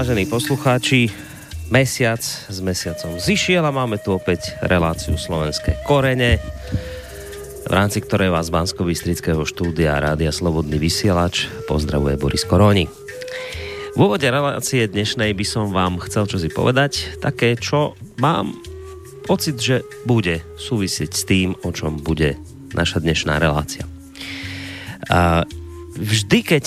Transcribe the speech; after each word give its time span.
Vážení 0.00 0.24
poslucháči, 0.24 1.12
mesiac 1.68 2.24
s 2.24 2.58
mesiacom 2.64 3.20
zišiel 3.20 3.60
a 3.60 3.68
máme 3.68 4.00
tu 4.00 4.16
opäť 4.16 4.56
reláciu 4.64 5.20
Slovenské 5.20 5.76
korene, 5.84 6.40
v 7.68 7.72
rámci 7.76 8.00
ktorej 8.00 8.32
vás 8.32 8.48
z 8.48 8.56
bansko 8.56 8.88
štúdia 9.44 10.00
Rádia 10.00 10.32
Slobodný 10.32 10.80
vysielač 10.80 11.52
pozdravuje 11.68 12.16
Boris 12.16 12.48
Koroni. 12.48 12.88
V 13.92 13.98
úvode 14.00 14.24
relácie 14.24 14.88
dnešnej 14.88 15.36
by 15.36 15.44
som 15.44 15.68
vám 15.68 16.00
chcel 16.08 16.24
čosi 16.24 16.48
povedať, 16.48 17.20
také, 17.20 17.60
čo 17.60 17.92
mám 18.16 18.56
pocit, 19.28 19.60
že 19.60 19.84
bude 20.08 20.40
súvisieť 20.56 21.12
s 21.12 21.28
tým, 21.28 21.52
o 21.60 21.76
čom 21.76 22.00
bude 22.00 22.40
naša 22.72 23.04
dnešná 23.04 23.36
relácia. 23.36 23.84
Vždy, 25.92 26.38
keď 26.40 26.64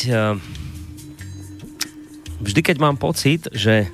vždy, 2.54 2.62
keď 2.62 2.77
mám 2.77 3.01
pocit, 3.01 3.49
že, 3.49 3.90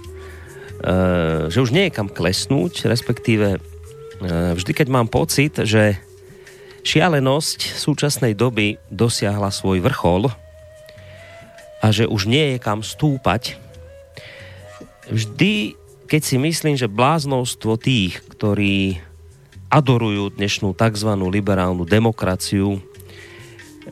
uh, 0.83 1.47
že 1.47 1.63
už 1.63 1.71
nie 1.71 1.87
je 1.87 1.95
kam 1.95 2.11
klesnúť, 2.11 2.91
respektíve 2.91 3.55
uh, 3.55 4.51
vždy, 4.59 4.71
keď 4.75 4.87
mám 4.91 5.07
pocit, 5.07 5.55
že 5.63 5.95
šialenosť 6.83 7.79
súčasnej 7.79 8.35
doby 8.35 8.75
dosiahla 8.91 9.47
svoj 9.47 9.79
vrchol 9.79 10.27
a 11.79 11.87
že 11.95 12.03
už 12.03 12.27
nie 12.27 12.51
je 12.51 12.57
kam 12.59 12.83
stúpať, 12.83 13.55
vždy, 15.07 15.79
keď 16.11 16.21
si 16.27 16.35
myslím, 16.35 16.75
že 16.75 16.91
bláznostvo 16.91 17.79
tých, 17.79 18.19
ktorí 18.35 18.99
adorujú 19.71 20.35
dnešnú 20.35 20.75
tzv. 20.75 21.09
liberálnu 21.15 21.87
demokraciu, 21.87 22.83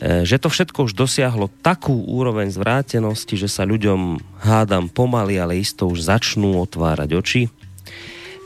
že 0.02 0.38
to 0.38 0.48
všetko 0.50 0.90
už 0.90 0.94
dosiahlo 0.94 1.50
takú 1.66 2.06
úroveň 2.06 2.54
zvrátenosti, 2.54 3.34
že 3.38 3.50
sa 3.50 3.66
ľuďom 3.66 4.22
hádam 4.46 4.90
pomaly, 4.94 5.42
ale 5.42 5.58
isto 5.58 5.90
už 5.90 6.06
začnú 6.06 6.62
otvárať 6.62 7.10
oči, 7.18 7.44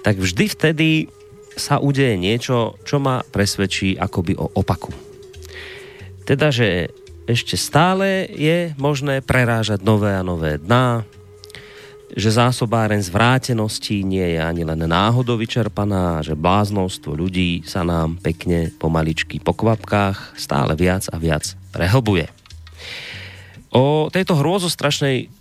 tak 0.01 0.17
vždy 0.17 0.45
vtedy 0.47 0.89
sa 1.59 1.77
udeje 1.77 2.15
niečo, 2.15 2.79
čo 2.87 2.97
ma 3.03 3.21
presvedčí 3.27 3.99
akoby 3.99 4.39
o 4.39 4.47
opaku. 4.55 4.95
Teda, 6.23 6.49
že 6.49 6.95
ešte 7.27 7.59
stále 7.59 8.25
je 8.31 8.71
možné 8.79 9.21
prerážať 9.21 9.83
nové 9.83 10.15
a 10.15 10.25
nové 10.25 10.57
dná, 10.57 11.03
že 12.11 12.29
zásobáren 12.31 12.99
zvrátenosti 12.99 14.03
nie 14.03 14.35
je 14.35 14.39
ani 14.39 14.67
len 14.67 14.83
náhodou 14.83 15.39
vyčerpaná, 15.39 16.19
že 16.19 16.35
bláznostvo 16.35 17.15
ľudí 17.15 17.63
sa 17.63 17.87
nám 17.87 18.19
pekne 18.19 18.71
pomaličky 18.75 19.39
po 19.39 19.55
kvapkách 19.55 20.35
stále 20.35 20.75
viac 20.75 21.07
a 21.11 21.15
viac 21.15 21.55
prehlbuje. 21.71 22.27
O 23.71 24.11
tejto 24.11 24.35
hrôzostrašnej 24.35 25.31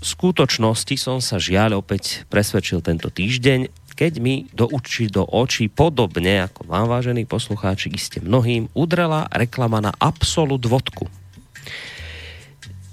skutočnosti 0.00 0.96
som 0.96 1.20
sa 1.20 1.36
žiaľ 1.36 1.84
opäť 1.84 2.24
presvedčil 2.32 2.80
tento 2.80 3.12
týždeň, 3.12 3.68
keď 3.96 4.12
mi 4.20 4.48
do 4.52 4.68
uči 4.68 5.08
do 5.08 5.24
očí 5.24 5.72
podobne 5.72 6.44
ako 6.48 6.68
vám, 6.68 6.88
vážení 6.88 7.24
poslucháči, 7.24 7.92
iste 7.92 8.20
mnohým, 8.20 8.68
udrela 8.76 9.28
reklama 9.32 9.80
na 9.80 9.92
Absolut 9.96 10.60
vodku 10.64 11.08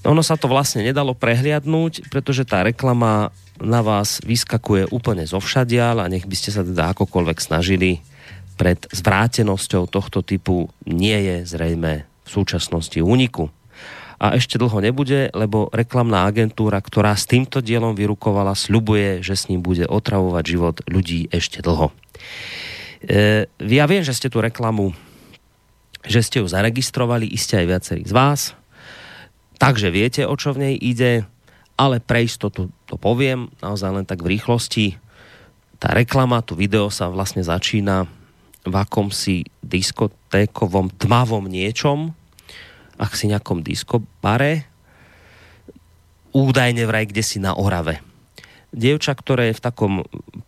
ono 0.03 0.21
sa 0.21 0.35
to 0.35 0.51
vlastne 0.51 0.83
nedalo 0.83 1.15
prehliadnúť, 1.15 2.11
pretože 2.11 2.43
tá 2.43 2.63
reklama 2.63 3.31
na 3.59 3.79
vás 3.79 4.19
vyskakuje 4.23 4.91
úplne 4.91 5.23
zo 5.23 5.39
všadial 5.39 6.03
a 6.03 6.11
nech 6.11 6.27
by 6.27 6.35
ste 6.35 6.51
sa 6.51 6.61
teda 6.61 6.91
akokoľvek 6.91 7.37
snažili 7.39 8.03
pred 8.59 8.77
zvrátenosťou 8.91 9.89
tohto 9.89 10.21
typu 10.21 10.69
nie 10.85 11.15
je 11.15 11.35
zrejme 11.47 12.05
v 12.05 12.29
súčasnosti 12.29 12.99
úniku. 13.01 13.49
A 14.21 14.39
ešte 14.39 14.55
dlho 14.55 14.79
nebude, 14.79 15.27
lebo 15.35 15.67
reklamná 15.73 16.23
agentúra, 16.23 16.79
ktorá 16.79 17.11
s 17.17 17.27
týmto 17.27 17.59
dielom 17.59 17.91
vyrukovala, 17.91 18.55
sľubuje, 18.55 19.19
že 19.19 19.35
s 19.35 19.51
ním 19.51 19.59
bude 19.59 19.83
otravovať 19.83 20.43
život 20.47 20.75
ľudí 20.87 21.27
ešte 21.27 21.59
dlho. 21.59 21.91
E, 23.03 23.51
ja 23.51 23.83
viem, 23.89 24.05
že 24.05 24.15
ste 24.15 24.31
tú 24.31 24.39
reklamu 24.39 24.95
že 26.03 26.19
ste 26.19 26.43
ju 26.43 26.47
zaregistrovali, 26.51 27.31
iste 27.31 27.55
aj 27.55 27.67
viacerí 27.67 28.03
z 28.03 28.11
vás, 28.11 28.51
Takže 29.63 29.95
viete, 29.95 30.27
o 30.27 30.35
čo 30.35 30.51
v 30.51 30.67
nej 30.67 30.75
ide, 30.75 31.23
ale 31.79 32.03
pre 32.03 32.27
istotu 32.27 32.67
to 32.83 32.99
poviem 32.99 33.47
naozaj 33.63 33.95
len 33.95 34.03
tak 34.03 34.19
v 34.19 34.35
rýchlosti. 34.35 34.99
Tá 35.79 35.95
reklama, 35.95 36.43
to 36.43 36.51
video 36.51 36.91
sa 36.91 37.07
vlastne 37.07 37.47
začína 37.47 38.03
v 38.67 38.75
akomsi 38.75 39.47
diskotékovom 39.63 40.91
tmavom 40.99 41.47
niečom, 41.47 42.11
ak 42.99 43.15
si 43.15 43.31
nejakom 43.31 43.63
diskobare, 43.63 44.67
údajne 46.35 46.83
vraj 46.83 47.07
kde 47.07 47.23
si 47.23 47.39
na 47.39 47.55
Orave 47.55 48.12
dievča, 48.73 49.13
ktoré 49.13 49.53
v 49.53 49.63
takom 49.63 49.93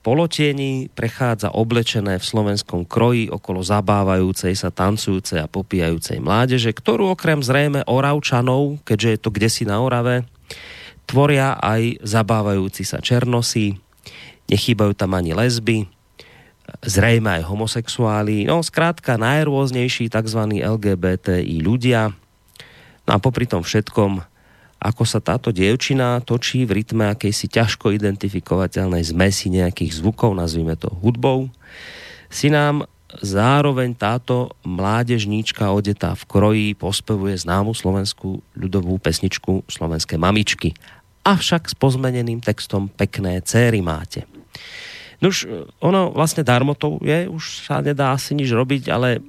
polotieni, 0.01 0.89
prechádza 0.91 1.53
oblečené 1.53 2.17
v 2.17 2.25
slovenskom 2.25 2.83
kroji 2.83 3.29
okolo 3.29 3.61
zabávajúcej 3.61 4.57
sa, 4.57 4.73
tancujúcej 4.73 5.45
a 5.45 5.47
popíjajúcej 5.47 6.17
mládeže, 6.19 6.73
ktorú 6.73 7.13
okrem 7.13 7.45
zrejme 7.45 7.85
Oravčanov, 7.85 8.81
keďže 8.83 9.09
je 9.13 9.19
to 9.21 9.29
kde 9.29 9.49
si 9.49 9.63
na 9.63 9.77
Orave, 9.79 10.25
tvoria 11.05 11.55
aj 11.61 12.01
zabávajúci 12.01 12.81
sa 12.81 12.97
černosy, 12.97 13.77
nechýbajú 14.49 14.97
tam 14.97 15.13
ani 15.13 15.37
lesby, 15.37 15.85
zrejme 16.81 17.41
aj 17.41 17.43
homosexuáli, 17.45 18.49
no 18.49 18.65
skrátka 18.65 19.21
najrôznejší 19.21 20.09
tzv. 20.09 20.41
LGBTI 20.65 21.61
ľudia. 21.61 22.13
No 23.05 23.11
a 23.13 23.21
popri 23.21 23.45
tom 23.45 23.61
všetkom 23.61 24.34
ako 24.79 25.03
sa 25.07 25.23
táto 25.23 25.49
dievčina 25.49 26.21
točí 26.21 26.67
v 26.67 26.83
rytme 26.83 27.09
akejsi 27.09 27.49
ťažko 27.49 27.95
identifikovateľnej 27.95 29.01
zmesi 29.01 29.49
nejakých 29.49 29.97
zvukov, 29.97 30.35
nazvime 30.35 30.75
to 30.77 30.91
hudbou, 31.01 31.49
si 32.29 32.51
nám 32.51 32.85
zároveň 33.21 33.95
táto 33.95 34.51
mládežníčka 34.67 35.71
odetá 35.71 36.17
v 36.17 36.23
kroji 36.27 36.67
pospevuje 36.75 37.37
známu 37.39 37.71
slovenskú 37.71 38.43
ľudovú 38.57 38.99
pesničku 38.99 39.63
Slovenské 39.71 40.19
mamičky. 40.19 40.75
Avšak 41.23 41.71
s 41.71 41.75
pozmeneným 41.77 42.43
textom 42.43 42.91
Pekné 42.91 43.39
céry 43.41 43.79
máte. 43.79 44.27
Nož, 45.23 45.47
ono 45.79 46.11
vlastne 46.11 46.43
darmo 46.43 46.75
to 46.75 46.99
je, 47.01 47.25
už 47.31 47.65
sa 47.65 47.79
nedá 47.79 48.11
asi 48.11 48.35
nič 48.35 48.51
robiť, 48.51 48.91
ale 48.91 49.23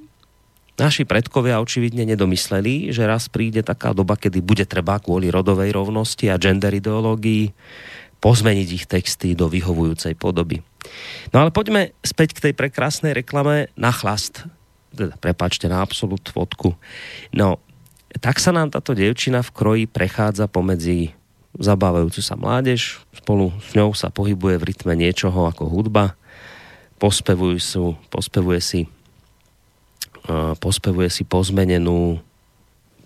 naši 0.77 1.03
predkovia 1.03 1.59
očividne 1.59 2.05
nedomysleli, 2.05 2.93
že 2.93 3.09
raz 3.09 3.27
príde 3.27 3.65
taká 3.65 3.91
doba, 3.91 4.15
kedy 4.15 4.39
bude 4.45 4.65
treba 4.69 5.01
kvôli 5.01 5.33
rodovej 5.33 5.73
rovnosti 5.73 6.29
a 6.29 6.39
gender 6.39 6.73
ideológii 6.73 7.51
pozmeniť 8.17 8.67
ich 8.73 8.85
texty 8.89 9.37
do 9.37 9.49
vyhovujúcej 9.49 10.17
podoby. 10.17 10.61
No 11.33 11.43
ale 11.43 11.53
poďme 11.53 11.93
späť 12.01 12.37
k 12.37 12.49
tej 12.49 12.53
prekrásnej 12.57 13.13
reklame 13.13 13.69
na 13.77 13.93
chlast. 13.93 14.45
Teda, 14.93 15.13
prepačte, 15.19 15.69
na 15.69 15.83
absolút 15.83 16.31
fotku. 16.31 16.73
No, 17.35 17.61
tak 18.17 18.41
sa 18.41 18.55
nám 18.55 18.73
táto 18.73 18.97
devčina 18.97 19.45
v 19.45 19.53
kroji 19.53 19.83
prechádza 19.85 20.49
pomedzi 20.49 21.13
zabávajúcu 21.57 22.21
sa 22.21 22.37
mládež, 22.37 23.01
spolu 23.13 23.49
s 23.65 23.73
ňou 23.73 23.91
sa 23.97 24.13
pohybuje 24.13 24.61
v 24.61 24.67
rytme 24.73 24.93
niečoho 24.93 25.49
ako 25.49 25.65
hudba, 25.65 26.13
pospevuje, 27.01 27.57
sú, 27.57 27.97
pospevuje 28.13 28.61
si 28.61 28.79
pospevuje 30.59 31.09
si 31.09 31.23
pozmenenú 31.23 32.19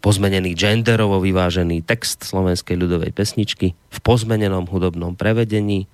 pozmenený 0.02 0.58
genderovo 0.58 1.22
vyvážený 1.22 1.86
text 1.86 2.26
slovenskej 2.26 2.74
ľudovej 2.74 3.14
pesničky 3.14 3.78
v 3.78 3.98
pozmenenom 4.02 4.66
hudobnom 4.66 5.14
prevedení. 5.14 5.86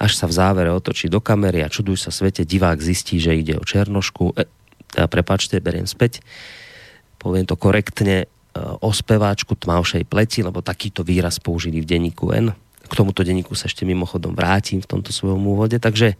Až 0.00 0.16
sa 0.16 0.30
v 0.30 0.32
závere 0.38 0.70
otočí 0.70 1.10
do 1.12 1.18
kamery 1.20 1.60
a 1.60 1.68
čuduj 1.68 2.00
sa 2.00 2.14
svete, 2.14 2.46
divák 2.46 2.78
zistí, 2.80 3.20
že 3.20 3.36
ide 3.36 3.58
o 3.58 3.66
černošku. 3.66 4.32
E, 4.38 4.48
teda 4.88 5.10
prepačte, 5.10 5.60
beriem 5.60 5.84
späť. 5.84 6.24
Poviem 7.20 7.44
to 7.44 7.58
korektne 7.58 8.24
e, 8.24 8.26
o 8.80 8.90
speváčku 8.94 9.58
tmavšej 9.58 10.08
pleti, 10.08 10.40
lebo 10.40 10.64
takýto 10.64 11.04
výraz 11.04 11.36
použili 11.36 11.84
v 11.84 11.90
denníku 11.90 12.32
N. 12.32 12.54
K 12.88 12.92
tomuto 12.96 13.20
denníku 13.20 13.52
sa 13.52 13.68
ešte 13.68 13.84
mimochodom 13.84 14.32
vrátim 14.32 14.80
v 14.80 14.88
tomto 14.88 15.12
svojom 15.12 15.42
úvode. 15.44 15.76
Takže 15.76 16.16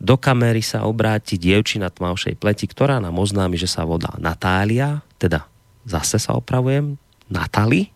do 0.00 0.16
kamery 0.16 0.64
sa 0.64 0.88
obráti 0.88 1.36
dievčina 1.36 1.92
tmavšej 1.92 2.40
pleti, 2.40 2.64
ktorá 2.64 2.98
nám 3.04 3.20
oznámi, 3.20 3.60
že 3.60 3.68
sa 3.68 3.84
vodá 3.84 4.16
Natália, 4.16 5.04
teda 5.20 5.44
zase 5.84 6.16
sa 6.16 6.32
opravujem, 6.40 6.96
Natali, 7.28 7.92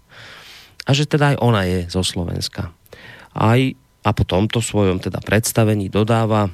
a 0.84 0.92
že 0.92 1.08
teda 1.08 1.34
aj 1.34 1.36
ona 1.40 1.64
je 1.64 1.88
zo 1.88 2.04
Slovenska. 2.04 2.70
Aj, 3.32 3.60
a 4.04 4.10
po 4.12 4.24
tomto 4.28 4.60
svojom 4.60 5.00
teda 5.00 5.18
predstavení 5.24 5.88
dodáva, 5.88 6.52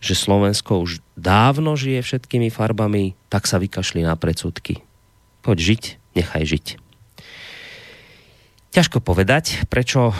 že 0.00 0.16
Slovensko 0.16 0.80
už 0.80 1.04
dávno 1.12 1.76
žije 1.76 2.00
všetkými 2.00 2.48
farbami, 2.48 3.12
tak 3.28 3.44
sa 3.44 3.60
vykašli 3.60 4.00
na 4.00 4.16
predsudky. 4.16 4.80
Poď 5.44 5.56
žiť, 5.60 5.82
nechaj 6.16 6.44
žiť. 6.48 6.66
Ťažko 8.72 9.04
povedať, 9.04 9.68
prečo 9.68 10.16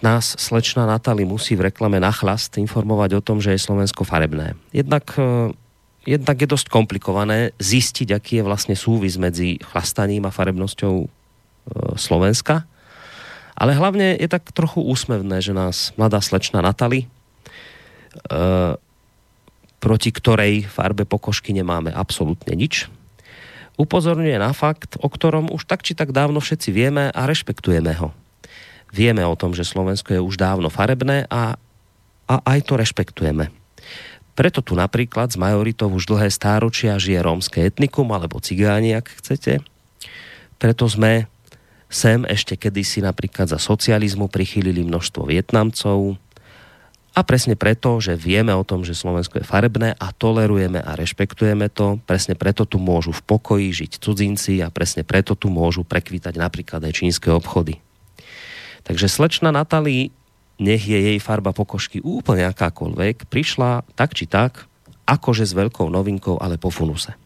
nás 0.00 0.36
slečna 0.36 0.88
Natali 0.88 1.24
musí 1.24 1.56
v 1.56 1.72
reklame 1.72 2.00
na 2.00 2.12
chlast 2.12 2.56
informovať 2.56 3.20
o 3.20 3.24
tom, 3.24 3.38
že 3.40 3.56
je 3.56 3.60
Slovensko 3.60 4.04
farebné. 4.04 4.56
Jednak, 4.72 5.12
e, 5.16 5.52
jednak 6.08 6.36
je 6.40 6.48
dosť 6.48 6.66
komplikované 6.72 7.52
zistiť, 7.60 8.08
aký 8.12 8.32
je 8.40 8.46
vlastne 8.46 8.76
súvis 8.76 9.20
medzi 9.20 9.60
chlastaním 9.60 10.24
a 10.28 10.34
farebnosťou 10.34 10.94
e, 11.04 11.08
Slovenska. 12.00 12.64
Ale 13.60 13.76
hlavne 13.76 14.16
je 14.16 14.28
tak 14.28 14.48
trochu 14.56 14.80
úsmevné, 14.80 15.44
že 15.44 15.52
nás 15.52 15.92
mladá 16.00 16.24
slečna 16.24 16.64
Natali, 16.64 17.04
e, 17.04 17.06
proti 19.80 20.10
ktorej 20.12 20.68
farbe 20.68 21.08
pokožky 21.08 21.56
nemáme 21.56 21.88
absolútne 21.92 22.52
nič, 22.52 22.88
upozorňuje 23.80 24.36
na 24.36 24.52
fakt, 24.52 25.00
o 25.00 25.08
ktorom 25.08 25.48
už 25.48 25.64
tak 25.64 25.80
či 25.80 25.96
tak 25.96 26.12
dávno 26.12 26.44
všetci 26.44 26.68
vieme 26.68 27.08
a 27.08 27.20
rešpektujeme 27.24 27.96
ho. 27.96 28.12
Vieme 28.90 29.22
o 29.22 29.38
tom, 29.38 29.54
že 29.54 29.66
Slovensko 29.66 30.14
je 30.14 30.20
už 30.22 30.34
dávno 30.34 30.66
farebné 30.66 31.26
a, 31.30 31.54
a 32.26 32.34
aj 32.42 32.60
to 32.66 32.74
rešpektujeme. 32.74 33.50
Preto 34.34 34.62
tu 34.64 34.78
napríklad 34.78 35.30
z 35.30 35.38
majoritou 35.38 35.90
už 35.92 36.08
dlhé 36.08 36.30
stáročia 36.32 36.96
žije 36.96 37.20
rómske 37.20 37.60
etnikum 37.60 38.08
alebo 38.14 38.40
cigáni, 38.40 38.96
ak 38.96 39.20
chcete. 39.20 39.60
Preto 40.56 40.88
sme 40.88 41.28
sem 41.90 42.22
ešte 42.24 42.54
kedysi 42.54 43.02
napríklad 43.02 43.50
za 43.50 43.58
socializmu 43.58 44.30
prichýlili 44.30 44.86
množstvo 44.86 45.26
Vietnamcov 45.26 46.14
a 47.10 47.20
presne 47.26 47.58
preto, 47.58 47.98
že 47.98 48.14
vieme 48.14 48.54
o 48.54 48.62
tom, 48.62 48.86
že 48.86 48.94
Slovensko 48.94 49.42
je 49.42 49.50
farebné 49.50 49.98
a 49.98 50.14
tolerujeme 50.14 50.78
a 50.78 50.94
rešpektujeme 50.94 51.66
to, 51.66 51.98
presne 52.06 52.38
preto 52.38 52.62
tu 52.62 52.78
môžu 52.78 53.10
v 53.10 53.26
pokoji 53.26 53.68
žiť 53.74 53.92
cudzinci 53.98 54.62
a 54.62 54.70
presne 54.70 55.02
preto 55.02 55.34
tu 55.34 55.50
môžu 55.50 55.82
prekvítať 55.82 56.38
napríklad 56.38 56.86
aj 56.86 57.02
čínske 57.02 57.26
obchody. 57.34 57.82
Takže 58.84 59.06
slečna 59.08 59.52
Natali, 59.52 60.12
nech 60.60 60.84
je 60.84 60.96
jej 60.96 61.18
farba 61.18 61.56
pokožky 61.56 62.04
úplne 62.04 62.44
akákoľvek, 62.52 63.28
prišla 63.32 63.84
tak 63.96 64.12
či 64.12 64.28
tak, 64.28 64.68
akože 65.08 65.48
s 65.48 65.56
veľkou 65.56 65.88
novinkou, 65.88 66.38
ale 66.38 66.60
po 66.60 66.70
funuse. 66.70 67.16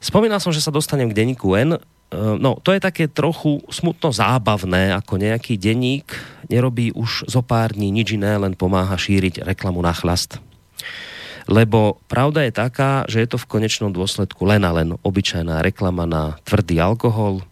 Spomínal 0.00 0.40
som, 0.40 0.52
že 0.52 0.64
sa 0.64 0.72
dostanem 0.72 1.12
k 1.12 1.16
denníku 1.16 1.52
N. 1.56 1.76
Ehm, 1.76 2.36
no, 2.40 2.56
to 2.60 2.72
je 2.72 2.80
také 2.80 3.06
trochu 3.06 3.60
smutno 3.68 4.10
zábavné, 4.10 4.96
ako 4.96 5.20
nejaký 5.20 5.60
denník 5.60 6.08
nerobí 6.50 6.90
už 6.96 7.30
zo 7.30 7.44
pár 7.44 7.76
dní 7.76 7.94
nič 7.94 8.16
iné, 8.16 8.34
len 8.40 8.58
pomáha 8.58 8.96
šíriť 8.98 9.46
reklamu 9.46 9.78
na 9.84 9.94
chlast. 9.94 10.42
Lebo 11.46 11.98
pravda 12.10 12.46
je 12.46 12.52
taká, 12.52 13.04
že 13.06 13.22
je 13.22 13.28
to 13.30 13.38
v 13.38 13.48
konečnom 13.48 13.90
dôsledku 13.90 14.44
len 14.46 14.62
a 14.66 14.70
len 14.74 14.94
obyčajná 15.00 15.62
reklama 15.62 16.06
na 16.06 16.38
tvrdý 16.46 16.78
alkohol, 16.78 17.42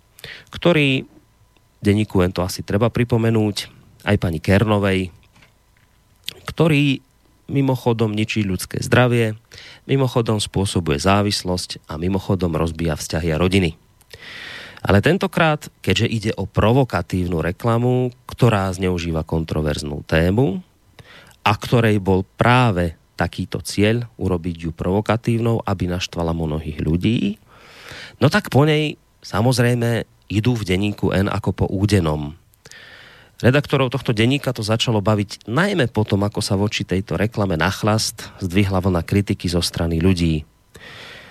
ktorý 0.55 1.07
denníku 1.83 2.21
len 2.23 2.35
to 2.35 2.43
asi 2.43 2.67
treba 2.67 2.91
pripomenúť, 2.91 3.57
aj 4.07 4.17
pani 4.19 4.39
Kernovej, 4.39 5.11
ktorý 6.49 7.03
mimochodom 7.49 8.13
ničí 8.13 8.45
ľudské 8.45 8.79
zdravie, 8.85 9.35
mimochodom 9.89 10.39
spôsobuje 10.39 11.01
závislosť 11.01 11.89
a 11.89 11.97
mimochodom 11.97 12.53
rozbíja 12.55 12.95
vzťahy 12.95 13.29
a 13.33 13.41
rodiny. 13.41 13.75
Ale 14.79 15.03
tentokrát, 15.03 15.67
keďže 15.83 16.07
ide 16.07 16.33
o 16.39 16.47
provokatívnu 16.47 17.43
reklamu, 17.43 18.15
ktorá 18.31 18.71
zneužíva 18.71 19.27
kontroverznú 19.27 20.07
tému 20.07 20.63
a 21.43 21.53
ktorej 21.57 21.99
bol 21.99 22.23
práve 22.39 22.95
takýto 23.19 23.59
cieľ 23.59 24.07
urobiť 24.15 24.57
ju 24.69 24.71
provokatívnou, 24.71 25.67
aby 25.67 25.91
naštvala 25.91 26.31
mnohých 26.31 26.79
ľudí, 26.79 27.43
no 28.23 28.31
tak 28.31 28.55
po 28.55 28.63
nej 28.63 28.95
samozrejme 29.27 30.07
idú 30.29 30.55
v 30.55 30.65
denníku 30.69 31.11
N 31.11 31.27
ako 31.33 31.51
po 31.53 31.67
údenom. 31.67 32.37
Redaktorov 33.39 33.95
tohto 33.95 34.11
denníka 34.11 34.51
to 34.51 34.67
začalo 34.67 34.99
baviť 34.99 35.47
najmä 35.47 35.89
potom, 35.95 36.27
ako 36.27 36.43
sa 36.43 36.59
voči 36.59 36.83
tejto 36.83 37.15
reklame 37.15 37.55
na 37.55 37.71
chlast 37.71 38.29
zdvihla 38.43 38.83
vlna 38.83 39.07
kritiky 39.07 39.47
zo 39.47 39.63
strany 39.63 40.03
ľudí. 40.03 40.43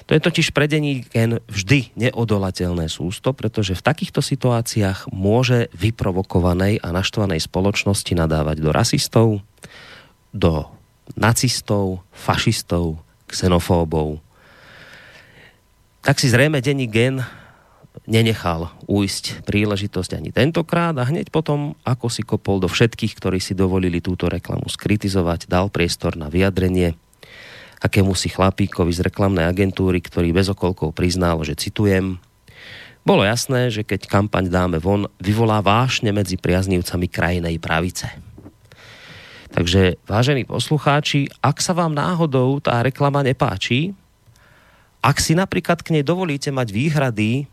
To 0.07 0.15
je 0.15 0.23
totiž 0.23 0.55
pre 0.55 0.71
denníken 0.71 1.44
vždy 1.51 1.91
neodolateľné 1.99 2.88
sústo, 2.88 3.35
pretože 3.35 3.75
v 3.75 3.83
takýchto 3.83 4.23
situáciách 4.23 5.11
môže 5.11 5.67
vyprovokovanej 5.75 6.79
a 6.79 6.95
naštvanej 6.95 7.44
spoločnosti 7.44 8.15
nadávať 8.15 8.63
do 8.63 8.71
rasistov, 8.71 9.27
do 10.31 10.63
nacistov, 11.19 12.07
fašistov, 12.15 13.03
xenofóbov. 13.27 14.23
Tak 16.07 16.23
si 16.23 16.31
zrejme 16.31 16.63
denník 16.63 16.91
gen 16.95 17.19
nenechal 18.05 18.69
újsť 18.85 19.47
príležitosť 19.47 20.19
ani 20.19 20.29
tentokrát 20.29 20.94
a 20.99 21.07
hneď 21.07 21.33
potom, 21.33 21.73
ako 21.81 22.11
si 22.11 22.21
kopol 22.21 22.61
do 22.61 22.69
všetkých, 22.69 23.17
ktorí 23.17 23.41
si 23.41 23.57
dovolili 23.57 24.03
túto 24.03 24.29
reklamu 24.29 24.69
skritizovať, 24.69 25.49
dal 25.49 25.73
priestor 25.73 26.13
na 26.19 26.29
vyjadrenie 26.29 26.94
akému 27.77 28.17
si 28.17 28.29
chlapíkovi 28.33 28.89
z 28.89 29.05
reklamnej 29.05 29.45
agentúry, 29.45 30.01
ktorý 30.01 30.33
bez 30.33 30.49
okolkov 30.49 30.97
priznal, 30.97 31.41
že 31.45 31.53
citujem, 31.53 32.17
bolo 33.07 33.23
jasné, 33.23 33.71
že 33.71 33.88
keď 33.88 34.09
kampaň 34.09 34.51
dáme 34.51 34.77
von, 34.83 35.07
vyvolá 35.21 35.63
vášne 35.63 36.11
medzi 36.11 36.35
priaznivcami 36.35 37.07
krajinej 37.07 37.55
pravice. 37.61 38.11
Takže, 39.47 39.95
vážení 40.03 40.44
poslucháči, 40.44 41.31
ak 41.39 41.63
sa 41.63 41.71
vám 41.71 41.95
náhodou 41.95 42.59
tá 42.59 42.83
reklama 42.83 43.23
nepáči, 43.23 43.95
ak 44.99 45.23
si 45.23 45.39
napríklad 45.39 45.79
k 45.79 45.95
nej 45.95 46.03
dovolíte 46.03 46.51
mať 46.51 46.67
výhrady, 46.67 47.47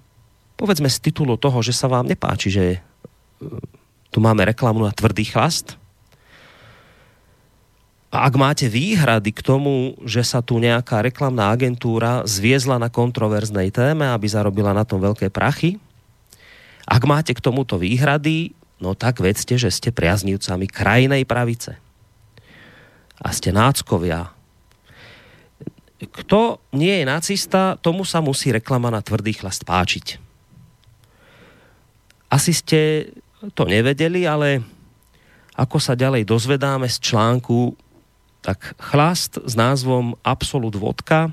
povedzme 0.55 0.89
z 0.91 0.99
titulu 1.03 1.37
toho, 1.37 1.61
že 1.61 1.75
sa 1.75 1.91
vám 1.91 2.07
nepáči, 2.07 2.49
že 2.51 2.65
e, 2.75 2.79
tu 4.11 4.19
máme 4.23 4.47
reklamu 4.47 4.83
na 4.85 4.93
tvrdý 4.95 5.27
chlast, 5.27 5.79
a 8.15 8.31
ak 8.31 8.39
máte 8.39 8.71
výhrady 8.71 9.35
k 9.35 9.43
tomu, 9.43 9.99
že 10.07 10.23
sa 10.23 10.39
tu 10.39 10.63
nejaká 10.63 11.03
reklamná 11.03 11.51
agentúra 11.51 12.23
zviezla 12.23 12.79
na 12.79 12.87
kontroverznej 12.87 13.75
téme, 13.75 14.07
aby 14.07 14.31
zarobila 14.31 14.71
na 14.71 14.87
tom 14.87 15.03
veľké 15.03 15.35
prachy, 15.35 15.83
ak 16.87 17.03
máte 17.11 17.35
k 17.35 17.43
tomuto 17.43 17.75
výhrady, 17.75 18.55
no 18.79 18.95
tak 18.95 19.19
vedzte, 19.19 19.59
že 19.59 19.67
ste 19.75 19.91
priaznivcami 19.91 20.71
krajnej 20.71 21.27
pravice. 21.27 21.75
A 23.19 23.35
ste 23.35 23.51
náckovia. 23.51 24.31
Kto 25.99 26.63
nie 26.71 27.03
je 27.03 27.05
nacista, 27.11 27.75
tomu 27.83 28.07
sa 28.07 28.23
musí 28.23 28.55
reklama 28.55 28.95
na 28.95 29.03
tvrdý 29.03 29.35
chlast 29.35 29.67
páčiť. 29.67 30.23
Asi 32.35 32.51
ste 32.51 33.15
to 33.55 33.63
nevedeli, 33.63 34.27
ale 34.27 34.59
ako 35.55 35.79
sa 35.79 35.95
ďalej 35.95 36.27
dozvedáme 36.27 36.91
z 36.91 36.99
článku 36.99 37.79
tak 38.43 38.75
chlast 38.77 39.39
s 39.39 39.55
názvom 39.55 40.19
Absolut 40.27 40.75
Vodka 40.75 41.31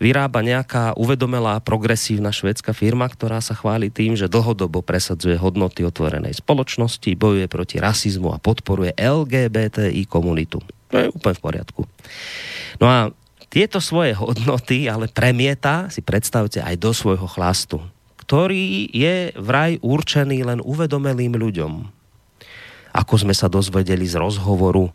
vyrába 0.00 0.40
nejaká 0.40 0.96
uvedomelá 0.96 1.60
progresívna 1.60 2.32
švédska 2.32 2.72
firma, 2.72 3.04
ktorá 3.04 3.44
sa 3.44 3.52
chváli 3.52 3.92
tým, 3.92 4.16
že 4.16 4.32
dlhodobo 4.32 4.80
presadzuje 4.80 5.36
hodnoty 5.36 5.84
otvorenej 5.84 6.40
spoločnosti, 6.40 7.12
bojuje 7.20 7.46
proti 7.46 7.76
rasizmu 7.76 8.32
a 8.32 8.40
podporuje 8.40 8.96
LGBTI 8.96 10.08
komunitu. 10.08 10.64
To 10.88 10.96
je 10.96 11.12
úplne 11.12 11.36
v 11.36 11.44
poriadku. 11.44 11.82
No 12.80 12.88
a 12.88 12.98
tieto 13.52 13.76
svoje 13.78 14.16
hodnoty 14.16 14.88
ale 14.88 15.12
premieta, 15.12 15.92
si 15.92 16.00
predstavte, 16.00 16.64
aj 16.64 16.80
do 16.80 16.96
svojho 16.96 17.28
chlastu, 17.28 17.84
ktorý 18.30 18.86
je 18.94 19.34
vraj 19.34 19.82
určený 19.82 20.46
len 20.46 20.62
uvedomelým 20.62 21.34
ľuďom. 21.34 21.72
Ako 22.94 23.26
sme 23.26 23.34
sa 23.34 23.50
dozvedeli 23.50 24.06
z 24.06 24.22
rozhovoru 24.22 24.94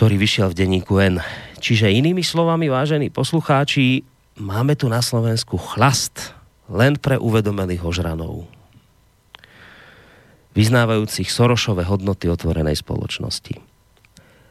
ktorý 0.00 0.16
vyšiel 0.16 0.48
v 0.48 0.58
denníku 0.64 0.96
N. 0.96 1.20
Čiže 1.60 1.92
inými 1.92 2.24
slovami, 2.24 2.72
vážení 2.72 3.12
poslucháči, 3.12 4.00
máme 4.40 4.72
tu 4.72 4.88
na 4.88 5.04
Slovensku 5.04 5.60
chlast 5.60 6.32
len 6.72 6.96
pre 6.96 7.20
uvedomelých 7.20 7.84
ožranov, 7.84 8.48
vyznávajúcich 10.56 11.28
Sorošové 11.28 11.84
hodnoty 11.84 12.32
otvorenej 12.32 12.80
spoločnosti. 12.80 13.69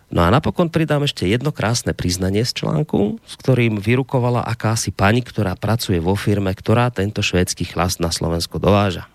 No 0.09 0.25
a 0.25 0.33
napokon 0.33 0.73
pridám 0.73 1.05
ešte 1.05 1.29
jedno 1.29 1.53
krásne 1.53 1.93
priznanie 1.93 2.41
z 2.41 2.65
článku, 2.65 3.21
s 3.21 3.33
ktorým 3.37 3.77
vyrukovala 3.77 4.41
akási 4.41 4.89
pani, 4.89 5.21
ktorá 5.21 5.53
pracuje 5.53 6.01
vo 6.01 6.17
firme, 6.17 6.49
ktorá 6.49 6.89
tento 6.89 7.21
švédsky 7.21 7.69
chlast 7.69 8.01
na 8.01 8.09
Slovensko 8.09 8.57
dováža. 8.57 9.05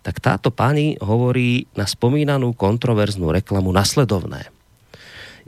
Tak 0.00 0.16
táto 0.24 0.48
pani 0.48 0.96
hovorí 1.04 1.68
na 1.76 1.84
spomínanú 1.84 2.56
kontroverznú 2.56 3.28
reklamu 3.28 3.68
nasledovné– 3.76 4.48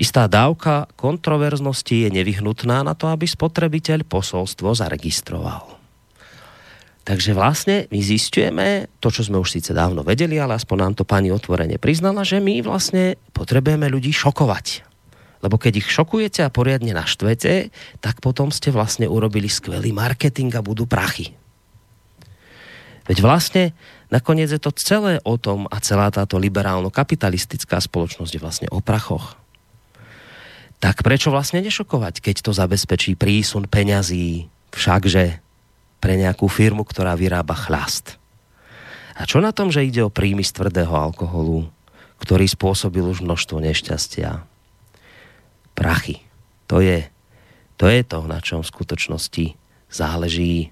Istá 0.01 0.25
dávka 0.25 0.89
kontroverznosti 0.97 1.93
je 1.93 2.09
nevyhnutná 2.09 2.81
na 2.81 2.97
to, 2.97 3.13
aby 3.13 3.29
spotrebiteľ 3.29 4.09
posolstvo 4.09 4.73
zaregistroval. 4.73 5.72
Takže 7.03 7.35
vlastne 7.35 7.91
my 7.91 7.99
zistujeme 7.99 8.87
to, 9.03 9.11
čo 9.11 9.27
sme 9.27 9.43
už 9.43 9.59
síce 9.59 9.75
dávno 9.75 10.07
vedeli, 10.07 10.39
ale 10.39 10.55
aspoň 10.55 10.77
nám 10.79 10.95
to 10.95 11.05
pani 11.05 11.35
otvorene 11.35 11.75
priznala, 11.83 12.23
že 12.23 12.39
my 12.39 12.63
vlastne 12.63 13.19
potrebujeme 13.35 13.91
ľudí 13.91 14.15
šokovať. 14.15 14.87
Lebo 15.43 15.59
keď 15.59 15.83
ich 15.83 15.91
šokujete 15.91 16.47
a 16.47 16.55
poriadne 16.55 16.95
naštvete, 16.95 17.75
tak 17.99 18.23
potom 18.23 18.55
ste 18.55 18.71
vlastne 18.71 19.11
urobili 19.11 19.51
skvelý 19.51 19.91
marketing 19.91 20.55
a 20.55 20.63
budú 20.63 20.87
prachy. 20.87 21.35
Veď 23.11 23.19
vlastne 23.19 23.75
nakoniec 24.15 24.55
je 24.55 24.63
to 24.63 24.71
celé 24.79 25.19
o 25.27 25.35
tom 25.35 25.67
a 25.67 25.83
celá 25.83 26.07
táto 26.15 26.39
liberálno-kapitalistická 26.39 27.83
spoločnosť 27.83 28.31
je 28.31 28.41
vlastne 28.41 28.69
o 28.71 28.79
prachoch 28.79 29.43
tak 30.83 31.07
prečo 31.07 31.31
vlastne 31.31 31.63
nešokovať, 31.63 32.19
keď 32.19 32.37
to 32.43 32.51
zabezpečí 32.51 33.15
prísun 33.15 33.71
peňazí 33.71 34.51
všakže 34.75 35.39
pre 36.03 36.19
nejakú 36.19 36.51
firmu, 36.51 36.83
ktorá 36.83 37.15
vyrába 37.15 37.55
chlast. 37.55 38.19
A 39.15 39.23
čo 39.23 39.39
na 39.39 39.55
tom, 39.55 39.71
že 39.71 39.87
ide 39.87 40.03
o 40.03 40.11
príjmy 40.11 40.43
z 40.43 40.59
tvrdého 40.59 40.91
alkoholu, 40.91 41.71
ktorý 42.19 42.51
spôsobil 42.51 43.07
už 43.07 43.23
množstvo 43.23 43.63
nešťastia? 43.63 44.43
Prachy. 45.79 46.27
To 46.67 46.83
je 46.83 47.07
to, 47.79 47.87
je 47.87 48.03
to 48.03 48.19
na 48.27 48.39
čom 48.43 48.63
v 48.63 48.71
skutočnosti 48.71 49.47
záleží. 49.91 50.71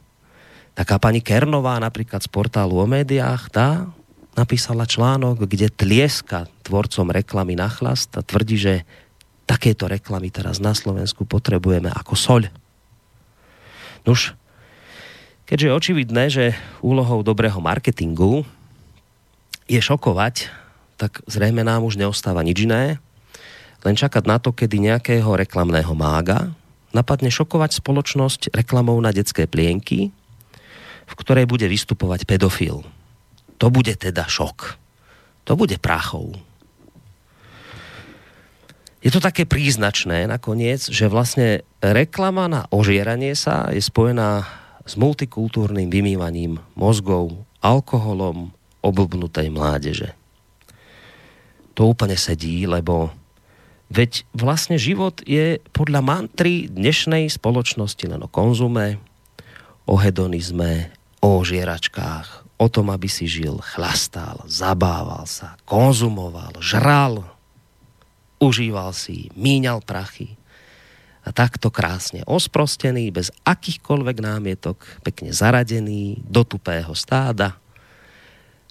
Taká 0.79 1.03
pani 1.03 1.19
Kernová 1.19 1.79
napríklad 1.83 2.23
z 2.23 2.31
portálu 2.31 2.79
o 2.79 2.87
médiách, 2.87 3.51
tá 3.51 3.91
napísala 4.39 4.87
článok, 4.87 5.43
kde 5.45 5.75
tlieska 5.75 6.47
tvorcom 6.63 7.11
reklamy 7.11 7.59
na 7.59 7.67
chlast 7.67 8.15
a 8.15 8.23
tvrdí, 8.23 8.57
že 8.57 8.75
takéto 9.45 9.91
reklamy 9.91 10.31
teraz 10.31 10.63
na 10.63 10.71
Slovensku 10.71 11.27
potrebujeme 11.27 11.91
ako 11.91 12.15
soľ. 12.15 12.43
Nuž, 14.07 14.39
keďže 15.51 15.67
je 15.67 15.79
očividné, 15.83 16.25
že 16.31 16.45
úlohou 16.79 17.27
dobrého 17.27 17.59
marketingu 17.59 18.47
je 19.67 19.83
šokovať, 19.83 20.47
tak 20.95 21.27
zrejme 21.27 21.67
nám 21.67 21.83
už 21.83 21.99
neostáva 21.99 22.47
nič 22.47 22.71
iné, 22.71 23.03
len 23.83 23.99
čakať 23.99 24.31
na 24.31 24.39
to, 24.39 24.55
kedy 24.55 24.79
nejakého 24.79 25.27
reklamného 25.35 25.91
mága 25.99 26.55
napadne 26.95 27.35
šokovať 27.35 27.83
spoločnosť 27.83 28.55
reklamou 28.55 28.95
na 29.03 29.11
detské 29.11 29.51
plienky, 29.51 30.15
v 31.11 31.15
ktorej 31.19 31.51
bude 31.51 31.67
vystupovať 31.67 32.31
pedofil. 32.31 32.87
To 33.59 33.67
bude 33.75 33.95
teda 33.99 34.31
šok. 34.31 34.79
To 35.51 35.59
bude 35.59 35.83
práchou. 35.83 36.39
Je 39.01 39.09
to 39.09 39.19
také 39.19 39.49
príznačné 39.49 40.29
nakoniec, 40.29 40.85
že 40.87 41.09
vlastne 41.09 41.65
reklama 41.81 42.47
na 42.47 42.63
ožieranie 42.69 43.33
sa 43.33 43.73
je 43.73 43.81
spojená 43.81 44.60
s 44.91 44.99
multikultúrnym 44.99 45.87
vymývaním 45.87 46.59
mozgov, 46.75 47.47
alkoholom 47.63 48.51
oblbnutej 48.83 49.47
mládeže. 49.55 50.19
To 51.79 51.95
úplne 51.95 52.19
sedí, 52.19 52.67
lebo 52.67 53.15
veď 53.87 54.27
vlastne 54.35 54.83
život 54.83 55.23
je 55.23 55.63
podľa 55.71 56.03
mantry 56.03 56.67
dnešnej 56.67 57.31
spoločnosti 57.31 58.03
len 58.11 58.27
o 58.27 58.29
konzume, 58.29 58.99
o 59.87 59.95
hedonizme, 59.95 60.91
o 61.23 61.39
žieračkách, 61.39 62.59
o 62.59 62.67
tom, 62.67 62.91
aby 62.91 63.07
si 63.07 63.31
žil, 63.31 63.63
chlastal, 63.63 64.43
zabával 64.51 65.23
sa, 65.31 65.55
konzumoval, 65.71 66.59
žral, 66.59 67.31
užíval 68.43 68.91
si, 68.91 69.31
míňal 69.39 69.87
prachy. 69.87 70.40
A 71.21 71.37
takto 71.37 71.69
krásne 71.69 72.25
osprostený, 72.25 73.13
bez 73.13 73.29
akýchkoľvek 73.45 74.17
námietok, 74.25 75.05
pekne 75.05 75.37
zaradený 75.37 76.25
do 76.25 76.43
tupého 76.49 76.97
stáda, 76.97 77.61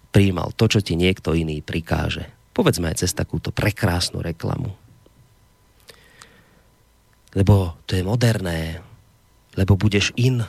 príjmal 0.10 0.50
to, 0.58 0.65
čo 0.65 0.82
ti 0.82 0.98
niekto 0.98 1.38
iný 1.38 1.62
prikáže. 1.62 2.25
Povedzme 2.51 2.89
aj 2.89 3.06
cez 3.06 3.13
takúto 3.13 3.53
prekrásnu 3.53 4.25
reklamu. 4.25 4.74
Lebo 7.38 7.77
to 7.86 7.94
je 7.94 8.01
moderné, 8.01 8.82
lebo 9.53 9.77
budeš 9.77 10.10
in. 10.18 10.41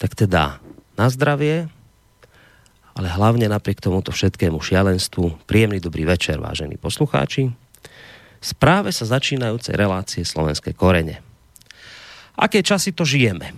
Tak 0.00 0.16
teda 0.16 0.58
na 0.96 1.06
zdravie, 1.12 1.68
ale 2.92 3.08
hlavne 3.08 3.48
napriek 3.48 3.80
tomuto 3.80 4.12
všetkému 4.12 4.60
šialenstvu 4.60 5.44
príjemný 5.48 5.80
dobrý 5.80 6.08
večer, 6.08 6.40
vážení 6.40 6.80
poslucháči. 6.80 7.52
Správe 8.42 8.90
sa 8.90 9.06
začínajúcej 9.06 9.78
relácie 9.78 10.26
Slovenské 10.26 10.74
korene. 10.74 11.22
Aké 12.34 12.60
časy 12.60 12.90
to 12.90 13.06
žijeme? 13.06 13.54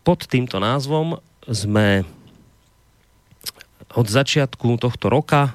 Pod 0.00 0.24
týmto 0.24 0.56
názvom 0.56 1.20
sme 1.44 2.08
od 3.92 4.06
začiatku 4.08 4.80
tohto 4.80 5.12
roka 5.12 5.52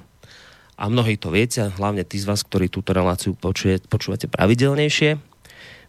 a 0.77 0.83
mnohí 0.85 1.17
to 1.17 1.33
viete, 1.33 1.73
hlavne 1.73 2.05
tí 2.05 2.21
z 2.21 2.29
vás, 2.29 2.45
ktorí 2.45 2.69
túto 2.69 2.93
reláciu 2.93 3.33
počuje, 3.33 3.81
počúvate 3.81 4.29
pravidelnejšie. 4.29 5.17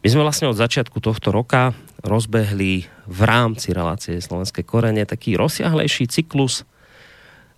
My 0.03 0.09
sme 0.09 0.25
vlastne 0.25 0.49
od 0.49 0.57
začiatku 0.57 0.99
tohto 1.05 1.31
roka 1.31 1.77
rozbehli 2.01 2.89
v 3.07 3.21
rámci 3.23 3.77
relácie 3.77 4.19
Slovenské 4.19 4.65
korene 4.65 5.05
taký 5.05 5.37
rozsiahlejší 5.37 6.09
cyklus 6.09 6.65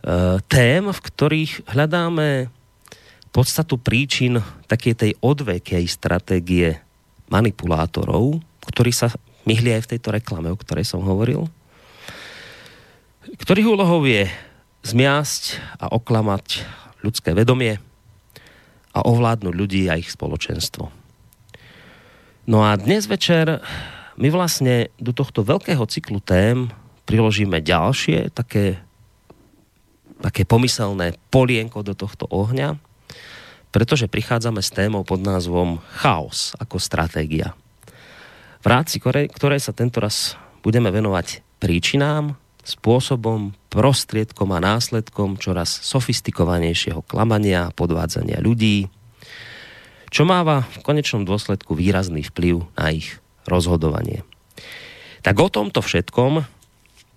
Eh, 0.04 0.36
tém, 0.52 0.84
v 0.84 1.00
ktorých 1.00 1.64
hľadáme 1.64 2.52
podstatu 3.34 3.82
príčin 3.82 4.38
takej 4.70 4.94
tej 4.94 5.12
odvekej 5.18 5.82
stratégie 5.90 6.78
manipulátorov, 7.26 8.38
ktorí 8.70 8.94
sa 8.94 9.10
myhli 9.42 9.74
aj 9.74 9.90
v 9.90 9.90
tejto 9.96 10.14
reklame, 10.14 10.54
o 10.54 10.56
ktorej 10.56 10.86
som 10.86 11.02
hovoril, 11.02 11.50
ktorých 13.34 13.66
úlohou 13.66 14.06
je 14.06 14.30
zmiasť 14.86 15.42
a 15.82 15.90
oklamať 15.90 16.62
ľudské 17.02 17.34
vedomie 17.34 17.82
a 18.94 19.02
ovládnuť 19.02 19.50
ľudí 19.50 19.90
a 19.90 19.98
ich 19.98 20.14
spoločenstvo. 20.14 20.86
No 22.46 22.62
a 22.62 22.78
dnes 22.78 23.10
večer 23.10 23.58
my 24.14 24.28
vlastne 24.30 24.94
do 25.02 25.10
tohto 25.10 25.42
veľkého 25.42 25.82
cyklu 25.90 26.22
tém 26.22 26.70
priložíme 27.02 27.58
ďalšie 27.58 28.30
také 28.30 28.78
také 30.22 30.48
pomyselné 30.48 31.20
polienko 31.28 31.84
do 31.84 31.92
tohto 31.92 32.24
ohňa, 32.32 32.80
pretože 33.74 34.06
prichádzame 34.06 34.62
s 34.62 34.70
témou 34.70 35.02
pod 35.02 35.18
názvom 35.18 35.82
chaos 35.98 36.54
ako 36.62 36.78
stratégia. 36.78 37.58
V 38.62 38.70
rámci 38.70 39.02
ktorej 39.02 39.58
sa 39.58 39.74
tento 39.74 39.98
raz 39.98 40.38
budeme 40.62 40.94
venovať 40.94 41.42
príčinám, 41.58 42.38
spôsobom, 42.62 43.52
prostriedkom 43.68 44.54
a 44.54 44.62
následkom 44.62 45.36
čoraz 45.36 45.82
sofistikovanejšieho 45.84 47.02
klamania 47.04 47.68
a 47.68 47.74
podvádzania 47.74 48.40
ľudí, 48.40 48.88
čo 50.08 50.22
máva 50.22 50.64
v 50.70 50.76
konečnom 50.86 51.26
dôsledku 51.26 51.74
výrazný 51.74 52.24
vplyv 52.30 52.64
na 52.78 52.94
ich 52.94 53.18
rozhodovanie. 53.44 54.22
Tak 55.26 55.34
o 55.42 55.50
tomto 55.50 55.82
všetkom, 55.82 56.46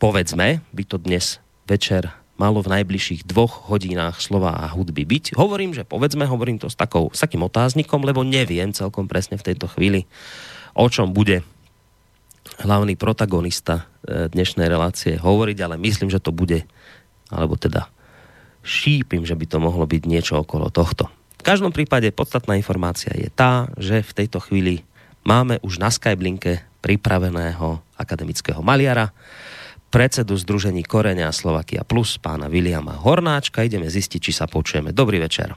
povedzme, 0.02 0.66
by 0.74 0.84
to 0.90 0.98
dnes 0.98 1.38
večer 1.70 2.12
malo 2.38 2.62
v 2.62 2.72
najbližších 2.80 3.26
dvoch 3.26 3.70
hodinách 3.70 4.22
slova 4.22 4.54
a 4.54 4.70
hudby 4.70 5.04
byť. 5.04 5.38
Hovorím, 5.38 5.74
že 5.74 5.84
povedzme, 5.84 6.30
hovorím 6.30 6.62
to 6.62 6.70
s, 6.70 6.78
takou, 6.78 7.10
s 7.10 7.20
takým 7.22 7.44
otáznikom, 7.46 8.06
lebo 8.06 8.22
neviem 8.22 8.72
celkom 8.72 9.10
presne 9.10 9.42
v 9.42 9.46
tejto 9.54 9.66
chvíli, 9.70 10.06
o 10.78 10.86
čom 10.88 11.12
bude 11.12 11.42
hlavný 12.62 12.96
protagonista 12.96 13.90
e, 14.06 14.32
dnešnej 14.32 14.70
relácie 14.70 15.20
hovoriť, 15.20 15.58
ale 15.66 15.76
myslím, 15.82 16.08
že 16.08 16.24
to 16.24 16.32
bude, 16.32 16.64
alebo 17.28 17.60
teda 17.60 17.92
šípim, 18.64 19.28
že 19.28 19.36
by 19.36 19.46
to 19.50 19.58
mohlo 19.60 19.84
byť 19.84 20.02
niečo 20.08 20.40
okolo 20.40 20.72
tohto. 20.72 21.12
V 21.38 21.44
každom 21.44 21.72
prípade 21.72 22.10
podstatná 22.12 22.56
informácia 22.56 23.12
je 23.14 23.30
tá, 23.32 23.72
že 23.80 24.04
v 24.04 24.16
tejto 24.24 24.40
chvíli 24.44 24.84
máme 25.24 25.60
už 25.64 25.80
na 25.80 25.92
Skyblinke 25.92 26.64
pripraveného 26.84 27.84
akademického 27.98 28.60
maliara, 28.64 29.12
predsedu 29.88 30.36
Združení 30.36 30.84
Korenia 30.84 31.32
Slovakia 31.32 31.88
Plus, 31.88 32.20
pána 32.20 32.52
Viliama 32.52 32.96
Hornáčka. 33.00 33.64
Ideme 33.64 33.88
zistiť, 33.88 34.20
či 34.20 34.32
sa 34.36 34.46
počujeme. 34.46 34.92
Dobrý 34.92 35.18
večer. 35.20 35.56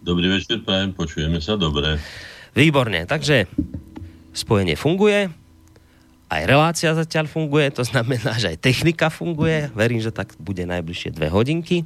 Dobrý 0.00 0.32
večer, 0.32 0.64
prajem, 0.64 0.96
počujeme 0.96 1.44
sa 1.44 1.60
dobre. 1.60 2.00
Výborne, 2.56 3.04
takže 3.04 3.46
spojenie 4.32 4.74
funguje, 4.74 5.28
aj 6.30 6.42
relácia 6.46 6.94
zatiaľ 6.94 7.26
funguje, 7.26 7.74
to 7.74 7.82
znamená, 7.82 8.38
že 8.38 8.54
aj 8.54 8.62
technika 8.62 9.10
funguje. 9.10 9.66
Verím, 9.74 9.98
že 9.98 10.14
tak 10.14 10.38
bude 10.38 10.62
najbližšie 10.62 11.10
dve 11.10 11.26
hodinky. 11.26 11.82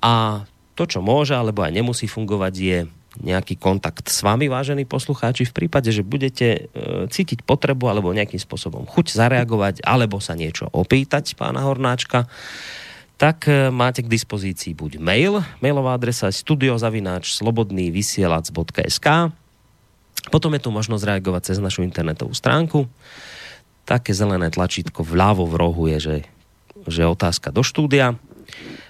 A 0.00 0.42
to, 0.72 0.88
čo 0.88 1.04
môže 1.04 1.36
alebo 1.36 1.60
aj 1.60 1.76
nemusí 1.76 2.08
fungovať, 2.08 2.54
je 2.56 2.78
nejaký 3.22 3.58
kontakt 3.58 4.06
s 4.08 4.22
vami, 4.22 4.46
vážení 4.46 4.86
poslucháči, 4.86 5.46
v 5.48 5.56
prípade, 5.64 5.90
že 5.90 6.06
budete 6.06 6.48
e, 6.48 6.60
cítiť 7.10 7.42
potrebu 7.42 7.90
alebo 7.90 8.14
nejakým 8.14 8.38
spôsobom 8.38 8.86
chuť 8.86 9.14
zareagovať 9.14 9.82
alebo 9.82 10.22
sa 10.22 10.38
niečo 10.38 10.70
opýtať 10.70 11.34
pána 11.34 11.66
Hornáčka, 11.66 12.30
tak 13.18 13.50
e, 13.50 13.74
máte 13.74 14.06
k 14.06 14.12
dispozícii 14.12 14.78
buď 14.78 15.02
mail, 15.02 15.42
mailová 15.58 15.98
adresa 15.98 16.30
studiozavináč 16.30 17.34
slobodný 17.34 17.90
vysielac.sk 17.90 19.34
potom 20.28 20.52
je 20.52 20.60
tu 20.60 20.70
možnosť 20.74 21.16
reagovať 21.16 21.54
cez 21.54 21.58
našu 21.62 21.86
internetovú 21.86 22.34
stránku. 22.36 22.90
Také 23.88 24.12
zelené 24.12 24.52
tlačítko 24.52 25.00
vľavo 25.00 25.48
v 25.48 25.54
rohu 25.56 25.84
je, 25.88 25.98
že, 25.98 26.16
že 26.84 27.08
otázka 27.08 27.48
do 27.48 27.64
štúdia. 27.64 28.18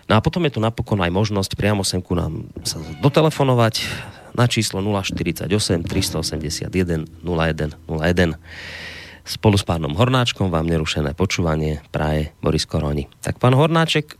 No 0.08 0.12
a 0.16 0.24
potom 0.24 0.42
je 0.48 0.56
tu 0.56 0.60
napokon 0.64 0.98
aj 0.98 1.12
možnosť 1.12 1.54
priamo 1.54 1.84
sem 1.86 2.00
ku 2.02 2.16
nám 2.16 2.48
sa 2.64 2.80
dotelefonovať 3.04 3.84
na 4.34 4.48
číslo 4.48 4.80
048 4.80 5.48
381 5.84 7.08
0101. 7.22 8.36
Spolu 9.28 9.56
s 9.60 9.64
pánom 9.64 9.92
Hornáčkom 9.92 10.48
vám 10.48 10.64
nerušené 10.64 11.12
počúvanie 11.12 11.84
praje 11.92 12.32
Boris 12.40 12.64
Koroni. 12.64 13.12
Tak 13.20 13.36
pán 13.36 13.52
Hornáček, 13.52 14.16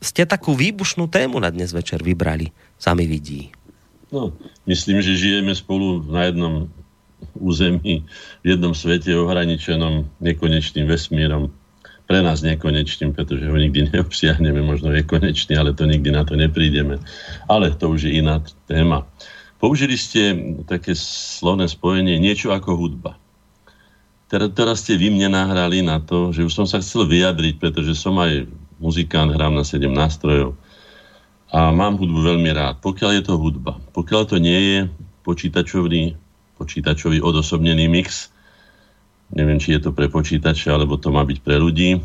ste 0.00 0.24
takú 0.24 0.54
výbušnú 0.54 1.10
tému 1.10 1.42
na 1.42 1.52
dnes 1.52 1.74
večer 1.74 2.00
vybrali, 2.00 2.54
sami 2.78 3.04
vidí. 3.04 3.50
No, 4.08 4.32
myslím, 4.64 5.04
že 5.04 5.20
žijeme 5.20 5.52
spolu 5.52 6.00
na 6.08 6.30
jednom 6.30 6.72
území, 7.36 8.06
v 8.40 8.46
jednom 8.46 8.72
svete 8.72 9.12
ohraničenom 9.12 10.06
nekonečným 10.22 10.86
vesmírom 10.88 11.52
pre 12.08 12.24
nás 12.24 12.40
nekonečným, 12.40 13.12
pretože 13.12 13.44
ho 13.44 13.52
nikdy 13.52 13.92
neobsiahneme, 13.92 14.64
možno 14.64 14.96
je 14.96 15.04
konečný, 15.04 15.60
ale 15.60 15.76
to 15.76 15.84
nikdy 15.84 16.08
na 16.08 16.24
to 16.24 16.40
neprídeme. 16.40 16.96
Ale 17.52 17.76
to 17.76 17.92
už 17.92 18.08
je 18.08 18.24
iná 18.24 18.40
téma. 18.64 19.04
Použili 19.58 19.98
ste 19.98 20.54
také 20.70 20.94
slovné 20.94 21.66
spojenie 21.66 22.18
niečo 22.22 22.54
ako 22.54 22.78
hudba. 22.78 23.18
Teraz, 24.28 24.84
ste 24.84 24.94
vy 24.94 25.08
mne 25.08 25.34
nahrali 25.34 25.80
na 25.80 25.98
to, 25.98 26.30
že 26.30 26.44
už 26.44 26.52
som 26.52 26.66
sa 26.68 26.84
chcel 26.84 27.08
vyjadriť, 27.08 27.58
pretože 27.58 27.96
som 27.96 28.14
aj 28.20 28.44
muzikant, 28.78 29.34
hrám 29.34 29.56
na 29.56 29.64
7 29.64 29.88
nástrojov 29.88 30.54
a 31.48 31.72
mám 31.72 31.96
hudbu 31.96 32.20
veľmi 32.36 32.50
rád. 32.52 32.78
Pokiaľ 32.84 33.10
je 33.18 33.22
to 33.24 33.34
hudba, 33.40 33.80
pokiaľ 33.96 34.22
to 34.28 34.36
nie 34.36 34.60
je 34.60 34.78
počítačový, 35.24 36.12
počítačový 36.60 37.24
odosobnený 37.24 37.88
mix, 37.88 38.28
neviem, 39.32 39.56
či 39.56 39.74
je 39.76 39.88
to 39.88 39.90
pre 39.96 40.12
počítače, 40.12 40.68
alebo 40.68 41.00
to 41.00 41.08
má 41.08 41.24
byť 41.24 41.38
pre 41.40 41.56
ľudí, 41.56 42.04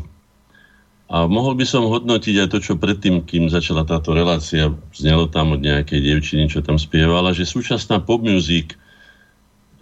a 1.04 1.28
mohol 1.28 1.52
by 1.52 1.68
som 1.68 1.84
hodnotiť 1.84 2.34
aj 2.40 2.48
to, 2.48 2.58
čo 2.64 2.80
predtým, 2.80 3.28
kým 3.28 3.52
začala 3.52 3.84
táto 3.84 4.16
relácia, 4.16 4.72
znelo 4.96 5.28
tam 5.28 5.52
od 5.52 5.60
nejakej 5.60 6.00
devčiny, 6.00 6.48
čo 6.48 6.64
tam 6.64 6.80
spievala, 6.80 7.36
že 7.36 7.44
súčasná 7.44 8.00
pop 8.00 8.24
music 8.24 8.80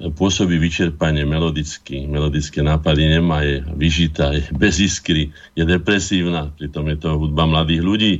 pôsobí 0.02 0.58
vyčerpanie 0.58 1.22
melodicky. 1.22 2.10
Melodické 2.10 2.58
nápady 2.58 3.06
nemá, 3.06 3.46
je 3.46 3.62
vyžitá, 3.78 4.34
je 4.34 4.42
bez 4.50 4.82
iskry, 4.82 5.30
je 5.54 5.62
depresívna, 5.62 6.50
pritom 6.58 6.90
je 6.90 6.98
to 6.98 7.14
hudba 7.14 7.46
mladých 7.46 7.82
ľudí. 7.86 8.14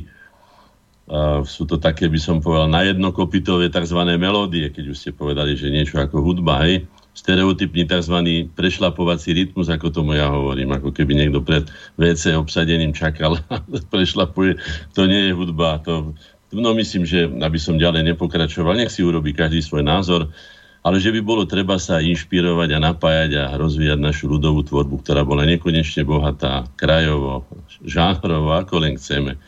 A 1.11 1.43
sú 1.43 1.67
to 1.67 1.75
také, 1.75 2.07
by 2.07 2.15
som 2.15 2.39
povedal, 2.39 2.71
na 2.71 2.87
jedno 2.87 3.11
kopitové 3.11 3.67
tzv. 3.67 3.99
melódie, 4.15 4.71
keď 4.71 4.95
už 4.95 4.95
ste 4.95 5.11
povedali, 5.11 5.59
že 5.59 5.67
niečo 5.67 5.99
ako 5.99 6.23
hudba, 6.23 6.63
hej 6.63 6.87
stereotypný 7.13 7.85
tzv. 7.85 8.17
prešlapovací 8.57 9.33
rytmus, 9.37 9.69
ako 9.69 9.93
tomu 9.93 10.17
ja 10.17 10.29
hovorím, 10.33 10.73
ako 10.73 10.89
keby 10.89 11.13
niekto 11.13 11.45
pred 11.45 11.69
WC 11.97 12.33
obsadením 12.33 12.91
čakal 12.91 13.37
a 13.53 13.61
prešlapuje. 13.93 14.57
To 14.97 15.05
nie 15.05 15.29
je 15.29 15.37
hudba. 15.37 15.79
To, 15.85 16.17
no 16.51 16.73
myslím, 16.73 17.05
že 17.05 17.29
aby 17.29 17.57
som 17.61 17.77
ďalej 17.77 18.13
nepokračoval, 18.13 18.77
nech 18.77 18.91
si 18.91 19.05
urobí 19.05 19.31
každý 19.31 19.61
svoj 19.61 19.85
názor, 19.85 20.33
ale 20.83 20.99
že 20.99 21.15
by 21.15 21.23
bolo 21.23 21.47
treba 21.47 21.79
sa 21.79 22.03
inšpirovať 22.03 22.69
a 22.75 22.83
napájať 22.83 23.31
a 23.39 23.55
rozvíjať 23.55 23.99
našu 24.03 24.27
ľudovú 24.27 24.67
tvorbu, 24.67 24.99
ktorá 24.99 25.23
bola 25.23 25.47
nekonečne 25.47 26.03
bohatá, 26.03 26.67
krajovo, 26.75 27.47
žánrovo, 27.87 28.51
ako 28.51 28.83
len 28.83 28.99
chceme 28.99 29.39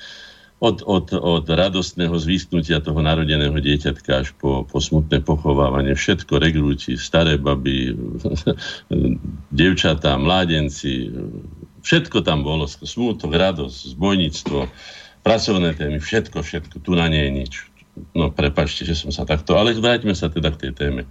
od, 0.66 0.82
od, 0.82 1.14
od 1.14 1.46
radostného 1.46 2.18
zvýstnutia 2.18 2.82
toho 2.82 2.98
narodeného 2.98 3.54
dieťatka 3.54 4.26
až 4.26 4.34
po, 4.34 4.66
po 4.66 4.82
smutné 4.82 5.22
pochovávanie. 5.22 5.94
Všetko 5.94 6.42
regrúti, 6.42 6.98
staré 6.98 7.38
baby, 7.38 7.94
devčatá, 9.62 10.18
mládenci, 10.18 11.14
všetko 11.86 12.26
tam 12.26 12.42
bolo. 12.42 12.66
Smutok, 12.66 13.30
radosť, 13.30 13.94
zbojníctvo, 13.94 14.60
pracovné 15.22 15.78
témy, 15.78 16.02
všetko, 16.02 16.42
všetko. 16.42 16.76
Tu 16.82 16.92
na 16.98 17.06
nie 17.14 17.22
je 17.30 17.32
nič. 17.32 17.54
No, 18.18 18.34
prepačte, 18.34 18.84
že 18.84 18.98
som 18.98 19.14
sa 19.14 19.24
takto... 19.24 19.56
Ale 19.56 19.78
vráťme 19.78 20.18
sa 20.18 20.34
teda 20.34 20.50
k 20.52 20.68
tej 20.68 20.72
téme. 20.74 21.02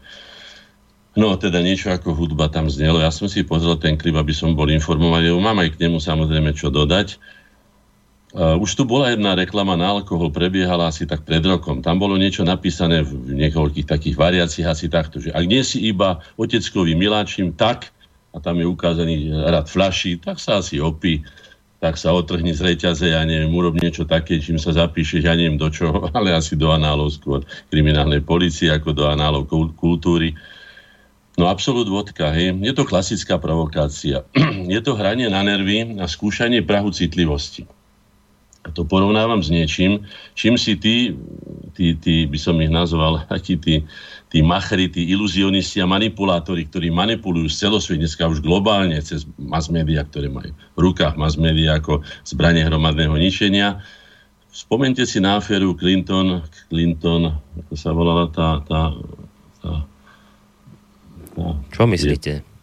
No, 1.14 1.38
teda 1.38 1.62
niečo 1.62 1.94
ako 1.94 2.10
hudba 2.10 2.50
tam 2.50 2.66
znelo. 2.66 2.98
Ja 2.98 3.14
som 3.14 3.30
si 3.30 3.46
pozrel 3.46 3.78
ten 3.78 3.94
klip, 3.94 4.18
aby 4.18 4.34
som 4.34 4.58
bol 4.58 4.66
informovaný. 4.66 5.30
Mám 5.38 5.62
aj 5.62 5.78
k 5.78 5.86
nemu 5.86 6.02
samozrejme 6.02 6.50
čo 6.58 6.74
dodať. 6.74 7.22
Uh, 8.34 8.58
už 8.58 8.74
tu 8.74 8.82
bola 8.82 9.14
jedna 9.14 9.38
reklama 9.38 9.78
na 9.78 9.94
alkohol, 9.94 10.34
prebiehala 10.34 10.90
asi 10.90 11.06
tak 11.06 11.22
pred 11.22 11.38
rokom. 11.46 11.86
Tam 11.86 12.02
bolo 12.02 12.18
niečo 12.18 12.42
napísané 12.42 13.06
v 13.06 13.30
niekoľkých 13.30 13.86
takých 13.86 14.18
variáciách 14.18 14.74
asi 14.74 14.90
takto, 14.90 15.22
že 15.22 15.30
ak 15.30 15.46
nie 15.46 15.62
si 15.62 15.86
iba 15.86 16.18
oteckovým 16.34 16.98
miláčim, 16.98 17.54
tak, 17.54 17.94
a 18.34 18.42
tam 18.42 18.58
je 18.58 18.66
ukázaný 18.66 19.30
rad 19.30 19.70
flaší, 19.70 20.18
tak 20.18 20.42
sa 20.42 20.58
asi 20.58 20.82
opí, 20.82 21.22
tak 21.78 21.94
sa 21.94 22.10
otrhni 22.10 22.50
z 22.50 22.74
reťaze, 22.74 23.06
ja 23.06 23.22
neviem, 23.22 23.54
urob 23.54 23.78
niečo 23.78 24.02
také, 24.02 24.42
čím 24.42 24.58
sa 24.58 24.74
zapíšeš, 24.74 25.30
ja 25.30 25.38
neviem 25.38 25.54
do 25.54 25.70
čoho, 25.70 26.08
ale 26.18 26.34
asi 26.34 26.58
do 26.58 26.74
análov 26.74 27.14
skôr 27.14 27.46
kriminálnej 27.70 28.26
policie, 28.26 28.66
ako 28.66 28.98
do 28.98 29.06
análov 29.06 29.46
kultúry. 29.78 30.34
No 31.38 31.46
absolút 31.46 31.86
vodka, 31.86 32.34
hej. 32.34 32.50
Je 32.50 32.74
to 32.74 32.82
klasická 32.82 33.38
provokácia. 33.38 34.26
je 34.74 34.80
to 34.82 34.98
hranie 34.98 35.30
na 35.30 35.46
nervy 35.46 36.02
a 36.02 36.10
skúšanie 36.10 36.66
prahu 36.66 36.90
citlivosti. 36.90 37.70
A 38.64 38.72
to 38.72 38.88
porovnávam 38.88 39.44
s 39.44 39.52
niečím, 39.52 40.08
čím 40.32 40.56
si 40.56 40.80
tí, 40.80 41.12
tí, 41.76 41.92
tí 42.00 42.24
by 42.24 42.38
som 42.40 42.56
ich 42.64 42.72
nazval, 42.72 43.24
akí 43.36 43.60
tí, 43.60 43.84
tí 44.32 44.40
machry, 44.40 44.88
tí 44.88 45.04
iluzionisti 45.12 45.84
a 45.84 45.86
manipulátori, 45.86 46.64
ktorí 46.64 46.88
manipulujú 46.88 47.52
celosvet 47.52 48.00
dneska 48.00 48.24
už 48.24 48.40
globálne 48.40 48.96
cez 49.04 49.28
mass 49.36 49.68
media, 49.68 50.00
ktoré 50.08 50.32
majú 50.32 50.56
v 50.56 50.78
rukách 50.80 51.20
mass 51.20 51.36
media 51.36 51.76
ako 51.76 52.00
zbranie 52.24 52.64
hromadného 52.64 53.12
ničenia. 53.20 53.84
Spomente 54.48 55.04
si 55.04 55.20
na 55.20 55.42
aféru 55.42 55.76
Clinton, 55.76 56.40
Clinton, 56.72 57.36
ako 57.68 57.74
sa 57.76 57.90
volala 57.92 58.32
tá... 58.32 58.64
tá, 58.64 58.96
tá, 59.60 59.72
tá 61.36 61.44
Čo 61.74 61.84
myslíte? 61.90 62.40
Je, 62.40 62.53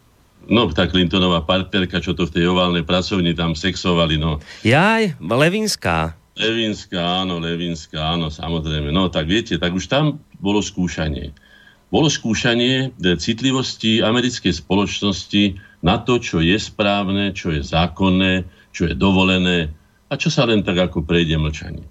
No, 0.50 0.66
tá 0.74 0.90
Clintonová 0.90 1.46
partnerka, 1.46 2.02
čo 2.02 2.18
to 2.18 2.26
v 2.26 2.34
tej 2.40 2.46
oválnej 2.50 2.82
pracovni 2.82 3.38
tam 3.38 3.54
sexovali, 3.54 4.18
no. 4.18 4.42
Jaj, 4.66 5.22
Levinská. 5.22 6.18
Levinská, 6.40 7.22
áno, 7.22 7.38
Levinská, 7.38 8.18
áno, 8.18 8.34
samozrejme. 8.34 8.90
No, 8.90 9.12
tak 9.12 9.30
viete, 9.30 9.60
tak 9.62 9.76
už 9.76 9.86
tam 9.92 10.18
bolo 10.42 10.64
skúšanie. 10.64 11.36
Bolo 11.92 12.08
skúšanie 12.08 12.96
citlivosti 13.20 14.00
americkej 14.00 14.64
spoločnosti 14.64 15.60
na 15.84 16.00
to, 16.00 16.24
čo 16.24 16.40
je 16.40 16.56
správne, 16.56 17.36
čo 17.36 17.52
je 17.52 17.62
zákonné, 17.62 18.48
čo 18.72 18.88
je 18.88 18.96
dovolené 18.96 19.76
a 20.08 20.16
čo 20.16 20.32
sa 20.32 20.48
len 20.48 20.64
tak 20.64 20.80
ako 20.80 21.04
prejde 21.04 21.36
mlčanie. 21.36 21.84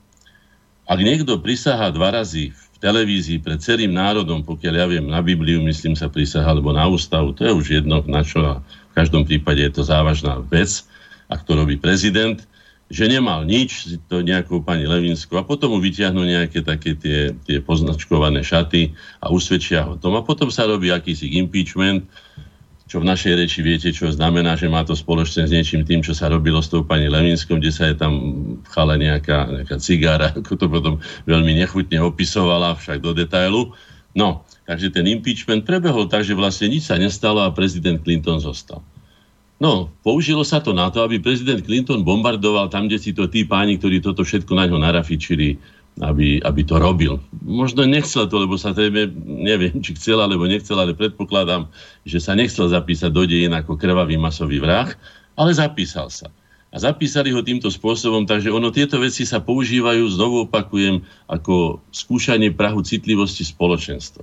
Ak 0.88 0.98
niekto 0.98 1.38
prisahá 1.38 1.92
dva 1.92 2.10
razy 2.16 2.50
v 2.50 2.62
televízii 2.80 3.44
pred 3.44 3.60
celým 3.60 3.92
národom, 3.92 4.40
pokiaľ 4.40 4.74
ja 4.74 4.86
viem, 4.88 5.06
na 5.06 5.20
Bibliu, 5.20 5.60
myslím 5.68 5.92
sa 5.92 6.08
prísaha, 6.08 6.48
alebo 6.48 6.72
na 6.72 6.88
ústavu, 6.88 7.36
to 7.36 7.44
je 7.44 7.52
už 7.52 7.66
jedno, 7.80 8.00
na 8.08 8.24
čo 8.24 8.40
a 8.40 8.52
v 8.64 8.92
každom 8.96 9.28
prípade 9.28 9.60
je 9.60 9.72
to 9.76 9.82
závažná 9.84 10.40
vec, 10.48 10.82
ak 11.30 11.44
to 11.46 11.54
robí 11.54 11.76
prezident, 11.78 12.40
že 12.90 13.06
nemal 13.06 13.46
nič, 13.46 14.02
to 14.10 14.18
nejakou 14.18 14.66
pani 14.66 14.82
Levinsku 14.82 15.38
a 15.38 15.46
potom 15.46 15.70
mu 15.70 15.78
vyťahnú 15.78 16.26
nejaké 16.26 16.66
také 16.66 16.98
tie, 16.98 17.30
tie 17.46 17.62
poznačkované 17.62 18.42
šaty 18.42 18.90
a 19.22 19.30
usvedčia 19.30 19.86
ho 19.86 19.94
tom. 19.94 20.18
A 20.18 20.26
potom 20.26 20.50
sa 20.50 20.66
robí 20.66 20.90
akýsi 20.90 21.38
impeachment, 21.38 22.02
čo 22.90 22.98
v 22.98 23.06
našej 23.06 23.38
reči 23.38 23.62
viete, 23.62 23.94
čo 23.94 24.10
znamená, 24.10 24.58
že 24.58 24.66
má 24.66 24.82
to 24.82 24.98
spoločné 24.98 25.46
s 25.46 25.54
niečím 25.54 25.86
tým, 25.86 26.02
čo 26.02 26.10
sa 26.10 26.26
robilo 26.26 26.58
s 26.58 26.66
tou 26.66 26.82
pani 26.82 27.06
Levinskom, 27.06 27.62
kde 27.62 27.70
sa 27.70 27.86
je 27.86 27.94
tam 27.94 28.18
chala 28.66 28.98
nejaká, 28.98 29.46
nejaká 29.46 29.78
cigára, 29.78 30.34
ako 30.42 30.58
to 30.58 30.66
potom 30.66 30.94
veľmi 31.30 31.54
nechutne 31.54 32.02
opisovala, 32.02 32.74
však 32.74 32.98
do 32.98 33.14
detailu. 33.14 33.70
No, 34.18 34.42
takže 34.66 34.90
ten 34.90 35.06
impeachment 35.06 35.62
prebehol 35.62 36.10
tak, 36.10 36.26
že 36.26 36.34
vlastne 36.34 36.66
nič 36.66 36.90
sa 36.90 36.98
nestalo 36.98 37.46
a 37.46 37.54
prezident 37.54 38.02
Clinton 38.02 38.42
zostal. 38.42 38.82
No, 39.62 39.92
použilo 40.02 40.42
sa 40.42 40.58
to 40.58 40.74
na 40.74 40.90
to, 40.90 41.06
aby 41.06 41.22
prezident 41.22 41.62
Clinton 41.62 42.02
bombardoval 42.02 42.74
tam, 42.74 42.90
kde 42.90 42.98
si 42.98 43.14
to 43.14 43.30
tí 43.30 43.46
páni, 43.46 43.78
ktorí 43.78 44.02
toto 44.02 44.26
všetko 44.26 44.50
na 44.56 44.66
ňo 44.66 44.82
narafičili, 44.82 45.62
aby, 46.00 46.40
aby 46.40 46.62
to 46.64 46.80
robil. 46.80 47.20
Možno 47.44 47.84
nechcel 47.84 48.24
to, 48.26 48.40
lebo 48.40 48.56
sa 48.56 48.72
tebe, 48.72 49.08
neviem, 49.24 49.84
či 49.84 49.92
chcel 49.96 50.16
alebo 50.20 50.48
nechcel, 50.48 50.80
ale 50.80 50.96
predpokladám, 50.96 51.68
že 52.08 52.18
sa 52.18 52.32
nechcel 52.32 52.72
zapísať 52.72 53.12
do 53.12 53.28
dejín 53.28 53.52
ako 53.52 53.76
krvavý 53.76 54.16
masový 54.16 54.58
vrah, 54.60 54.88
ale 55.36 55.52
zapísal 55.52 56.08
sa. 56.08 56.32
A 56.70 56.78
zapísali 56.78 57.34
ho 57.34 57.42
týmto 57.42 57.66
spôsobom, 57.66 58.24
takže 58.24 58.48
ono 58.48 58.70
tieto 58.70 58.96
veci 59.02 59.26
sa 59.26 59.42
používajú, 59.42 60.06
znovu 60.06 60.46
opakujem, 60.46 61.02
ako 61.26 61.82
skúšanie 61.90 62.54
prahu 62.54 62.80
citlivosti 62.80 63.42
spoločenstva. 63.42 64.22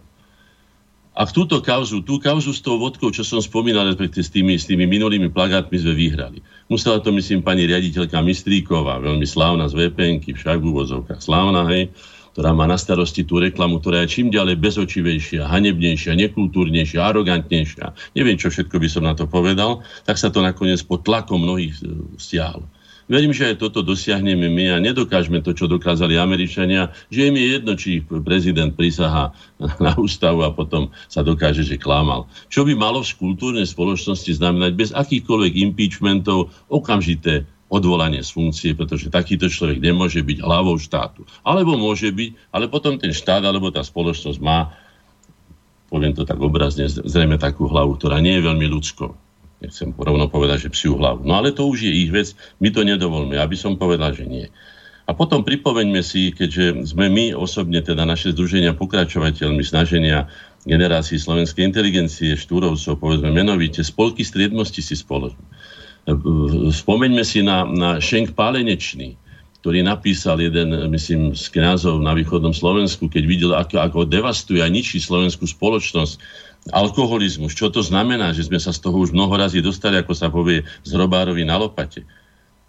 A 1.17 1.25
v 1.25 1.34
túto 1.34 1.58
kauzu, 1.65 2.06
tú 2.06 2.21
kauzu 2.21 2.53
s 2.53 2.62
tou 2.62 2.77
vodkou, 2.77 3.10
čo 3.10 3.25
som 3.25 3.41
spomínal, 3.41 3.89
respektíve 3.89 4.21
s 4.21 4.30
tými, 4.30 4.53
s 4.53 4.69
tými 4.69 4.86
minulými 4.86 5.34
plagátmi 5.34 5.73
sme 5.73 5.97
vyhrali. 5.97 6.45
Musela 6.69 7.01
to, 7.01 7.10
myslím, 7.10 7.41
pani 7.41 7.65
riaditeľka 7.65 8.21
Mistríková, 8.21 9.01
veľmi 9.01 9.25
slávna 9.25 9.65
z 9.65 9.89
vpn 9.89 10.21
však 10.21 10.62
v 10.62 10.69
úvozovkách 10.69 11.17
slávna, 11.17 11.65
hej, 11.73 11.89
ktorá 12.38 12.53
má 12.53 12.69
na 12.69 12.77
starosti 12.77 13.25
tú 13.25 13.41
reklamu, 13.41 13.82
ktorá 13.82 14.06
je 14.06 14.13
čím 14.13 14.30
ďalej 14.30 14.62
bezočivejšia, 14.62 15.49
hanebnejšia, 15.49 16.13
nekultúrnejšia, 16.13 17.01
arogantnejšia. 17.01 18.13
Neviem, 18.13 18.38
čo 18.38 18.53
všetko 18.53 18.77
by 18.77 18.86
som 18.86 19.10
na 19.10 19.17
to 19.17 19.25
povedal, 19.25 19.82
tak 20.06 20.21
sa 20.21 20.30
to 20.30 20.45
nakoniec 20.45 20.86
pod 20.86 21.01
tlakom 21.01 21.41
mnohých 21.41 21.82
e, 21.82 22.13
stiahlo. 22.21 22.69
Verím, 23.08 23.32
že 23.32 23.56
aj 23.56 23.63
toto 23.63 23.80
dosiahneme 23.80 24.52
my 24.52 24.76
a 24.76 24.84
nedokážeme 24.84 25.39
to, 25.39 25.56
čo 25.56 25.72
dokázali 25.72 26.20
Američania, 26.20 26.91
že 27.08 27.32
im 27.32 27.39
je 27.39 27.48
jedno, 27.56 27.74
či 27.80 28.04
prezident 28.04 28.76
prisahá 28.76 29.32
na 29.86 29.96
ústavu 29.96 30.43
a 30.43 30.52
potom 30.52 30.91
sa 31.08 31.24
dokáže, 31.24 31.63
že 31.63 31.80
klamal. 31.80 32.28
Čo 32.52 32.67
by 32.67 32.76
malo 32.76 33.00
v 33.00 33.15
kultúrnej 33.15 33.63
spoločnosti 33.63 34.28
znamenať 34.36 34.72
bez 34.76 34.89
akýchkoľvek 34.91 35.54
impeachmentov 35.72 36.52
okamžité 36.67 37.48
odvolanie 37.72 38.24
z 38.24 38.32
funkcie, 38.32 38.72
pretože 38.76 39.12
takýto 39.12 39.48
človek 39.48 39.80
nemôže 39.80 40.20
byť 40.24 40.43
hlavou 40.43 40.76
štátu. 40.76 41.24
Alebo 41.48 41.80
môže 41.80 42.12
byť, 42.12 42.52
ale 42.52 42.67
potom 42.67 43.00
ten 43.00 43.12
štát 43.15 43.43
alebo 43.43 43.72
tá 43.72 43.84
spoločnosť 43.84 44.39
má, 44.43 44.72
poviem 45.88 46.12
to 46.12 46.28
tak 46.28 46.39
obrazne, 46.39 46.88
zrejme 46.88 47.39
takú 47.39 47.67
hlavu, 47.72 47.96
ktorá 48.00 48.20
nie 48.20 48.39
je 48.39 48.48
veľmi 48.48 48.67
ľudskou 48.67 49.27
Nechcem 49.58 49.89
rovno 49.98 50.30
povedať, 50.30 50.70
že 50.70 50.74
psiu 50.74 50.93
hlavu. 51.02 51.26
No 51.26 51.41
ale 51.41 51.50
to 51.50 51.65
už 51.65 51.89
je 51.89 51.91
ich 51.91 52.13
vec, 52.13 52.38
my 52.62 52.70
to 52.70 52.86
nedovolme, 52.86 53.34
aby 53.34 53.58
som 53.58 53.74
povedal, 53.74 54.13
že 54.13 54.30
nie. 54.30 54.46
A 55.08 55.15
potom 55.15 55.39
pripomeňme 55.41 56.04
si, 56.04 56.36
keďže 56.36 56.91
sme 56.91 57.08
my 57.08 57.32
osobne, 57.32 57.80
teda 57.80 58.04
naše 58.04 58.36
združenia 58.36 58.76
pokračovateľmi 58.76 59.63
snaženia 59.63 60.28
generácií 60.67 61.15
slovenskej 61.15 61.63
inteligencie, 61.63 62.36
štúrovcov, 62.36 63.00
povedzme 63.00 63.32
menovite, 63.32 63.82
spolky 63.88 64.28
striednosti 64.28 64.84
si 64.84 64.93
spoločne. 65.00 65.41
Spomeňme 66.76 67.24
si 67.24 67.39
na, 67.39 67.63
na 67.63 68.04
Šenk 68.04 68.36
Pálenečný, 68.36 69.15
ktorý 69.63 69.84
napísal 69.84 70.43
jeden, 70.43 70.76
myslím, 70.91 71.32
z 71.36 71.48
kniazov 71.56 72.04
na 72.04 72.12
východnom 72.12 72.52
Slovensku, 72.52 73.08
keď 73.08 73.24
videl, 73.28 73.52
ako, 73.56 73.76
ako 73.80 74.00
devastuje 74.08 74.60
a 74.60 74.67
ničí 74.67 75.00
slovenskú 75.00 75.48
spoločnosť 75.48 76.20
alkoholizmus. 76.71 77.56
Čo 77.56 77.71
to 77.71 77.84
znamená, 77.84 78.32
že 78.36 78.47
sme 78.47 78.60
sa 78.60 78.75
z 78.75 78.84
toho 78.84 78.99
už 78.99 79.15
mnoho 79.15 79.34
razy 79.36 79.63
dostali, 79.63 79.99
ako 79.99 80.13
sa 80.15 80.27
povie, 80.27 80.63
z 80.84 80.91
robárovi 80.95 81.43
na 81.47 81.56
lopate. 81.56 82.03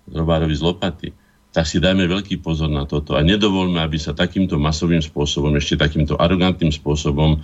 Z 0.09 0.15
robárovi 0.15 0.55
z 0.55 0.63
lopaty 0.63 1.09
tak 1.49 1.65
si 1.65 1.81
dajme 1.81 2.05
veľký 2.05 2.45
pozor 2.45 2.69
na 2.69 2.85
toto 2.85 3.17
a 3.17 3.25
nedovolme, 3.25 3.81
aby 3.81 3.97
sa 3.97 4.13
takýmto 4.13 4.61
masovým 4.61 5.01
spôsobom, 5.01 5.57
ešte 5.57 5.81
takýmto 5.81 6.15
arogantným 6.21 6.71
spôsobom 6.71 7.35
e, 7.35 7.39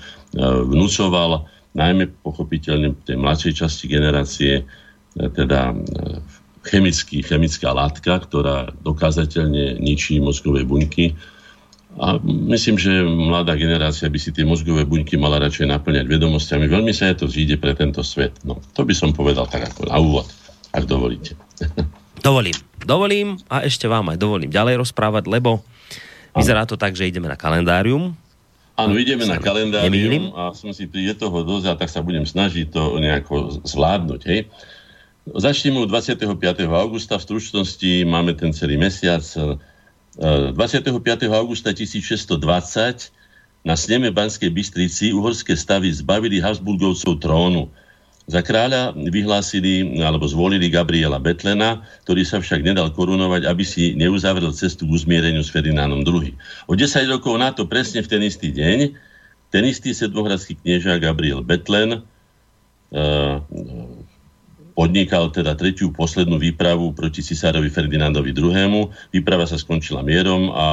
vnúcoval, 0.44 1.48
najmä 1.74 2.12
pochopiteľne 2.20 2.94
tej 3.08 3.16
mladšej 3.16 3.64
časti 3.64 3.88
generácie, 3.88 4.60
e, 4.60 4.64
teda 5.16 5.72
e, 5.72 5.74
chemický, 6.68 7.24
chemická 7.24 7.72
látka, 7.72 8.20
ktorá 8.20 8.70
dokázateľne 8.84 9.80
ničí 9.80 10.20
mozgové 10.20 10.68
buňky. 10.68 11.16
A 11.94 12.18
myslím, 12.24 12.74
že 12.74 12.90
mladá 13.07 13.54
generácia 13.54 14.11
by 14.11 14.18
si 14.18 14.35
tie 14.35 14.42
mozgové 14.42 14.83
buňky 14.83 15.14
mala 15.14 15.38
radšej 15.38 15.70
naplňať 15.70 16.11
vedomostiami. 16.11 16.66
Veľmi 16.66 16.90
sa 16.90 17.14
je 17.14 17.22
to 17.22 17.26
zíde 17.30 17.62
pre 17.62 17.70
tento 17.78 18.02
svet. 18.02 18.35
No, 18.42 18.59
to 18.74 18.83
by 18.83 18.90
som 18.90 19.14
povedal 19.14 19.46
tak 19.46 19.70
ako 19.70 19.87
na 19.87 19.98
úvod, 20.02 20.26
ak 20.74 20.85
dovolíte. 20.90 21.38
Dovolím. 22.24 22.57
Dovolím 22.80 23.37
a 23.52 23.68
ešte 23.68 23.85
vám 23.85 24.09
aj 24.09 24.16
dovolím 24.16 24.48
ďalej 24.48 24.80
rozprávať, 24.80 25.28
lebo 25.28 25.61
vyzerá 26.33 26.64
to 26.64 26.80
tak, 26.80 26.96
že 26.96 27.04
ideme 27.04 27.28
na 27.28 27.37
kalendárium. 27.37 28.16
Áno, 28.80 28.96
ideme 28.96 29.28
na 29.28 29.37
kalendárium 29.37 29.92
nemýlim. 29.92 30.24
a 30.33 30.57
som 30.57 30.72
si 30.72 30.88
pri 30.88 31.12
toho 31.12 31.44
dosť 31.44 31.66
a 31.68 31.74
tak 31.76 31.92
sa 31.92 32.00
budem 32.00 32.24
snažiť 32.24 32.72
to 32.72 32.96
nejako 32.96 33.61
zvládnuť. 33.68 34.20
Hej. 34.24 34.48
Začneme 35.37 35.85
25. 35.85 36.24
augusta, 36.72 37.20
v 37.20 37.24
stručnosti 37.28 37.92
máme 38.09 38.33
ten 38.33 38.57
celý 38.57 38.80
mesiac. 38.80 39.20
25. 40.18 40.94
augusta 41.35 41.74
1620 41.74 42.38
na 43.66 43.74
sneme 43.74 44.12
Banskej 44.14 44.53
Bystrici 44.53 45.11
uhorské 45.11 45.57
stavy 45.59 45.90
zbavili 45.90 46.38
Habsburgovcov 46.38 47.18
trónu. 47.18 47.66
Za 48.24 48.40
kráľa 48.40 48.96
vyhlásili 48.96 50.00
alebo 50.00 50.24
zvolili 50.24 50.72
Gabriela 50.72 51.20
Betlena, 51.20 51.85
ktorý 52.09 52.24
sa 52.24 52.40
však 52.40 52.64
nedal 52.64 52.88
korunovať, 52.94 53.44
aby 53.44 53.64
si 53.66 53.92
neuzavrel 54.00 54.48
cestu 54.57 54.88
k 54.88 54.96
uzmiereniu 54.96 55.44
s 55.44 55.53
Ferdinánom 55.53 56.00
II. 56.00 56.33
O 56.64 56.72
10 56.72 57.05
rokov 57.11 57.37
na 57.37 57.53
to, 57.53 57.68
presne 57.68 58.00
v 58.00 58.09
ten 58.09 58.22
istý 58.24 58.48
deň, 58.48 58.96
ten 59.53 59.62
istý 59.68 59.92
sedmohradský 59.92 60.57
knieža 60.57 60.96
Gabriel 61.05 61.44
Betlen 61.44 62.00
uh, 62.00 63.44
podnikal 64.74 65.30
teda 65.30 65.54
tretiu 65.54 65.94
poslednú 65.94 66.37
výpravu 66.37 66.92
proti 66.92 67.22
cisárovi 67.22 67.70
Ferdinandovi 67.70 68.34
II. 68.34 68.90
Výprava 69.14 69.46
sa 69.46 69.58
skončila 69.58 70.02
mierom 70.02 70.50
a 70.50 70.66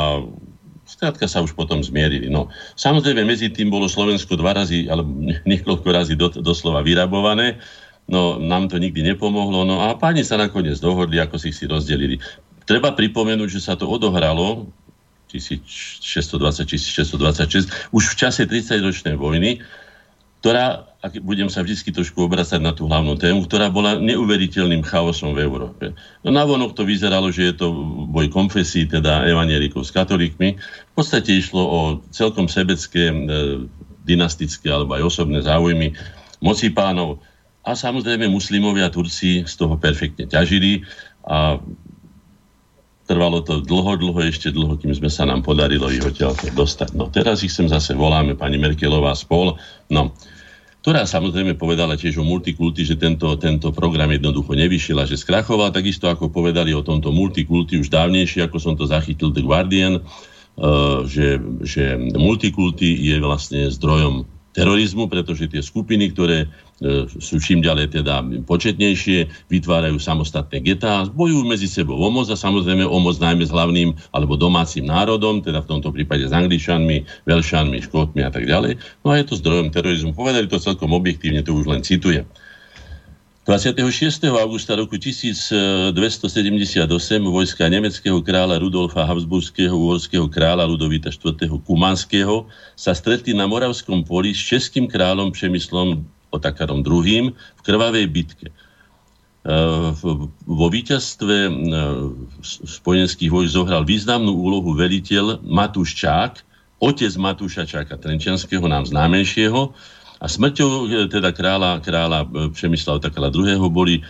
Skrátka 0.91 1.23
sa 1.23 1.39
už 1.39 1.55
potom 1.55 1.79
zmierili. 1.79 2.27
No, 2.27 2.51
samozrejme, 2.75 3.23
medzi 3.23 3.47
tým 3.47 3.71
bolo 3.71 3.87
Slovensko 3.87 4.35
dva 4.35 4.51
razy, 4.51 4.91
alebo 4.91 5.07
niekoľko 5.49 5.87
razy 5.87 6.19
do, 6.19 6.27
doslova 6.43 6.83
vyrabované. 6.83 7.63
No, 8.11 8.35
nám 8.35 8.67
to 8.67 8.75
nikdy 8.75 8.99
nepomohlo. 8.99 9.63
No 9.63 9.87
a 9.87 9.95
páni 9.95 10.27
sa 10.27 10.35
nakoniec 10.35 10.75
dohodli, 10.83 11.23
ako 11.23 11.39
si 11.39 11.55
si 11.55 11.63
rozdelili. 11.63 12.19
Treba 12.67 12.91
pripomenúť, 12.91 13.49
že 13.55 13.63
sa 13.63 13.79
to 13.79 13.87
odohralo 13.87 14.67
1620-1626 15.31 17.95
už 17.95 18.03
v 18.03 18.15
čase 18.19 18.43
30-ročnej 18.43 19.15
vojny, 19.15 19.63
ktorá 20.41 20.91
ak 21.01 21.17
budem 21.25 21.49
sa 21.49 21.65
vždy 21.65 21.89
trošku 21.97 22.29
obracať 22.29 22.61
na 22.61 22.77
tú 22.77 22.85
hlavnú 22.85 23.17
tému, 23.17 23.49
ktorá 23.49 23.73
bola 23.73 23.97
neuveriteľným 23.97 24.85
chaosom 24.85 25.33
v 25.33 25.41
Európe. 25.41 25.97
No 26.21 26.29
vonok 26.29 26.77
to 26.77 26.85
vyzeralo, 26.85 27.33
že 27.33 27.49
je 27.49 27.53
to 27.57 27.73
boj 28.05 28.29
konfesí, 28.29 28.85
teda 28.85 29.25
evanielikov 29.25 29.81
s 29.81 29.89
katolíkmi. 29.89 30.61
V 30.61 30.93
podstate 30.93 31.33
išlo 31.33 31.61
o 31.65 31.79
celkom 32.13 32.45
sebecké, 32.45 33.09
e, 33.09 33.15
dynastické 34.05 34.69
alebo 34.69 34.93
aj 34.93 35.09
osobné 35.09 35.41
záujmy 35.41 35.97
moci 36.37 36.69
pánov. 36.69 37.17
A 37.65 37.73
samozrejme 37.73 38.29
muslimovia 38.29 38.89
a 38.89 38.93
Turci 38.93 39.41
z 39.41 39.53
toho 39.57 39.81
perfektne 39.81 40.29
ťažili 40.29 40.85
a 41.25 41.57
trvalo 43.11 43.43
to 43.43 43.59
dlho, 43.59 43.99
dlho, 43.99 44.19
ešte 44.23 44.55
dlho, 44.55 44.79
kým 44.79 44.95
sme 44.95 45.11
sa 45.11 45.27
nám 45.27 45.43
podarilo 45.43 45.91
ich 45.91 45.99
odtiaľ 45.99 46.31
dostať. 46.55 46.95
No 46.95 47.11
teraz 47.11 47.43
ich 47.43 47.51
sem 47.51 47.67
zase 47.67 47.91
voláme, 47.91 48.39
pani 48.39 48.55
Merkelová 48.55 49.11
spol. 49.19 49.59
No, 49.91 50.15
ktorá 50.79 51.03
samozrejme 51.03 51.59
povedala 51.59 51.99
tiež 51.99 52.23
o 52.23 52.25
multikulti, 52.25 52.87
že 52.87 52.95
tento, 52.95 53.27
tento 53.35 53.75
program 53.75 54.15
jednoducho 54.15 54.55
nevyšiel 54.55 55.03
a 55.03 55.05
že 55.05 55.19
skrachoval, 55.19 55.75
takisto 55.75 56.07
ako 56.07 56.31
povedali 56.31 56.71
o 56.71 56.79
tomto 56.79 57.11
multikulti 57.11 57.75
už 57.75 57.91
dávnejšie, 57.91 58.47
ako 58.47 58.57
som 58.63 58.73
to 58.79 58.87
zachytil 58.87 59.35
The 59.35 59.43
Guardian, 59.43 59.99
uh, 59.99 61.03
že, 61.03 61.37
že 61.67 61.99
multikulti 62.15 62.95
je 62.95 63.19
vlastne 63.19 63.67
zdrojom 63.67 64.25
terorizmu, 64.51 65.07
pretože 65.07 65.47
tie 65.47 65.63
skupiny, 65.63 66.11
ktoré 66.11 66.45
e, 66.45 67.07
sú 67.07 67.39
čím 67.39 67.63
ďalej 67.63 68.01
teda 68.01 68.23
početnejšie, 68.43 69.47
vytvárajú 69.47 69.95
samostatné 69.95 70.59
getá, 70.59 71.07
bojujú 71.07 71.43
medzi 71.47 71.71
sebou 71.71 71.95
o 71.95 72.09
moc 72.11 72.27
a 72.27 72.35
samozrejme 72.35 72.83
o 72.83 72.97
moc 72.99 73.15
najmä 73.17 73.47
s 73.47 73.51
hlavným 73.51 73.95
alebo 74.11 74.35
domácim 74.35 74.83
národom, 74.83 75.39
teda 75.39 75.63
v 75.63 75.69
tomto 75.71 75.95
prípade 75.95 76.27
s 76.27 76.35
Angličanmi, 76.35 77.27
Velšanmi, 77.27 77.79
Škótmi 77.87 78.21
a 78.27 78.31
tak 78.31 78.43
ďalej. 78.43 78.75
No 79.07 79.15
a 79.15 79.19
je 79.19 79.25
to 79.31 79.39
zdrojom 79.39 79.71
terorizmu. 79.71 80.11
Povedali 80.11 80.51
to 80.51 80.59
celkom 80.59 80.91
objektívne, 80.91 81.41
to 81.41 81.55
už 81.55 81.71
len 81.71 81.81
citujem. 81.81 82.27
26. 83.51 84.31
augusta 84.31 84.79
roku 84.79 84.95
1278 84.95 85.91
vojska 87.27 87.67
nemeckého 87.67 88.23
kráľa 88.23 88.63
Rudolfa 88.63 89.03
Habsburského, 89.03 89.75
uhorského 89.75 90.23
kráľa 90.31 90.63
Ludovita 90.71 91.11
IV. 91.11 91.59
Kumanského 91.67 92.47
sa 92.79 92.95
stretli 92.95 93.35
na 93.35 93.51
Moravskom 93.51 94.07
poli 94.07 94.31
s 94.31 94.39
českým 94.39 94.87
kráľom 94.87 95.35
Přemyslom 95.35 95.99
Otakarom 96.31 96.79
II. 96.79 97.35
v 97.35 97.61
krvavej 97.67 98.07
bitke. 98.07 98.47
E, 98.47 98.53
vo 100.47 100.67
víťazstve 100.71 101.51
e, 101.51 101.51
spojenských 102.79 103.35
vojsk 103.35 103.51
zohral 103.51 103.83
významnú 103.83 104.31
úlohu 104.31 104.79
veliteľ 104.79 105.43
Matúš 105.43 105.99
Čák, 105.99 106.39
otec 106.79 107.11
Matúša 107.19 107.67
Čáka 107.67 107.99
Trenčianského, 107.99 108.63
nám 108.63 108.87
známejšieho, 108.87 109.75
a 110.21 110.25
smrťou 110.29 110.69
e, 110.85 111.09
teda 111.09 111.33
kráľa, 111.33 111.81
kráľa 111.81 112.29
e, 112.29 112.53
Přemysla 112.53 113.01
Otakala 113.01 113.33
II. 113.33 113.57
boli 113.73 113.99
e, 113.99 114.01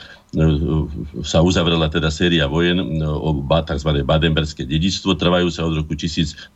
sa 1.23 1.39
uzavrela 1.39 1.87
teda 1.87 2.11
séria 2.11 2.51
vojen 2.51 2.83
o 2.99 3.31
tzv. 3.47 3.89
badenberské 4.03 4.67
dedičstvo, 4.67 5.15
trvajúce 5.15 5.63
od 5.63 5.79
roku 5.79 5.95
1246. 5.95 6.51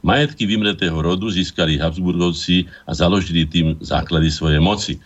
Majetky 0.00 0.48
vymretého 0.48 0.96
rodu 0.96 1.28
získali 1.28 1.76
Habsburgovci 1.76 2.64
a 2.88 2.96
založili 2.96 3.44
tým 3.44 3.76
základy 3.84 4.32
svojej 4.32 4.60
moci 4.64 4.96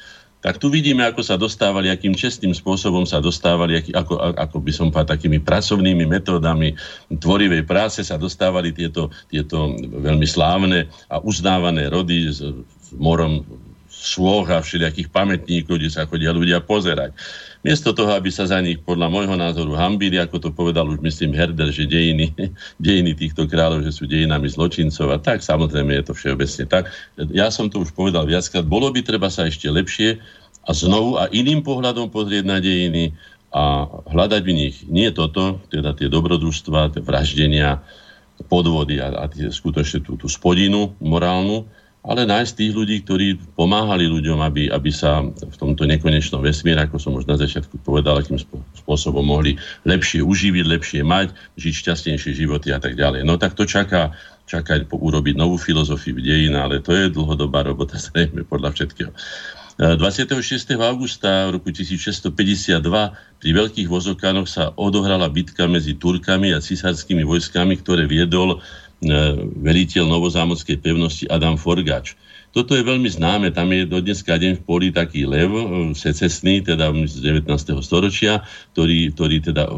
tak 0.46 0.62
tu 0.62 0.70
vidíme, 0.70 1.02
ako 1.02 1.26
sa 1.26 1.34
dostávali, 1.34 1.90
akým 1.90 2.14
čestným 2.14 2.54
spôsobom 2.54 3.02
sa 3.02 3.18
dostávali, 3.18 3.82
ako, 3.90 4.14
ako 4.38 4.62
by 4.62 4.70
som 4.70 4.94
povedal, 4.94 5.18
takými 5.18 5.42
pracovnými 5.42 6.06
metódami 6.06 6.70
tvorivej 7.10 7.66
práce 7.66 8.06
sa 8.06 8.14
dostávali 8.14 8.70
tieto, 8.70 9.10
tieto 9.26 9.74
veľmi 9.74 10.22
slávne 10.22 10.86
a 11.10 11.18
uznávané 11.18 11.90
rody 11.90 12.30
s 12.30 12.46
morom 12.94 13.42
svôch 13.96 14.52
a 14.52 14.60
všelijakých 14.60 15.08
pamätníkov, 15.08 15.80
kde 15.80 15.88
sa 15.88 16.04
chodia 16.04 16.30
ľudia 16.30 16.60
pozerať. 16.60 17.16
Miesto 17.64 17.96
toho, 17.96 18.12
aby 18.14 18.28
sa 18.30 18.46
za 18.46 18.60
nich 18.62 18.78
podľa 18.78 19.08
môjho 19.10 19.34
názoru 19.34 19.74
hambili, 19.74 20.20
ako 20.20 20.38
to 20.38 20.50
povedal 20.52 20.86
už 20.86 21.02
myslím 21.02 21.34
Herder, 21.34 21.72
že 21.72 21.88
dejiny, 21.88 22.30
dejiny 22.86 23.16
týchto 23.16 23.48
kráľov, 23.48 23.82
že 23.82 23.96
sú 23.96 24.04
dejinami 24.06 24.46
zločincov 24.46 25.10
a 25.10 25.18
tak, 25.18 25.40
samozrejme 25.42 25.96
je 25.96 26.04
to 26.06 26.14
všeobecne 26.14 26.64
tak. 26.68 26.92
Ja 27.32 27.48
som 27.48 27.72
to 27.72 27.82
už 27.82 27.96
povedal 27.96 28.28
viackrát, 28.28 28.62
bolo 28.62 28.92
by 28.92 29.00
treba 29.02 29.32
sa 29.32 29.48
ešte 29.48 29.66
lepšie 29.66 30.20
a 30.66 30.70
znovu 30.70 31.16
a 31.16 31.26
iným 31.32 31.64
pohľadom 31.64 32.12
pozrieť 32.12 32.44
na 32.46 32.60
dejiny 32.60 33.16
a 33.50 33.88
hľadať 34.12 34.42
v 34.44 34.52
nich 34.52 34.76
nie 34.86 35.08
toto, 35.10 35.64
teda 35.72 35.96
tie 35.96 36.12
dobrodružstva, 36.12 36.92
tie 36.92 37.02
vraždenia, 37.02 37.80
podvody 38.52 39.00
a, 39.00 39.10
a 39.16 39.24
tie, 39.32 39.48
skutočne 39.48 40.04
tú, 40.04 40.20
tú 40.20 40.28
spodinu 40.28 40.92
morálnu, 41.00 41.64
ale 42.06 42.22
nájsť 42.22 42.52
tých 42.54 42.72
ľudí, 42.72 42.96
ktorí 43.02 43.26
pomáhali 43.58 44.06
ľuďom, 44.06 44.38
aby, 44.38 44.70
aby 44.70 44.90
sa 44.94 45.26
v 45.26 45.56
tomto 45.58 45.82
nekonečnom 45.90 46.38
vesmíre, 46.38 46.86
ako 46.86 47.02
som 47.02 47.12
už 47.18 47.26
na 47.26 47.34
začiatku 47.34 47.82
povedal, 47.82 48.22
akým 48.22 48.38
spôsobom 48.78 49.26
mohli 49.26 49.58
lepšie 49.82 50.22
uživiť, 50.22 50.64
lepšie 50.70 51.02
mať, 51.02 51.34
žiť 51.58 51.74
šťastnejšie 51.82 52.32
životy 52.38 52.70
a 52.70 52.78
tak 52.78 52.94
ďalej. 52.94 53.26
No 53.26 53.34
tak 53.42 53.58
to 53.58 53.66
čaká, 53.66 54.14
čaká 54.46 54.78
urobiť 54.86 55.34
novú 55.34 55.58
filozofiu 55.58 56.22
dejín, 56.22 56.54
ale 56.54 56.78
to 56.78 56.94
je 56.94 57.10
dlhodobá 57.10 57.66
robota, 57.66 57.98
zrejme 58.06 58.46
podľa 58.46 58.70
všetkého. 58.78 59.12
26. 59.76 60.40
augusta 60.80 61.52
roku 61.52 61.68
1652 61.68 62.80
pri 63.36 63.50
veľkých 63.52 63.88
vozokánoch 63.92 64.48
sa 64.48 64.72
odohrala 64.72 65.28
bitka 65.28 65.68
medzi 65.68 65.92
Turkami 65.92 66.56
a 66.56 66.64
cisárskými 66.64 67.20
vojskami, 67.28 67.76
ktoré 67.84 68.08
viedol 68.08 68.64
veliteľ 69.60 70.08
Novozámodskej 70.08 70.80
pevnosti 70.80 71.24
Adam 71.28 71.60
Forgač. 71.60 72.16
Toto 72.56 72.72
je 72.72 72.80
veľmi 72.80 73.12
známe, 73.12 73.52
tam 73.52 73.68
je 73.68 73.84
do 73.84 74.00
dneska 74.00 74.40
deň 74.40 74.60
v 74.60 74.64
poli 74.64 74.88
taký 74.88 75.28
lev, 75.28 75.52
secesný, 75.92 76.64
teda 76.64 76.88
z 77.04 77.44
19. 77.44 77.52
storočia, 77.84 78.48
ktorý, 78.72 79.12
ktorý 79.12 79.36
teda 79.44 79.68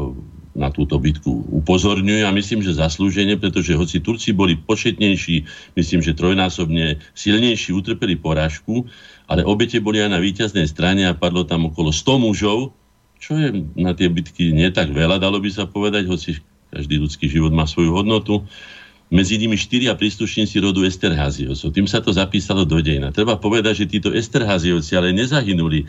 na 0.55 0.71
túto 0.71 0.95
bitku 0.95 1.43
upozorňuje 1.63 2.23
a 2.23 2.31
myslím, 2.31 2.63
že 2.63 2.79
zaslúžene, 2.79 3.35
pretože 3.35 3.75
hoci 3.75 3.99
Turci 3.99 4.31
boli 4.31 4.55
početnejší, 4.55 5.43
myslím, 5.75 5.99
že 5.99 6.15
trojnásobne 6.15 7.03
silnejší, 7.11 7.75
utrpeli 7.75 8.15
porážku, 8.15 8.87
ale 9.27 9.43
obete 9.43 9.83
boli 9.83 9.99
aj 9.99 10.15
na 10.15 10.19
víťaznej 10.23 10.67
strane 10.67 11.03
a 11.03 11.15
padlo 11.15 11.43
tam 11.43 11.67
okolo 11.67 11.91
100 11.91 12.23
mužov, 12.23 12.71
čo 13.19 13.35
je 13.35 13.51
na 13.75 13.91
tie 13.91 14.07
bitky 14.07 14.55
nie 14.55 14.71
tak 14.71 14.95
veľa, 14.95 15.19
dalo 15.19 15.43
by 15.43 15.51
sa 15.51 15.67
povedať, 15.67 16.07
hoci 16.07 16.39
každý 16.71 16.95
ľudský 17.01 17.27
život 17.27 17.51
má 17.51 17.67
svoju 17.67 17.91
hodnotu 17.91 18.47
medzi 19.09 19.41
nimi 19.41 19.57
štyria 19.57 19.97
príslušníci 19.97 20.61
rodu 20.61 20.85
Esterháziovcov. 20.85 21.73
Tým 21.73 21.89
sa 21.89 21.97
to 21.99 22.13
zapísalo 22.13 22.61
do 22.61 22.77
dejina. 22.77 23.09
Treba 23.09 23.41
povedať, 23.41 23.85
že 23.85 23.89
títo 23.89 24.09
Esterháziovci 24.13 24.93
ale 24.93 25.09
nezahynuli 25.17 25.79
e, 25.81 25.85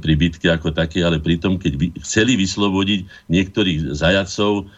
pri 0.00 0.12
bitke 0.16 0.48
ako 0.48 0.72
také, 0.72 1.04
ale 1.04 1.20
pritom, 1.20 1.60
keď 1.60 1.72
vy, 1.76 1.86
chceli 2.00 2.40
vyslobodiť 2.40 3.28
niektorých 3.28 3.92
zajacov 3.92 4.72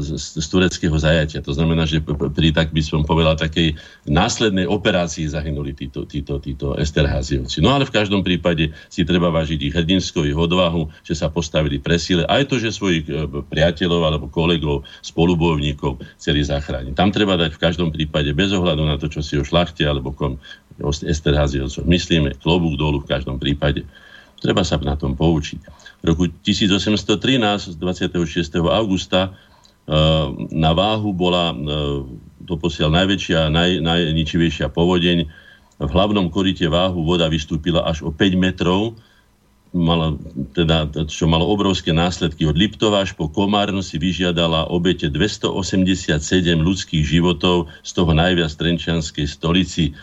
z, 0.00 0.40
z 0.40 0.46
tureckého 0.48 0.96
zajatia. 0.96 1.44
To 1.44 1.52
znamená, 1.52 1.84
že 1.84 2.00
pri, 2.00 2.48
tak 2.50 2.72
by 2.72 2.80
som 2.80 3.04
povedal, 3.04 3.36
takej 3.36 3.76
následnej 4.08 4.64
operácii 4.64 5.28
zahynuli 5.28 5.76
títo, 5.76 6.08
títo, 6.08 6.40
títo 6.40 6.72
Esterháziovci. 6.80 7.60
No 7.60 7.76
ale 7.76 7.84
v 7.84 7.92
každom 7.92 8.24
prípade 8.24 8.72
si 8.88 9.04
treba 9.04 9.28
vážiť 9.28 9.60
ich 9.60 9.76
hrdinsko, 9.76 10.24
ich 10.24 10.36
odvahu, 10.36 10.88
že 11.04 11.12
sa 11.12 11.28
postavili 11.28 11.76
pre 11.76 12.00
síle. 12.00 12.24
Aj 12.24 12.40
to, 12.48 12.56
že 12.56 12.72
svojich 12.72 13.04
e, 13.04 13.28
priateľov 13.28 14.00
alebo 14.08 14.26
kolegov, 14.32 14.88
spolubojovníkov 15.04 16.00
chceli 16.16 16.40
zachrániť. 16.40 16.96
Tam 16.96 17.12
treba 17.12 17.36
dať 17.36 17.52
v 17.52 17.62
každom 17.62 17.92
prípade, 17.92 18.32
bez 18.32 18.56
ohľadu 18.56 18.82
na 18.88 18.96
to, 18.96 19.12
čo 19.12 19.20
si 19.20 19.36
o 19.36 19.44
šlachte 19.44 19.84
alebo 19.84 20.16
kom 20.16 20.40
Esterháziovcov 20.80 21.84
myslíme, 21.84 22.40
klobúk 22.40 22.80
dolu 22.80 23.04
v 23.04 23.10
každom 23.12 23.36
prípade. 23.36 23.84
Treba 24.40 24.64
sa 24.64 24.80
na 24.80 24.96
tom 24.96 25.12
poučiť. 25.12 25.60
V 26.00 26.04
roku 26.08 26.24
1813, 26.32 27.76
26. 27.76 28.16
augusta, 28.72 29.36
na 30.50 30.70
váhu 30.76 31.10
bola 31.10 31.50
e, 31.50 31.56
doposiaľ 32.44 32.90
najväčšia, 33.02 33.50
naj, 33.50 33.70
najničivejšia 33.82 34.70
povodeň. 34.70 35.18
V 35.80 35.90
hlavnom 35.90 36.28
korite 36.28 36.68
váhu 36.68 37.02
voda 37.02 37.26
vystúpila 37.26 37.88
až 37.88 38.04
o 38.04 38.10
5 38.12 38.36
metrov, 38.36 39.00
mala, 39.72 40.18
teda, 40.52 40.90
čo 41.06 41.30
malo 41.30 41.46
obrovské 41.46 41.94
následky. 41.94 42.44
Od 42.44 42.58
Liptova 42.58 43.06
až 43.06 43.14
po 43.14 43.30
Komárno 43.30 43.80
si 43.80 43.96
vyžiadala 43.96 44.68
obete 44.68 45.06
287 45.08 46.20
ľudských 46.58 47.04
životov, 47.06 47.70
z 47.86 47.90
toho 47.94 48.10
najviac 48.12 48.50
Trenčianskej 48.50 49.26
stolici, 49.30 49.94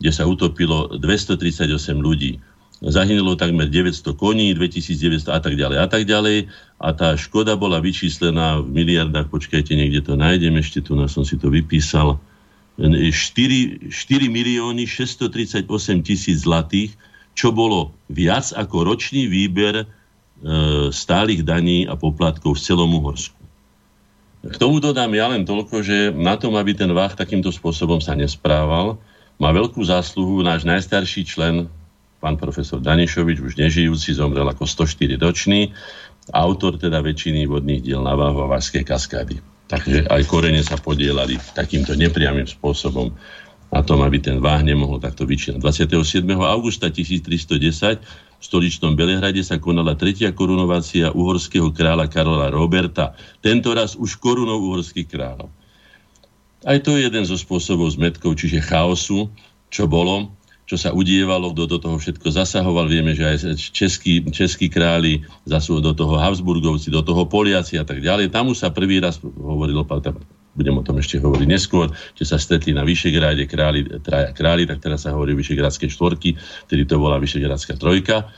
kde 0.00 0.10
sa 0.12 0.24
utopilo 0.28 0.96
238 0.96 1.96
ľudí 1.96 2.40
zahynulo 2.80 3.36
takmer 3.36 3.68
900 3.68 4.16
koní, 4.16 4.56
2900 4.56 5.28
a 5.28 5.40
tak 5.40 5.54
ďalej 5.56 5.76
a 5.76 5.86
tak 5.86 6.08
ďalej. 6.08 6.48
A 6.80 6.88
tá 6.96 7.12
škoda 7.12 7.52
bola 7.60 7.76
vyčíslená 7.84 8.64
v 8.64 8.72
miliardách, 8.72 9.28
počkajte, 9.28 9.76
niekde 9.76 10.00
to 10.00 10.16
nájdem, 10.16 10.56
ešte 10.56 10.80
tu 10.80 10.96
som 11.04 11.24
si 11.24 11.36
to 11.36 11.52
vypísal, 11.52 12.16
4, 12.80 13.92
4 13.92 13.92
milióny 14.32 14.88
638 14.88 15.68
tisíc 16.00 16.48
zlatých, 16.48 16.96
čo 17.36 17.52
bolo 17.52 17.92
viac 18.08 18.48
ako 18.56 18.88
ročný 18.88 19.28
výber 19.28 19.84
e, 19.84 19.86
stálych 20.88 21.44
daní 21.44 21.84
a 21.84 21.92
poplatkov 22.00 22.56
v 22.56 22.64
celom 22.64 22.88
Uhorsku. 22.96 23.36
K 24.40 24.56
tomu 24.56 24.80
dodám 24.80 25.12
ja 25.12 25.28
len 25.28 25.44
toľko, 25.44 25.84
že 25.84 26.08
na 26.16 26.40
tom, 26.40 26.56
aby 26.56 26.72
ten 26.72 26.88
váh 26.96 27.12
takýmto 27.12 27.52
spôsobom 27.52 28.00
sa 28.00 28.16
nesprával, 28.16 28.96
má 29.36 29.52
veľkú 29.52 29.84
zásluhu 29.84 30.40
náš 30.40 30.64
najstarší 30.64 31.28
člen 31.28 31.68
pán 32.20 32.36
profesor 32.36 32.78
Danišovič, 32.78 33.40
už 33.40 33.56
nežijúci, 33.56 34.12
zomrel 34.12 34.44
ako 34.44 34.68
104 34.68 35.16
ročný, 35.16 35.72
autor 36.30 36.76
teda 36.76 37.00
väčšiny 37.00 37.48
vodných 37.48 37.82
diel 37.82 38.04
na 38.04 38.14
váhu 38.14 38.44
a 38.44 38.50
Vážskej 38.52 38.84
kaskády. 38.84 39.40
Takže 39.66 40.06
aj 40.10 40.22
korene 40.28 40.60
sa 40.60 40.76
podielali 40.76 41.40
takýmto 41.56 41.96
nepriamým 41.96 42.46
spôsobom 42.46 43.14
na 43.70 43.80
tom, 43.86 44.02
aby 44.02 44.18
ten 44.18 44.42
váh 44.42 44.60
nemohol 44.66 44.98
takto 44.98 45.22
vyčínať. 45.24 45.62
27. 45.62 46.26
augusta 46.42 46.90
1310 46.90 48.02
v 48.40 48.42
stoličnom 48.42 48.98
Belehrade 48.98 49.46
sa 49.46 49.62
konala 49.62 49.94
tretia 49.94 50.34
korunovácia 50.34 51.14
uhorského 51.14 51.70
kráľa 51.70 52.10
Karola 52.10 52.50
Roberta. 52.50 53.14
Tento 53.38 53.70
raz 53.70 53.94
už 53.94 54.18
korunou 54.18 54.58
uhorských 54.74 55.06
kráľov. 55.06 55.52
Aj 56.66 56.76
to 56.82 56.98
je 56.98 57.08
jeden 57.08 57.24
zo 57.24 57.38
spôsobov 57.38 57.88
zmetkov, 57.94 58.36
čiže 58.36 58.60
chaosu, 58.60 59.30
čo 59.70 59.86
bolo 59.86 60.34
čo 60.70 60.78
sa 60.78 60.94
udievalo, 60.94 61.50
kto 61.50 61.66
do 61.66 61.78
toho 61.82 61.98
všetko 61.98 62.30
zasahoval. 62.30 62.86
Vieme, 62.86 63.10
že 63.10 63.26
aj 63.26 63.58
českí, 63.74 64.22
českí 64.30 64.70
králi, 64.70 65.26
zasú 65.42 65.82
do 65.82 65.90
toho 65.90 66.14
Habsburgovci, 66.14 66.94
do 66.94 67.02
toho 67.02 67.26
Poliaci 67.26 67.74
a 67.74 67.82
tak 67.82 67.98
ďalej. 67.98 68.30
Tam 68.30 68.46
už 68.46 68.62
sa 68.62 68.70
prvý 68.70 69.02
raz 69.02 69.18
hovorilo, 69.18 69.82
budem 70.54 70.78
o 70.78 70.86
tom 70.86 71.02
ešte 71.02 71.18
hovoriť 71.18 71.48
neskôr, 71.50 71.90
že 72.14 72.22
sa 72.22 72.38
stretli 72.38 72.70
na 72.70 72.86
Vyšegráde 72.86 73.50
králi, 73.50 73.82
traja 73.98 74.30
králi, 74.30 74.62
tak 74.62 74.78
teraz 74.78 75.02
sa 75.02 75.10
hovorí 75.10 75.34
Vyšegrádske 75.34 75.90
štvorky, 75.90 76.38
tedy 76.70 76.86
to 76.86 77.02
bola 77.02 77.18
Vyšegrádska 77.18 77.74
trojka. 77.74 78.30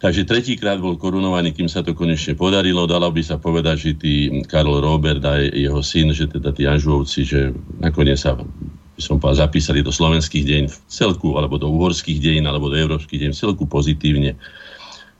Takže 0.00 0.24
tretíkrát 0.24 0.80
bol 0.80 0.96
korunovaný, 0.96 1.52
kým 1.52 1.68
sa 1.68 1.84
to 1.84 1.92
konečne 1.92 2.32
podarilo. 2.32 2.88
Dalo 2.88 3.12
by 3.12 3.22
sa 3.22 3.36
povedať, 3.36 3.76
že 3.76 3.90
tí 4.00 4.14
Karol 4.48 4.80
Robert 4.80 5.20
a 5.28 5.36
jeho 5.38 5.84
syn, 5.84 6.16
že 6.16 6.26
teda 6.32 6.50
tí 6.56 6.64
Anžovci, 6.64 7.28
že 7.28 7.54
nakoniec 7.78 8.18
sa 8.18 8.40
by 8.96 9.00
som 9.00 9.16
povedal, 9.16 9.48
zapísali 9.48 9.80
do 9.80 9.92
slovenských 9.92 10.44
dejín 10.44 10.68
v 10.68 10.76
celku, 10.88 11.32
alebo 11.40 11.56
do 11.56 11.68
uhorských 11.72 12.20
dejín, 12.20 12.44
alebo 12.44 12.68
do 12.68 12.76
európskych 12.76 13.18
dejín 13.18 13.34
v 13.34 13.40
celku 13.40 13.64
pozitívne. 13.64 14.36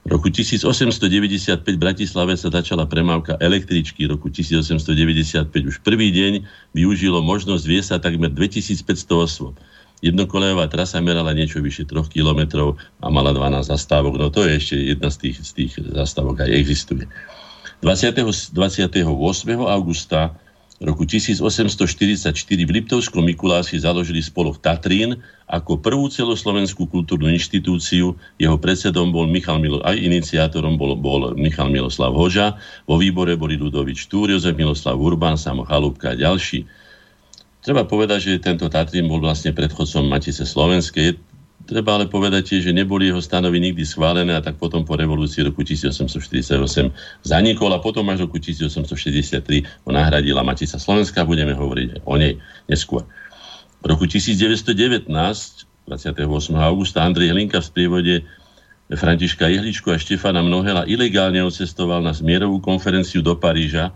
V 0.03 0.11
roku 0.11 0.27
1895 0.27 1.63
v 1.63 1.79
Bratislave 1.79 2.35
sa 2.35 2.51
začala 2.51 2.83
premávka 2.83 3.39
električky. 3.39 4.03
V 4.03 4.19
roku 4.19 4.27
1895 4.27 5.47
už 5.47 5.79
prvý 5.79 6.11
deň 6.11 6.43
využilo 6.75 7.23
možnosť 7.23 7.63
viesať 7.63 7.99
takmer 8.03 8.27
2500 8.27 8.83
osôb. 9.15 9.55
Jednokolejová 10.03 10.67
trasa 10.67 10.99
merala 10.99 11.31
niečo 11.31 11.63
vyše 11.63 11.87
3 11.87 12.11
km 12.11 12.75
a 12.99 13.07
mala 13.07 13.31
12 13.31 13.71
zastávok. 13.71 14.19
No 14.19 14.27
to 14.27 14.43
je 14.43 14.51
ešte 14.59 14.75
jedna 14.75 15.07
z 15.07 15.17
tých, 15.23 15.37
z 15.39 15.51
tých 15.55 15.71
zastávok 15.79 16.43
aj 16.43 16.51
existuje. 16.51 17.07
20. 17.79 18.51
28. 18.51 18.99
augusta 19.63 20.35
roku 20.81 21.05
1844 21.05 22.33
v 22.65 22.71
Liptovskom 22.71 23.21
Mikuláši 23.21 23.77
založili 23.77 24.25
spolok 24.25 24.57
Tatrín 24.57 25.21
ako 25.45 25.77
prvú 25.77 26.09
celoslovenskú 26.09 26.89
kultúrnu 26.89 27.29
inštitúciu. 27.29 28.17
Jeho 28.41 28.57
predsedom 28.57 29.13
bol 29.13 29.29
Michal 29.29 29.61
Milo, 29.61 29.83
aj 29.85 30.01
iniciátorom 30.01 30.79
bol, 30.79 30.97
bol 30.97 31.37
Michal 31.37 31.69
Miloslav 31.69 32.15
Hoža. 32.17 32.57
Vo 32.89 32.97
výbore 32.97 33.37
boli 33.37 33.53
Ludovič 33.53 34.09
Túr, 34.09 34.33
Jozef 34.33 34.57
Miloslav 34.57 34.97
Urban, 34.97 35.37
Samo 35.37 35.61
Chalúbka 35.61 36.13
a 36.13 36.19
ďalší. 36.19 36.65
Treba 37.63 37.87
povedať, 37.87 38.19
že 38.27 38.43
tento 38.43 38.67
Tatrín 38.67 39.07
bol 39.07 39.23
vlastne 39.23 39.55
predchodcom 39.55 40.09
Matice 40.09 40.43
Slovenskej. 40.43 41.15
Treba 41.63 41.95
ale 41.95 42.11
povedať 42.11 42.59
že 42.59 42.75
neboli 42.75 43.07
jeho 43.07 43.23
stanovy 43.23 43.55
nikdy 43.63 43.87
schválené 43.87 44.35
a 44.35 44.43
tak 44.43 44.59
potom 44.59 44.83
po 44.83 44.99
revolúcii 44.99 45.47
roku 45.47 45.63
1848 45.63 46.59
zanikol 47.23 47.71
a 47.71 47.79
potom 47.79 48.03
až 48.11 48.27
roku 48.27 48.35
1863 48.35 49.87
ho 49.87 49.89
nahradila 49.95 50.43
Matica 50.43 50.75
Slovenska. 50.75 51.23
Budeme 51.23 51.55
hovoriť 51.55 52.03
o 52.03 52.19
nej 52.19 52.35
neskôr. 52.67 53.07
V 53.79 53.85
roku 53.87 54.03
1919, 54.03 55.07
28. 55.07 56.27
augusta, 56.59 57.03
Andrej 57.03 57.31
Hlinka 57.31 57.63
v 57.63 57.65
sprievode 57.67 58.15
Františka 58.91 59.47
Jehličku 59.47 59.87
a 59.91 59.99
Štefana 59.99 60.43
Mnohela 60.43 60.83
ilegálne 60.83 61.39
odcestoval 61.43 62.03
na 62.03 62.11
zmierovú 62.11 62.59
konferenciu 62.59 63.23
do 63.23 63.39
Paríža, 63.39 63.95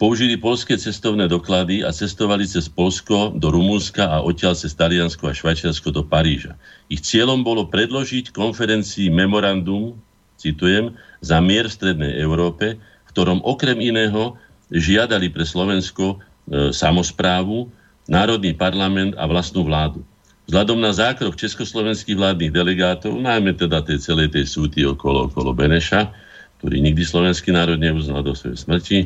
použili 0.00 0.34
polské 0.34 0.74
cestovné 0.74 1.30
doklady 1.30 1.86
a 1.86 1.94
cestovali 1.94 2.42
cez 2.48 2.66
Polsko 2.66 3.30
do 3.34 3.54
Rumúnska 3.54 4.08
a 4.08 4.18
odtiaľ 4.24 4.58
cez 4.58 4.74
Taliansko 4.74 5.30
a 5.30 5.36
Švajčiarsko 5.36 5.94
do 5.94 6.02
Paríža. 6.02 6.58
Ich 6.90 7.06
cieľom 7.06 7.46
bolo 7.46 7.70
predložiť 7.70 8.34
konferencii 8.34 9.12
memorandum, 9.12 9.94
citujem, 10.40 10.98
za 11.22 11.38
mier 11.38 11.70
v 11.70 11.76
Strednej 11.78 12.12
Európe, 12.18 12.76
v 12.76 13.10
ktorom 13.14 13.46
okrem 13.46 13.78
iného 13.78 14.34
žiadali 14.74 15.30
pre 15.30 15.46
Slovensko 15.46 16.16
e, 16.18 16.74
samozprávu, 16.74 17.70
národný 18.10 18.56
parlament 18.58 19.14
a 19.14 19.30
vlastnú 19.30 19.62
vládu. 19.62 20.02
Vzhľadom 20.50 20.82
na 20.82 20.90
zákrok 20.90 21.38
československých 21.38 22.18
vládnych 22.18 22.50
delegátov, 22.50 23.14
najmä 23.14 23.54
teda 23.54 23.78
tej 23.86 24.02
celej 24.02 24.34
tej 24.34 24.50
súty 24.50 24.82
okolo, 24.82 25.30
okolo 25.30 25.54
Beneša, 25.54 26.10
ktorý 26.58 26.82
nikdy 26.82 27.02
slovenský 27.06 27.54
národ 27.54 27.78
neuznal 27.78 28.26
do 28.26 28.34
svojej 28.34 28.58
smrti, 28.58 28.98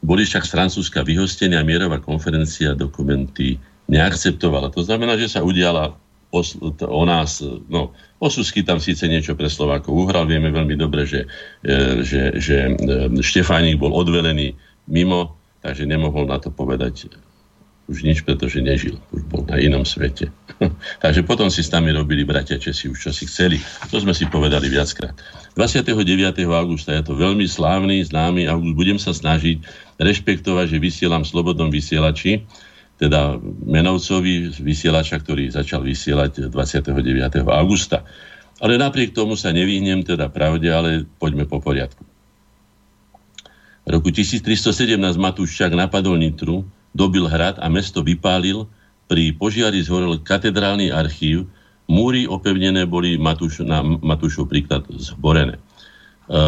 boli 0.00 0.24
však 0.24 0.48
z 0.48 0.52
Francúzska 0.56 1.04
vyhostenia 1.04 1.60
mierová 1.60 2.00
konferencia 2.00 2.72
dokumenty 2.72 3.60
neakceptovala. 3.90 4.72
To 4.72 4.80
znamená, 4.80 5.20
že 5.20 5.28
sa 5.28 5.44
udiala 5.44 5.92
os, 6.30 6.56
o 6.80 7.02
nás, 7.04 7.42
no, 7.68 7.92
Osusky 8.22 8.62
tam 8.62 8.78
síce 8.78 9.08
niečo 9.10 9.34
pre 9.34 9.50
Slovákov 9.50 9.92
uhral, 9.92 10.30
vieme 10.30 10.54
veľmi 10.54 10.78
dobre, 10.78 11.04
že, 11.04 11.26
e, 11.66 12.04
že, 12.06 12.38
že 12.38 12.70
Štefánik 13.18 13.82
bol 13.82 13.90
odvelený 13.92 14.54
mimo, 14.86 15.36
takže 15.60 15.84
nemohol 15.84 16.30
na 16.30 16.38
to 16.38 16.54
povedať 16.54 17.10
už 17.90 18.06
nič, 18.06 18.22
pretože 18.22 18.62
nežil. 18.62 19.02
Už 19.10 19.26
bol 19.26 19.42
na 19.50 19.58
inom 19.58 19.82
svete. 19.82 20.30
Takže 21.02 21.26
potom 21.26 21.50
si 21.50 21.66
s 21.66 21.74
nami 21.74 21.90
robili 21.90 22.22
bratia 22.22 22.54
Česi 22.54 22.86
už 22.86 23.02
čo 23.02 23.10
si 23.10 23.26
chceli. 23.26 23.58
To 23.90 23.98
sme 23.98 24.14
si 24.14 24.30
povedali 24.30 24.70
viackrát. 24.70 25.18
29. 25.58 25.98
augusta 26.46 26.94
je 26.94 27.02
to 27.02 27.18
veľmi 27.18 27.50
slávny, 27.50 28.06
známy 28.06 28.46
august. 28.46 28.78
Budem 28.78 28.98
sa 29.02 29.10
snažiť 29.10 29.89
rešpektovať, 30.00 30.66
že 30.72 30.78
vysielam 30.80 31.22
v 31.22 31.30
Slobodnom 31.30 31.68
vysielači, 31.68 32.48
teda 32.96 33.36
Menovcovi 33.64 34.52
vysielača, 34.60 35.20
ktorý 35.20 35.52
začal 35.52 35.84
vysielať 35.84 36.52
29. 36.52 37.44
augusta. 37.48 38.04
Ale 38.60 38.76
napriek 38.76 39.16
tomu 39.16 39.40
sa 39.40 39.52
nevyhnem 39.56 40.04
teda 40.04 40.28
pravde, 40.28 40.68
ale 40.68 41.08
poďme 41.16 41.48
po 41.48 41.64
poriadku. 41.64 42.04
V 43.84 43.88
roku 43.88 44.12
1317 44.12 45.00
Matúščák 45.16 45.72
napadol 45.72 46.20
Nitru, 46.20 46.68
dobil 46.92 47.24
hrad 47.24 47.56
a 47.56 47.72
mesto 47.72 48.04
vypálil, 48.04 48.68
pri 49.08 49.34
požiari 49.34 49.80
zhorel 49.82 50.20
katedrálny 50.22 50.92
archív, 50.92 51.48
múry 51.90 52.28
opevnené 52.28 52.86
boli 52.86 53.18
Matúš, 53.18 53.64
na 53.66 53.82
Matúšov 53.82 54.46
príklad 54.46 54.86
zborené. 54.92 55.58
E, 56.30 56.38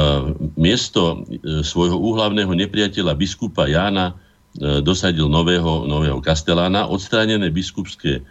miesto 0.55 1.27
e, 1.27 1.67
svojho 1.67 1.99
úhlavného 1.99 2.55
nepriateľa 2.55 3.19
biskupa 3.19 3.67
Jána 3.67 4.15
e, 4.55 4.79
dosadil 4.79 5.27
nového, 5.27 5.91
nového 5.91 6.23
kastelána. 6.23 6.87
Odstránené 6.87 7.51
biskupské 7.51 8.23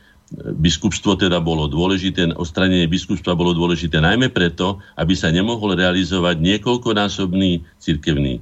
biskupstvo 0.55 1.19
teda 1.19 1.43
bolo 1.43 1.67
dôležité, 1.67 2.31
odstranenie 2.39 2.87
biskupstva 2.87 3.35
bolo 3.35 3.51
dôležité 3.51 3.99
najmä 3.99 4.31
preto, 4.31 4.79
aby 4.95 5.11
sa 5.11 5.27
nemohol 5.27 5.75
realizovať 5.75 6.39
niekoľkonásobný 6.39 7.67
cirkevný 7.83 8.39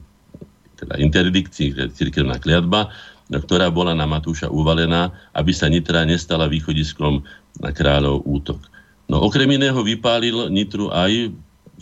teda 0.77 0.95
interdikcí, 1.01 1.73
cirkevná 1.73 2.37
kliatba, 2.37 2.93
ktorá 3.33 3.73
bola 3.73 3.97
na 3.97 4.05
Matúša 4.05 4.53
uvalená, 4.53 5.09
aby 5.33 5.49
sa 5.49 5.65
Nitra 5.65 6.05
nestala 6.05 6.45
východiskom 6.45 7.25
na 7.57 7.69
kráľov 7.73 8.21
útok. 8.23 8.61
No 9.09 9.25
okrem 9.25 9.49
iného 9.49 9.81
vypálil 9.81 10.53
Nitru 10.53 10.93
aj 10.93 11.33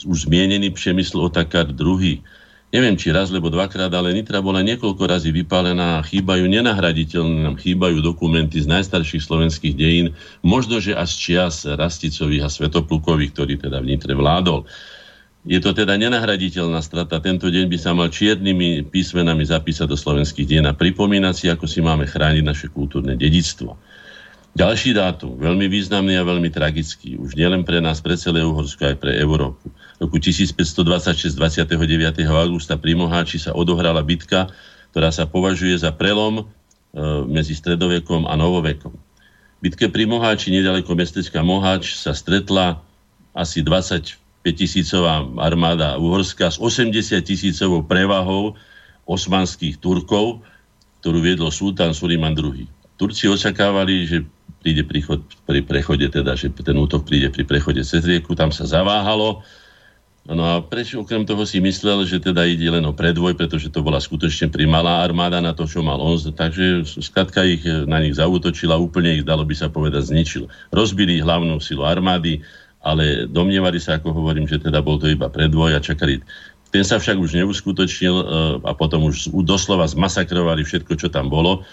už 0.06 0.30
zmienený 0.30 0.70
Přemysl 0.76 1.32
Otakar 1.32 1.72
II. 1.72 2.22
Neviem, 2.68 3.00
či 3.00 3.16
raz, 3.16 3.32
lebo 3.32 3.48
dvakrát, 3.48 3.88
ale 3.96 4.12
Nitra 4.12 4.44
bola 4.44 4.60
niekoľko 4.60 5.08
razy 5.08 5.32
vypálená 5.32 5.98
a 5.98 6.06
chýbajú 6.06 6.52
nenahraditeľné, 6.52 7.48
nám 7.48 7.56
chýbajú 7.56 8.04
dokumenty 8.04 8.60
z 8.60 8.68
najstarších 8.68 9.24
slovenských 9.24 9.72
dejín, 9.72 10.12
možno, 10.44 10.84
že 10.84 10.92
až 10.92 11.16
čias 11.16 11.64
Rasticových 11.64 12.44
a 12.44 12.52
Svetoplukových, 12.52 13.32
ktorý 13.32 13.54
teda 13.56 13.80
v 13.80 13.96
Nitre 13.96 14.12
vládol. 14.12 14.68
Je 15.48 15.64
to 15.64 15.72
teda 15.72 15.96
nenahraditeľná 15.96 16.84
strata. 16.84 17.24
Tento 17.24 17.48
deň 17.48 17.72
by 17.72 17.78
sa 17.80 17.96
mal 17.96 18.12
čiernymi 18.12 18.92
písmenami 18.92 19.48
zapísať 19.48 19.88
do 19.88 19.96
slovenských 19.96 20.44
dien 20.44 20.68
a 20.68 20.76
pripomínať 20.76 21.36
si, 21.40 21.46
ako 21.48 21.72
si 21.72 21.80
máme 21.80 22.04
chrániť 22.04 22.44
naše 22.44 22.68
kultúrne 22.68 23.16
dedictvo. 23.16 23.80
Ďalší 24.60 24.92
dátum, 24.92 25.40
veľmi 25.40 25.72
významný 25.72 26.20
a 26.20 26.28
veľmi 26.28 26.52
tragický, 26.52 27.16
už 27.16 27.40
nielen 27.40 27.64
pre 27.64 27.80
nás, 27.80 28.04
pre 28.04 28.20
celé 28.20 28.44
Uhorsko, 28.44 28.92
aj 28.92 28.98
pre 29.00 29.16
Európu. 29.16 29.72
Roku 29.98 30.22
1526, 30.22 31.34
29. 31.34 32.22
augusta 32.30 32.78
pri 32.78 32.94
Moháči 32.94 33.42
sa 33.42 33.58
odohrala 33.58 34.06
bitka, 34.06 34.46
ktorá 34.94 35.10
sa 35.10 35.26
považuje 35.26 35.74
za 35.74 35.90
prelom 35.90 36.42
e, 36.42 36.44
medzi 37.26 37.58
stredovekom 37.58 38.30
a 38.30 38.38
novovekom. 38.38 38.94
Bitke 39.58 39.90
pri 39.90 40.06
Moháči, 40.06 40.54
nedaleko 40.54 40.94
mestečka 40.94 41.42
Moháč, 41.42 41.98
sa 41.98 42.14
stretla 42.14 42.78
asi 43.34 43.66
20 43.66 44.22
tisícová 44.54 45.26
armáda 45.42 45.98
Uhorska 45.98 46.54
s 46.54 46.62
80 46.62 46.94
tisícovou 47.26 47.82
prevahou 47.82 48.54
osmanských 49.10 49.82
Turkov, 49.82 50.46
ktorú 51.02 51.26
viedol 51.26 51.50
sultán 51.50 51.98
Suliman 51.98 52.38
II. 52.38 52.70
Turci 53.02 53.26
očakávali, 53.26 54.06
že 54.06 54.18
príde 54.62 54.86
príchod 54.86 55.26
pri 55.50 55.66
prechode, 55.66 56.06
teda, 56.06 56.38
že 56.38 56.54
ten 56.54 56.78
útok 56.78 57.02
príde 57.06 57.34
pri 57.34 57.50
prechode 57.50 57.82
cez 57.82 58.06
rieku, 58.06 58.38
tam 58.38 58.54
sa 58.54 58.70
zaváhalo. 58.70 59.42
No 60.28 60.44
a 60.44 60.60
prečo 60.60 61.00
okrem 61.00 61.24
toho 61.24 61.48
si 61.48 61.63
myslel, 61.63 62.04
že 62.04 62.20
teda 62.20 62.44
ide 62.44 62.68
len 62.68 62.84
o 62.84 62.92
predvoj, 62.92 63.40
pretože 63.40 63.72
to 63.72 63.80
bola 63.80 63.96
skutočne 63.96 64.52
primalá 64.52 65.00
armáda 65.00 65.40
na 65.40 65.56
to, 65.56 65.63
čo 65.63 65.80
mal 65.80 66.04
on. 66.04 66.20
Takže 66.20 66.84
skratka 67.00 67.48
ich 67.48 67.63
na 67.63 68.04
nich 68.04 68.20
zautočila, 68.20 68.76
úplne 68.76 69.16
ich, 69.16 69.24
dalo 69.24 69.48
by 69.48 69.56
sa 69.56 69.72
povedať, 69.72 70.12
zničil. 70.12 70.52
Rozbili 70.76 71.24
hlavnú 71.24 71.63
silu 71.63 71.88
armády, 71.88 72.44
ale 72.84 73.24
domnievali 73.32 73.80
sa, 73.80 74.04
ako 74.04 74.12
hovorím, 74.12 74.52
že 74.52 74.60
teda 74.60 74.84
bol 74.84 75.00
to 75.00 75.08
iba 75.08 75.32
predvoj 75.32 75.80
a 75.80 75.80
čakali. 75.80 76.20
Ten 76.76 76.84
sa 76.84 77.00
však 77.00 77.16
už 77.16 77.32
neuskutočnil 77.40 78.16
e, 78.20 78.26
a 78.68 78.76
potom 78.76 79.08
už 79.08 79.32
doslova 79.48 79.88
zmasakrovali 79.88 80.68
všetko, 80.68 80.94
čo 81.00 81.08
tam 81.08 81.32
bolo, 81.32 81.63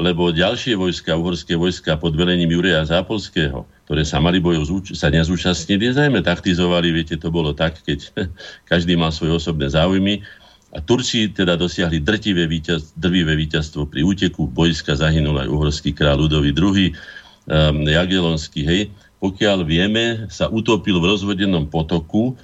lebo 0.00 0.32
ďalšie 0.32 0.72
vojska, 0.72 1.20
uhorské 1.20 1.52
vojska 1.52 2.00
pod 2.00 2.16
velením 2.16 2.48
Jureja 2.48 2.80
Zápolského, 2.80 3.68
ktoré 3.90 4.06
sa 4.06 4.22
mali 4.22 4.38
bojov 4.38 4.86
sa 4.94 5.10
nezúčastnili, 5.10 5.90
zajme 5.90 6.22
taktizovali, 6.22 6.94
viete, 6.94 7.18
to 7.18 7.26
bolo 7.26 7.50
tak, 7.50 7.82
keď 7.82 8.06
každý 8.70 8.94
mal 8.94 9.10
svoje 9.10 9.34
osobné 9.42 9.66
záujmy. 9.66 10.22
A 10.70 10.78
Turci 10.78 11.26
teda 11.26 11.58
dosiahli 11.58 11.98
drtivé 11.98 12.46
víťaz, 12.46 12.94
drvivé 12.94 13.34
víťazstvo 13.34 13.90
pri 13.90 14.06
úteku 14.06 14.46
vojska, 14.54 14.94
zahynul 14.94 15.42
aj 15.42 15.50
uhorský 15.50 15.90
kráľ 15.90 16.22
Ludový 16.22 16.54
II, 16.54 16.94
um, 16.94 17.82
Jagelonský, 17.82 18.62
hej, 18.62 18.94
pokiaľ 19.18 19.66
vieme, 19.66 20.30
sa 20.30 20.46
utopil 20.46 21.02
v 21.02 21.10
rozvodenom 21.10 21.66
potoku, 21.66 22.38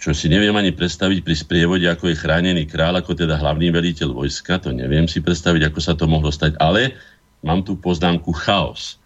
čo 0.00 0.16
si 0.16 0.32
neviem 0.32 0.56
ani 0.56 0.72
predstaviť 0.72 1.20
pri 1.20 1.36
sprievode, 1.36 1.84
ako 1.84 2.08
je 2.08 2.16
chránený 2.16 2.64
král, 2.64 2.96
ako 2.96 3.12
teda 3.12 3.36
hlavný 3.36 3.68
veliteľ 3.68 4.16
vojska, 4.16 4.56
to 4.56 4.72
neviem 4.72 5.04
si 5.04 5.20
predstaviť, 5.20 5.68
ako 5.68 5.80
sa 5.84 5.92
to 5.92 6.08
mohlo 6.08 6.32
stať, 6.32 6.56
ale 6.56 6.96
mám 7.44 7.60
tu 7.60 7.76
poznámku 7.76 8.32
chaos. 8.32 9.01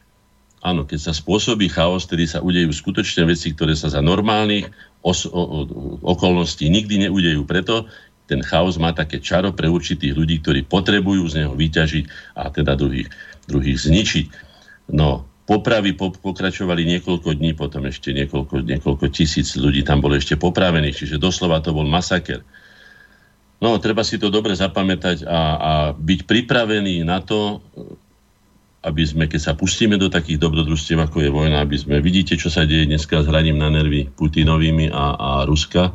Áno, 0.67 0.83
keď 0.83 0.99
sa 0.99 1.13
spôsobí 1.15 1.71
chaos, 1.71 2.11
tedy 2.11 2.27
sa 2.27 2.43
udejú 2.43 2.75
skutočné 2.75 3.23
veci, 3.23 3.55
ktoré 3.55 3.79
sa 3.79 3.87
za 3.87 4.03
normálnych 4.03 4.67
os- 5.07 5.31
o- 5.31 5.63
o- 5.63 5.67
okolností 6.03 6.67
nikdy 6.67 7.07
neudejú. 7.07 7.47
Preto 7.47 7.87
ten 8.27 8.43
chaos 8.43 8.75
má 8.75 8.91
také 8.91 9.23
čaro 9.23 9.55
pre 9.55 9.71
určitých 9.71 10.19
ľudí, 10.19 10.43
ktorí 10.43 10.67
potrebujú 10.67 11.23
z 11.31 11.47
neho 11.47 11.55
vyťažiť 11.55 12.35
a 12.35 12.51
teda 12.51 12.75
druhých, 12.75 13.07
druhých 13.47 13.79
zničiť. 13.79 14.27
No, 14.91 15.23
Popravy 15.47 15.95
pokračovali 15.95 16.83
niekoľko 16.83 17.39
dní, 17.39 17.55
potom 17.55 17.87
ešte 17.87 18.11
niekoľko, 18.11 18.67
niekoľko 18.67 19.07
tisíc 19.15 19.55
ľudí 19.55 19.87
tam 19.87 20.03
bolo 20.03 20.19
ešte 20.19 20.35
popravených, 20.35 21.07
čiže 21.07 21.23
doslova 21.23 21.63
to 21.63 21.71
bol 21.71 21.87
masaker. 21.87 22.43
No, 23.63 23.79
treba 23.79 24.03
si 24.03 24.19
to 24.19 24.27
dobre 24.27 24.59
zapamätať 24.59 25.23
a, 25.23 25.41
a 25.55 25.73
byť 25.95 26.27
pripravený 26.27 27.07
na 27.07 27.23
to, 27.23 27.63
aby 28.83 29.03
sme, 29.03 29.25
keď 29.27 29.41
sa 29.41 29.53
pustíme 29.57 29.97
do 29.97 30.13
takých 30.13 30.43
dobrodružstiev, 30.43 31.01
ako 31.01 31.25
je 31.25 31.31
vojna, 31.31 31.65
aby 31.65 31.77
sme, 31.79 32.05
vidíte, 32.05 32.37
čo 32.37 32.53
sa 32.53 32.69
deje 32.69 32.87
dneska 32.87 33.23
s 33.23 33.27
hraním 33.27 33.59
na 33.59 33.73
nervy 33.73 34.11
Putinovými 34.13 34.93
a, 34.93 35.05
a 35.17 35.31
Ruska, 35.49 35.95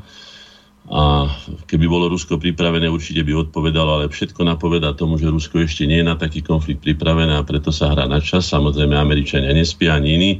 a 0.92 1.30
keby 1.72 1.88
bolo 1.88 2.12
Rusko 2.12 2.36
pripravené, 2.36 2.92
určite 2.92 3.24
by 3.24 3.48
odpovedalo, 3.48 4.02
ale 4.02 4.06
všetko 4.12 4.44
napoveda 4.44 4.92
tomu, 4.92 5.16
že 5.16 5.32
Rusko 5.32 5.64
ešte 5.64 5.88
nie 5.88 6.04
je 6.04 6.10
na 6.10 6.20
taký 6.20 6.44
konflikt 6.44 6.84
pripravené 6.84 7.32
a 7.40 7.48
preto 7.48 7.72
sa 7.72 7.96
hrá 7.96 8.12
na 8.12 8.20
čas. 8.20 8.52
Samozrejme, 8.52 9.00
Američania 9.00 9.56
nespia 9.56 9.96
ani 9.96 10.20
iní, 10.20 10.32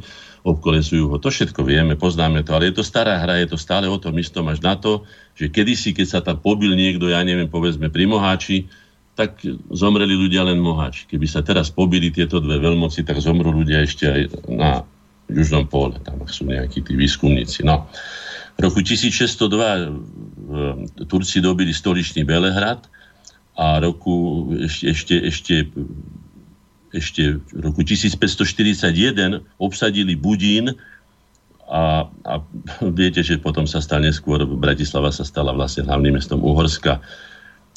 obkolesujú 0.44 1.08
ho. 1.08 1.16
To 1.24 1.32
všetko 1.32 1.64
vieme, 1.64 1.96
poznáme 1.96 2.44
to, 2.44 2.52
ale 2.52 2.68
je 2.68 2.82
to 2.82 2.84
stará 2.84 3.22
hra, 3.24 3.40
je 3.40 3.54
to 3.54 3.58
stále 3.62 3.88
o 3.88 3.96
tom 3.96 4.18
istom 4.20 4.50
až 4.52 4.60
na 4.60 4.76
to, 4.76 5.08
že 5.38 5.54
kedysi, 5.54 5.96
keď 5.96 6.08
sa 6.10 6.20
tam 6.20 6.42
pobil 6.42 6.76
niekto, 6.76 7.08
ja 7.08 7.24
neviem, 7.24 7.48
povedzme 7.48 7.88
pri 7.88 8.10
Moháči, 8.10 8.68
tak 9.16 9.44
zomreli 9.70 10.16
ľudia 10.16 10.48
len 10.48 10.58
Moháči. 10.58 11.06
Keby 11.06 11.28
sa 11.28 11.44
teraz 11.44 11.68
pobili 11.70 12.10
tieto 12.10 12.40
dve 12.40 12.58
veľmoci, 12.58 13.04
tak 13.04 13.20
zomrú 13.20 13.52
ľudia 13.52 13.84
ešte 13.84 14.08
aj 14.08 14.22
na 14.48 14.72
južnom 15.28 15.68
pole. 15.68 16.00
Tam 16.04 16.24
sú 16.28 16.48
nejakí 16.48 16.84
tí 16.84 16.94
výskumníci. 16.96 17.64
No 17.68 17.88
roku 18.62 18.80
1602 18.84 19.42
e, 19.42 21.06
Turci 21.10 21.42
dobili 21.42 21.74
stoličný 21.74 22.22
Belehrad 22.28 22.86
a 23.58 23.82
roku 23.82 24.48
ešte, 24.62 24.86
ešte, 24.92 25.16
ešte, 25.28 25.56
ešte 26.94 27.22
roku 27.58 27.82
1541 27.84 29.44
obsadili 29.58 30.14
Budín 30.16 30.78
a, 31.72 32.08
a 32.08 32.34
viete, 33.00 33.24
že 33.24 33.40
potom 33.40 33.66
sa 33.66 33.80
stal 33.80 34.04
neskôr, 34.04 34.44
Bratislava 34.46 35.10
sa 35.10 35.24
stala 35.24 35.56
vlastne 35.56 35.88
hlavným 35.88 36.20
mestom 36.20 36.44
Uhorska. 36.44 37.00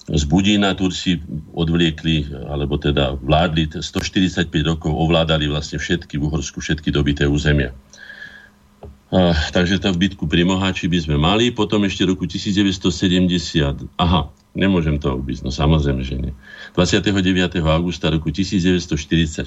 Z 0.05 0.25
Budína 0.29 0.77
Turci 0.77 1.17
odvliekli, 1.57 2.29
alebo 2.45 2.77
teda 2.77 3.17
vládli 3.25 3.81
145 3.81 4.53
rokov, 4.69 4.93
ovládali 4.93 5.49
vlastne 5.49 5.81
všetky 5.81 6.21
v 6.21 6.29
Uhorsku, 6.29 6.61
všetky 6.61 6.93
dobité 6.93 7.25
územia. 7.25 7.73
Uh, 9.15 9.33
takže 9.55 9.81
tá 9.81 9.95
bitku 9.95 10.29
pri 10.29 10.45
Moháči 10.45 10.91
by 10.91 10.99
sme 10.99 11.17
mali. 11.17 11.55
Potom 11.55 11.87
ešte 11.89 12.05
roku 12.05 12.29
1970, 12.29 13.89
aha, 13.97 14.29
Nemôžem 14.55 15.03
to 15.03 15.19
obísť, 15.19 15.43
no 15.43 15.51
samozrejme, 15.51 16.07
že 16.07 16.15
nie. 16.15 16.33
29. 16.79 17.59
augusta 17.67 18.07
roku 18.07 18.31
1944 18.31 19.43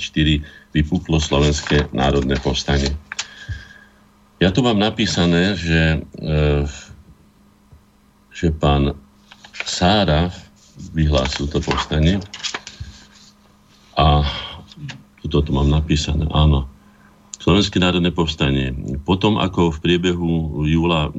vypuklo 0.76 1.16
Slovenské 1.24 1.88
národné 1.96 2.36
povstanie. 2.44 2.92
Ja 4.44 4.52
tu 4.52 4.68
mám 4.68 4.76
napísané, 4.76 5.56
že, 5.56 6.04
e, 6.20 6.68
že 8.36 8.52
pán 8.52 9.00
Sára 9.64 10.28
vyhlásil 10.94 11.50
to 11.50 11.60
povstanie 11.64 12.22
a 13.98 14.22
toto 15.26 15.42
tu 15.42 15.52
mám 15.52 15.68
napísané, 15.68 16.30
áno. 16.30 16.70
Slovenské 17.38 17.80
národné 17.80 18.12
povstanie. 18.12 18.76
Potom, 19.08 19.40
ako 19.40 19.72
v 19.72 19.80
priebehu 19.80 20.64
júla 20.68 21.10
e, 21.10 21.12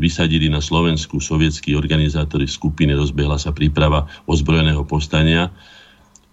vysadili 0.00 0.48
na 0.48 0.64
Slovensku 0.64 1.20
sovietskí 1.20 1.76
organizátori 1.76 2.48
skupiny, 2.48 2.96
rozbehla 2.96 3.36
sa 3.36 3.52
príprava 3.52 4.08
ozbrojeného 4.24 4.80
povstania 4.88 5.52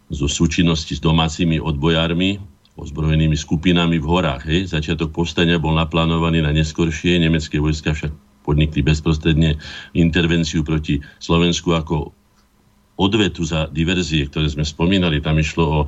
zo 0.08 0.32
súčinnosti 0.32 0.96
s 0.96 1.02
domácimi 1.04 1.60
odbojármi, 1.60 2.39
ozbrojenými 2.80 3.36
skupinami 3.36 4.00
v 4.00 4.08
horách. 4.08 4.48
Hej. 4.48 4.72
Začiatok 4.72 5.12
povstania 5.12 5.60
bol 5.60 5.76
naplánovaný 5.76 6.39
na 6.39 6.56
neskoršie. 6.56 7.20
Nemecké 7.20 7.60
vojska 7.60 7.92
však 7.92 8.12
podnikli 8.48 8.82
bezprostredne 8.88 9.60
intervenciu 9.92 10.64
proti 10.64 11.04
Slovensku 11.20 11.76
ako 11.76 12.20
odvetu 13.02 13.41
za 13.41 13.66
diverzie, 13.74 14.30
ktoré 14.30 14.45
sme 14.45 14.62
spomínali. 14.62 15.18
Tam 15.18 15.41
išlo 15.41 15.66
o, 15.66 15.80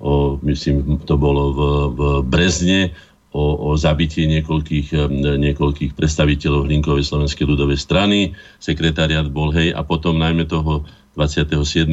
o 0.00 0.12
myslím, 0.48 1.04
to 1.04 1.20
bolo 1.20 1.52
v, 1.52 1.60
v 1.92 2.00
Brezne, 2.24 2.96
o, 3.32 3.72
o 3.72 3.76
zabitie 3.76 4.24
niekoľkých, 4.28 5.12
niekoľkých 5.36 5.92
predstaviteľov 5.92 6.68
Hlinkovej 6.68 7.04
slovenskej 7.04 7.44
ľudovej 7.44 7.76
strany. 7.76 8.32
Sekretariat 8.56 9.28
bol, 9.28 9.52
hej, 9.52 9.72
a 9.76 9.84
potom 9.84 10.16
najmä 10.16 10.48
toho 10.48 10.84
27 11.16 11.92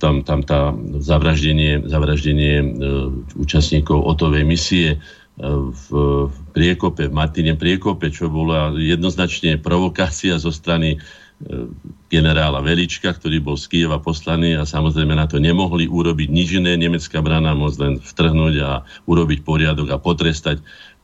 tam, 0.00 0.26
tam 0.26 0.40
tá 0.42 0.74
zavraždenie, 0.98 1.86
zavraždenie 1.86 2.74
účastníkov 3.38 4.02
otovej 4.02 4.42
misie 4.42 4.98
v 5.40 5.88
Priekope, 6.52 7.08
v 7.08 7.16
Martine 7.16 7.54
Priekope, 7.56 8.12
čo 8.12 8.28
bola 8.28 8.74
jednoznačne 8.74 9.56
provokácia 9.56 10.36
zo 10.36 10.50
strany 10.52 11.00
generála 12.12 12.60
Velička, 12.60 13.16
ktorý 13.16 13.40
bol 13.40 13.56
z 13.56 13.64
Kieva 13.72 13.96
poslaný 13.96 14.60
a 14.60 14.68
samozrejme 14.68 15.16
na 15.16 15.24
to 15.24 15.40
nemohli 15.40 15.88
urobiť 15.88 16.28
nič 16.28 16.60
iné. 16.60 16.76
Nemecká 16.76 17.24
brana 17.24 17.56
môcť 17.56 17.78
len 17.80 17.94
vtrhnúť 17.96 18.54
a 18.60 18.70
urobiť 19.08 19.40
poriadok 19.40 19.88
a 19.88 19.96
potrestať 19.96 20.60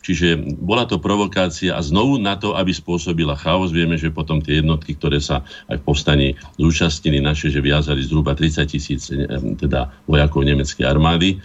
Čiže 0.06 0.38
bola 0.62 0.86
to 0.86 1.02
provokácia 1.02 1.74
a 1.74 1.82
znovu 1.82 2.22
na 2.22 2.38
to, 2.38 2.54
aby 2.54 2.70
spôsobila 2.70 3.34
chaos. 3.34 3.74
Vieme, 3.74 3.98
že 3.98 4.14
potom 4.14 4.38
tie 4.38 4.62
jednotky, 4.62 4.94
ktoré 4.94 5.18
sa 5.18 5.42
aj 5.66 5.82
v 5.82 5.86
povstaní 5.86 6.28
zúčastnili 6.62 7.18
naše, 7.18 7.50
že 7.50 7.58
viazali 7.58 8.06
zhruba 8.06 8.38
30 8.38 8.70
tisíc 8.70 9.10
eh, 9.10 9.26
teda 9.58 9.90
vojakov 10.06 10.46
nemeckej 10.46 10.86
armády. 10.86 11.42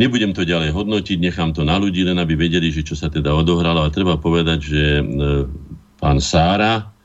Nebudem 0.00 0.32
to 0.32 0.48
ďalej 0.48 0.72
hodnotiť, 0.72 1.20
nechám 1.20 1.52
to 1.52 1.60
na 1.60 1.76
ľudí, 1.76 2.08
len 2.08 2.16
aby 2.16 2.40
vedeli, 2.40 2.72
že 2.72 2.80
čo 2.80 2.96
sa 2.96 3.12
teda 3.12 3.36
odohralo. 3.36 3.84
A 3.84 3.92
treba 3.92 4.16
povedať, 4.16 4.58
že 4.72 4.82
eh, 4.96 5.04
pán 6.00 6.24
Sára 6.24 6.95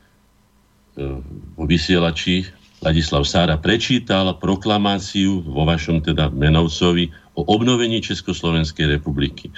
vo 1.56 1.64
vysielači 1.64 2.44
Ladislav 2.82 3.24
Sára 3.24 3.56
prečítal 3.56 4.28
proklamáciu 4.36 5.40
vo 5.46 5.62
vašom 5.64 6.02
teda 6.02 6.28
Menovcovi 6.34 7.08
o 7.38 7.46
obnovení 7.46 8.02
Československej 8.02 8.98
republiky 8.98 9.48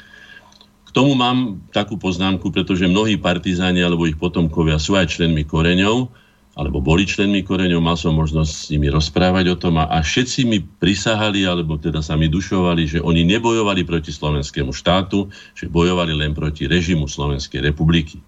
tomu 0.95 1.19
mám 1.19 1.59
takú 1.75 1.99
poznámku, 1.99 2.55
pretože 2.55 2.87
mnohí 2.87 3.19
partizáni 3.19 3.83
alebo 3.83 4.07
ich 4.07 4.15
potomkovia 4.15 4.79
sú 4.79 4.95
aj 4.95 5.19
členmi 5.19 5.43
koreňov, 5.43 6.07
alebo 6.55 6.79
boli 6.79 7.03
členmi 7.03 7.43
koreňov, 7.43 7.83
mal 7.83 7.99
som 7.99 8.15
možnosť 8.15 8.53
s 8.55 8.71
nimi 8.71 8.87
rozprávať 8.87 9.51
o 9.51 9.57
tom 9.59 9.75
a, 9.83 9.91
a 9.91 9.99
všetci 10.07 10.47
mi 10.47 10.63
prisahali, 10.63 11.43
alebo 11.43 11.75
teda 11.75 11.99
sa 11.99 12.15
mi 12.15 12.31
dušovali, 12.31 12.87
že 12.87 12.99
oni 13.03 13.27
nebojovali 13.27 13.83
proti 13.83 14.15
slovenskému 14.15 14.71
štátu, 14.71 15.35
že 15.59 15.67
bojovali 15.67 16.15
len 16.15 16.31
proti 16.31 16.71
režimu 16.71 17.11
Slovenskej 17.11 17.59
republiky. 17.59 18.23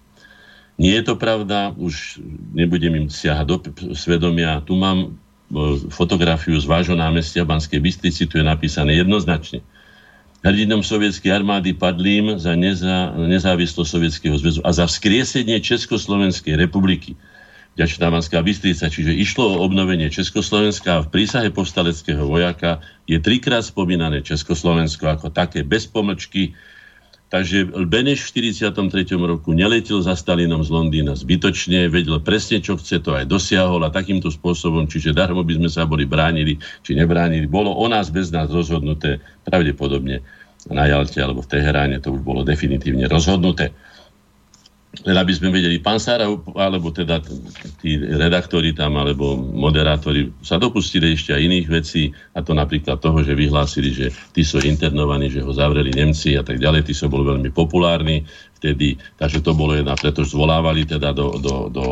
Nie 0.77 1.01
je 1.01 1.09
to 1.09 1.15
pravda, 1.17 1.73
už 1.73 2.21
nebudem 2.53 3.05
im 3.05 3.07
siahať 3.09 3.45
do 3.49 3.57
svedomia. 3.97 4.61
Tu 4.61 4.77
mám 4.77 4.97
e, 5.03 5.09
fotografiu 5.89 6.53
z 6.53 6.69
vášho 6.69 6.93
námestia 6.93 7.41
v 7.41 7.57
Banskej 7.57 7.81
Bystrici, 7.81 8.29
tu 8.29 8.37
je 8.37 8.45
napísané 8.45 8.97
jednoznačne– 8.97 9.65
hrdinom 10.47 10.85
sovietskej 10.85 11.43
armády 11.43 11.75
padlým 11.75 12.39
za 12.39 12.53
neza, 12.53 13.11
nezávislosť 13.17 13.89
Sovietskeho 13.89 14.35
zväzu 14.39 14.61
a 14.63 14.71
za 14.71 14.85
vzkriesenie 14.85 15.59
Československej 15.59 16.55
republiky. 16.55 17.19
Ďačná 17.77 18.09
Banská 18.09 18.41
Bystrica, 18.41 18.89
čiže 18.89 19.13
išlo 19.13 19.53
o 19.53 19.61
obnovenie 19.61 20.09
Československa 20.09 20.97
a 20.97 21.03
v 21.05 21.13
prísahe 21.13 21.53
povstaleckého 21.53 22.25
vojaka 22.25 22.81
je 23.05 23.21
trikrát 23.21 23.61
spomínané 23.61 24.25
Československo 24.25 25.05
ako 25.05 25.29
také 25.29 25.61
bez 25.61 25.85
pomlčky, 25.85 26.57
Takže 27.27 27.67
Beneš 27.91 28.31
v 28.31 28.55
43. 28.55 29.19
roku 29.19 29.51
neletel 29.51 29.99
za 29.99 30.15
Stalinom 30.15 30.63
z 30.63 30.71
Londýna 30.71 31.11
zbytočne, 31.11 31.91
vedel 31.91 32.23
presne, 32.23 32.63
čo 32.63 32.79
chce, 32.79 33.03
to 33.03 33.19
aj 33.19 33.27
dosiahol 33.27 33.83
a 33.83 33.91
takýmto 33.91 34.31
spôsobom, 34.31 34.87
čiže 34.87 35.11
darmo 35.11 35.43
by 35.43 35.59
sme 35.59 35.67
sa 35.67 35.83
boli 35.83 36.07
bránili, 36.07 36.55
či 36.87 36.95
nebránili. 36.95 37.43
Bolo 37.43 37.75
o 37.75 37.83
nás 37.91 38.07
bez 38.15 38.31
nás 38.31 38.47
rozhodnuté 38.47 39.19
pravdepodobne 39.43 40.23
na 40.71 40.87
Jalte 40.87 41.19
alebo 41.19 41.43
v 41.43 41.51
Teheráne, 41.51 41.99
to 41.99 42.15
už 42.15 42.23
bolo 42.23 42.47
definitívne 42.47 43.11
rozhodnuté 43.11 43.75
len 45.05 45.15
aby 45.19 45.33
sme 45.35 45.53
vedeli, 45.53 45.77
pán 45.77 46.01
Sára, 46.01 46.25
alebo 46.57 46.89
teda 46.89 47.21
tí 47.83 47.99
redaktori 47.99 48.73
tam, 48.73 48.97
alebo 48.97 49.37
moderátori 49.37 50.33
sa 50.41 50.57
dopustili 50.57 51.13
ešte 51.13 51.35
aj 51.35 51.41
iných 51.43 51.67
vecí, 51.69 52.09
a 52.33 52.41
to 52.41 52.57
napríklad 52.57 52.97
toho, 52.97 53.21
že 53.21 53.37
vyhlásili, 53.37 53.93
že 53.93 54.07
tí 54.33 54.41
sú 54.41 54.57
internovaní, 54.63 55.29
že 55.29 55.45
ho 55.45 55.51
zavreli 55.53 55.93
Nemci 55.93 56.33
a 56.33 56.41
tak 56.41 56.57
ďalej, 56.57 56.89
tí 56.89 56.93
sú 56.97 57.11
boli 57.11 57.29
veľmi 57.29 57.49
populárni 57.53 58.25
vtedy, 58.57 58.97
takže 59.21 59.45
to 59.45 59.53
bolo 59.53 59.77
jedna, 59.77 59.93
pretože 59.93 60.33
zvolávali 60.33 60.89
teda 60.89 61.13
do, 61.13 61.37
do, 61.37 61.69
do 61.69 61.83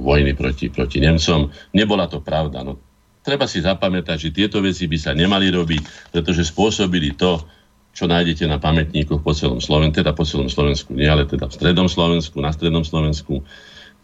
vojny 0.00 0.32
proti, 0.32 0.72
proti 0.72 1.04
Nemcom. 1.04 1.52
Nebola 1.76 2.08
to 2.08 2.24
pravda. 2.24 2.64
No, 2.64 2.80
treba 3.20 3.44
si 3.44 3.60
zapamätať, 3.60 4.28
že 4.28 4.36
tieto 4.36 4.64
veci 4.64 4.88
by 4.88 4.98
sa 5.00 5.12
nemali 5.12 5.52
robiť, 5.52 6.12
pretože 6.12 6.48
spôsobili 6.48 7.16
to, 7.16 7.40
čo 7.94 8.10
nájdete 8.10 8.50
na 8.50 8.58
pamätníkoch 8.58 9.22
po 9.22 9.32
celom 9.32 9.62
Slovensku, 9.62 10.02
teda 10.02 10.12
po 10.12 10.26
celom 10.26 10.50
Slovensku, 10.50 10.92
nie, 10.92 11.06
ale 11.06 11.24
teda 11.30 11.46
v 11.46 11.54
strednom 11.54 11.86
Slovensku, 11.86 12.42
na 12.42 12.50
strednom 12.50 12.82
Slovensku. 12.82 13.46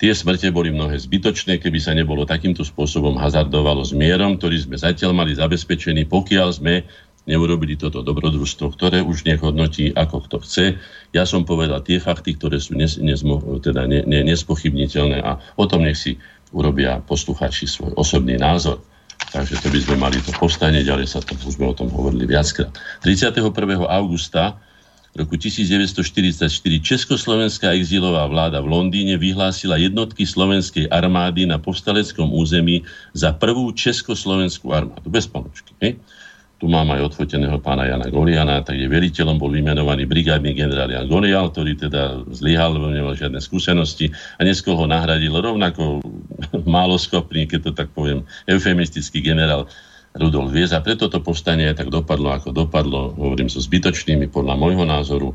Tie 0.01 0.16
smrte 0.16 0.49
boli 0.49 0.72
mnohé 0.72 0.97
zbytočné, 0.97 1.61
keby 1.61 1.76
sa 1.76 1.93
nebolo 1.93 2.24
takýmto 2.24 2.64
spôsobom 2.64 3.20
hazardovalo 3.20 3.84
s 3.84 3.93
mierom, 3.93 4.41
ktorý 4.41 4.64
sme 4.64 4.80
zatiaľ 4.80 5.12
mali 5.12 5.36
zabezpečený, 5.36 6.09
pokiaľ 6.09 6.49
sme 6.57 6.88
neurobili 7.28 7.76
toto 7.76 8.01
dobrodružstvo, 8.01 8.72
ktoré 8.72 9.05
už 9.05 9.28
nech 9.28 9.45
ako 9.45 10.16
kto 10.24 10.36
chce. 10.41 10.80
Ja 11.12 11.28
som 11.28 11.45
povedal 11.45 11.84
tie 11.84 12.01
fakty, 12.01 12.32
ktoré 12.38 12.57
sú 12.62 12.80
nes, 12.80 12.97
nesmo, 12.97 13.43
teda 13.61 13.84
ne, 13.84 14.01
ne, 14.09 14.24
nespochybniteľné 14.24 15.20
a 15.20 15.36
o 15.61 15.64
tom 15.68 15.84
nech 15.84 16.01
si 16.01 16.16
urobia 16.57 17.05
poslucháči 17.05 17.68
svoj 17.68 17.93
osobný 17.95 18.41
názor. 18.41 18.80
Takže 19.31 19.62
to 19.62 19.68
by 19.71 19.79
sme 19.79 19.97
mali 20.01 20.18
to 20.25 20.33
povstanie, 20.35 20.83
ďalej 20.83 21.07
sa 21.07 21.21
to, 21.23 21.39
už 21.39 21.61
sme 21.61 21.71
o 21.71 21.75
tom 21.77 21.87
hovorili 21.93 22.27
viackrát. 22.27 22.75
31. 23.05 23.53
augusta 23.87 24.59
roku 25.14 25.35
1944 25.35 26.51
Československá 26.83 27.75
exilová 27.75 28.27
vláda 28.31 28.62
v 28.62 28.71
Londýne 28.71 29.18
vyhlásila 29.18 29.79
jednotky 29.79 30.23
slovenskej 30.23 30.87
armády 30.91 31.47
na 31.47 31.59
povstaleckom 31.59 32.31
území 32.31 32.87
za 33.14 33.35
prvú 33.35 33.75
československú 33.75 34.71
armádu. 34.71 35.07
Bez 35.11 35.27
pomočky. 35.27 35.75
Ne? 35.83 35.99
Tu 36.61 36.69
mám 36.69 36.93
aj 36.93 37.17
odfoteného 37.17 37.57
pána 37.65 37.89
Jana 37.89 38.13
Goliana, 38.13 38.61
tak 38.61 38.77
je 38.77 38.85
veliteľom 38.85 39.41
bol 39.41 39.49
vymenovaný 39.49 40.05
brigádny 40.05 40.53
generál 40.53 40.93
Jan 40.93 41.09
Golial, 41.09 41.49
ktorý 41.49 41.73
teda 41.73 42.21
zlyhal, 42.37 42.77
lebo 42.77 42.93
nemal 42.93 43.17
žiadne 43.17 43.41
skúsenosti 43.41 44.13
a 44.37 44.45
neskôr 44.45 44.77
ho 44.77 44.85
nahradil 44.85 45.33
rovnako 45.33 46.05
málo 46.69 47.01
schopný, 47.01 47.49
keď 47.49 47.61
to 47.65 47.73
tak 47.73 47.89
poviem, 47.97 48.29
eufemistický 48.45 49.25
generál 49.25 49.73
Rudolf 50.13 50.53
Viez. 50.53 50.77
Preto 50.85 51.09
to 51.09 51.25
povstanie 51.25 51.73
tak 51.73 51.89
dopadlo, 51.89 52.29
ako 52.29 52.53
dopadlo, 52.53 53.17
hovorím 53.17 53.49
so 53.49 53.63
zbytočnými 53.63 54.29
podľa 54.29 54.55
môjho 54.61 54.85
názoru. 54.85 55.33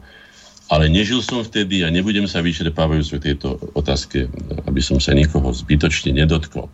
Ale 0.70 0.90
nežil 0.94 1.26
som 1.26 1.42
vtedy 1.42 1.86
a 1.86 1.94
nebudem 1.94 2.30
sa 2.30 2.42
vyčerpávajúc 2.42 3.18
v 3.18 3.22
tejto 3.22 3.58
otázke, 3.78 4.30
aby 4.70 4.82
som 4.82 5.02
sa 5.02 5.14
nikoho 5.14 5.50
zbytočne 5.50 6.14
nedotkol. 6.14 6.70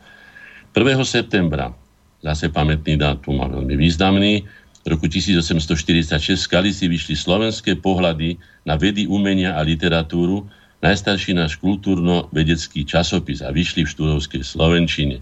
1. 0.75 1.07
septembra 1.07 1.75
zase 2.21 2.53
pamätný 2.53 2.97
dátum 2.97 3.41
a 3.41 3.49
veľmi 3.49 3.75
významný. 3.77 4.45
V 4.81 4.87
roku 4.89 5.05
1846 5.05 6.09
v 6.09 6.41
Skalici 6.41 6.85
vyšli 6.89 7.13
slovenské 7.13 7.77
pohľady 7.77 8.41
na 8.65 8.77
vedy, 8.77 9.05
umenia 9.05 9.53
a 9.57 9.61
literatúru, 9.61 10.49
najstarší 10.81 11.37
náš 11.37 11.61
kultúrno-vedecký 11.61 12.81
časopis 12.85 13.45
a 13.45 13.53
vyšli 13.53 13.85
v 13.85 13.93
štúrovskej 13.93 14.41
Slovenčine. 14.41 15.21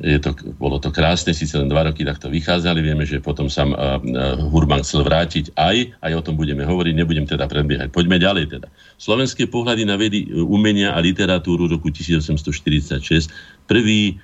Je 0.00 0.16
to, 0.16 0.32
bolo 0.56 0.80
to 0.80 0.88
krásne, 0.88 1.36
síce 1.36 1.52
len 1.60 1.68
dva 1.68 1.84
roky 1.84 2.08
takto 2.08 2.32
vychádzali, 2.32 2.80
vieme, 2.80 3.04
že 3.04 3.20
potom 3.20 3.52
sa 3.52 3.68
uh, 3.68 4.00
Hurban 4.48 4.80
chcel 4.80 5.04
vrátiť 5.04 5.52
aj, 5.60 6.00
aj 6.00 6.12
o 6.16 6.24
tom 6.24 6.40
budeme 6.40 6.64
hovoriť, 6.64 6.96
nebudem 6.96 7.28
teda 7.28 7.44
predbiehať. 7.44 7.92
Poďme 7.92 8.16
ďalej 8.16 8.48
teda. 8.48 8.72
Slovenské 8.96 9.52
pohľady 9.52 9.84
na 9.84 10.00
vedy, 10.00 10.32
umenia 10.40 10.96
a 10.96 11.04
literatúru 11.04 11.68
roku 11.68 11.92
1846, 11.92 13.28
prvý 13.68 14.16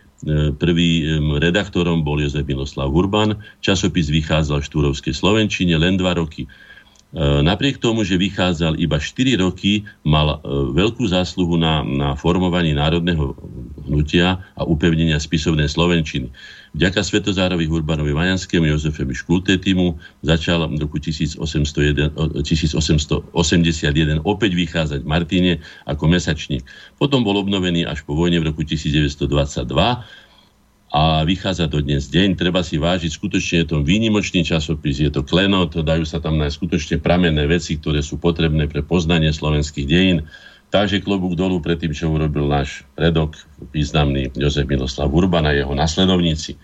prvý 0.56 1.04
redaktorom 1.36 2.00
bol 2.00 2.22
Jozef 2.22 2.48
Miloslav 2.48 2.88
Urban. 2.88 3.36
Časopis 3.60 4.08
vychádzal 4.08 4.64
v 4.64 4.68
štúrovskej 4.68 5.12
Slovenčine 5.12 5.76
len 5.76 6.00
dva 6.00 6.16
roky. 6.16 6.48
Napriek 7.16 7.80
tomu, 7.80 8.04
že 8.04 8.20
vychádzal 8.20 8.76
iba 8.76 9.00
4 9.00 9.40
roky, 9.40 9.88
mal 10.04 10.36
veľkú 10.76 11.08
zásluhu 11.08 11.56
na, 11.56 11.80
na 11.80 12.12
formovaní 12.12 12.76
národného 12.76 13.32
hnutia 13.88 14.44
a 14.52 14.68
upevnenia 14.68 15.16
spisovnej 15.16 15.64
Slovenčiny. 15.64 16.28
Vďaka 16.76 17.00
Svetozárovi 17.00 17.72
Urbanovi 17.72 18.12
Vajanskému 18.12 18.68
Jozefovi 18.68 19.16
Škultetimu 19.16 19.96
začal 20.20 20.68
v 20.68 20.76
roku 20.76 21.00
1801, 21.00 21.40
1881 22.20 23.24
opäť 24.20 24.52
vychádzať 24.52 25.00
Martine 25.08 25.64
ako 25.88 26.04
mesačník. 26.12 26.68
Potom 27.00 27.24
bol 27.24 27.40
obnovený 27.40 27.88
až 27.88 28.04
po 28.04 28.12
vojne 28.12 28.44
v 28.44 28.52
roku 28.52 28.60
1922 28.60 29.24
a 30.94 31.26
vychádza 31.26 31.66
do 31.66 31.82
dnes 31.82 32.06
deň. 32.06 32.38
Treba 32.38 32.62
si 32.62 32.78
vážiť, 32.78 33.10
skutočne 33.10 33.56
je 33.62 33.66
to 33.74 33.82
výnimočný 33.82 34.46
časopis, 34.46 35.02
je 35.02 35.10
to 35.10 35.26
klenot, 35.26 35.74
dajú 35.74 36.06
sa 36.06 36.22
tam 36.22 36.38
nájsť 36.38 36.54
skutočne 36.54 36.96
pramenné 37.02 37.42
veci, 37.50 37.74
ktoré 37.74 38.06
sú 38.06 38.22
potrebné 38.22 38.70
pre 38.70 38.86
poznanie 38.86 39.34
slovenských 39.34 39.86
dejín. 39.86 40.18
Takže 40.70 41.02
klobúk 41.02 41.38
dolu 41.38 41.62
pred 41.62 41.78
tým, 41.78 41.94
čo 41.94 42.10
urobil 42.10 42.46
náš 42.46 42.86
predok, 42.98 43.38
významný 43.70 44.34
Jozef 44.34 44.66
Miloslav 44.66 45.10
Urban 45.10 45.46
a 45.46 45.54
jeho 45.54 45.74
nasledovníci. 45.74 46.58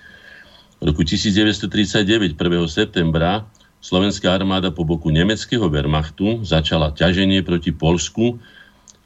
V 0.79 0.83
roku 0.83 1.07
1939, 1.07 2.35
1. 2.35 2.39
septembra, 2.67 3.47
slovenská 3.79 4.35
armáda 4.35 4.75
po 4.75 4.83
boku 4.83 5.11
nemeckého 5.15 5.67
Wehrmachtu 5.71 6.43
začala 6.43 6.95
ťaženie 6.95 7.47
proti 7.47 7.71
Polsku, 7.71 8.39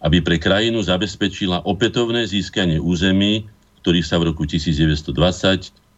aby 0.01 0.21
pre 0.21 0.37
krajinu 0.37 0.81
zabezpečila 0.85 1.64
opätovné 1.64 2.25
získanie 2.29 2.81
území, 2.81 3.49
ktorých 3.87 4.03
sa 4.03 4.18
v 4.18 4.34
roku 4.34 4.43
1920 4.43 5.14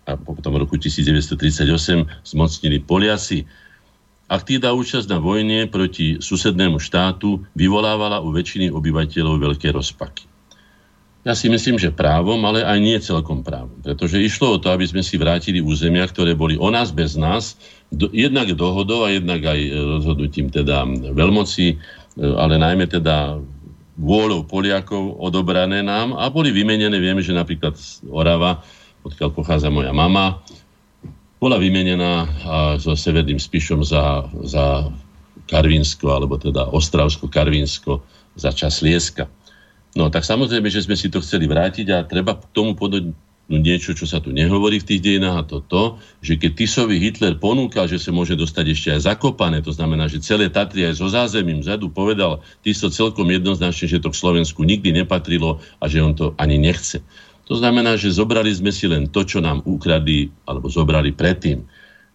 a 0.04 0.12
potom 0.20 0.52
v 0.52 0.58
roku 0.60 0.76
1938 0.76 2.04
zmocnili 2.20 2.84
Poliasi. 2.84 3.48
Aktívna 4.28 4.76
účasť 4.76 5.08
na 5.08 5.16
vojne 5.16 5.64
proti 5.72 6.20
susednému 6.20 6.76
štátu 6.76 7.48
vyvolávala 7.56 8.20
u 8.20 8.28
väčšiny 8.28 8.68
obyvateľov 8.68 9.40
veľké 9.40 9.72
rozpaky. 9.72 10.28
Ja 11.24 11.32
si 11.32 11.48
myslím, 11.48 11.80
že 11.80 11.96
právom, 11.96 12.40
ale 12.44 12.60
aj 12.60 12.76
nie 12.76 12.96
celkom 13.00 13.40
právom. 13.40 13.72
Pretože 13.80 14.20
išlo 14.20 14.56
o 14.56 14.60
to, 14.60 14.68
aby 14.68 14.84
sme 14.84 15.00
si 15.00 15.16
vrátili 15.16 15.64
územia, 15.64 16.04
ktoré 16.04 16.36
boli 16.36 16.60
o 16.60 16.68
nás 16.68 16.92
bez 16.92 17.16
nás, 17.16 17.56
do, 17.88 18.12
jednak 18.12 18.52
dohodou 18.52 19.08
a 19.08 19.12
jednak 19.12 19.40
aj 19.48 19.60
e, 19.64 19.70
rozhodnutím 19.96 20.52
teda 20.52 20.84
veľmoci, 21.16 21.66
e, 21.72 21.76
ale 22.36 22.60
najmä 22.60 22.84
teda 22.84 23.40
vôľou 23.98 24.46
Poliakov 24.46 25.18
odobrané 25.18 25.82
nám 25.82 26.14
a 26.14 26.30
boli 26.30 26.54
vymenené, 26.54 26.94
vieme, 27.02 27.18
že 27.18 27.34
napríklad 27.34 27.74
Orava, 28.06 28.62
odkiaľ 29.02 29.34
pochádza 29.34 29.68
moja 29.74 29.90
mama, 29.90 30.38
bola 31.38 31.58
vymenená 31.58 32.26
so 32.78 32.94
Severným 32.94 33.38
Spišom 33.38 33.82
za, 33.82 34.26
za 34.46 34.90
Karvinsko, 35.50 36.10
alebo 36.10 36.38
teda 36.38 36.70
Ostravsko-Karvinsko 36.70 38.02
za 38.38 38.50
čas 38.54 38.82
Lieska. 38.82 39.26
No 39.98 40.10
tak 40.10 40.22
samozrejme, 40.22 40.70
že 40.70 40.86
sme 40.86 40.94
si 40.94 41.10
to 41.10 41.18
chceli 41.22 41.50
vrátiť 41.50 41.86
a 41.90 42.06
treba 42.06 42.38
k 42.38 42.46
tomu 42.54 42.78
niečo, 43.56 43.96
čo 43.96 44.04
sa 44.04 44.20
tu 44.20 44.28
nehovorí 44.28 44.76
v 44.76 44.88
tých 44.92 45.00
dejinách 45.00 45.36
a 45.40 45.48
to 45.48 45.58
to, 45.64 45.84
že 46.20 46.36
keď 46.36 46.52
Tisovi 46.52 47.00
Hitler 47.00 47.40
ponúkal, 47.40 47.88
že 47.88 47.96
sa 47.96 48.12
môže 48.12 48.36
dostať 48.36 48.64
ešte 48.68 48.88
aj 48.92 49.08
zakopané, 49.08 49.64
to 49.64 49.72
znamená, 49.72 50.04
že 50.04 50.20
celé 50.20 50.52
Tatry 50.52 50.84
aj 50.84 51.00
so 51.00 51.08
zázemím 51.08 51.64
vzadu 51.64 51.88
povedal 51.88 52.44
Tiso 52.60 52.92
celkom 52.92 53.24
jednoznačne, 53.32 53.88
že 53.88 54.04
to 54.04 54.12
k 54.12 54.20
Slovensku 54.20 54.68
nikdy 54.68 54.92
nepatrilo 54.92 55.64
a 55.80 55.88
že 55.88 56.04
on 56.04 56.12
to 56.12 56.36
ani 56.36 56.60
nechce. 56.60 57.00
To 57.48 57.56
znamená, 57.56 57.96
že 57.96 58.12
zobrali 58.12 58.52
sme 58.52 58.68
si 58.68 58.84
len 58.84 59.08
to, 59.08 59.24
čo 59.24 59.40
nám 59.40 59.64
ukradli 59.64 60.28
alebo 60.44 60.68
zobrali 60.68 61.16
predtým. 61.16 61.64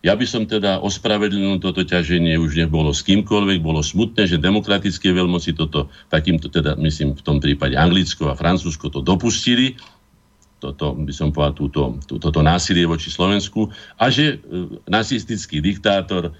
Ja 0.03 0.19
by 0.19 0.27
som 0.27 0.43
teda 0.43 0.84
ospravedlnil 0.84 1.63
toto 1.63 1.79
ťaženie, 1.79 2.36
už 2.36 2.59
nebolo 2.59 2.91
s 2.91 3.07
kýmkoľvek, 3.07 3.63
bolo 3.63 3.79
smutné, 3.79 4.27
že 4.27 4.36
demokratické 4.36 5.15
veľmoci 5.15 5.55
toto, 5.55 5.88
takýmto 6.11 6.51
teda, 6.51 6.75
myslím, 6.75 7.15
v 7.15 7.23
tom 7.23 7.39
prípade 7.39 7.79
Anglicko 7.79 8.27
a 8.27 8.36
Francúzsko 8.36 8.91
to 8.91 8.99
dopustili, 8.99 9.79
toto, 10.64 10.95
by 10.95 11.11
som 11.11 11.36
povedal, 11.36 11.59
túto, 11.59 11.82
tú, 12.07 12.16
toto 12.16 12.39
násilie 12.39 12.88
voči 12.88 13.11
Slovensku 13.11 13.68
a 13.99 14.07
že 14.07 14.39
e, 14.39 14.72
nacistický 14.88 15.59
diktátor 15.59 16.32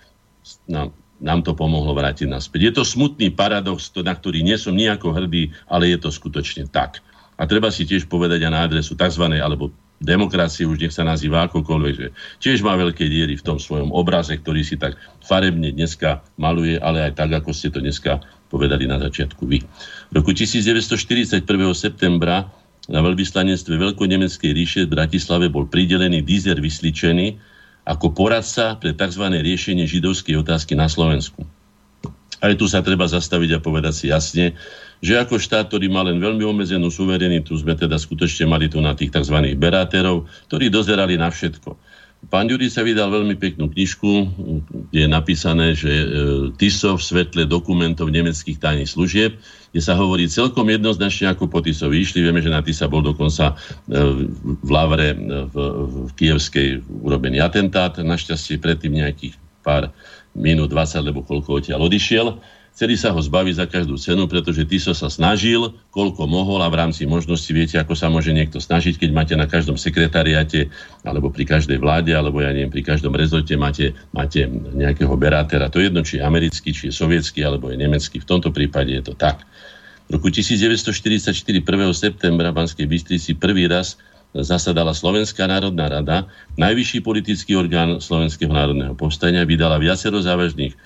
nám, 0.72 0.96
nám 1.20 1.44
to 1.44 1.52
pomohlo 1.52 1.92
vrátiť 1.92 2.32
naspäť. 2.32 2.60
Je 2.72 2.74
to 2.80 2.84
smutný 2.88 3.36
paradox, 3.36 3.92
na 4.00 4.16
ktorý 4.16 4.40
nie 4.40 4.56
som 4.56 4.72
nejako 4.72 5.12
hrdý, 5.12 5.52
ale 5.68 5.92
je 5.92 6.00
to 6.00 6.08
skutočne 6.08 6.72
tak. 6.72 7.04
A 7.36 7.44
treba 7.44 7.68
si 7.68 7.84
tiež 7.84 8.08
povedať 8.08 8.48
aj 8.48 8.52
na 8.52 8.64
adresu 8.64 8.96
tzv. 8.96 9.28
alebo 9.44 9.76
demokracie, 10.04 10.68
už 10.68 10.84
nech 10.84 10.96
sa 10.96 11.08
nazýva 11.08 11.48
akokoľvek, 11.48 11.94
že 11.96 12.08
tiež 12.44 12.60
má 12.60 12.76
veľké 12.76 13.08
diery 13.08 13.40
v 13.40 13.46
tom 13.46 13.58
svojom 13.58 13.96
obraze, 13.96 14.36
ktorý 14.36 14.62
si 14.64 14.76
tak 14.76 15.00
farebne 15.24 15.72
dneska 15.72 16.20
maluje, 16.36 16.76
ale 16.76 17.08
aj 17.10 17.16
tak, 17.16 17.32
ako 17.32 17.56
ste 17.56 17.72
to 17.72 17.80
dneska 17.80 18.20
povedali 18.52 18.86
na 18.86 19.00
začiatku 19.00 19.48
vy. 19.48 19.64
V 20.12 20.14
roku 20.14 20.36
1941. 20.36 21.42
septembra 21.74 22.52
na 22.92 23.00
veľvyslanectve 23.00 23.80
Veľkonemeckej 23.80 24.52
ríše 24.52 24.82
v 24.84 24.94
Bratislave 25.00 25.48
bol 25.48 25.70
pridelený 25.72 26.20
Dízer 26.20 26.60
Vysličený 26.60 27.40
ako 27.84 28.16
poradca 28.16 28.80
pre 28.80 28.96
tzv. 28.96 29.24
riešenie 29.28 29.88
židovskej 29.88 30.40
otázky 30.40 30.76
na 30.76 30.88
Slovensku. 30.88 31.44
Aj 32.44 32.52
tu 32.60 32.68
sa 32.68 32.84
treba 32.84 33.08
zastaviť 33.08 33.56
a 33.56 33.64
povedať 33.64 33.94
si 33.96 34.06
jasne, 34.12 34.60
že 35.00 35.16
ako 35.16 35.40
štát, 35.40 35.72
ktorý 35.72 35.88
má 35.88 36.04
len 36.04 36.20
veľmi 36.20 36.44
obmedzenú 36.44 36.92
suverenitu, 36.92 37.56
sme 37.56 37.76
teda 37.76 37.96
skutočne 37.96 38.52
mali 38.52 38.68
tu 38.68 38.84
na 38.84 38.92
tých 38.96 39.16
tzv. 39.16 39.56
beráterov, 39.56 40.28
ktorí 40.52 40.68
dozerali 40.68 41.16
na 41.16 41.32
všetko. 41.32 41.76
Pán 42.32 42.48
Ďuri 42.48 42.72
sa 42.72 42.88
vydal 42.88 43.12
veľmi 43.12 43.36
peknú 43.36 43.68
knižku, 43.68 44.12
kde 44.92 45.00
je 45.04 45.10
napísané, 45.10 45.76
že 45.76 45.92
e, 45.92 46.08
Tiso 46.56 46.96
v 46.96 47.04
svetle 47.04 47.44
dokumentov 47.44 48.08
nemeckých 48.08 48.64
tajných 48.64 48.88
služieb, 48.88 49.36
kde 49.76 49.82
sa 49.84 49.98
hovorí 50.00 50.30
celkom 50.32 50.64
jednoznačne, 50.72 51.34
ako 51.34 51.52
po 51.52 51.60
Tisovi 51.60 52.00
išli. 52.00 52.24
Vieme, 52.24 52.40
že 52.40 52.54
na 52.54 52.64
Tisa 52.64 52.88
bol 52.88 53.04
dokonca 53.04 53.52
e, 53.52 54.00
v 54.40 54.70
Lavre 54.72 55.12
e, 55.12 55.18
v, 55.52 55.56
v 56.08 56.12
Kievskej 56.16 56.86
urobený 57.04 57.44
atentát. 57.44 58.00
Našťastie 58.00 58.62
predtým 58.64 59.04
nejakých 59.04 59.36
pár 59.60 59.92
minút 60.32 60.72
20, 60.72 61.04
lebo 61.04 61.28
koľko 61.28 61.60
odtiaľ 61.60 61.92
odišiel. 61.92 62.40
Chceli 62.74 62.98
sa 62.98 63.14
ho 63.14 63.22
zbaviť 63.22 63.54
za 63.54 63.66
každú 63.70 64.02
cenu, 64.02 64.26
pretože 64.26 64.66
Tiso 64.66 64.98
sa 64.98 65.06
snažil, 65.06 65.78
koľko 65.94 66.26
mohol 66.26 66.58
a 66.66 66.74
v 66.74 66.82
rámci 66.82 67.06
možnosti 67.06 67.46
viete, 67.54 67.78
ako 67.78 67.94
sa 67.94 68.10
môže 68.10 68.34
niekto 68.34 68.58
snažiť, 68.58 68.98
keď 68.98 69.10
máte 69.14 69.38
na 69.38 69.46
každom 69.46 69.78
sekretariate, 69.78 70.74
alebo 71.06 71.30
pri 71.30 71.46
každej 71.46 71.78
vláde, 71.78 72.18
alebo 72.18 72.42
ja 72.42 72.50
neviem, 72.50 72.74
pri 72.74 72.82
každom 72.82 73.14
rezorte 73.14 73.54
máte, 73.54 73.94
máte 74.10 74.50
nejakého 74.74 75.14
berátera. 75.14 75.70
To 75.70 75.78
je 75.78 75.94
jedno, 75.94 76.02
či 76.02 76.18
je 76.18 76.26
americký, 76.26 76.74
či 76.74 76.90
je 76.90 76.98
sovietský, 76.98 77.46
alebo 77.46 77.70
je 77.70 77.78
nemecký. 77.78 78.18
V 78.18 78.26
tomto 78.26 78.50
prípade 78.50 78.90
je 78.90 79.06
to 79.06 79.14
tak. 79.14 79.46
V 80.10 80.18
roku 80.18 80.34
1944, 80.34 81.30
1. 81.30 81.62
septembra 81.94 82.50
v 82.50 82.58
Banskej 82.58 82.90
Bystrici 82.90 83.38
prvý 83.38 83.70
raz 83.70 84.02
zasadala 84.34 84.98
Slovenská 84.98 85.46
národná 85.46 85.94
rada, 85.94 86.26
najvyšší 86.58 87.06
politický 87.06 87.54
orgán 87.54 88.02
Slovenského 88.02 88.50
národného 88.50 88.98
povstania, 88.98 89.46
vydala 89.46 89.78
viacero 89.78 90.18
závažných 90.18 90.74
e, 90.74 90.78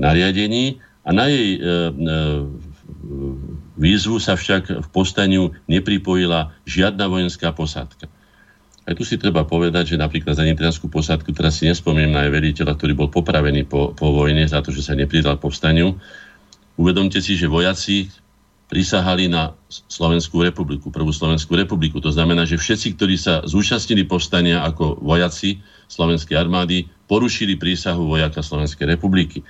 nariadení 0.00 0.80
a 1.04 1.10
na 1.12 1.28
jej 1.28 1.56
e, 1.56 1.60
e, 1.60 1.68
výzvu 3.76 4.16
sa 4.16 4.34
však 4.40 4.84
v 4.84 4.88
povstaniu 4.88 5.52
nepripojila 5.68 6.56
žiadna 6.64 7.04
vojenská 7.12 7.52
posádka. 7.52 8.08
Aj 8.84 8.92
tu 8.92 9.04
si 9.04 9.16
treba 9.16 9.48
povedať, 9.48 9.96
že 9.96 10.00
napríklad 10.00 10.36
za 10.36 10.44
nitrianskú 10.44 10.92
posádku, 10.92 11.32
teraz 11.32 11.60
si 11.60 11.64
nespomínam 11.64 12.20
na 12.20 12.28
veliteľa, 12.28 12.76
ktorý 12.76 12.92
bol 12.92 13.08
popravený 13.08 13.64
po, 13.64 13.96
po 13.96 14.12
vojne 14.12 14.44
za 14.44 14.60
to, 14.60 14.72
že 14.72 14.84
sa 14.84 14.92
nepridal 14.92 15.40
povstaniu. 15.40 15.96
Uvedomte 16.76 17.20
si, 17.24 17.32
že 17.36 17.48
vojaci 17.48 18.12
prisahali 18.68 19.28
na 19.28 19.56
Slovenskú 19.68 20.40
republiku, 20.40 20.88
prvú 20.88 21.12
Slovenskú 21.12 21.56
republiku. 21.56 22.00
To 22.00 22.12
znamená, 22.12 22.48
že 22.48 22.60
všetci, 22.60 22.96
ktorí 22.96 23.16
sa 23.16 23.44
zúčastnili 23.44 24.04
povstania 24.08 24.64
ako 24.64 25.00
vojaci 25.00 25.60
Slovenskej 25.88 26.36
armády, 26.36 26.88
porušili 27.08 27.60
prísahu 27.60 28.08
vojaka 28.08 28.40
Slovenskej 28.40 28.96
republiky. 28.96 29.44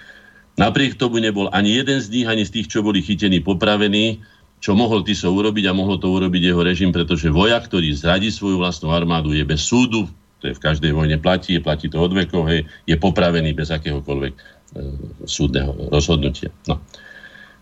Napriek 0.54 0.94
tomu 0.94 1.18
nebol 1.18 1.50
ani 1.50 1.82
jeden 1.82 1.98
z 1.98 2.06
nich, 2.14 2.26
ani 2.30 2.46
z 2.46 2.60
tých, 2.60 2.70
čo 2.70 2.86
boli 2.86 3.02
chytení, 3.02 3.42
popravení, 3.42 4.22
čo 4.62 4.72
mohol 4.78 5.02
Tiso 5.02 5.28
urobiť 5.34 5.66
a 5.68 5.76
mohol 5.76 5.98
to 5.98 6.08
urobiť 6.08 6.42
jeho 6.54 6.62
režim, 6.62 6.94
pretože 6.94 7.28
vojak, 7.28 7.66
ktorý 7.68 7.90
zradí 7.92 8.30
svoju 8.30 8.62
vlastnú 8.62 8.94
armádu, 8.94 9.34
je 9.34 9.42
bez 9.42 9.66
súdu, 9.66 10.06
to 10.38 10.48
je 10.48 10.56
v 10.56 10.62
každej 10.62 10.92
vojne 10.94 11.18
platí, 11.18 11.58
platí 11.58 11.90
to 11.90 11.98
od 12.00 12.14
vekov, 12.14 12.48
je 12.88 12.96
popravený 12.96 13.52
bez 13.52 13.68
akéhokoľvek 13.74 14.32
e, 14.32 14.40
súdneho 15.26 15.90
rozhodnutia. 15.90 16.48
No. 16.70 16.80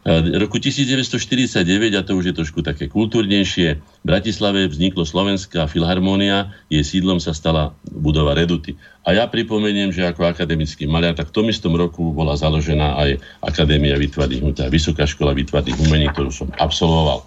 V 0.03 0.35
roku 0.35 0.59
1949, 0.59 1.63
a 1.95 2.03
to 2.03 2.19
už 2.19 2.31
je 2.31 2.35
trošku 2.35 2.59
také 2.67 2.91
kultúrnejšie, 2.91 3.69
v 3.79 4.03
Bratislave 4.03 4.67
vzniklo 4.67 5.07
Slovenská 5.07 5.71
filharmónia, 5.71 6.51
jej 6.67 6.83
sídlom 6.83 7.23
sa 7.23 7.31
stala 7.31 7.71
budova 7.87 8.35
Reduty. 8.35 8.75
A 9.07 9.15
ja 9.15 9.31
pripomeniem, 9.31 9.95
že 9.95 10.03
ako 10.03 10.27
akademický 10.27 10.91
maliar, 10.91 11.15
tak 11.15 11.31
v 11.31 11.37
tom 11.39 11.47
istom 11.47 11.79
roku 11.79 12.11
bola 12.11 12.35
založená 12.35 12.99
aj 12.99 13.23
Akadémia 13.47 13.95
výtvarných 13.95 14.43
umení, 14.43 14.67
Vysoká 14.75 15.07
škola 15.07 15.39
výtvarných 15.39 15.79
umení, 15.79 16.11
ktorú 16.11 16.35
som 16.35 16.51
absolvoval. 16.59 17.23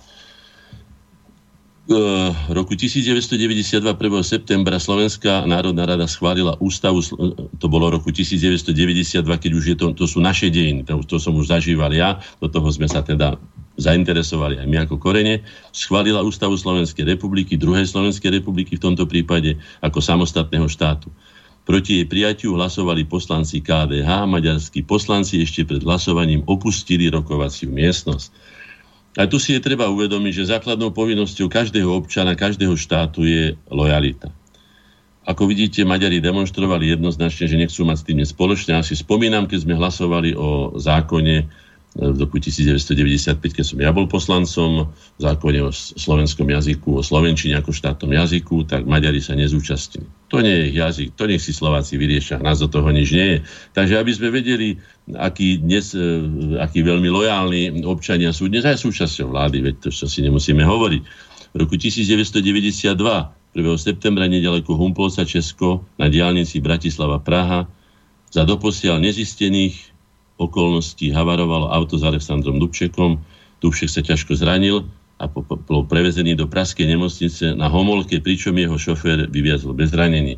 Roku 2.49 2.73
1992, 2.73 3.77
1. 3.77 3.93
septembra, 4.25 4.81
Slovenská 4.81 5.45
národná 5.45 5.85
rada 5.85 6.09
schválila 6.09 6.57
ústavu, 6.57 7.05
to 7.61 7.67
bolo 7.69 7.93
roku 7.93 8.09
1992, 8.09 9.21
keď 9.21 9.51
už 9.53 9.63
je 9.69 9.75
to, 9.77 9.87
to 9.93 10.05
sú 10.09 10.17
naše 10.17 10.49
dejiny, 10.49 10.81
to, 10.81 10.97
to 11.05 11.21
som 11.21 11.37
už 11.37 11.53
zažíval 11.53 11.93
ja, 11.93 12.17
do 12.41 12.49
toho 12.49 12.65
sme 12.73 12.89
sa 12.89 13.05
teda 13.05 13.37
zainteresovali 13.77 14.65
aj 14.65 14.67
my 14.71 14.77
ako 14.89 14.97
korene, 14.97 15.45
schválila 15.69 16.25
ústavu 16.25 16.57
Slovenskej 16.57 17.05
republiky, 17.05 17.53
druhej 17.53 17.85
Slovenskej 17.85 18.41
republiky 18.41 18.81
v 18.81 18.83
tomto 18.89 19.05
prípade 19.05 19.61
ako 19.85 20.01
samostatného 20.01 20.65
štátu. 20.65 21.13
Proti 21.65 22.01
jej 22.01 22.05
prijatiu 22.05 22.53
hlasovali 22.57 23.09
poslanci 23.09 23.61
KDH 23.61 24.29
maďarskí 24.29 24.85
poslanci 24.85 25.41
ešte 25.41 25.65
pred 25.65 25.81
hlasovaním 25.81 26.45
opustili 26.45 27.09
rokovaciu 27.09 27.73
miestnosť. 27.73 28.54
A 29.15 29.31
tu 29.31 29.39
si 29.39 29.55
je 29.55 29.63
treba 29.63 29.87
uvedomiť, 29.87 30.33
že 30.43 30.51
základnou 30.51 30.91
povinnosťou 30.91 31.47
každého 31.47 31.87
občana, 31.87 32.35
každého 32.35 32.75
štátu 32.75 33.23
je 33.23 33.55
lojalita. 33.71 34.27
Ako 35.25 35.49
vidíte, 35.49 35.81
Maďari 35.87 36.21
demonstrovali 36.21 36.93
jednoznačne, 36.93 37.49
že 37.49 37.57
nechcú 37.57 37.81
mať 37.87 37.97
s 37.97 38.05
tým 38.05 38.19
spoločne. 38.21 38.77
Ja 38.77 38.85
si 38.85 38.93
spomínam, 38.93 39.49
keď 39.49 39.65
sme 39.65 39.79
hlasovali 39.79 40.37
o 40.37 40.77
zákone 40.77 41.64
v 41.95 42.17
roku 42.19 42.43
1995, 42.43 43.39
keď 43.39 43.63
som 43.63 43.79
ja 43.79 43.95
bol 43.95 44.03
poslancom 44.03 44.91
v 44.91 45.19
zákone 45.23 45.63
o 45.63 45.71
slovenskom 45.71 46.43
jazyku, 46.43 46.99
o 46.99 47.01
slovenčine 47.01 47.55
ako 47.55 47.71
štátnom 47.71 48.11
jazyku, 48.11 48.67
tak 48.67 48.83
Maďari 48.83 49.23
sa 49.23 49.31
nezúčastnili. 49.31 50.03
To 50.27 50.43
nie 50.43 50.51
je 50.51 50.63
ich 50.75 50.75
jazyk, 50.75 51.15
to 51.15 51.23
nech 51.23 51.39
si 51.39 51.55
Slováci 51.55 51.95
vyriešia, 51.95 52.43
nás 52.43 52.59
do 52.59 52.67
toho 52.67 52.91
nič 52.91 53.15
nie 53.15 53.27
je. 53.31 53.37
Takže 53.71 53.95
aby 53.95 54.11
sme 54.11 54.27
vedeli, 54.27 54.75
aký, 55.15 55.63
dnes, 55.63 55.95
e, 55.95 56.03
aký 56.59 56.83
veľmi 56.83 57.07
lojálni 57.07 57.87
občania 57.87 58.35
sú 58.35 58.51
dnes 58.51 58.67
aj 58.67 58.75
súčasťou 58.75 59.31
vlády, 59.31 59.63
veď 59.63 59.87
to 59.87 59.89
čo 59.95 60.11
si 60.11 60.19
nemusíme 60.19 60.67
hovoriť. 60.67 61.01
V 61.55 61.57
roku 61.63 61.79
1992, 61.79 62.91
1. 62.91 63.55
septembra, 63.79 64.27
nedaleko 64.27 64.75
Humpolca, 64.75 65.23
Česko, 65.23 65.87
na 65.95 66.11
diálnici 66.11 66.59
Bratislava-Praha, 66.59 67.71
za 68.35 68.43
doposiaľ 68.43 68.99
nezistených 68.99 69.94
okolností 70.35 71.11
havarovalo 71.15 71.71
auto 71.71 71.95
s 71.95 72.03
Alexandrom 72.03 72.59
Dubčekom. 72.59 73.19
Dubček 73.63 73.87
sa 73.87 74.01
ťažko 74.03 74.35
zranil 74.35 74.83
a 75.15 75.31
bol 75.31 75.87
prevezený 75.87 76.35
do 76.35 76.43
Praskej 76.43 76.91
nemocnice 76.91 77.55
na 77.55 77.71
Homolke, 77.71 78.19
pričom 78.19 78.59
jeho 78.59 78.75
šofér 78.75 79.31
vyviazol 79.31 79.71
bez 79.71 79.95
zranení. 79.95 80.35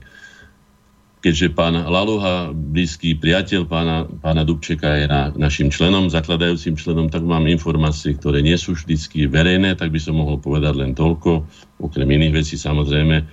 Keďže 1.18 1.58
pán 1.58 1.74
Laluha, 1.74 2.54
blízky 2.54 3.18
priateľ 3.18 3.66
pána, 3.66 4.06
pána 4.22 4.46
Dubčeka 4.46 5.02
je 5.02 5.06
na, 5.10 5.34
našim 5.34 5.74
členom, 5.74 6.14
zakladajúcim 6.14 6.78
členom, 6.78 7.10
tak 7.10 7.26
mám 7.26 7.50
informácie, 7.50 8.14
ktoré 8.14 8.46
nie 8.46 8.54
sú 8.54 8.78
vždy 8.78 9.26
verejné, 9.26 9.74
tak 9.74 9.90
by 9.90 9.98
som 9.98 10.22
mohol 10.22 10.38
povedať 10.38 10.78
len 10.78 10.94
toľko, 10.94 11.42
okrem 11.82 12.06
iných 12.06 12.46
vecí 12.46 12.54
samozrejme, 12.54 13.26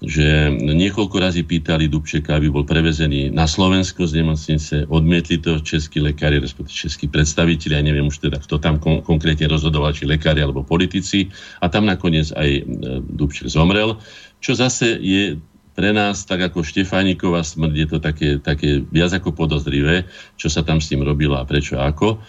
že 0.00 0.48
niekoľko 0.56 1.16
razy 1.20 1.44
pýtali 1.44 1.84
Dubčeka, 1.84 2.40
aby 2.40 2.48
bol 2.48 2.64
prevezený 2.64 3.28
na 3.28 3.44
Slovensko 3.44 4.08
z 4.08 4.24
nemocnice, 4.24 4.88
odmietli 4.88 5.36
to 5.36 5.60
českí 5.60 6.00
lekári, 6.00 6.40
respektíve 6.40 6.72
českí 6.72 7.04
predstaviteľi, 7.04 7.76
ja 7.76 7.84
neviem 7.84 8.08
už 8.08 8.24
teda, 8.24 8.40
kto 8.40 8.56
tam 8.56 8.80
kon- 8.80 9.04
konkrétne 9.04 9.44
rozhodoval, 9.52 9.92
či 9.92 10.08
lekári 10.08 10.40
alebo 10.40 10.64
politici, 10.64 11.28
a 11.60 11.68
tam 11.68 11.84
nakoniec 11.84 12.32
aj 12.32 12.48
e, 12.48 12.60
Dubček 13.12 13.52
zomrel, 13.52 14.00
čo 14.40 14.56
zase 14.56 14.96
je 14.96 15.36
pre 15.76 15.92
nás, 15.92 16.24
tak 16.28 16.44
ako 16.48 16.64
Štefániková 16.64 17.44
smrť, 17.44 17.74
je 17.76 17.86
to 17.88 17.98
také, 18.00 18.28
také 18.36 18.84
viac 18.88 19.16
ako 19.16 19.36
podozrivé, 19.36 20.08
čo 20.36 20.52
sa 20.52 20.64
tam 20.64 20.80
s 20.80 20.92
tým 20.92 21.00
robilo 21.04 21.36
a 21.36 21.44
prečo 21.44 21.76
a 21.80 21.88
ako. 21.88 22.20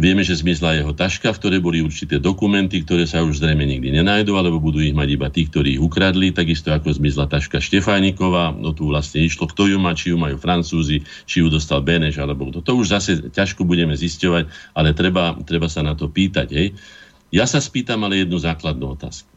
Vieme, 0.00 0.24
že 0.24 0.32
zmizla 0.32 0.80
jeho 0.80 0.96
taška, 0.96 1.28
v 1.28 1.40
ktorej 1.44 1.60
boli 1.60 1.84
určité 1.84 2.16
dokumenty, 2.16 2.80
ktoré 2.80 3.04
sa 3.04 3.20
už 3.20 3.36
zrejme 3.36 3.68
nikdy 3.68 3.92
nenajdu, 3.92 4.32
alebo 4.32 4.56
budú 4.56 4.80
ich 4.80 4.96
mať 4.96 5.08
iba 5.12 5.28
tí, 5.28 5.44
ktorí 5.44 5.76
ich 5.76 5.82
ukradli, 5.84 6.32
takisto 6.32 6.72
ako 6.72 6.96
zmizla 6.96 7.28
taška 7.28 7.60
Štefánikova, 7.60 8.56
no 8.56 8.72
tu 8.72 8.88
vlastne 8.88 9.20
išlo, 9.20 9.44
kto 9.44 9.68
ju 9.68 9.76
má, 9.76 9.92
či 9.92 10.08
ju 10.08 10.16
majú 10.16 10.40
Francúzi, 10.40 11.04
či 11.28 11.44
ju 11.44 11.52
dostal 11.52 11.84
Beneš, 11.84 12.16
alebo 12.16 12.48
to. 12.48 12.64
To 12.64 12.80
už 12.80 12.96
zase 12.96 13.28
ťažko 13.28 13.68
budeme 13.68 13.92
zisťovať, 13.92 14.72
ale 14.72 14.96
treba, 14.96 15.36
treba 15.44 15.68
sa 15.68 15.84
na 15.84 15.92
to 15.92 16.08
pýtať. 16.08 16.48
Hej. 16.48 16.80
Ja 17.28 17.44
sa 17.44 17.60
spýtam 17.60 18.00
ale 18.00 18.24
jednu 18.24 18.40
základnú 18.40 18.96
otázku. 18.96 19.28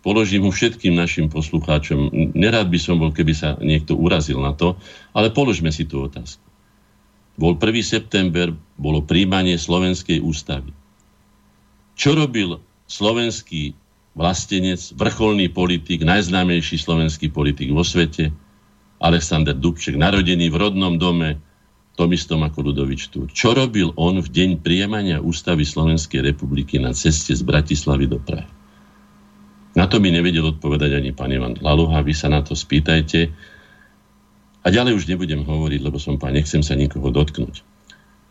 Položím 0.00 0.48
mu 0.48 0.56
všetkým 0.56 0.96
našim 0.96 1.28
poslucháčom. 1.28 2.32
Nerád 2.32 2.72
by 2.72 2.80
som 2.80 2.96
bol, 2.96 3.12
keby 3.12 3.36
sa 3.36 3.60
niekto 3.60 3.92
urazil 3.92 4.40
na 4.40 4.56
to, 4.56 4.80
ale 5.12 5.28
položme 5.28 5.68
si 5.68 5.84
tú 5.84 6.08
otázku 6.08 6.45
bol 7.36 7.56
1. 7.56 7.62
september, 7.84 8.52
bolo 8.80 9.04
príjmanie 9.04 9.56
Slovenskej 9.60 10.24
ústavy. 10.24 10.72
Čo 11.96 12.16
robil 12.16 12.60
slovenský 12.88 13.72
vlastenec, 14.16 14.80
vrcholný 14.96 15.52
politik, 15.52 16.04
najznámejší 16.04 16.80
slovenský 16.80 17.28
politik 17.28 17.72
vo 17.72 17.84
svete, 17.84 18.32
Alexander 18.96 19.52
Dubček, 19.52 20.00
narodený 20.00 20.48
v 20.48 20.56
rodnom 20.56 20.96
dome, 20.96 21.36
tom 21.96 22.12
istom 22.12 22.44
ako 22.44 22.72
Ludovič 22.72 23.08
Túr. 23.08 23.28
Čo 23.32 23.56
robil 23.56 23.92
on 23.96 24.20
v 24.20 24.28
deň 24.28 24.50
príjmania 24.60 25.20
ústavy 25.20 25.64
Slovenskej 25.64 26.20
republiky 26.20 26.76
na 26.76 26.92
ceste 26.92 27.32
z 27.32 27.40
Bratislavy 27.40 28.04
do 28.04 28.20
Prahy? 28.20 28.48
Na 29.76 29.84
to 29.88 30.00
mi 30.00 30.08
nevedel 30.12 30.44
odpovedať 30.56 30.96
ani 30.96 31.12
pán 31.12 31.32
Ivan 31.32 31.56
Laluha, 31.60 32.00
vy 32.00 32.12
sa 32.16 32.32
na 32.32 32.40
to 32.40 32.56
spýtajte 32.56 33.28
a 34.66 34.74
ďalej 34.74 34.98
už 34.98 35.06
nebudem 35.06 35.46
hovoriť, 35.46 35.78
lebo 35.78 36.02
som 36.02 36.18
pán, 36.18 36.34
nechcem 36.34 36.58
sa 36.58 36.74
nikoho 36.74 37.14
dotknúť. 37.14 37.62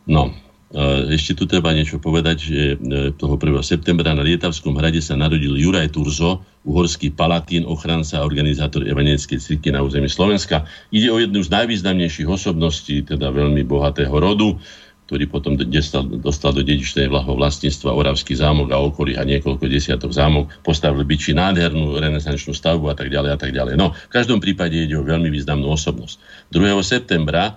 No, 0.03 0.35
e, 0.75 1.15
ešte 1.15 1.31
tu 1.31 1.47
treba 1.47 1.71
niečo 1.71 1.95
povedať, 2.03 2.37
že 2.43 2.61
e, 2.75 3.15
toho 3.15 3.39
1. 3.39 3.55
septembra 3.63 4.11
na 4.11 4.19
Lietavskom 4.19 4.75
hrade 4.75 4.99
sa 4.99 5.15
narodil 5.15 5.55
Juraj 5.55 5.95
Turzo, 5.95 6.43
uhorský 6.67 7.15
palatín, 7.15 7.63
ochranca 7.63 8.19
a 8.19 8.27
organizátor 8.27 8.83
evangelickej 8.83 9.39
cirky 9.39 9.71
na 9.71 9.79
území 9.79 10.11
Slovenska. 10.11 10.67
Ide 10.91 11.07
o 11.07 11.23
jednu 11.23 11.39
z 11.39 11.55
najvýznamnejších 11.55 12.27
osobností, 12.27 13.07
teda 13.07 13.31
veľmi 13.31 13.63
bohatého 13.63 14.11
rodu 14.11 14.59
ktorý 15.05 15.29
potom 15.29 15.53
dostal, 15.53 16.01
dostal 16.17 16.49
do 16.49 16.65
dedičnej 16.65 17.05
vlastníctva 17.13 17.93
Oravský 17.93 18.33
zámok 18.33 18.73
a 18.73 18.81
okolí 18.81 19.13
a 19.13 19.21
niekoľko 19.21 19.69
desiatok 19.69 20.09
zámok, 20.09 20.49
postavil 20.65 21.05
byči 21.05 21.37
nádhernú 21.37 22.01
renesančnú 22.01 22.57
stavbu 22.57 22.89
a 22.89 22.97
tak 22.97 23.13
ďalej 23.13 23.31
a 23.33 23.37
tak 23.37 23.53
ďalej. 23.53 23.77
No, 23.77 23.93
v 23.93 24.11
každom 24.11 24.41
prípade 24.41 24.73
ide 24.73 24.97
o 24.97 25.05
veľmi 25.05 25.29
významnú 25.29 25.69
osobnosť. 25.69 26.49
2. 26.49 26.81
septembra 26.81 27.53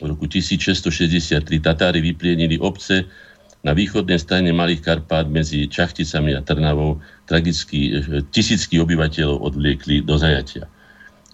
v 0.00 0.08
roku 0.08 0.24
1663 0.24 1.44
Tatári 1.60 2.00
vyplienili 2.00 2.56
obce 2.58 3.04
na 3.60 3.76
východnej 3.76 4.16
strane 4.16 4.50
Malých 4.56 4.82
Karpát 4.82 5.28
medzi 5.28 5.68
Čachticami 5.68 6.32
a 6.32 6.40
Trnavou 6.40 7.02
tragicky 7.28 7.92
eh, 7.92 8.24
tisícky 8.32 8.80
obyvateľov 8.80 9.52
odvliekli 9.52 10.00
do 10.00 10.16
zajatia. 10.16 10.64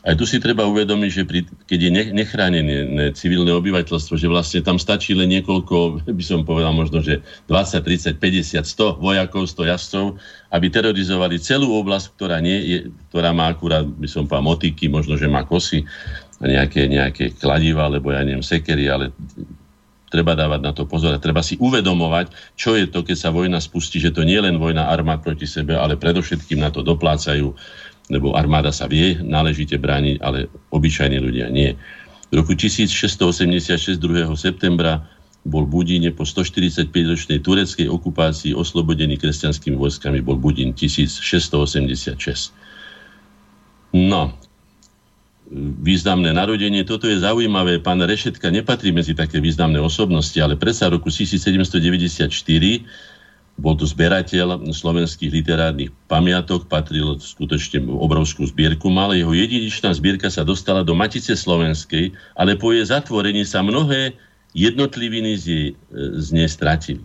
Aj 0.02 0.18
tu 0.18 0.26
si 0.26 0.42
treba 0.42 0.66
uvedomiť, 0.66 1.10
že 1.14 1.22
pri, 1.22 1.46
keď 1.46 1.78
je 1.78 1.90
nechránené 2.10 3.14
civilné 3.14 3.54
obyvateľstvo, 3.54 4.18
že 4.18 4.26
vlastne 4.26 4.58
tam 4.58 4.74
stačí 4.74 5.14
len 5.14 5.30
niekoľko, 5.30 6.02
by 6.18 6.24
som 6.26 6.42
povedal 6.42 6.74
možno, 6.74 6.98
že 7.06 7.22
20, 7.46 8.18
30, 8.18 8.18
50, 8.18 8.66
100 8.66 8.98
vojakov, 8.98 9.46
100 9.46 9.70
jazdcov, 9.70 10.04
aby 10.50 10.66
terorizovali 10.74 11.38
celú 11.38 11.78
oblasť, 11.78 12.18
ktorá, 12.18 12.42
nie 12.42 12.58
je, 12.66 12.78
ktorá 13.14 13.30
má 13.30 13.54
akurát, 13.54 13.86
by 13.86 14.10
som 14.10 14.26
povedal, 14.26 14.50
motiky, 14.50 14.90
možno, 14.90 15.14
že 15.14 15.30
má 15.30 15.46
kosy, 15.46 15.86
nejaké, 16.42 16.90
nejaké 16.90 17.38
kladiva, 17.38 17.86
alebo 17.86 18.10
ja 18.10 18.26
neviem, 18.26 18.42
sekery, 18.42 18.90
ale 18.90 19.14
treba 20.12 20.36
dávať 20.36 20.60
na 20.60 20.72
to 20.76 20.84
pozor 20.84 21.16
a 21.16 21.22
treba 21.22 21.40
si 21.40 21.56
uvedomovať, 21.56 22.58
čo 22.58 22.76
je 22.76 22.84
to, 22.90 23.00
keď 23.00 23.16
sa 23.16 23.30
vojna 23.32 23.62
spustí, 23.62 23.96
že 23.96 24.12
to 24.12 24.26
nie 24.26 24.36
je 24.36 24.44
len 24.44 24.60
vojna 24.60 24.92
armád 24.92 25.24
proti 25.24 25.48
sebe, 25.48 25.72
ale 25.72 25.96
predovšetkým 25.96 26.60
na 26.60 26.68
to 26.68 26.84
doplácajú 26.84 27.56
lebo 28.12 28.36
armáda 28.36 28.68
sa 28.68 28.84
vie 28.84 29.16
náležite 29.24 29.80
brániť, 29.80 30.20
ale 30.20 30.52
obyčajní 30.68 31.16
ľudia 31.16 31.48
nie. 31.48 31.72
V 32.28 32.44
roku 32.44 32.52
1686 32.52 33.96
2. 33.96 34.28
septembra 34.36 35.00
bol 35.42 35.66
Budíne 35.66 36.14
po 36.14 36.22
145-ročnej 36.22 37.42
tureckej 37.42 37.88
okupácii 37.90 38.54
oslobodený 38.54 39.18
kresťanskými 39.18 39.74
vojskami, 39.74 40.22
bol 40.22 40.38
Budín 40.38 40.76
1686. 40.76 42.54
No, 43.92 44.32
významné 45.82 46.32
narodenie. 46.32 46.80
Toto 46.86 47.04
je 47.10 47.20
zaujímavé. 47.20 47.82
Pán 47.84 48.00
Rešetka 48.00 48.48
nepatrí 48.48 48.88
medzi 48.94 49.12
také 49.12 49.36
významné 49.42 49.82
osobnosti, 49.82 50.38
ale 50.40 50.56
predsa 50.56 50.88
v 50.88 50.96
roku 50.96 51.12
1794 51.12 52.32
bol 53.60 53.76
to 53.76 53.84
zberateľ 53.84 54.72
slovenských 54.72 55.28
literárnych 55.28 55.92
pamiatok, 56.08 56.66
patril 56.66 57.20
skutočne 57.20 57.84
obrovskú 57.84 58.48
zbierku, 58.48 58.88
mal 58.88 59.12
jeho 59.12 59.36
jedinečná 59.36 59.92
zbierka 59.92 60.32
sa 60.32 60.42
dostala 60.42 60.80
do 60.80 60.96
Matice 60.96 61.36
Slovenskej, 61.36 62.16
ale 62.32 62.56
po 62.56 62.72
jej 62.72 62.88
zatvorení 62.88 63.44
sa 63.44 63.60
mnohé 63.60 64.16
jednotliviny 64.56 65.30
z, 65.36 65.44
jej, 65.44 65.68
z 66.16 66.28
nej 66.32 66.48
stratili. 66.48 67.04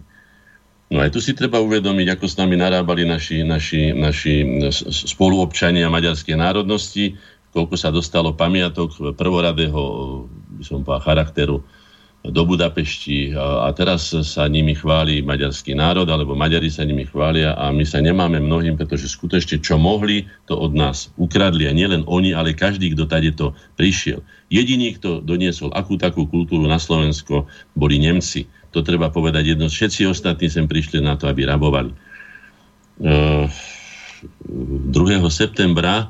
No 0.88 1.04
aj 1.04 1.12
tu 1.12 1.20
si 1.20 1.36
treba 1.36 1.60
uvedomiť, 1.60 2.16
ako 2.16 2.26
s 2.32 2.40
nami 2.40 2.56
narábali 2.56 3.04
naši, 3.04 3.44
naši, 3.44 3.92
naši 3.92 4.64
spoluobčania 4.88 5.92
maďarskej 5.92 6.40
národnosti, 6.40 7.20
koľko 7.52 7.76
sa 7.76 7.92
dostalo 7.92 8.40
pamiatok 8.40 9.16
prvoradého 9.20 9.82
som 10.64 10.82
povedal, 10.82 11.06
charakteru 11.06 11.58
do 12.28 12.42
Budapešti 12.44 13.32
a, 13.36 13.72
teraz 13.72 14.12
sa 14.12 14.44
nimi 14.48 14.76
chváli 14.76 15.24
maďarský 15.24 15.76
národ, 15.76 16.08
alebo 16.08 16.36
Maďari 16.36 16.68
sa 16.68 16.84
nimi 16.84 17.08
chvália 17.08 17.56
a 17.56 17.72
my 17.72 17.84
sa 17.88 18.04
nemáme 18.04 18.40
mnohým, 18.44 18.76
pretože 18.76 19.12
skutočne 19.12 19.64
čo 19.64 19.80
mohli, 19.80 20.28
to 20.48 20.56
od 20.56 20.76
nás 20.76 21.12
ukradli 21.16 21.68
a 21.68 21.74
nielen 21.76 22.04
oni, 22.08 22.36
ale 22.36 22.58
každý, 22.58 22.92
kto 22.96 23.08
tady 23.08 23.36
to 23.36 23.56
prišiel. 23.80 24.24
Jediný, 24.48 24.96
kto 24.96 25.24
doniesol 25.24 25.72
akú 25.76 26.00
takú 26.00 26.28
kultúru 26.28 26.68
na 26.68 26.80
Slovensko, 26.80 27.48
boli 27.76 28.00
Nemci. 28.00 28.48
To 28.76 28.84
treba 28.84 29.12
povedať 29.12 29.56
jedno. 29.56 29.72
Všetci 29.72 30.08
ostatní 30.08 30.52
sem 30.52 30.68
prišli 30.68 31.00
na 31.00 31.16
to, 31.16 31.28
aby 31.28 31.48
rabovali. 31.48 31.92
E, 31.92 31.98
2. 34.48 34.92
septembra 35.32 35.96
e, 36.04 36.06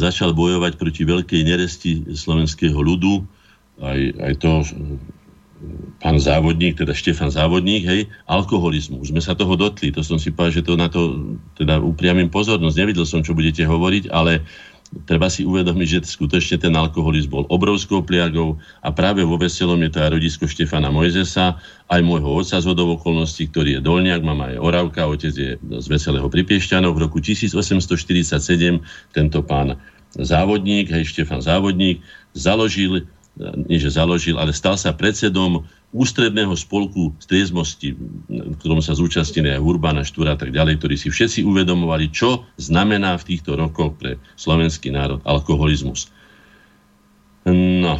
začal 0.00 0.32
bojovať 0.32 0.76
proti 0.80 1.02
veľkej 1.04 1.40
neresti 1.44 1.92
slovenského 2.16 2.76
ľudu 2.76 3.41
aj, 3.80 4.00
aj 4.20 4.32
to 4.42 4.50
pán 6.02 6.18
závodník, 6.18 6.74
teda 6.74 6.90
Štefan 6.90 7.30
Závodník, 7.30 7.86
hej, 7.86 8.10
alkoholizmu. 8.26 8.98
Už 8.98 9.14
sme 9.14 9.22
sa 9.22 9.38
toho 9.38 9.54
dotli, 9.54 9.94
to 9.94 10.02
som 10.02 10.18
si 10.18 10.34
povedal, 10.34 10.58
že 10.58 10.66
to 10.66 10.74
na 10.74 10.90
to 10.90 11.38
teda 11.54 11.78
upriamím 11.78 12.26
pozornosť. 12.26 12.74
Nevidel 12.74 13.06
som, 13.06 13.22
čo 13.22 13.38
budete 13.38 13.62
hovoriť, 13.62 14.10
ale 14.10 14.42
treba 15.06 15.30
si 15.32 15.46
uvedomiť, 15.46 15.88
že 15.88 15.98
skutočne 16.04 16.60
ten 16.60 16.74
alkoholizm 16.76 17.30
bol 17.32 17.44
obrovskou 17.48 18.04
pliagou 18.04 18.60
a 18.84 18.92
práve 18.92 19.24
vo 19.24 19.40
Veselom 19.40 19.80
je 19.86 19.90
to 19.94 19.98
aj 20.04 20.10
rodisko 20.12 20.44
Štefana 20.44 20.92
Mojzesa, 20.92 21.56
aj 21.88 22.00
môjho 22.04 22.28
otca 22.28 22.60
z 22.60 22.66
okolností, 22.68 23.48
ktorý 23.48 23.78
je 23.78 23.80
dolniak, 23.80 24.20
mama 24.20 24.52
je 24.52 24.58
Oravka, 24.60 25.08
otec 25.08 25.32
je 25.32 25.56
z 25.56 25.86
Veselého 25.88 26.28
pri 26.28 26.44
Piešťanov. 26.44 26.98
V 26.98 27.08
roku 27.08 27.18
1847 27.24 28.82
tento 29.16 29.38
pán 29.46 29.80
závodník, 30.18 30.92
hej, 30.92 31.08
Štefan 31.08 31.40
Závodník, 31.40 32.04
založil 32.36 33.08
nie 33.40 33.80
že 33.80 33.96
založil, 33.96 34.36
ale 34.36 34.52
stal 34.52 34.76
sa 34.76 34.92
predsedom 34.92 35.64
ústredného 35.92 36.52
spolku 36.52 37.16
striezmosti, 37.20 37.96
v 38.28 38.56
ktorom 38.60 38.84
sa 38.84 38.96
zúčastnili 38.96 39.52
aj 39.56 39.60
Urbana, 39.60 40.04
Štúra 40.04 40.36
a 40.36 40.38
tak 40.40 40.52
ďalej, 40.52 40.80
ktorí 40.80 40.96
si 41.00 41.08
všetci 41.08 41.44
uvedomovali, 41.44 42.12
čo 42.12 42.44
znamená 42.60 43.16
v 43.16 43.36
týchto 43.36 43.56
rokoch 43.56 43.96
pre 43.96 44.20
slovenský 44.36 44.92
národ 44.92 45.20
alkoholizmus. 45.24 46.12
No, 47.48 47.98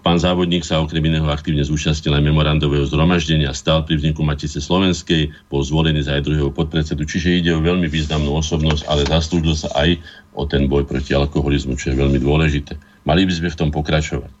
pán 0.00 0.16
závodník 0.16 0.64
sa 0.64 0.80
okrem 0.80 1.04
iného 1.04 1.28
aktívne 1.28 1.60
zúčastnil 1.60 2.16
aj 2.16 2.24
memorandového 2.24 2.88
zhromaždenia, 2.88 3.52
stal 3.52 3.84
pri 3.84 4.00
vzniku 4.00 4.24
Matice 4.24 4.64
Slovenskej, 4.64 5.28
bol 5.52 5.60
zvolený 5.60 6.08
za 6.08 6.16
aj 6.16 6.24
druhého 6.24 6.48
podpredsedu, 6.48 7.04
čiže 7.04 7.44
ide 7.44 7.52
o 7.52 7.60
veľmi 7.60 7.84
významnú 7.84 8.32
osobnosť, 8.40 8.88
ale 8.88 9.04
zaslúžil 9.04 9.60
sa 9.60 9.68
aj 9.76 10.00
o 10.32 10.48
ten 10.48 10.72
boj 10.72 10.88
proti 10.88 11.12
alkoholizmu, 11.12 11.76
čo 11.76 11.92
je 11.92 12.00
veľmi 12.00 12.16
dôležité. 12.16 12.80
Mali 13.04 13.28
by 13.28 13.32
sme 13.36 13.48
v 13.52 13.58
tom 13.60 13.68
pokračovať. 13.68 14.32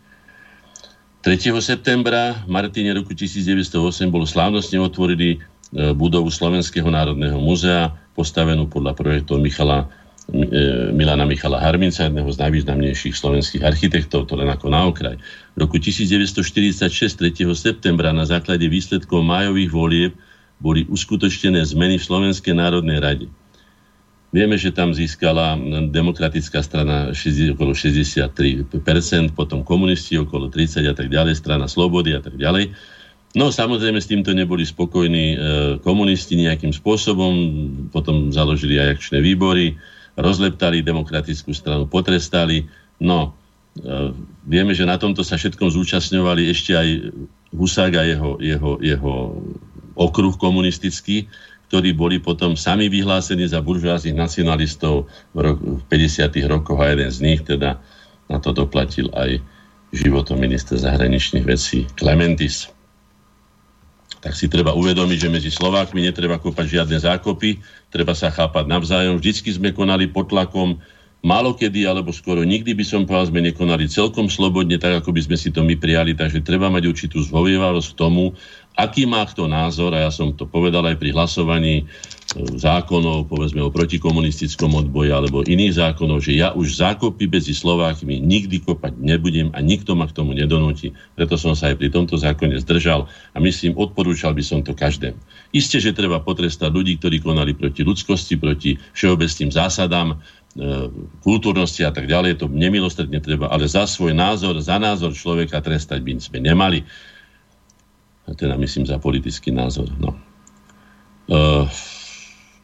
3. 1.28 1.52
septembra 1.60 2.40
v 2.40 2.48
Martine 2.48 2.96
roku 2.96 3.12
1908 3.12 3.68
bol 4.08 4.24
slávnostne 4.24 4.80
otvorený 4.80 5.36
e, 5.36 5.38
budovu 5.92 6.32
Slovenského 6.32 6.88
národného 6.88 7.36
muzea, 7.36 7.92
postavenú 8.16 8.64
podľa 8.64 8.96
projektov 8.96 9.44
Michala 9.44 9.92
E, 10.07 10.07
Milana 10.92 11.24
Michala 11.24 11.56
Harminca, 11.56 12.04
jedného 12.04 12.28
z 12.28 12.36
najvýznamnejších 12.36 13.16
slovenských 13.16 13.64
architektov, 13.64 14.28
to 14.28 14.36
len 14.36 14.52
ako 14.52 14.68
na 14.68 14.84
okraj. 14.84 15.16
V 15.56 15.56
roku 15.56 15.80
1946, 15.80 16.84
3. 17.16 17.48
septembra, 17.56 18.12
na 18.12 18.28
základe 18.28 18.68
výsledkov 18.68 19.24
májových 19.24 19.72
volieb 19.72 20.12
boli 20.60 20.84
uskutočnené 20.84 21.64
zmeny 21.64 21.96
v 21.96 22.04
Slovenskej 22.04 22.52
národnej 22.52 23.00
rade. 23.00 23.26
Vieme, 24.28 24.60
že 24.60 24.68
tam 24.68 24.92
získala 24.92 25.56
demokratická 25.88 26.60
strana 26.60 27.16
okolo 27.56 27.72
63%, 27.72 28.68
potom 29.32 29.64
komunisti 29.64 30.20
okolo 30.20 30.52
30 30.52 30.84
a 30.84 30.92
tak 30.92 31.08
ďalej, 31.08 31.40
strana 31.40 31.64
slobody 31.64 32.12
a 32.12 32.20
tak 32.20 32.36
ďalej. 32.36 32.76
No 33.32 33.48
samozrejme 33.48 33.96
s 33.96 34.08
týmto 34.12 34.36
neboli 34.36 34.68
spokojní 34.68 35.26
e, 35.32 35.36
komunisti 35.80 36.36
nejakým 36.36 36.76
spôsobom, 36.76 37.32
potom 37.88 38.28
založili 38.28 38.76
aj 38.76 39.00
akčné 39.00 39.24
výbory, 39.24 39.76
rozleptali 40.18 40.82
demokratickú 40.82 41.54
stranu, 41.54 41.86
potrestali. 41.86 42.66
No, 42.98 43.38
e, 43.78 44.12
vieme, 44.44 44.74
že 44.74 44.82
na 44.82 44.98
tomto 44.98 45.22
sa 45.22 45.38
všetkom 45.38 45.70
zúčastňovali 45.70 46.50
ešte 46.50 46.74
aj 46.74 46.88
Husák 47.54 47.92
a 47.96 48.02
jeho, 48.04 48.30
jeho, 48.42 48.76
jeho 48.82 49.14
okruh 49.94 50.34
komunistický, 50.36 51.30
ktorí 51.70 51.94
boli 51.94 52.18
potom 52.18 52.58
sami 52.58 52.90
vyhlásení 52.90 53.46
za 53.46 53.62
buržoáznych 53.62 54.16
nacionalistov 54.16 55.08
v, 55.32 55.38
roku, 55.38 55.80
v 55.80 55.82
50. 55.86 56.28
rokoch 56.48 56.80
a 56.80 56.92
jeden 56.92 57.10
z 57.12 57.18
nich 57.22 57.40
teda 57.46 57.78
na 58.28 58.38
to 58.42 58.52
doplatil 58.52 59.08
aj 59.16 59.40
životom 59.92 60.36
minister 60.36 60.76
zahraničných 60.76 61.44
vecí 61.48 61.88
Clementis 61.96 62.68
tak 64.18 64.34
si 64.34 64.50
treba 64.50 64.74
uvedomiť, 64.74 65.18
že 65.18 65.30
medzi 65.30 65.50
Slovákmi 65.50 66.02
netreba 66.02 66.42
kopať 66.42 66.82
žiadne 66.82 66.98
zákopy, 66.98 67.62
treba 67.94 68.18
sa 68.18 68.34
chápať 68.34 68.66
navzájom. 68.66 69.22
Vždycky 69.22 69.54
sme 69.54 69.70
konali 69.70 70.10
pod 70.10 70.34
tlakom, 70.34 70.82
málo 71.22 71.54
kedy, 71.54 71.86
alebo 71.86 72.10
skoro 72.10 72.42
nikdy 72.42 72.74
by 72.74 72.84
som 72.86 73.06
povedal, 73.06 73.30
sme 73.30 73.40
nekonali 73.46 73.86
celkom 73.86 74.26
slobodne, 74.26 74.78
tak 74.78 75.02
ako 75.02 75.14
by 75.14 75.22
sme 75.22 75.36
si 75.38 75.54
to 75.54 75.62
my 75.62 75.78
prijali, 75.78 76.18
takže 76.18 76.42
treba 76.42 76.66
mať 76.66 76.90
určitú 76.90 77.22
zhovievavosť 77.22 77.88
k 77.94 77.98
tomu, 77.98 78.34
aký 78.74 79.06
má 79.06 79.22
kto 79.26 79.46
názor, 79.46 79.94
a 79.94 80.06
ja 80.06 80.10
som 80.10 80.34
to 80.34 80.46
povedal 80.46 80.82
aj 80.86 80.98
pri 80.98 81.14
hlasovaní 81.14 81.86
zákonov, 82.36 83.32
povedzme 83.32 83.64
o 83.64 83.72
protikomunistickom 83.72 84.76
odboji 84.76 85.08
alebo 85.08 85.40
iných 85.48 85.80
zákonov, 85.80 86.20
že 86.20 86.36
ja 86.36 86.52
už 86.52 86.76
zákopy 86.76 87.24
medzi 87.24 87.56
Slovákmi 87.56 88.20
nikdy 88.20 88.60
kopať 88.60 89.00
nebudem 89.00 89.48
a 89.56 89.64
nikto 89.64 89.96
ma 89.96 90.04
k 90.04 90.12
tomu 90.12 90.36
nedonúti. 90.36 90.92
Preto 91.16 91.40
som 91.40 91.56
sa 91.56 91.72
aj 91.72 91.80
pri 91.80 91.88
tomto 91.88 92.20
zákone 92.20 92.60
zdržal 92.60 93.08
a 93.32 93.38
myslím, 93.40 93.72
odporúčal 93.80 94.36
by 94.36 94.44
som 94.44 94.60
to 94.60 94.76
každému. 94.76 95.16
Isté, 95.56 95.80
že 95.80 95.96
treba 95.96 96.20
potrestať 96.20 96.68
ľudí, 96.68 97.00
ktorí 97.00 97.24
konali 97.24 97.56
proti 97.56 97.80
ľudskosti, 97.80 98.36
proti 98.36 98.76
všeobecným 98.92 99.48
zásadám, 99.48 100.12
e, 100.12 100.16
kultúrnosti 101.24 101.80
a 101.88 101.96
tak 101.96 102.12
ďalej, 102.12 102.44
to 102.44 102.52
nemilostredne 102.52 103.24
treba, 103.24 103.48
ale 103.48 103.64
za 103.64 103.88
svoj 103.88 104.12
názor, 104.12 104.60
za 104.60 104.76
názor 104.76 105.16
človeka 105.16 105.64
trestať 105.64 106.04
by 106.04 106.20
sme 106.20 106.44
nemali 106.44 106.84
teda 108.28 108.60
myslím 108.60 108.84
za 108.84 109.00
politický 109.00 109.48
názor. 109.48 109.88
No. 109.96 110.12
Uh, 111.32 111.64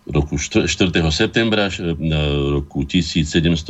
roku 0.05 0.37
4. 0.37 0.69
septembra 1.09 1.73
roku 2.53 2.85
1707 2.85 3.65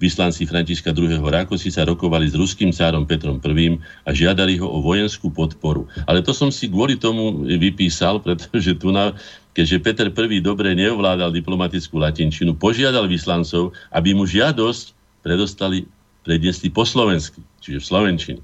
vyslanci 0.00 0.48
Františka 0.48 0.96
II. 0.96 1.20
Rákosi 1.20 1.68
sa 1.68 1.84
rokovali 1.84 2.32
s 2.32 2.34
ruským 2.34 2.72
cárom 2.72 3.04
Petrom 3.04 3.36
I. 3.44 3.76
a 4.08 4.10
žiadali 4.16 4.56
ho 4.56 4.64
o 4.64 4.80
vojenskú 4.80 5.28
podporu. 5.28 5.84
Ale 6.08 6.24
to 6.24 6.32
som 6.32 6.48
si 6.48 6.72
kvôli 6.72 6.96
tomu 6.96 7.44
vypísal, 7.44 8.20
pretože 8.24 8.72
tu 8.80 8.88
na, 8.88 9.12
keďže 9.52 9.76
Peter 9.84 10.08
I. 10.08 10.40
dobre 10.40 10.72
neovládal 10.72 11.28
diplomatickú 11.28 12.00
latinčinu, 12.00 12.56
požiadal 12.56 13.04
vyslancov, 13.04 13.76
aby 13.92 14.16
mu 14.16 14.24
žiadosť 14.24 14.96
predostali, 15.20 15.84
predniesli 16.24 16.72
po 16.72 16.88
slovensky, 16.88 17.44
čiže 17.60 17.84
v 17.84 17.88
slovenčine. 17.88 18.40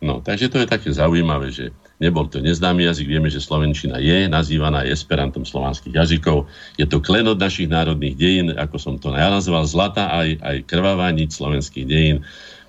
No, 0.00 0.20
takže 0.24 0.48
to 0.48 0.60
je 0.60 0.68
také 0.68 0.92
zaujímavé, 0.92 1.52
že 1.52 1.72
Nebol 2.04 2.28
to 2.28 2.44
neznámy 2.44 2.84
jazyk, 2.84 3.08
vieme, 3.08 3.32
že 3.32 3.40
Slovenčina 3.40 3.96
je 3.96 4.28
nazývaná 4.28 4.84
esperantom 4.84 5.48
slovanských 5.48 5.96
jazykov. 5.96 6.44
Je 6.76 6.84
to 6.84 7.00
klenot 7.00 7.40
našich 7.40 7.64
národných 7.64 8.12
dejín, 8.12 8.48
ako 8.52 8.76
som 8.76 8.94
to 9.00 9.08
nazval, 9.08 9.64
zlata 9.64 10.12
aj, 10.12 10.36
aj 10.44 10.56
krvavá 10.68 11.08
niť 11.16 11.32
slovenských 11.32 11.86
dejín, 11.88 12.20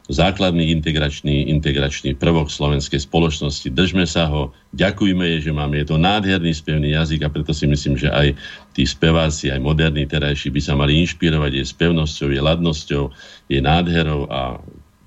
základný 0.05 0.69
integračný, 0.69 1.49
integračný 1.49 2.13
prvok 2.15 2.53
slovenskej 2.53 3.01
spoločnosti. 3.01 3.73
Držme 3.73 4.05
sa 4.05 4.29
ho, 4.29 4.53
ďakujme 4.77 5.25
je, 5.38 5.49
že 5.49 5.51
máme. 5.51 5.81
Je 5.81 5.89
to 5.89 5.97
nádherný 5.97 6.53
spevný 6.53 6.93
jazyk 6.93 7.25
a 7.25 7.33
preto 7.33 7.51
si 7.51 7.65
myslím, 7.65 7.97
že 7.97 8.13
aj 8.13 8.38
tí 8.77 8.86
speváci, 8.86 9.49
aj 9.49 9.59
moderní 9.59 10.05
terajší 10.05 10.53
by 10.53 10.61
sa 10.61 10.77
mali 10.77 11.01
inšpirovať 11.01 11.51
jej 11.57 11.67
spevnosťou, 11.67 12.27
jej 12.29 12.43
ladnosťou, 12.43 13.03
jej 13.49 13.61
nádherou 13.65 14.29
a 14.29 14.61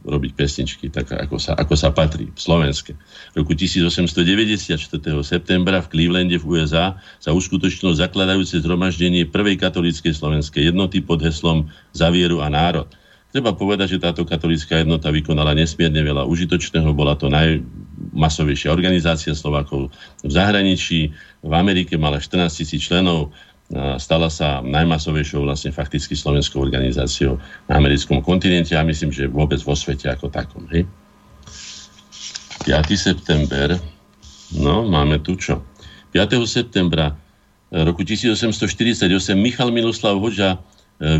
robiť 0.06 0.32
pesničky, 0.38 0.86
tak 0.94 1.10
ako 1.10 1.42
sa, 1.42 1.58
ako 1.58 1.74
sa 1.74 1.90
patrí, 1.90 2.30
slovenské. 2.38 2.94
V 3.34 3.34
roku 3.42 3.52
1894. 3.52 4.78
septembra 5.26 5.82
v 5.82 5.90
Clevelande 5.90 6.38
v 6.38 6.44
USA 6.46 6.98
sa 7.18 7.34
uskutočnilo 7.34 7.98
zakladajúce 7.98 8.62
zhromaždenie 8.62 9.26
prvej 9.26 9.58
katolíckej 9.58 10.14
slovenskej 10.14 10.70
jednoty 10.70 11.02
pod 11.02 11.18
heslom 11.22 11.66
Za 11.90 12.14
vieru 12.14 12.38
a 12.38 12.48
národ. 12.48 12.86
Treba 13.28 13.52
povedať, 13.52 13.98
že 13.98 14.00
táto 14.00 14.24
katolická 14.24 14.80
jednota 14.80 15.12
vykonala 15.12 15.52
nesmierne 15.52 16.00
veľa 16.00 16.24
užitočného. 16.24 16.96
Bola 16.96 17.12
to 17.12 17.28
najmasovejšia 17.28 18.72
organizácia 18.72 19.36
Slovákov 19.36 19.92
v 20.24 20.30
zahraničí. 20.32 21.12
V 21.44 21.52
Amerike 21.52 22.00
mala 22.00 22.24
14 22.24 22.48
tisíc 22.48 22.88
členov, 22.88 23.36
stala 24.00 24.32
sa 24.32 24.64
najmasovejšou 24.64 25.44
vlastne 25.44 25.68
fakticky 25.68 26.16
slovenskou 26.16 26.56
organizáciou 26.56 27.36
na 27.68 27.76
americkom 27.76 28.24
kontinente 28.24 28.72
a 28.72 28.80
myslím, 28.80 29.12
že 29.12 29.28
vôbec 29.28 29.60
vo 29.60 29.76
svete 29.76 30.08
ako 30.08 30.32
takom. 30.32 30.64
Hej? 30.72 30.88
5. 32.64 32.72
september, 32.96 33.76
no 34.56 34.88
máme 34.88 35.20
tu 35.20 35.36
čo? 35.36 35.60
5. 36.16 36.40
septembra 36.48 37.12
e, 37.68 37.84
roku 37.84 38.00
1848 38.00 39.04
Michal 39.36 39.68
Miloslav 39.68 40.16
Hoďa 40.16 40.56
e, 40.56 40.58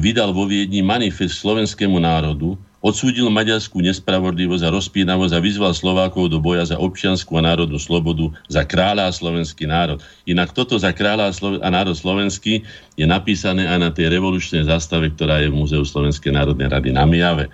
vydal 0.01 0.33
vo 0.33 0.49
Viedni 0.49 0.81
manifest 0.81 1.45
slovenskému 1.45 2.01
národu 2.01 2.57
odsúdil 2.79 3.27
maďarskú 3.27 3.83
nespravodlivosť 3.83 4.63
a 4.63 4.75
rozpínavosť 4.75 5.35
a 5.35 5.43
vyzval 5.43 5.75
Slovákov 5.75 6.31
do 6.31 6.39
boja 6.39 6.63
za 6.63 6.79
občianskú 6.79 7.35
a 7.39 7.43
národnú 7.43 7.79
slobodu, 7.79 8.31
za 8.47 8.63
kráľa 8.63 9.11
a 9.11 9.15
slovenský 9.15 9.67
národ. 9.67 9.99
Inak 10.31 10.55
toto 10.55 10.79
za 10.79 10.95
kráľa 10.95 11.35
a, 11.35 11.69
národ 11.75 11.99
slovenský 11.99 12.63
je 12.95 13.07
napísané 13.07 13.67
aj 13.67 13.79
na 13.83 13.91
tej 13.91 14.15
revolučnej 14.15 14.63
zástave, 14.67 15.11
ktorá 15.11 15.43
je 15.43 15.51
v 15.51 15.59
Múzeu 15.59 15.83
Slovenskej 15.83 16.31
národnej 16.31 16.71
rady 16.71 16.95
na 16.95 17.03
Mijave. 17.03 17.51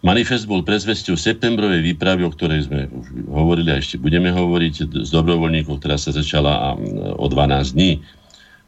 Manifest 0.00 0.48
bol 0.48 0.64
prezvesťou 0.64 1.12
septembrovej 1.12 1.84
výpravy, 1.84 2.24
o 2.24 2.32
ktorej 2.32 2.72
sme 2.72 2.88
už 2.88 3.06
hovorili 3.28 3.68
a 3.68 3.78
ešte 3.78 4.00
budeme 4.00 4.32
hovoriť 4.32 5.04
z 5.04 5.10
dobrovoľníkov, 5.12 5.76
ktorá 5.76 6.00
sa 6.00 6.08
začala 6.08 6.72
o 7.20 7.26
12 7.28 7.76
dní. 7.76 8.00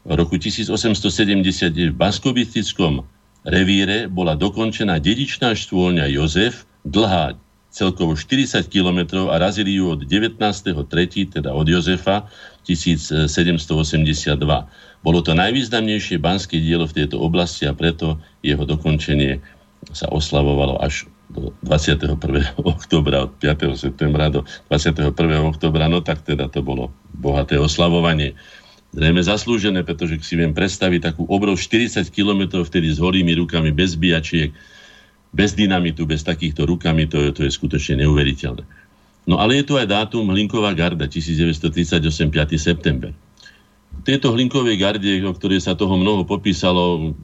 V 0.05 0.13
roku 0.13 0.37
1870 0.37 1.73
v 1.73 1.95
Baskobistickom 1.97 3.01
revíre 3.47 4.07
bola 4.07 4.35
dokončená 4.35 4.99
dedičná 4.99 5.55
štôlňa 5.55 6.07
Jozef, 6.11 6.67
dlhá 6.87 7.35
celkovo 7.73 8.13
40 8.13 8.69
km 8.69 9.27
a 9.33 9.41
razili 9.41 9.81
ju 9.81 9.97
od 9.97 10.05
19.3., 10.05 10.77
teda 11.33 11.49
od 11.57 11.65
Jozefa 11.65 12.29
1782. 12.69 14.37
Bolo 15.03 15.19
to 15.25 15.33
najvýznamnejšie 15.33 16.21
banské 16.21 16.61
dielo 16.61 16.85
v 16.85 17.03
tejto 17.03 17.17
oblasti 17.19 17.65
a 17.65 17.73
preto 17.73 18.21
jeho 18.45 18.61
dokončenie 18.63 19.41
sa 19.91 20.07
oslavovalo 20.13 20.79
až 20.79 21.09
do 21.33 21.49
21. 21.65 22.13
oktobra, 22.61 23.25
od 23.25 23.33
5. 23.41 23.73
septembra 23.73 24.29
do 24.29 24.45
21. 24.69 25.17
oktobra, 25.49 25.89
no 25.89 25.99
tak 26.05 26.21
teda 26.21 26.45
to 26.47 26.61
bolo 26.61 26.93
bohaté 27.17 27.57
oslavovanie. 27.57 28.37
Zrejme 28.93 29.25
zaslúžené, 29.25 29.81
pretože 29.81 30.21
si 30.21 30.37
viem 30.37 30.53
predstaviť 30.53 31.01
takú 31.13 31.25
obrov 31.25 31.57
40 31.57 32.13
km 32.13 32.61
vtedy 32.61 32.93
s 32.93 33.01
holými 33.01 33.33
rukami, 33.41 33.73
bez 33.73 33.97
bijačiek, 33.97 34.53
bez 35.33 35.57
dynamitu, 35.57 36.05
bez 36.05 36.21
takýchto 36.21 36.69
rukami, 36.69 37.09
to, 37.09 37.33
to 37.33 37.41
je 37.41 37.49
skutočne 37.49 38.05
neuveriteľné. 38.05 38.61
No 39.25 39.41
ale 39.41 39.57
je 39.57 39.65
tu 39.65 39.73
aj 39.81 39.89
dátum 39.89 40.29
Hlinková 40.29 40.77
garda, 40.77 41.09
1938, 41.09 41.89
5. 42.29 42.53
september. 42.61 43.09
Tieto 44.05 44.29
Hlinkovej 44.29 44.77
garde, 44.77 45.09
o 45.25 45.33
ktorej 45.33 45.65
sa 45.65 45.73
toho 45.73 45.97
mnoho 45.97 46.21
popísalo, 46.27 47.17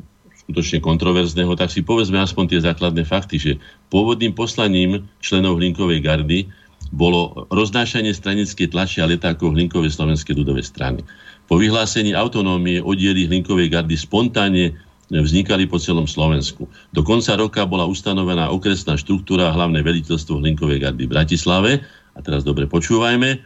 skutočne 0.49 0.81
kontroverzného, 0.81 1.53
tak 1.53 1.69
si 1.69 1.85
povedzme 1.85 2.17
aspoň 2.17 2.45
tie 2.49 2.59
základné 2.65 3.05
fakty, 3.05 3.37
že 3.37 3.51
pôvodným 3.93 4.33
poslaním 4.33 5.05
členov 5.21 5.61
Hlinkovej 5.61 6.01
gardy 6.01 6.49
bolo 6.89 7.45
roznášanie 7.53 8.09
stranickej 8.09 8.73
tlače 8.73 9.05
a 9.05 9.09
letákov 9.09 9.53
Hlinkovej 9.53 9.93
slovenskej 9.93 10.33
ľudovej 10.33 10.65
strany. 10.65 11.05
Po 11.49 11.57
vyhlásení 11.57 12.13
autonómie 12.13 12.77
oddiely 12.77 13.25
Hlinkovej 13.25 13.73
gardy 13.73 13.97
spontánne 13.97 14.77
vznikali 15.09 15.65
po 15.65 15.81
celom 15.81 16.05
Slovensku. 16.05 16.69
Do 16.93 17.01
konca 17.01 17.33
roka 17.33 17.65
bola 17.65 17.89
ustanovená 17.89 18.53
okresná 18.53 18.93
štruktúra 18.93 19.49
hlavné 19.49 19.81
veliteľstvo 19.81 20.37
Hlinkovej 20.37 20.85
gardy 20.85 21.09
v 21.09 21.13
Bratislave, 21.17 21.71
a 22.13 22.19
teraz 22.21 22.45
dobre 22.45 22.69
počúvajme, 22.69 23.41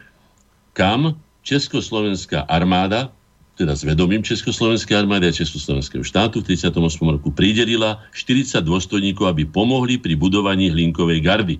kam 0.76 1.16
Československá 1.40 2.44
armáda 2.44 3.08
teda 3.54 3.78
s 3.78 3.86
vedomím 3.86 4.18
Československej 4.26 5.06
armády 5.06 5.30
a 5.30 5.32
Československého 5.32 6.02
štátu 6.02 6.42
v 6.42 6.58
38. 6.58 6.74
roku 7.06 7.30
pridelila 7.30 8.02
40 8.10 8.58
dôstojníkov, 8.66 9.30
aby 9.30 9.46
pomohli 9.46 9.94
pri 10.02 10.18
budovaní 10.18 10.74
Hlinkovej 10.74 11.22
gardy. 11.22 11.56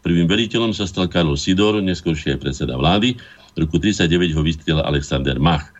Prvým 0.00 0.24
veliteľom 0.24 0.72
sa 0.72 0.88
stal 0.88 1.04
Karol 1.04 1.36
Sidor, 1.36 1.84
neskôršie 1.84 2.36
aj 2.36 2.40
predseda 2.40 2.80
vlády. 2.80 3.20
V 3.52 3.56
roku 3.60 3.76
39 3.76 4.32
ho 4.32 4.40
vystrelil 4.40 4.80
Alexander 4.80 5.36
Mach. 5.36 5.73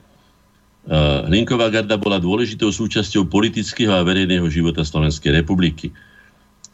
Hlinková 0.84 1.72
garda 1.72 1.96
bola 1.96 2.20
dôležitou 2.20 2.68
súčasťou 2.68 3.24
politického 3.32 3.96
a 3.96 4.04
verejného 4.04 4.44
života 4.52 4.84
Slovenskej 4.84 5.32
republiky. 5.40 5.88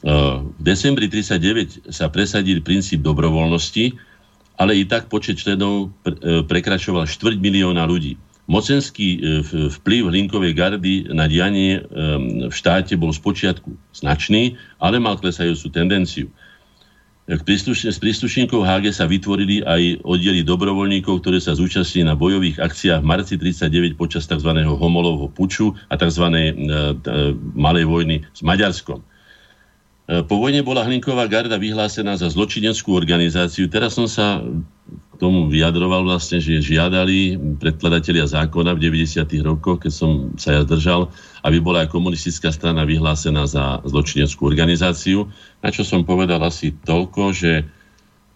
Uh, 0.01 0.43
v 0.59 0.63
decembri 0.65 1.07
39 1.07 1.93
sa 1.93 2.09
presadil 2.09 2.65
princíp 2.65 3.05
dobrovoľnosti, 3.05 3.95
ale 4.59 4.81
i 4.81 4.89
tak 4.89 5.13
počet 5.13 5.39
členov 5.39 5.93
uh, 5.93 6.43
prekračoval 6.43 7.07
štvrť 7.07 7.39
milióna 7.39 7.87
ľudí. 7.87 8.19
Mocenský 8.51 9.09
e, 9.15 9.19
vplyv 9.71 10.11
Hlinkovej 10.11 10.53
gardy 10.59 11.07
na 11.15 11.31
dianie 11.31 11.79
e, 11.79 11.81
v 12.51 12.55
štáte 12.55 12.99
bol 12.99 13.15
spočiatku 13.15 13.71
značný, 13.95 14.59
ale 14.83 14.99
mal 14.99 15.15
klesajúcu 15.23 15.71
tendenciu. 15.71 16.27
S 17.31 17.99
príslušníkov 18.03 18.67
HG 18.67 18.91
sa 18.91 19.07
vytvorili 19.07 19.63
aj 19.63 20.03
oddiely 20.03 20.43
dobrovoľníkov, 20.43 21.23
ktoré 21.23 21.39
sa 21.39 21.55
zúčastnili 21.55 22.11
na 22.11 22.19
bojových 22.19 22.59
akciách 22.59 22.99
v 22.99 23.07
marci 23.07 23.39
39 23.39 23.95
počas 23.95 24.27
tzv. 24.27 24.51
homolovho 24.67 25.31
puču 25.31 25.79
a 25.87 25.95
tzv. 25.95 26.27
E, 26.27 26.51
malej 27.55 27.87
vojny 27.87 28.27
s 28.35 28.43
Maďarskom. 28.43 29.07
Po 30.11 30.35
vojne 30.43 30.67
bola 30.67 30.83
Hlinková 30.83 31.31
garda 31.31 31.55
vyhlásená 31.55 32.19
za 32.19 32.27
zločineckú 32.27 32.99
organizáciu. 32.99 33.71
Teraz 33.71 33.95
som 33.95 34.11
sa 34.11 34.43
tomu 35.21 35.53
vyjadroval 35.53 36.09
vlastne, 36.09 36.41
že 36.41 36.65
žiadali 36.65 37.37
predkladatelia 37.61 38.25
zákona 38.25 38.73
v 38.73 38.89
90. 38.89 39.21
rokoch, 39.45 39.85
keď 39.85 39.93
som 39.93 40.33
sa 40.41 40.57
ja 40.57 40.61
zdržal, 40.65 41.13
aby 41.45 41.61
bola 41.61 41.85
aj 41.85 41.93
komunistická 41.93 42.49
strana 42.49 42.89
vyhlásená 42.89 43.45
za 43.45 43.85
zločineckú 43.85 44.49
organizáciu, 44.49 45.29
na 45.61 45.69
čo 45.69 45.85
som 45.85 46.09
povedal 46.09 46.41
asi 46.41 46.73
toľko, 46.73 47.37
že 47.37 47.69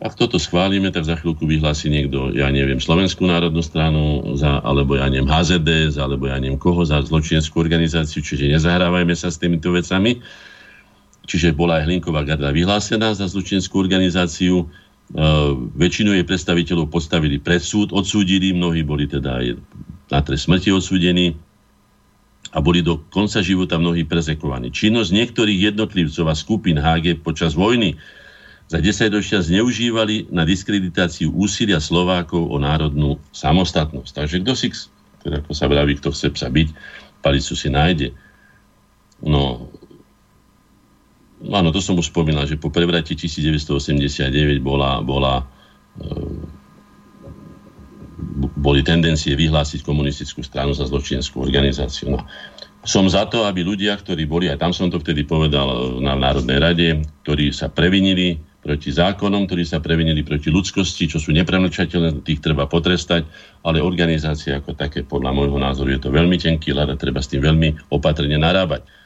ak 0.04 0.20
toto 0.20 0.36
schválime, 0.36 0.92
tak 0.92 1.08
za 1.08 1.16
chvíľku 1.16 1.48
vyhlási 1.48 1.88
niekto, 1.88 2.36
ja 2.36 2.52
neviem, 2.52 2.76
Slovenskú 2.76 3.24
národnú 3.24 3.64
stranu, 3.64 4.36
za, 4.36 4.60
alebo 4.60 5.00
ja 5.00 5.08
neviem, 5.08 5.24
HZDS, 5.24 5.96
alebo 5.96 6.28
ja 6.28 6.36
neviem 6.36 6.60
koho 6.60 6.84
za 6.84 7.00
zločineckú 7.00 7.56
organizáciu, 7.56 8.20
čiže 8.20 8.52
nezahrávajme 8.52 9.16
sa 9.16 9.32
s 9.32 9.40
týmito 9.40 9.72
vecami. 9.72 10.20
Čiže 11.24 11.56
bola 11.56 11.80
aj 11.80 11.88
Hlinková 11.88 12.20
garda 12.20 12.52
vyhlásená 12.52 13.16
za 13.16 13.24
zločineckú 13.32 13.80
organizáciu, 13.80 14.68
väčšinu 15.76 16.16
jej 16.16 16.24
predstaviteľov 16.24 16.88
postavili 16.88 17.36
pred 17.36 17.60
súd, 17.60 17.92
odsúdili, 17.92 18.56
mnohí 18.56 18.80
boli 18.80 19.04
teda 19.04 19.42
aj 19.42 19.46
na 20.08 20.20
trest 20.24 20.48
smrti 20.48 20.72
odsúdení 20.72 21.36
a 22.54 22.58
boli 22.62 22.80
do 22.80 23.02
konca 23.10 23.42
života 23.44 23.76
mnohí 23.76 24.06
prezekovaní. 24.06 24.70
Činnosť 24.70 25.10
niektorých 25.10 25.74
jednotlivcov 25.74 26.24
a 26.30 26.34
skupín 26.38 26.78
HG 26.80 27.20
počas 27.20 27.52
vojny 27.58 27.98
za 28.70 28.80
10 28.80 29.12
ročia 29.12 29.44
zneužívali 29.44 30.32
na 30.32 30.48
diskreditáciu 30.48 31.34
úsilia 31.36 31.82
Slovákov 31.84 32.48
o 32.48 32.56
národnú 32.56 33.20
samostatnosť. 33.34 34.12
Takže 34.24 34.36
kto 34.40 34.52
si, 34.56 34.72
ako 35.28 35.52
sa 35.52 35.68
vraví, 35.68 36.00
kto 36.00 36.14
chce 36.14 36.32
sa 36.32 36.48
byť, 36.48 36.68
palicu 37.20 37.52
si 37.52 37.68
nájde. 37.68 38.16
No, 39.20 39.68
áno, 41.52 41.68
to 41.74 41.80
som 41.82 41.98
už 41.98 42.08
spomínal, 42.08 42.48
že 42.48 42.56
po 42.56 42.72
prevrati 42.72 43.12
1989 43.12 44.60
bola, 44.64 45.04
bola, 45.04 45.44
e, 46.00 46.04
boli 48.56 48.80
tendencie 48.80 49.36
vyhlásiť 49.36 49.84
komunistickú 49.84 50.40
stranu 50.40 50.72
za 50.72 50.88
zločineckú 50.88 51.42
organizáciu. 51.42 52.16
No. 52.16 52.24
Som 52.84 53.08
za 53.08 53.24
to, 53.28 53.48
aby 53.48 53.64
ľudia, 53.64 53.96
ktorí 53.96 54.28
boli, 54.28 54.52
aj 54.52 54.60
tam 54.60 54.72
som 54.72 54.92
to 54.92 55.00
vtedy 55.00 55.24
povedal 55.24 56.00
na 56.00 56.16
Národnej 56.16 56.58
rade, 56.60 56.88
ktorí 57.24 57.52
sa 57.52 57.72
previnili 57.72 58.36
proti 58.64 58.92
zákonom, 58.92 59.44
ktorí 59.44 59.64
sa 59.68 59.80
previnili 59.80 60.24
proti 60.24 60.48
ľudskosti, 60.48 61.08
čo 61.08 61.20
sú 61.20 61.36
nepremlčateľné, 61.36 62.24
tých 62.24 62.40
treba 62.40 62.64
potrestať, 62.64 63.28
ale 63.60 63.84
organizácie 63.84 64.56
ako 64.56 64.72
také, 64.72 65.04
podľa 65.04 65.36
môjho 65.36 65.60
názoru, 65.60 65.92
je 65.92 66.00
to 66.00 66.08
veľmi 66.08 66.40
tenký 66.40 66.72
ľad 66.72 66.92
a 66.92 66.96
treba 66.96 67.20
s 67.20 67.28
tým 67.28 67.44
veľmi 67.44 67.92
opatrne 67.92 68.40
narábať 68.40 69.03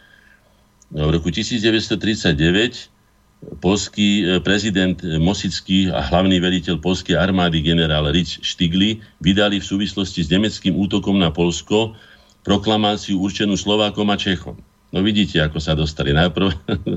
v 0.93 1.11
roku 1.13 1.29
1939 1.29 2.89
polský 3.63 4.25
e, 4.27 4.43
prezident 4.43 4.99
Mosický 5.21 5.93
a 5.95 6.03
hlavný 6.03 6.43
veliteľ 6.43 6.83
polskej 6.83 7.15
armády 7.15 7.63
generál 7.63 8.11
Rich 8.11 8.43
Stigli 8.43 8.99
vydali 9.23 9.63
v 9.63 9.69
súvislosti 9.69 10.27
s 10.27 10.33
nemeckým 10.33 10.75
útokom 10.75 11.15
na 11.15 11.31
Polsko 11.31 11.95
proklamáciu 12.43 13.21
určenú 13.21 13.55
Slovákom 13.55 14.09
a 14.11 14.17
Čechom. 14.19 14.59
No 14.89 15.05
vidíte, 15.05 15.37
ako 15.45 15.61
sa 15.61 15.77
dostali. 15.77 16.17
Najprv 16.17 16.49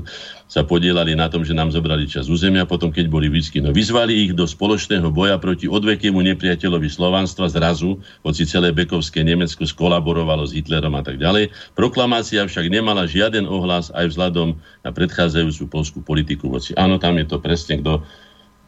sa 0.54 0.64
podielali 0.64 1.12
na 1.12 1.28
tom, 1.28 1.44
že 1.44 1.52
nám 1.52 1.76
zobrali 1.76 2.08
čas 2.08 2.24
územia, 2.32 2.64
potom 2.64 2.88
keď 2.88 3.12
boli 3.12 3.28
vždy, 3.28 3.60
no 3.60 3.68
vyzvali 3.68 4.16
ich 4.28 4.32
do 4.32 4.48
spoločného 4.48 5.12
boja 5.12 5.36
proti 5.36 5.68
odvekému 5.68 6.16
nepriateľovi 6.32 6.88
slovanstva 6.88 7.52
zrazu, 7.52 8.00
hoci 8.24 8.48
celé 8.48 8.72
Bekovské 8.72 9.20
Nemecko 9.20 9.68
skolaborovalo 9.68 10.48
s 10.48 10.56
Hitlerom 10.56 10.96
a 10.96 11.04
tak 11.04 11.20
ďalej. 11.20 11.52
Proklamácia 11.76 12.48
však 12.48 12.72
nemala 12.72 13.04
žiaden 13.04 13.44
ohlas 13.44 13.92
aj 13.92 14.16
vzhľadom 14.16 14.56
na 14.80 14.90
predchádzajúcu 14.90 15.62
polskú 15.68 15.98
politiku 16.00 16.48
voci. 16.48 16.72
Áno, 16.80 16.96
tam 16.96 17.20
je 17.20 17.28
to 17.28 17.44
presne, 17.44 17.84
kto 17.84 18.00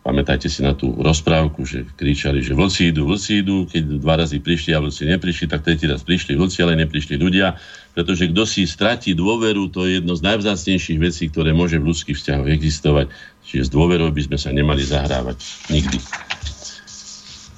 Pamätajte 0.04 0.52
si 0.52 0.60
na 0.60 0.76
tú 0.76 0.92
rozprávku, 1.00 1.64
že 1.64 1.88
kričali, 1.96 2.44
že 2.44 2.52
vlci 2.52 2.92
idú, 2.92 3.08
vlci 3.08 3.40
idú, 3.40 3.64
keď 3.64 4.04
dva 4.04 4.20
razy 4.20 4.36
prišli 4.36 4.76
a 4.76 4.84
vlci 4.84 5.08
neprišli, 5.08 5.48
tak 5.48 5.64
tretí 5.64 5.88
raz 5.88 6.04
prišli 6.04 6.36
vlci, 6.36 6.60
ale 6.60 6.76
neprišli 6.76 7.16
ľudia, 7.16 7.56
pretože 7.96 8.28
kto 8.28 8.44
si 8.44 8.68
stratí 8.68 9.16
dôveru, 9.16 9.72
to 9.72 9.88
je 9.88 10.04
jedno 10.04 10.12
z 10.12 10.28
najvzácnejších 10.28 11.00
vecí, 11.00 11.32
ktoré 11.32 11.56
môže 11.56 11.80
v 11.80 11.88
ľudských 11.88 12.20
vzťahoch 12.20 12.52
existovať. 12.52 13.08
Čiže 13.48 13.62
s 13.64 13.70
dôverou 13.72 14.12
by 14.12 14.22
sme 14.28 14.36
sa 14.36 14.52
nemali 14.52 14.84
zahrávať 14.84 15.40
nikdy. 15.72 15.96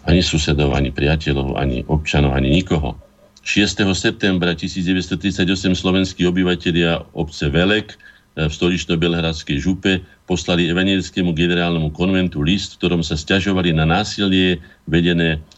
Ani 0.06 0.22
susedov, 0.22 0.70
ani 0.70 0.94
priateľov, 0.94 1.58
ani 1.58 1.82
občanov, 1.90 2.30
ani 2.38 2.62
nikoho. 2.62 2.94
6. 3.42 3.90
septembra 3.98 4.54
1938 4.54 5.74
slovenskí 5.74 6.22
obyvateľia 6.22 7.10
obce 7.10 7.50
Velek 7.50 7.98
v 8.36 8.52
stolično-belhradskej 8.52 9.56
župe 9.56 10.04
poslali 10.28 10.68
evangelickému 10.68 11.32
generálnemu 11.32 11.88
konventu 11.96 12.44
list, 12.44 12.76
v 12.76 12.84
ktorom 12.84 13.00
sa 13.00 13.16
stiažovali 13.16 13.72
na 13.72 13.88
násilie 13.88 14.60
vedené 14.84 15.40
E, 15.40 15.55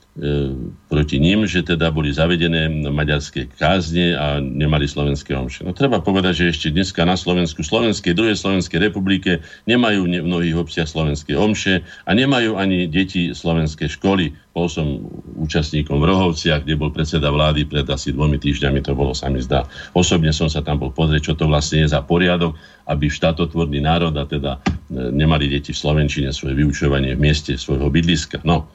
proti 0.90 1.22
ním, 1.22 1.46
že 1.46 1.62
teda 1.62 1.94
boli 1.94 2.10
zavedené 2.10 2.66
maďarské 2.90 3.54
kázne 3.54 4.18
a 4.18 4.42
nemali 4.42 4.90
slovenské 4.90 5.30
omše. 5.30 5.62
No 5.62 5.70
treba 5.70 6.02
povedať, 6.02 6.42
že 6.42 6.50
ešte 6.50 6.68
dneska 6.74 7.06
na 7.06 7.14
Slovensku, 7.14 7.62
Slovenskej, 7.62 8.18
druhej 8.18 8.34
Slovenskej 8.34 8.82
republike 8.82 9.38
nemajú 9.70 10.10
v 10.10 10.26
mnohých 10.26 10.58
obciach 10.58 10.90
slovenské 10.90 11.38
omše 11.38 11.86
a 12.02 12.10
nemajú 12.18 12.58
ani 12.58 12.90
deti 12.90 13.30
slovenské 13.30 13.86
školy. 13.86 14.34
Bol 14.58 14.66
som 14.66 15.06
účastníkom 15.38 16.02
v 16.02 16.10
Rohovciach, 16.10 16.66
kde 16.66 16.74
bol 16.74 16.90
predseda 16.90 17.30
vlády 17.30 17.70
pred 17.70 17.86
asi 17.86 18.10
dvomi 18.10 18.42
týždňami, 18.42 18.82
to 18.82 18.98
bolo 18.98 19.14
sa 19.14 19.30
mi 19.30 19.38
zdá. 19.38 19.70
Osobne 19.94 20.34
som 20.34 20.50
sa 20.50 20.66
tam 20.66 20.82
bol 20.82 20.90
pozrieť, 20.90 21.30
čo 21.30 21.34
to 21.38 21.46
vlastne 21.46 21.86
je 21.86 21.94
za 21.94 22.02
poriadok, 22.02 22.58
aby 22.90 23.06
štátotvorný 23.06 23.78
národ 23.86 24.10
a 24.18 24.26
teda 24.26 24.58
e, 24.58 25.14
nemali 25.14 25.46
deti 25.46 25.70
v 25.70 25.78
Slovenčine 25.78 26.34
svoje 26.34 26.58
vyučovanie 26.58 27.14
v 27.14 27.22
mieste 27.22 27.54
svojho 27.54 27.86
bydliska. 27.86 28.42
No, 28.42 28.66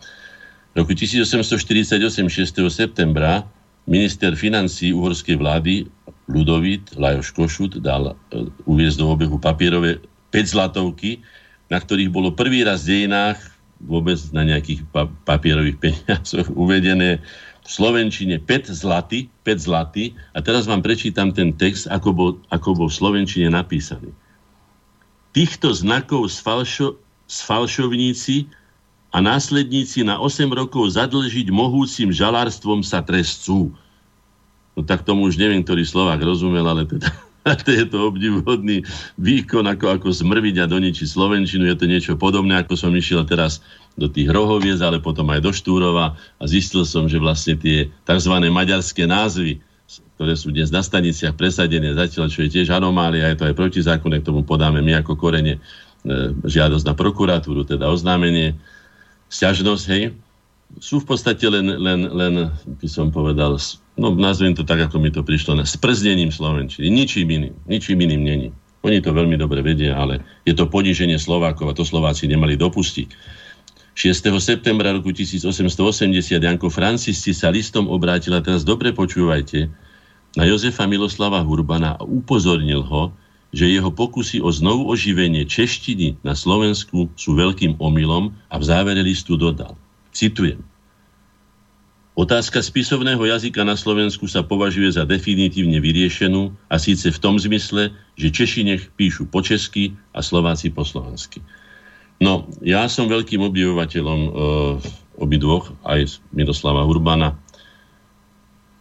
v 0.73 0.81
roku 0.81 0.97
1848, 0.97 2.01
6. 2.01 2.65
septembra, 2.73 3.45
minister 3.85 4.33
financí 4.33 4.89
uhorskej 4.89 5.37
vlády 5.37 5.85
Ludovit 6.25 6.97
Lajoš 6.97 7.29
Košut 7.35 7.77
dal 7.77 8.13
uh, 8.13 8.49
uviezť 8.65 8.97
do 8.97 9.05
obehu 9.13 9.37
papierové 9.37 10.01
5 10.33 10.53
zlatovky, 10.57 11.21
na 11.69 11.77
ktorých 11.77 12.09
bolo 12.09 12.33
prvý 12.33 12.65
raz 12.65 12.89
v 12.89 13.05
dejinách 13.05 13.37
vôbec 13.85 14.17
na 14.31 14.47
nejakých 14.47 14.81
pa- 14.89 15.11
papierových 15.29 15.77
peniazoch 15.77 16.49
uvedené 16.63 17.21
v 17.63 17.69
Slovenčine 17.69 18.41
5 18.41 18.73
zlaty, 18.73 19.29
5 19.45 19.67
zlaty. 19.69 20.17
A 20.33 20.41
teraz 20.41 20.65
vám 20.65 20.81
prečítam 20.81 21.29
ten 21.31 21.53
text, 21.53 21.85
ako 21.87 22.09
bol, 22.11 22.29
ako 22.49 22.75
bol 22.75 22.87
v 22.89 22.97
Slovenčine 22.97 23.53
napísaný. 23.53 24.09
Týchto 25.37 25.69
znakov 25.69 26.33
sfalšo, 26.33 26.97
sfalšovníci 27.29 28.49
a 29.13 29.17
následníci 29.21 30.01
na 30.01 30.17
8 30.17 30.49
rokov 30.49 30.97
zadlžiť 30.97 31.53
mohúcim 31.53 32.09
žalárstvom 32.09 32.81
sa 32.81 33.05
trestcú. 33.05 33.69
No 34.73 34.81
tak 34.81 35.05
tomu 35.05 35.29
už 35.29 35.37
neviem, 35.37 35.61
ktorý 35.61 35.85
Slovák 35.85 36.17
rozumel, 36.17 36.65
ale 36.65 36.89
teda 36.89 37.13
to 37.61 37.69
je 37.69 37.85
to 37.85 38.09
obdivuhodný 38.09 38.81
výkon, 39.21 39.69
ako, 39.69 40.01
ako 40.01 40.09
zmrviť 40.09 40.65
a 40.65 40.65
doničiť 40.65 41.05
Slovenčinu. 41.05 41.69
Je 41.69 41.77
to 41.77 41.85
niečo 41.85 42.13
podobné, 42.17 42.57
ako 42.57 42.73
som 42.73 42.89
išiel 42.89 43.21
teraz 43.29 43.61
do 43.93 44.09
tých 44.09 44.33
rohoviec, 44.33 44.81
ale 44.81 44.97
potom 44.97 45.29
aj 45.29 45.45
do 45.45 45.53
Štúrova 45.53 46.17
a 46.17 46.43
zistil 46.49 46.81
som, 46.81 47.05
že 47.05 47.21
vlastne 47.21 47.53
tie 47.53 47.93
tzv. 48.09 48.33
maďarské 48.49 49.05
názvy, 49.05 49.61
ktoré 50.17 50.33
sú 50.33 50.49
dnes 50.49 50.73
na 50.73 50.81
staniciach 50.81 51.37
presadené, 51.37 51.93
zatiaľ 51.93 52.33
čo 52.33 52.41
je 52.47 52.49
tiež 52.49 52.73
anomália, 52.73 53.29
je 53.29 53.37
to 53.37 53.45
aj 53.45 53.53
protizákonné, 53.53 54.25
k 54.25 54.27
tomu 54.33 54.41
podáme 54.41 54.81
my 54.81 55.05
ako 55.05 55.13
korene 55.13 55.59
e, 55.59 55.59
žiadosť 56.49 56.85
na 56.89 56.95
prokuratúru, 56.97 57.61
teda 57.67 57.91
oznámenie 57.91 58.57
sťažnosť, 59.33 59.85
hej, 59.89 60.03
sú 60.81 61.01
v 61.01 61.05
podstate 61.09 61.45
len, 61.49 61.65
len, 61.65 62.09
len, 62.09 62.33
by 62.81 62.87
som 62.89 63.13
povedal, 63.13 63.57
no 63.97 64.13
nazviem 64.13 64.57
to 64.57 64.65
tak, 64.65 64.81
ako 64.89 64.97
mi 65.01 65.13
to 65.13 65.21
prišlo, 65.21 65.57
na 65.57 65.65
sprznením 65.65 66.33
Slovenčiny. 66.33 66.89
Ničím 66.89 67.29
iným. 67.29 67.53
Ničím 67.69 67.97
iným 68.01 68.21
není. 68.21 68.49
Oni 68.83 68.99
to 68.99 69.15
veľmi 69.15 69.37
dobre 69.39 69.63
vedia, 69.63 69.95
ale 69.95 70.19
je 70.43 70.51
to 70.51 70.67
poníženie 70.67 71.15
Slovákov 71.15 71.71
a 71.71 71.77
to 71.77 71.85
Slováci 71.85 72.27
nemali 72.27 72.59
dopustiť. 72.59 73.09
6. 73.93 74.25
septembra 74.41 74.89
roku 74.89 75.13
1880 75.13 76.41
Janko 76.41 76.73
Francisci 76.73 77.29
sa 77.29 77.53
listom 77.53 77.85
obrátila, 77.85 78.41
teraz 78.41 78.65
dobre 78.65 78.89
počúvajte, 78.89 79.69
na 80.33 80.49
Jozefa 80.49 80.89
Miloslava 80.89 81.45
Hurbana 81.45 81.93
a 81.95 82.01
upozornil 82.01 82.81
ho, 82.81 83.13
že 83.53 83.69
jeho 83.69 83.93
pokusy 83.93 84.41
o 84.41 84.49
znovu 84.49 84.89
oživenie 84.89 85.45
češtiny 85.45 86.19
na 86.25 86.33
Slovensku 86.33 87.13
sú 87.13 87.37
veľkým 87.37 87.77
omylom 87.77 88.33
a 88.49 88.55
v 88.57 88.63
závere 88.65 89.05
listu 89.05 89.37
dodal. 89.37 89.77
Citujem. 90.09 90.59
Otázka 92.13 92.61
spisovného 92.61 93.25
jazyka 93.25 93.65
na 93.65 93.73
Slovensku 93.73 94.29
sa 94.29 94.45
považuje 94.45 94.85
za 94.93 95.01
definitívne 95.01 95.81
vyriešenú 95.81 96.53
a 96.69 96.77
síce 96.77 97.09
v 97.09 97.17
tom 97.17 97.41
zmysle, 97.41 97.89
že 98.13 98.29
Češi 98.29 98.61
nech 98.69 98.83
píšu 98.93 99.25
po 99.25 99.41
česky 99.41 99.97
a 100.13 100.21
Slováci 100.21 100.69
po 100.69 100.85
slovensky. 100.85 101.41
No, 102.21 102.45
ja 102.61 102.85
som 102.85 103.09
veľkým 103.09 103.41
obdivovateľom 103.41 104.19
e, 104.21 104.31
obidvoch, 105.17 105.73
aj 105.81 106.21
Miroslava 106.29 106.85
Urbana, 106.85 107.33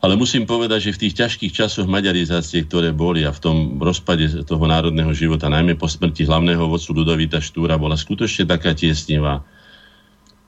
ale 0.03 0.19
musím 0.19 0.51
povedať, 0.51 0.91
že 0.91 0.95
v 0.99 1.01
tých 1.07 1.15
ťažkých 1.15 1.53
časoch 1.55 1.87
maďarizácie, 1.87 2.67
ktoré 2.67 2.91
boli 2.91 3.23
a 3.23 3.31
v 3.31 3.39
tom 3.39 3.57
rozpade 3.79 4.27
toho 4.43 4.65
národného 4.67 5.15
života, 5.15 5.47
najmä 5.47 5.79
po 5.79 5.87
smrti 5.87 6.27
hlavného 6.27 6.67
vodcu 6.67 6.91
Ludovita 6.91 7.39
Štúra, 7.39 7.79
bola 7.79 7.95
skutočne 7.95 8.51
taká 8.51 8.75
tiesnivá, 8.75 9.47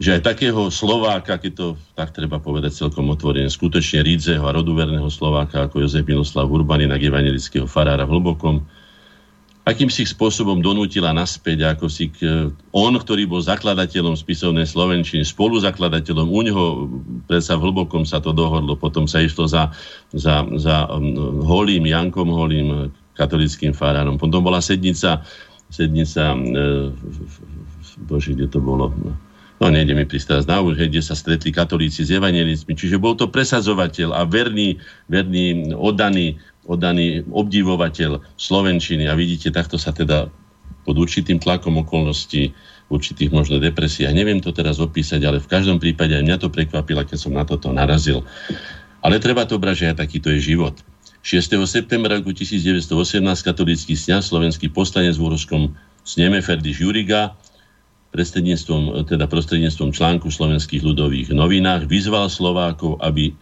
že 0.03 0.19
aj 0.19 0.27
takého 0.27 0.75
Slováka, 0.75 1.39
keď 1.39 1.53
to 1.55 1.67
tak 1.95 2.11
treba 2.11 2.43
povedať 2.43 2.75
celkom 2.75 3.07
otvorene, 3.15 3.47
skutočne 3.47 4.03
rídzeho 4.03 4.43
a 4.43 4.51
roduverného 4.51 5.07
Slováka 5.07 5.71
ako 5.71 5.87
Jozef 5.87 6.03
Miloslav 6.03 6.51
Urban, 6.51 6.83
inak 6.83 6.99
evangelického 6.99 7.71
farára 7.71 8.03
v 8.03 8.19
Hlbokom, 8.19 8.67
akýmsi 9.65 10.05
spôsobom 10.05 10.61
donútila 10.61 11.17
naspäť, 11.17 11.73
ako 11.73 11.89
si 11.89 12.13
k, 12.13 12.53
on, 12.77 12.93
ktorý 12.93 13.25
bol 13.25 13.41
zakladateľom 13.41 14.13
spisovnej 14.13 14.69
Slovenčiny, 14.69 15.25
spoluzakladateľom, 15.25 16.29
u 16.29 16.41
neho 16.45 16.65
predsa 17.25 17.57
v 17.57 17.73
hlbokom 17.73 18.05
sa 18.05 18.21
to 18.21 18.37
dohodlo, 18.37 18.77
potom 18.77 19.09
sa 19.09 19.25
išlo 19.25 19.49
za, 19.49 19.73
za, 20.13 20.45
za 20.61 20.77
um, 20.93 21.41
Holým, 21.49 21.89
Jankom 21.89 22.29
Holým, 22.29 22.93
katolickým 23.17 23.73
farárom. 23.73 24.21
Potom 24.21 24.45
bola 24.45 24.61
sednica, 24.61 25.25
sednica, 25.73 26.35
e, 26.35 26.91
bože, 28.05 28.35
kde 28.35 28.51
to 28.51 28.59
bolo, 28.61 28.91
no 29.63 29.67
nejde 29.71 29.95
mi 29.95 30.05
pristať 30.05 30.45
na 30.51 30.61
už, 30.61 30.77
kde 30.77 31.01
sa 31.01 31.15
stretli 31.15 31.55
katolíci 31.55 32.03
s 32.05 32.11
evangelicmi. 32.11 32.75
Čiže 32.75 32.99
bol 32.99 33.15
to 33.15 33.31
presadzovateľ 33.31 34.13
a 34.13 34.27
verný, 34.27 34.77
verný, 35.07 35.73
oddaný 35.73 36.37
oddaný 36.65 37.25
obdivovateľ 37.29 38.21
Slovenčiny 38.37 39.09
a 39.09 39.15
vidíte, 39.17 39.53
takto 39.53 39.77
sa 39.77 39.93
teda 39.93 40.29
pod 40.85 40.97
určitým 41.01 41.41
tlakom 41.41 41.81
okolností, 41.81 42.53
určitých 42.93 43.33
možno 43.33 43.57
depresiách. 43.57 44.13
Neviem 44.13 44.45
to 44.45 44.53
teraz 44.53 44.77
opísať, 44.77 45.25
ale 45.25 45.41
v 45.41 45.49
každom 45.49 45.81
prípade 45.81 46.13
aj 46.13 46.25
mňa 46.25 46.37
to 46.37 46.53
prekvapilo, 46.53 47.01
keď 47.09 47.19
som 47.19 47.33
na 47.33 47.49
toto 47.49 47.73
narazil. 47.73 48.21
Ale 49.01 49.21
treba 49.21 49.49
to 49.49 49.57
brať, 49.57 49.77
že 49.81 49.89
aj 49.93 49.97
takýto 50.05 50.29
je 50.37 50.55
život. 50.55 50.77
6. 51.25 51.57
septembra 51.65 52.21
roku 52.21 52.37
1918 52.37 52.85
katolícky 53.25 53.97
sňa 53.97 54.21
slovenský 54.21 54.69
poslanec 54.69 55.17
v 55.17 55.33
Úrovskom 55.33 55.73
sneme 56.05 56.45
Ferdiš 56.45 56.85
Juriga 56.85 57.33
prostredníctvom, 58.13 59.09
teda 59.09 59.25
prostredníctvom 59.27 59.91
článku 59.91 60.29
slovenských 60.29 60.85
ľudových 60.85 61.33
novinách 61.33 61.89
vyzval 61.89 62.29
Slovákov, 62.29 63.01
aby 63.01 63.33
e, 63.33 63.35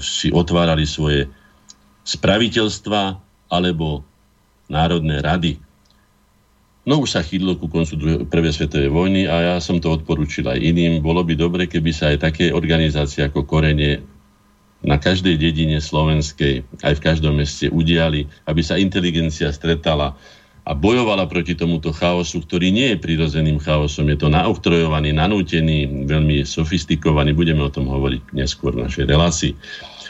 si 0.00 0.32
otvárali 0.32 0.88
svoje 0.88 1.28
spraviteľstva 2.08 3.20
alebo 3.52 4.00
národné 4.72 5.20
rady. 5.20 5.60
No 6.88 7.04
už 7.04 7.12
sa 7.12 7.20
chýdlo 7.20 7.60
ku 7.60 7.68
koncu 7.68 8.24
prvej 8.32 8.52
svetovej 8.56 8.88
vojny 8.88 9.28
a 9.28 9.52
ja 9.52 9.56
som 9.60 9.76
to 9.76 9.92
odporúčil 9.92 10.48
aj 10.48 10.56
iným. 10.56 11.04
Bolo 11.04 11.20
by 11.20 11.36
dobre, 11.36 11.68
keby 11.68 11.92
sa 11.92 12.16
aj 12.16 12.32
také 12.32 12.48
organizácie 12.48 13.28
ako 13.28 13.44
Korene 13.44 14.00
na 14.80 14.96
každej 14.96 15.36
dedine 15.36 15.84
slovenskej, 15.84 16.64
aj 16.80 16.96
v 16.96 17.04
každom 17.04 17.36
meste 17.36 17.68
udiali, 17.68 18.24
aby 18.48 18.64
sa 18.64 18.80
inteligencia 18.80 19.52
stretala 19.52 20.16
a 20.64 20.72
bojovala 20.72 21.28
proti 21.28 21.56
tomuto 21.56 21.92
chaosu, 21.92 22.44
ktorý 22.44 22.72
nie 22.72 22.92
je 22.92 23.00
prirodzeným 23.00 23.60
chaosom. 23.60 24.08
Je 24.08 24.16
to 24.20 24.32
naoktrojovaný, 24.32 25.12
nanútený, 25.12 26.08
veľmi 26.08 26.44
sofistikovaný. 26.44 27.36
Budeme 27.36 27.64
o 27.64 27.72
tom 27.72 27.88
hovoriť 27.88 28.32
neskôr 28.32 28.76
v 28.76 28.84
našej 28.88 29.04
relácii. 29.08 29.52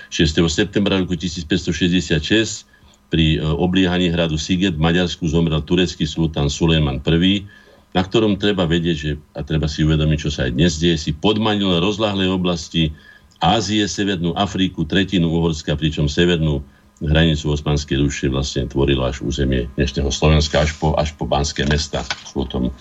6. 0.09 0.41
septembra 0.49 0.97
roku 0.97 1.15
1566 1.15 2.69
pri 3.09 3.37
e, 3.37 3.45
obliehaní 3.45 4.13
hradu 4.13 4.37
Siget 4.37 4.77
v 4.77 4.85
Maďarsku 4.85 5.25
zomrel 5.29 5.61
turecký 5.65 6.05
sultán 6.05 6.53
Sulejman 6.53 7.01
I, 7.05 7.45
na 7.97 8.03
ktorom 8.05 8.37
treba 8.37 8.69
vedieť, 8.69 8.97
že, 8.97 9.11
a 9.33 9.41
treba 9.41 9.65
si 9.65 9.85
uvedomiť, 9.85 10.19
čo 10.21 10.31
sa 10.33 10.45
aj 10.49 10.53
dnes 10.53 10.77
deje, 10.77 10.97
si 11.01 11.11
podmanil 11.17 11.81
rozlahlé 11.81 12.29
oblasti 12.29 12.93
Ázie, 13.39 13.87
Severnú 13.87 14.35
Afriku, 14.35 14.83
tretinu 14.83 15.31
Uhorska, 15.31 15.79
pričom 15.79 16.11
severnú 16.11 16.61
hranicu 16.99 17.55
Osmanskej 17.55 17.97
duše 18.03 18.27
vlastne 18.27 18.67
tvorilo 18.67 19.07
až 19.07 19.23
územie 19.23 19.71
dnešného 19.79 20.11
Slovenska, 20.11 20.67
až 20.67 20.75
po, 20.83 20.99
až 20.99 21.15
po 21.15 21.31
Banské 21.31 21.63
mesta. 21.71 22.03
Sú 22.27 22.43
tom 22.51 22.75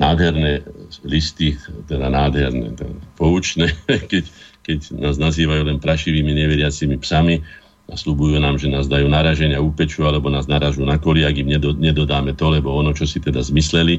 nádherné 0.00 0.64
listy, 1.04 1.60
teda 1.84 2.08
nádherné, 2.08 2.72
teda 2.72 2.96
poučné, 3.20 3.76
keď 4.12 4.24
keď 4.70 5.02
nás 5.02 5.18
nazývajú 5.18 5.66
len 5.66 5.82
prašivými 5.82 6.30
neveriacimi 6.30 6.94
psami 7.02 7.42
a 7.90 7.98
slúbujú 7.98 8.38
nám, 8.38 8.54
že 8.54 8.70
nás 8.70 8.86
dajú 8.86 9.10
naraženia 9.10 9.58
upeču 9.58 10.06
alebo 10.06 10.30
nás 10.30 10.46
naražú 10.46 10.86
na 10.86 10.94
koli, 10.94 11.26
ak 11.26 11.34
im 11.42 11.50
nedodáme 11.58 12.38
to, 12.38 12.46
lebo 12.54 12.70
ono, 12.70 12.94
čo 12.94 13.02
si 13.02 13.18
teda 13.18 13.42
zmysleli. 13.42 13.98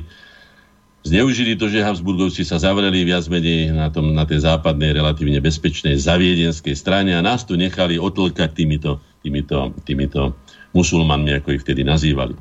Zneužili 1.02 1.58
to, 1.60 1.68
že 1.68 1.84
Habsburgovci 1.84 2.46
sa 2.48 2.62
zavreli 2.62 3.04
viac 3.04 3.26
menej 3.28 3.74
na, 3.74 3.92
tom, 3.92 4.16
na 4.16 4.24
tej 4.24 4.48
západnej, 4.48 4.96
relatívne 4.96 5.44
bezpečnej 5.44 5.98
zaviedenskej 6.00 6.78
strane 6.78 7.12
a 7.12 7.26
nás 7.26 7.44
tu 7.44 7.60
nechali 7.60 8.00
otlkať 8.00 8.54
týmito, 8.56 9.02
týmito, 9.26 9.76
týmito 9.84 10.40
musulmanmi, 10.72 11.42
ako 11.42 11.58
ich 11.58 11.66
vtedy 11.66 11.84
nazývali. 11.84 12.38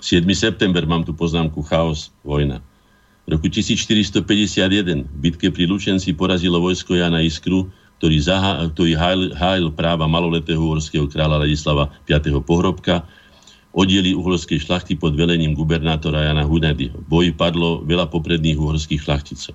7. 0.00 0.24
september, 0.32 0.86
mám 0.88 1.04
tu 1.04 1.12
poznámku, 1.12 1.60
chaos, 1.66 2.14
vojna. 2.24 2.62
V 3.22 3.38
roku 3.38 3.46
1451 3.46 5.06
v 5.06 5.18
bitke 5.22 5.54
pri 5.54 5.70
Lučenci 5.70 6.10
porazilo 6.10 6.58
vojsko 6.58 6.98
Jana 6.98 7.22
Iskru, 7.22 7.70
ktorý, 8.02 8.18
zaha, 8.18 8.66
ktorý 8.74 8.98
hájil, 8.98 9.22
hájil 9.38 9.68
práva 9.70 10.10
maloletého 10.10 10.58
uhorského 10.58 11.06
kráľa 11.06 11.46
Ladislava 11.46 11.94
V. 12.02 12.12
Pohrobka, 12.42 13.06
oddieli 13.70 14.10
uhorskej 14.10 14.58
šlachty 14.58 14.98
pod 14.98 15.14
velením 15.14 15.54
gubernátora 15.54 16.26
Jana 16.26 16.42
Hunadyho. 16.42 16.98
Boji 17.06 17.30
padlo 17.30 17.86
veľa 17.86 18.10
popredných 18.10 18.58
uhorských 18.58 19.00
šlachticov. 19.06 19.54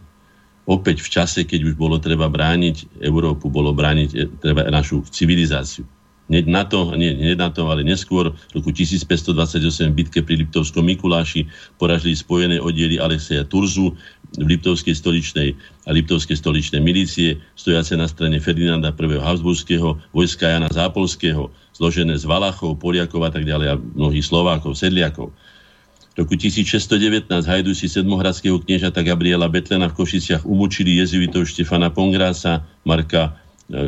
Opäť 0.68 0.99
v 1.03 1.09
čase, 1.11 1.39
keď 1.47 1.72
už 1.72 1.74
bolo 1.80 1.95
treba 1.99 2.28
brániť 2.28 2.99
Európu, 2.99 3.47
bolo 3.47 3.72
brániť 3.72 4.09
e, 4.11 4.28
treba 4.39 4.68
našu 4.68 4.99
civilizáciu. 5.07 5.88
Hneď 6.28 6.46
na 6.52 6.68
to, 6.68 6.92
nie, 7.00 7.16
nie 7.16 7.40
na 7.40 7.48
to, 7.48 7.72
ale 7.72 7.88
neskôr 7.88 8.36
v 8.36 8.52
roku 8.60 8.76
1528 8.76 9.64
v 9.64 9.96
bitke 9.96 10.20
pri 10.20 10.44
Liptovskom 10.44 10.84
Mikuláši 10.84 11.48
poražili 11.80 12.20
spojené 12.20 12.60
oddiely 12.60 13.00
Alexeja 13.00 13.48
Turzu 13.48 13.96
v 14.36 14.44
Liptovskej 14.44 14.92
stoličnej 14.92 15.56
a 15.88 15.90
Liptovskej 15.96 16.36
stoličnej 16.36 16.84
milície, 16.84 17.40
stojace 17.56 17.96
na 17.96 18.12
strane 18.12 18.44
Ferdinanda 18.44 18.92
I. 18.92 19.24
Habsburského, 19.24 19.96
vojska 20.12 20.52
Jana 20.52 20.68
Zápolského, 20.68 21.48
zložené 21.72 22.20
z 22.20 22.28
Valachov, 22.28 22.76
Poliakov 22.76 23.24
a 23.24 23.32
tak 23.32 23.48
ďalej 23.48 23.68
a 23.72 23.80
mnohých 23.80 24.28
Slovákov, 24.28 24.76
Sedliakov. 24.76 25.32
V 26.12 26.26
roku 26.28 26.36
1619 26.36 27.32
hajdusi 27.32 27.88
sedmohradského 27.88 28.60
kniežata 28.60 29.00
Gabriela 29.00 29.48
Betlena 29.48 29.88
v 29.88 29.96
Košiciach 29.96 30.44
umučili 30.44 31.00
jezuitov 31.00 31.48
Štefana 31.48 31.88
Pongrása, 31.88 32.68
Marka 32.84 33.32
e, 33.72 33.80
e, 33.80 33.82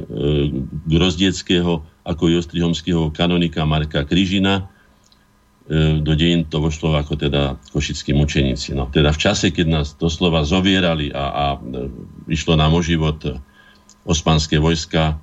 Grozdieckého 0.87 1.83
ako 2.09 2.33
Jostrihomského 2.33 3.13
kanonika 3.13 3.61
Marka 3.69 4.01
Kryžina. 4.01 4.65
E, 5.69 6.01
do 6.01 6.17
dejín 6.17 6.49
to 6.49 6.57
vošlo 6.57 6.97
ako 6.97 7.13
teda 7.13 7.61
košickí 7.69 8.17
mučeníci. 8.17 8.73
No, 8.73 8.89
teda 8.89 9.13
v 9.13 9.21
čase, 9.21 9.53
keď 9.53 9.65
nás 9.69 9.87
doslova 9.93 10.41
zovierali 10.41 11.13
a, 11.13 11.25
a 11.29 11.45
e, 11.53 11.85
išlo 12.33 12.57
nám 12.57 12.73
o 12.73 12.81
život 12.81 13.21
osmanské 14.09 14.57
vojska 14.57 15.21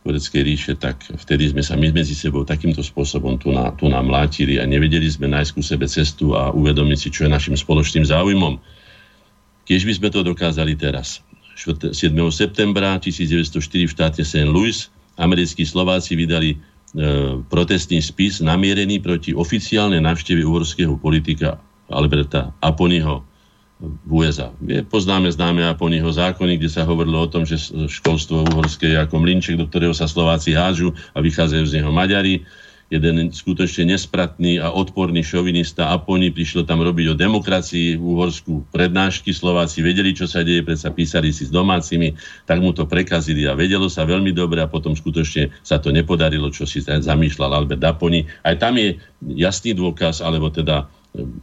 Tureckej 0.00 0.42
ríše, 0.42 0.72
tak 0.80 1.04
vtedy 1.12 1.52
sme 1.52 1.60
sa 1.60 1.76
my 1.76 1.92
medzi 1.92 2.16
sebou 2.16 2.40
takýmto 2.40 2.80
spôsobom 2.80 3.36
tu, 3.36 3.52
na, 3.52 3.68
tu 3.76 3.84
nám 3.84 4.08
mlátili 4.08 4.56
a 4.56 4.64
nevedeli 4.64 5.04
sme 5.04 5.28
nájsť 5.28 5.50
ku 5.52 5.60
sebe 5.60 5.84
cestu 5.84 6.32
a 6.32 6.48
uvedomiť 6.56 6.98
si, 6.98 7.08
čo 7.12 7.28
je 7.28 7.30
našim 7.30 7.52
spoločným 7.52 8.08
záujmom. 8.08 8.56
Keď 9.68 9.80
by 9.84 9.92
sme 10.00 10.08
to 10.08 10.24
dokázali 10.24 10.72
teraz. 10.74 11.20
7. 11.60 11.92
septembra 12.32 12.96
1904 12.96 13.60
v 13.60 13.92
štáte 13.92 14.24
St. 14.24 14.48
Louis 14.48 14.88
americkí 15.20 15.68
Slováci 15.68 16.16
vydali 16.16 16.56
e, 16.56 16.58
protestný 17.46 18.00
spis 18.00 18.40
namierený 18.40 19.04
proti 19.04 19.36
oficiálnej 19.36 20.00
návšteve 20.00 20.40
uhorského 20.40 20.96
politika 20.96 21.60
Alberta 21.92 22.56
Aponyho 22.64 23.22
v 23.80 24.10
USA. 24.12 24.52
Poznáme 24.92 25.32
známe 25.32 25.64
Aponyho 25.64 26.12
zákony, 26.12 26.60
kde 26.60 26.68
sa 26.68 26.84
hovorilo 26.84 27.24
o 27.24 27.30
tom, 27.32 27.48
že 27.48 27.56
školstvo 27.88 28.44
uhorské 28.52 28.92
je 28.92 28.98
ako 29.00 29.16
mlinček, 29.24 29.56
do 29.56 29.64
ktorého 29.64 29.96
sa 29.96 30.04
Slováci 30.04 30.52
hážu 30.52 30.92
a 31.16 31.24
vychádzajú 31.24 31.64
z 31.64 31.74
neho 31.80 31.88
Maďari 31.88 32.44
jeden 32.90 33.30
skutočne 33.30 33.94
nespratný 33.94 34.58
a 34.58 34.74
odporný 34.74 35.22
šovinista 35.22 35.94
Aponi 35.94 36.34
prišiel 36.34 36.66
tam 36.66 36.82
robiť 36.82 37.14
o 37.14 37.18
demokracii 37.18 37.94
v 37.94 38.02
Uhorsku 38.02 38.66
prednášky. 38.74 39.30
Slováci 39.30 39.78
vedeli, 39.80 40.10
čo 40.10 40.26
sa 40.26 40.42
deje, 40.42 40.66
predsa 40.66 40.90
písali 40.90 41.30
si 41.30 41.46
s 41.46 41.54
domácimi, 41.54 42.18
tak 42.50 42.58
mu 42.58 42.74
to 42.74 42.90
prekazili 42.90 43.46
a 43.46 43.54
vedelo 43.54 43.86
sa 43.86 44.02
veľmi 44.02 44.34
dobre 44.34 44.58
a 44.58 44.66
potom 44.66 44.98
skutočne 44.98 45.54
sa 45.62 45.78
to 45.78 45.94
nepodarilo, 45.94 46.50
čo 46.50 46.66
si 46.66 46.82
zamýšľal 46.82 47.62
Albert 47.62 47.86
Aponi. 47.86 48.26
Aj 48.42 48.58
tam 48.58 48.74
je 48.74 48.98
jasný 49.38 49.78
dôkaz, 49.78 50.18
alebo 50.18 50.50
teda 50.50 50.90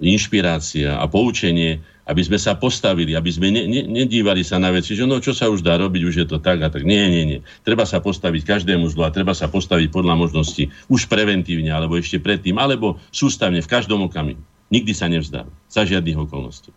inšpirácia 0.04 1.00
a 1.00 1.08
poučenie, 1.08 1.80
aby 2.08 2.22
sme 2.24 2.40
sa 2.40 2.56
postavili, 2.56 3.14
aby 3.20 3.28
sme 3.28 3.52
ne, 3.52 3.68
ne, 3.68 3.84
nedívali 3.84 4.40
sa 4.40 4.56
na 4.56 4.72
veci, 4.72 4.96
že 4.96 5.04
no 5.04 5.20
čo 5.20 5.36
sa 5.36 5.52
už 5.52 5.60
dá 5.60 5.76
robiť, 5.76 6.02
už 6.08 6.16
je 6.24 6.28
to 6.28 6.40
tak 6.40 6.64
a 6.64 6.72
tak. 6.72 6.88
Nie, 6.88 7.12
nie, 7.12 7.24
nie. 7.28 7.40
Treba 7.68 7.84
sa 7.84 8.00
postaviť 8.00 8.48
každému 8.48 8.88
zlu 8.88 9.04
a 9.04 9.12
treba 9.12 9.36
sa 9.36 9.52
postaviť 9.52 9.92
podľa 9.92 10.16
možnosti 10.16 10.72
už 10.88 11.12
preventívne, 11.12 11.68
alebo 11.68 12.00
ešte 12.00 12.24
predtým, 12.24 12.56
alebo 12.56 12.96
sústavne 13.12 13.60
v 13.60 13.68
každom 13.68 14.08
okamihu. 14.08 14.40
Nikdy 14.72 14.92
sa 14.96 15.12
nevzdá. 15.12 15.44
Za 15.68 15.84
žiadnych 15.84 16.16
okolností. 16.16 16.72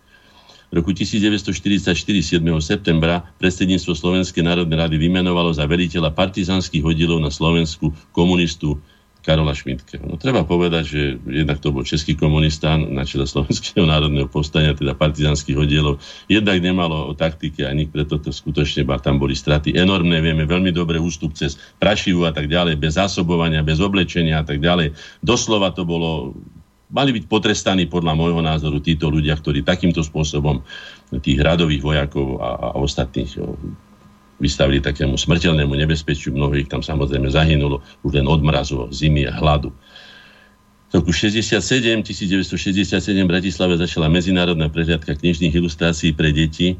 V 0.70 0.78
roku 0.78 0.94
1944, 0.94 1.90
7. 1.98 2.42
septembra, 2.62 3.26
predsedníctvo 3.42 3.90
Slovenskej 3.90 4.46
národnej 4.46 4.78
rady 4.78 5.02
vymenovalo 5.02 5.50
za 5.50 5.66
veliteľa 5.66 6.14
partizanských 6.14 6.86
oddielov 6.86 7.18
na 7.18 7.30
Slovensku 7.34 7.90
komunistu 8.14 8.78
Karola 9.20 9.52
Šmítkeho. 9.52 10.08
No 10.08 10.16
treba 10.16 10.48
povedať, 10.48 10.84
že 10.88 11.00
jednak 11.28 11.60
to 11.60 11.76
bol 11.76 11.84
český 11.84 12.16
komunista 12.16 12.80
na 12.80 13.04
čele 13.04 13.28
Slovenského 13.28 13.84
národného 13.84 14.26
povstania, 14.32 14.72
teda 14.72 14.96
partizanských 14.96 15.60
oddielov. 15.60 16.00
Jednak 16.26 16.56
nemalo 16.64 17.08
o 17.08 17.12
taktike 17.12 17.68
ani 17.68 17.84
preto 17.84 18.16
to 18.16 18.32
skutočne 18.32 18.88
tam 19.04 19.20
boli 19.20 19.36
straty 19.36 19.76
enormné. 19.76 20.24
Vieme 20.24 20.48
veľmi 20.48 20.72
dobre 20.72 20.96
ústup 20.96 21.36
cez 21.36 21.60
Prašivu 21.76 22.24
a 22.24 22.32
tak 22.32 22.48
ďalej, 22.48 22.80
bez 22.80 22.96
zásobovania, 22.96 23.64
bez 23.64 23.80
oblečenia 23.80 24.40
a 24.40 24.44
tak 24.44 24.60
ďalej. 24.60 24.96
Doslova 25.20 25.72
to 25.76 25.84
bolo 25.84 26.32
mali 26.90 27.14
byť 27.14 27.24
potrestaní 27.30 27.86
podľa 27.86 28.18
môjho 28.18 28.42
názoru 28.42 28.82
títo 28.82 29.08
ľudia, 29.08 29.38
ktorí 29.38 29.62
takýmto 29.62 30.02
spôsobom 30.02 30.60
tých 31.22 31.38
radových 31.38 31.82
vojakov 31.82 32.42
a, 32.42 32.50
a 32.58 32.68
ostatných 32.78 33.38
vystavili 34.40 34.80
takému 34.80 35.14
smrteľnému 35.14 35.76
nebezpečiu. 35.76 36.32
Mnohých 36.32 36.66
tam 36.66 36.80
samozrejme 36.80 37.28
zahynulo 37.28 37.84
už 38.02 38.18
len 38.18 38.26
od 38.26 38.40
mrazu, 38.40 38.88
zimy 38.90 39.28
a 39.28 39.36
hladu. 39.36 39.70
V 40.90 40.98
roku 40.98 41.14
67, 41.14 41.54
1967 42.02 42.90
v 43.22 43.28
Bratislave 43.30 43.78
začala 43.78 44.10
medzinárodná 44.10 44.66
prehliadka 44.66 45.14
knižných 45.14 45.54
ilustrácií 45.54 46.10
pre 46.16 46.34
deti. 46.34 46.74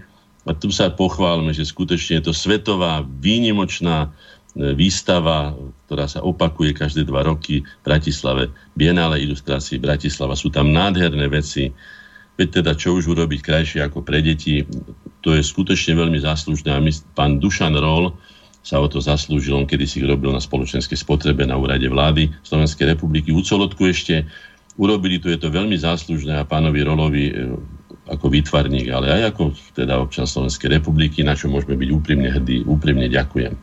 A 0.48 0.56
tu 0.56 0.72
sa 0.74 0.90
pochválme, 0.90 1.54
že 1.54 1.68
skutočne 1.68 2.18
je 2.18 2.32
to 2.32 2.34
svetová, 2.34 3.06
výnimočná 3.22 4.08
e, 4.08 4.72
výstava, 4.74 5.54
ktorá 5.86 6.10
sa 6.10 6.24
opakuje 6.26 6.74
každé 6.74 7.06
dva 7.06 7.22
roky 7.22 7.62
v 7.62 7.82
Bratislave. 7.86 8.50
Bienále 8.74 9.22
ilustrácií 9.22 9.78
Bratislava. 9.78 10.34
Sú 10.34 10.50
tam 10.50 10.72
nádherné 10.74 11.30
veci, 11.30 11.70
Veď 12.40 12.64
teda 12.64 12.72
čo 12.72 12.96
už 12.96 13.12
urobiť 13.12 13.44
krajšie 13.44 13.84
ako 13.84 14.00
pre 14.00 14.24
deti, 14.24 14.64
to 15.20 15.36
je 15.36 15.42
skutočne 15.44 15.96
veľmi 15.96 16.20
záslužné. 16.20 16.72
A 16.72 16.80
my, 16.80 16.92
pán 17.16 17.40
Dušan 17.40 17.76
Rol 17.76 18.12
sa 18.60 18.80
o 18.80 18.86
to 18.88 19.00
zaslúžil, 19.00 19.56
on 19.56 19.64
kedy 19.64 19.84
si 19.88 19.98
robil 20.04 20.32
na 20.32 20.40
spoločenskej 20.40 20.96
spotrebe 20.96 21.48
na 21.48 21.56
úrade 21.56 21.88
vlády 21.88 22.28
Slovenskej 22.44 22.92
republiky. 22.92 23.32
U 23.32 23.40
Colotku 23.40 23.88
ešte 23.88 24.28
urobili 24.76 25.16
to, 25.16 25.32
je 25.32 25.40
to 25.40 25.48
veľmi 25.48 25.76
záslužné 25.80 26.36
a 26.36 26.48
pánovi 26.48 26.80
Rolovi 26.84 27.24
e, 27.32 27.34
ako 28.12 28.28
výtvarník, 28.28 28.92
ale 28.92 29.12
aj 29.12 29.22
ako 29.32 29.42
teda 29.72 29.96
občan 29.96 30.28
Slovenskej 30.28 30.76
republiky, 30.76 31.24
na 31.24 31.32
čo 31.32 31.48
môžeme 31.48 31.76
byť 31.76 31.88
úprimne 31.88 32.28
hrdí. 32.28 32.68
Úprimne 32.68 33.08
ďakujem. 33.08 33.56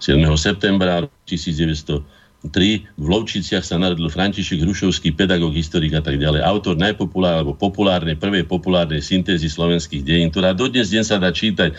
7. 0.00 0.20
septembra 0.36 1.04
1900 1.28 2.00
3. 2.00 2.23
V 2.44 3.06
Lovčiciach 3.08 3.64
sa 3.64 3.80
narodil 3.80 4.06
František 4.12 4.60
Hrušovský, 4.60 5.16
pedagóg, 5.16 5.56
historik 5.56 5.96
a 5.96 6.04
tak 6.04 6.20
ďalej. 6.20 6.44
Autor 6.44 6.76
najpopulárnej, 6.76 7.40
alebo 7.40 7.56
populárnej, 7.56 8.20
prvej 8.20 8.44
populárnej 8.44 9.00
syntézy 9.00 9.48
slovenských 9.48 10.04
dejín, 10.04 10.28
ktorá 10.28 10.52
dodnes 10.52 10.92
deň 10.92 11.04
sa 11.08 11.16
dá 11.16 11.32
čítať. 11.32 11.72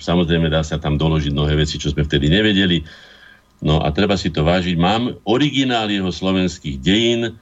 Samozrejme 0.00 0.48
dá 0.48 0.64
sa 0.64 0.80
tam 0.80 0.96
doložiť 0.96 1.36
mnohé 1.36 1.52
veci, 1.52 1.76
čo 1.76 1.92
sme 1.92 2.08
vtedy 2.08 2.32
nevedeli. 2.32 2.80
No 3.60 3.84
a 3.84 3.92
treba 3.92 4.16
si 4.16 4.32
to 4.32 4.40
vážiť. 4.40 4.80
Mám 4.80 5.20
originál 5.28 5.92
jeho 5.92 6.08
slovenských 6.08 6.80
dejín, 6.80 7.36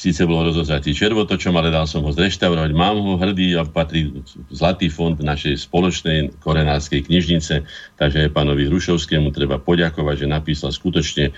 síce 0.00 0.24
bolo 0.24 0.48
rozozatý 0.48 0.96
červotočom, 0.96 1.52
ale 1.60 1.68
dal 1.68 1.84
som 1.84 2.00
ho 2.00 2.08
zreštaurovať. 2.08 2.72
Mám 2.72 2.96
ho 3.04 3.14
hrdý 3.20 3.52
a 3.60 3.68
patrí 3.68 4.08
Zlatý 4.48 4.88
fond 4.88 5.20
našej 5.20 5.68
spoločnej 5.68 6.40
korenárskej 6.40 7.04
knižnice, 7.04 7.68
takže 8.00 8.24
aj 8.24 8.32
pánovi 8.32 8.64
Hrušovskému 8.72 9.28
treba 9.36 9.60
poďakovať, 9.60 10.24
že 10.24 10.32
napísal 10.32 10.72
skutočne 10.72 11.36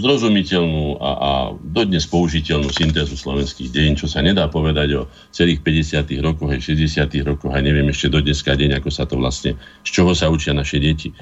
zrozumiteľnú 0.00 1.02
a, 1.02 1.10
a 1.10 1.30
dodnes 1.60 2.08
použiteľnú 2.08 2.72
syntézu 2.72 3.12
slovenských 3.18 3.68
dejín, 3.68 3.98
čo 3.98 4.08
sa 4.08 4.24
nedá 4.24 4.48
povedať 4.48 4.88
o 4.96 5.02
celých 5.34 5.60
50. 5.60 6.16
rokoch 6.24 6.48
aj 6.48 6.72
60. 6.72 7.10
rokoch 7.26 7.52
a 7.52 7.60
neviem 7.60 7.84
ešte 7.92 8.08
do 8.08 8.24
dneska 8.24 8.56
deň, 8.56 8.80
ako 8.80 8.88
sa 8.88 9.04
to 9.04 9.20
vlastne, 9.20 9.58
z 9.84 9.90
čoho 9.90 10.16
sa 10.16 10.32
učia 10.32 10.56
naše 10.56 10.80
deti. 10.80 11.12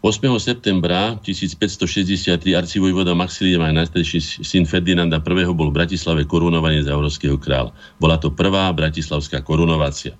8. 0.00 0.16
septembra 0.40 1.20
1563 1.20 2.56
arcivojvoda 2.56 3.12
Maximilian 3.12 3.68
aj 3.68 3.84
najstarší 3.84 4.40
syn 4.40 4.64
Ferdinanda 4.64 5.20
I. 5.20 5.44
bol 5.52 5.68
v 5.68 5.76
Bratislave 5.76 6.24
korunovaný 6.24 6.88
za 6.88 6.96
európskeho 6.96 7.36
kráľa. 7.36 7.76
Bola 8.00 8.16
to 8.16 8.32
prvá 8.32 8.72
bratislavská 8.72 9.44
korunovácia. 9.44 10.16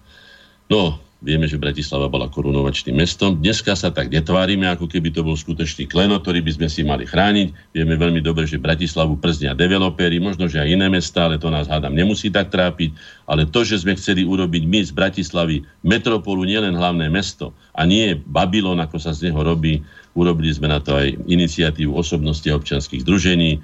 No, 0.69 1.01
Vieme, 1.21 1.45
že 1.45 1.61
Bratislava 1.61 2.09
bola 2.09 2.33
korunovačným 2.33 2.97
mestom. 2.97 3.37
Dneska 3.37 3.77
sa 3.77 3.93
tak 3.93 4.09
netvárime, 4.09 4.65
ako 4.73 4.89
keby 4.89 5.13
to 5.13 5.21
bol 5.21 5.37
skutočný 5.37 5.85
klenot, 5.85 6.25
ktorý 6.25 6.41
by 6.41 6.53
sme 6.57 6.69
si 6.73 6.81
mali 6.81 7.05
chrániť. 7.05 7.77
Vieme 7.77 8.01
veľmi 8.01 8.25
dobre, 8.25 8.49
že 8.49 8.57
Bratislavu 8.57 9.21
prznia 9.21 9.53
developéri, 9.53 10.17
možno, 10.17 10.49
že 10.49 10.65
aj 10.65 10.81
iné 10.81 10.89
mesta, 10.89 11.29
ale 11.29 11.37
to 11.37 11.53
nás 11.53 11.69
hádam 11.69 11.93
nemusí 11.93 12.33
tak 12.33 12.49
trápiť. 12.49 12.97
Ale 13.29 13.45
to, 13.45 13.69
že 13.69 13.85
sme 13.85 14.01
chceli 14.01 14.25
urobiť 14.25 14.65
my 14.65 14.81
z 14.81 14.97
Bratislavy 14.97 15.61
metropolu, 15.85 16.49
nielen 16.49 16.73
hlavné 16.73 17.13
mesto 17.13 17.53
a 17.77 17.85
nie 17.85 18.17
Babylon, 18.17 18.81
ako 18.81 18.97
sa 18.97 19.13
z 19.13 19.29
neho 19.29 19.45
robí, 19.45 19.85
urobili 20.17 20.49
sme 20.57 20.73
na 20.73 20.81
to 20.81 20.97
aj 20.97 21.21
iniciatívu 21.29 21.93
osobnosti 21.93 22.49
a 22.49 22.57
občanských 22.57 23.05
združení 23.05 23.61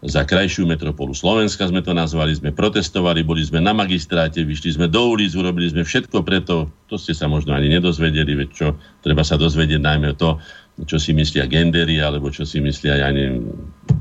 za 0.00 0.24
krajšiu 0.24 0.64
metropolu 0.64 1.12
Slovenska 1.12 1.68
sme 1.68 1.84
to 1.84 1.92
nazvali, 1.92 2.32
sme 2.32 2.56
protestovali, 2.56 3.20
boli 3.20 3.44
sme 3.44 3.60
na 3.60 3.76
magistráte, 3.76 4.40
vyšli 4.40 4.80
sme 4.80 4.86
do 4.88 5.12
ulic, 5.12 5.36
urobili 5.36 5.68
sme 5.68 5.84
všetko 5.84 6.24
preto, 6.24 6.72
to 6.88 6.96
ste 6.96 7.12
sa 7.12 7.28
možno 7.28 7.52
ani 7.52 7.68
nedozvedeli, 7.68 8.32
veď 8.32 8.48
čo, 8.48 8.68
treba 9.04 9.20
sa 9.20 9.36
dozvedieť 9.36 9.76
najmä 9.76 10.16
to, 10.16 10.40
čo 10.88 10.96
si 10.96 11.12
myslia 11.12 11.44
gendery, 11.44 12.00
alebo 12.00 12.32
čo 12.32 12.48
si 12.48 12.64
myslia, 12.64 13.04
ja 13.04 13.12
neviem, 13.12 13.44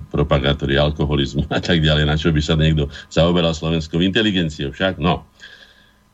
propagátori 0.07 0.79
alkoholizmu 0.79 1.51
a 1.57 1.59
tak 1.59 1.83
ďalej, 1.83 2.07
na 2.07 2.15
čo 2.15 2.31
by 2.31 2.39
sa 2.39 2.55
niekto 2.55 2.87
zaoberal 3.11 3.51
slovenskou 3.51 3.99
inteligenciou 3.99 4.71
však, 4.71 5.03
no. 5.03 5.27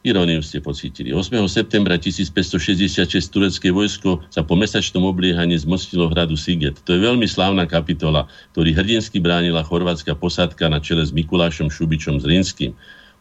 Iróniu 0.06 0.46
ste 0.46 0.62
pocítili. 0.62 1.10
8. 1.10 1.34
septembra 1.50 1.98
1566 1.98 3.10
turecké 3.34 3.74
vojsko 3.74 4.22
sa 4.30 4.46
po 4.46 4.54
mesačnom 4.54 5.02
obliehaní 5.02 5.58
zmostilo 5.58 6.14
hradu 6.14 6.38
Siget. 6.38 6.78
To 6.86 6.94
je 6.94 7.02
veľmi 7.02 7.26
slávna 7.26 7.66
kapitola, 7.66 8.30
ktorý 8.54 8.78
hrdinsky 8.78 9.18
bránila 9.18 9.66
chorvátska 9.66 10.14
posádka 10.14 10.70
na 10.70 10.78
čele 10.78 11.02
s 11.02 11.10
Mikulášom 11.10 11.74
Šubičom 11.74 12.22
z 12.22 12.26
Rinským. 12.30 12.72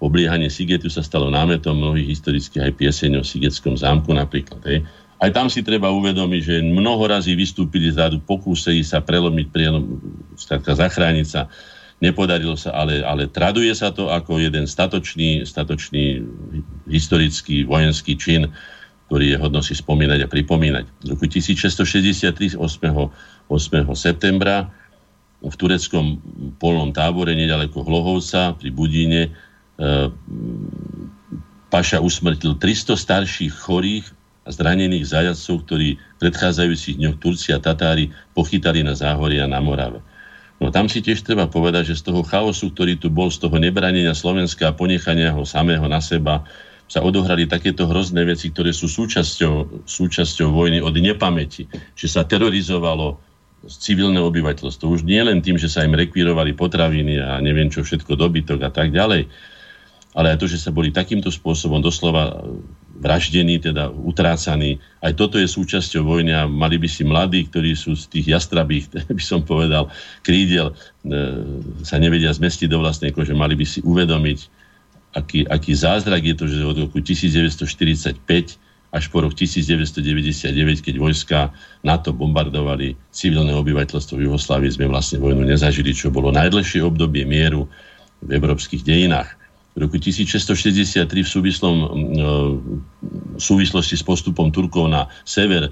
Obliehanie 0.04 0.52
Sigetu 0.52 0.92
sa 0.92 1.00
stalo 1.00 1.32
námetom 1.32 1.72
mnohých 1.72 2.20
historických 2.20 2.68
aj 2.68 2.72
pieseň 2.76 3.10
o 3.16 3.24
Sigetskom 3.24 3.80
zámku 3.80 4.12
napríklad. 4.12 4.60
Hej. 4.68 4.84
Aj 5.24 5.32
tam 5.32 5.48
si 5.48 5.64
treba 5.64 5.88
uvedomiť, 5.88 6.40
že 6.44 6.56
mnoho 6.60 7.00
razy 7.08 7.32
vystúpili 7.32 7.88
z 7.88 7.96
radu, 7.96 8.20
pokúsili 8.20 8.84
sa 8.84 9.00
prelomiť, 9.00 9.46
prielom, 9.48 10.04
zachrániť 10.68 11.24
sa 11.32 11.48
Nepodarilo 12.02 12.58
sa, 12.58 12.74
ale, 12.74 13.06
ale 13.06 13.30
traduje 13.30 13.70
sa 13.72 13.94
to 13.94 14.10
ako 14.10 14.42
jeden 14.42 14.66
statočný, 14.66 15.46
statočný 15.46 16.20
historický 16.88 17.64
vojenský 17.64 18.16
čin, 18.16 18.52
ktorý 19.08 19.36
je 19.36 19.40
hodno 19.40 19.60
si 19.60 19.76
spomínať 19.76 20.24
a 20.24 20.30
pripomínať. 20.30 20.84
V 21.04 21.06
roku 21.14 21.24
1663, 21.28 22.56
8. 22.56 22.60
8. 22.60 23.84
septembra, 23.94 24.72
v 25.44 25.54
tureckom 25.60 26.24
polnom 26.56 26.88
tábore 26.96 27.36
nedaleko 27.36 27.84
Hlohovca 27.84 28.56
pri 28.56 28.72
Budíne 28.72 29.28
e, 29.28 29.30
Paša 31.68 32.00
usmrtil 32.00 32.56
300 32.56 32.96
starších 32.96 33.52
chorých 33.52 34.08
a 34.44 34.48
zranených 34.52 35.04
zajacov, 35.04 35.68
ktorí 35.68 36.00
v 36.00 36.16
predchádzajúcich 36.20 36.96
dňoch 36.96 37.16
Turci 37.20 37.52
a 37.52 37.60
Tatári 37.60 38.12
pochytali 38.32 38.84
na 38.84 38.96
záhoria 38.96 39.44
na 39.44 39.60
Morave. 39.60 40.00
No 40.62 40.70
tam 40.70 40.88
si 40.88 41.04
tiež 41.04 41.26
treba 41.26 41.50
povedať, 41.50 41.92
že 41.92 42.00
z 42.00 42.12
toho 42.12 42.22
chaosu, 42.24 42.70
ktorý 42.72 42.96
tu 42.96 43.10
bol, 43.12 43.28
z 43.28 43.42
toho 43.42 43.56
nebranenia 43.58 44.14
Slovenska 44.16 44.70
a 44.70 44.76
ponechania 44.76 45.34
ho 45.34 45.42
samého 45.44 45.84
na 45.90 45.98
seba, 45.98 46.46
sa 46.84 47.00
odohrali 47.00 47.48
takéto 47.48 47.88
hrozné 47.88 48.28
veci, 48.28 48.52
ktoré 48.52 48.70
sú 48.70 48.86
súčasťou, 48.86 49.86
súčasťou 49.88 50.48
vojny 50.52 50.84
od 50.84 50.94
nepamäti. 51.00 51.64
Že 51.96 52.06
sa 52.06 52.22
terorizovalo 52.28 53.18
civilné 53.68 54.20
obyvateľstvo. 54.20 54.92
Už 54.92 55.02
nie 55.08 55.20
len 55.24 55.40
tým, 55.40 55.56
že 55.56 55.72
sa 55.72 55.84
im 55.84 55.96
rekvírovali 55.96 56.52
potraviny 56.52 57.16
a 57.20 57.40
neviem 57.40 57.72
čo 57.72 57.80
všetko, 57.80 58.16
dobytok 58.16 58.60
a 58.60 58.70
tak 58.70 58.92
ďalej, 58.92 59.28
ale 60.14 60.26
aj 60.30 60.38
to, 60.38 60.46
že 60.46 60.62
sa 60.62 60.70
boli 60.70 60.94
takýmto 60.94 61.32
spôsobom 61.32 61.82
doslova 61.82 62.44
vraždení, 62.94 63.58
teda 63.58 63.90
utrácaní. 63.90 64.78
Aj 65.02 65.10
toto 65.10 65.42
je 65.42 65.50
súčasťou 65.50 66.06
vojny 66.06 66.30
a 66.30 66.46
mali 66.46 66.78
by 66.78 66.86
si 66.86 67.02
mladí, 67.02 67.50
ktorí 67.50 67.74
sú 67.74 67.98
z 67.98 68.06
tých 68.06 68.38
jastrabých, 68.38 68.94
by 69.18 69.24
som 69.24 69.42
povedal, 69.42 69.90
krídel, 70.22 70.70
e, 70.70 71.12
sa 71.82 71.98
nevedia 71.98 72.30
zmestiť 72.30 72.70
do 72.70 72.78
vlastnej 72.78 73.10
kože, 73.10 73.34
mali 73.34 73.58
by 73.58 73.66
si 73.66 73.82
uvedomiť, 73.82 74.63
aký, 75.14 75.46
aký 75.46 75.72
zázrak 75.72 76.22
je 76.26 76.34
to, 76.34 76.44
že 76.50 76.66
od 76.66 76.76
roku 76.86 76.98
1945 76.98 78.18
až 78.94 79.04
po 79.10 79.26
rok 79.26 79.34
1999, 79.34 80.54
keď 80.86 80.94
vojska 81.02 81.38
NATO 81.82 82.14
bombardovali 82.14 82.94
civilné 83.10 83.50
obyvateľstvo 83.58 84.14
v 84.14 84.30
Jugoslávii, 84.30 84.70
sme 84.70 84.86
vlastne 84.86 85.18
vojnu 85.18 85.42
nezažili, 85.42 85.90
čo 85.90 86.14
bolo 86.14 86.30
najdlhšie 86.30 86.78
obdobie 86.82 87.26
mieru 87.26 87.66
v 88.22 88.30
európskych 88.38 88.86
dejinách 88.86 89.34
v 89.74 89.78
roku 89.82 89.98
1663 89.98 91.02
v 91.02 91.28
súvislom, 91.28 91.76
e, 91.82 91.86
v 93.34 93.42
súvislosti 93.42 93.98
s 93.98 94.06
postupom 94.06 94.54
Turkov 94.54 94.86
na 94.86 95.10
sever 95.26 95.66
e, 95.66 95.70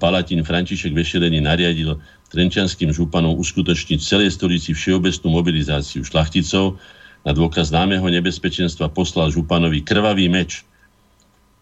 Palatín 0.00 0.40
František 0.40 0.96
Vešelený 0.96 1.44
nariadil 1.44 2.00
trenčanským 2.32 2.88
županom 2.88 3.36
uskutočniť 3.36 4.00
celej 4.00 4.32
stolici 4.32 4.72
všeobecnú 4.72 5.28
mobilizáciu 5.28 6.00
šlachticov. 6.02 6.80
Na 7.24 7.32
dôkaz 7.32 7.72
známeho 7.72 8.04
nebezpečenstva 8.04 8.92
poslal 8.92 9.32
županovi 9.32 9.80
krvavý 9.80 10.28
meč. 10.28 10.68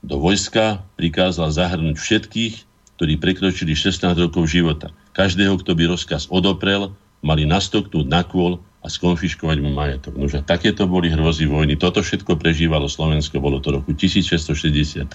Do 0.03 0.19
vojska 0.19 0.83
prikázal 0.99 1.55
zahrnúť 1.55 1.95
všetkých, 1.95 2.55
ktorí 2.99 3.15
prekročili 3.23 3.79
16 3.79 4.19
rokov 4.19 4.51
života. 4.51 4.91
Každého, 5.15 5.63
kto 5.63 5.79
by 5.79 5.95
rozkaz 5.95 6.27
odoprel, 6.35 6.91
mali 7.23 7.47
nastoknúť 7.47 8.07
na 8.11 8.27
kôl 8.27 8.59
a 8.83 8.91
skonfiškovať 8.91 9.59
mu 9.63 9.71
majetok. 9.71 10.19
Nože 10.19 10.43
takéto 10.43 10.91
boli 10.91 11.15
hrozy 11.15 11.47
vojny. 11.47 11.79
Toto 11.79 12.03
všetko 12.03 12.35
prežívalo 12.35 12.91
Slovensko, 12.91 13.39
bolo 13.39 13.63
to 13.63 13.79
roku 13.79 13.95
1663. 13.95 15.07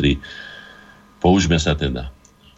Použme 1.19 1.59
sa 1.59 1.75
teda. 1.75 2.07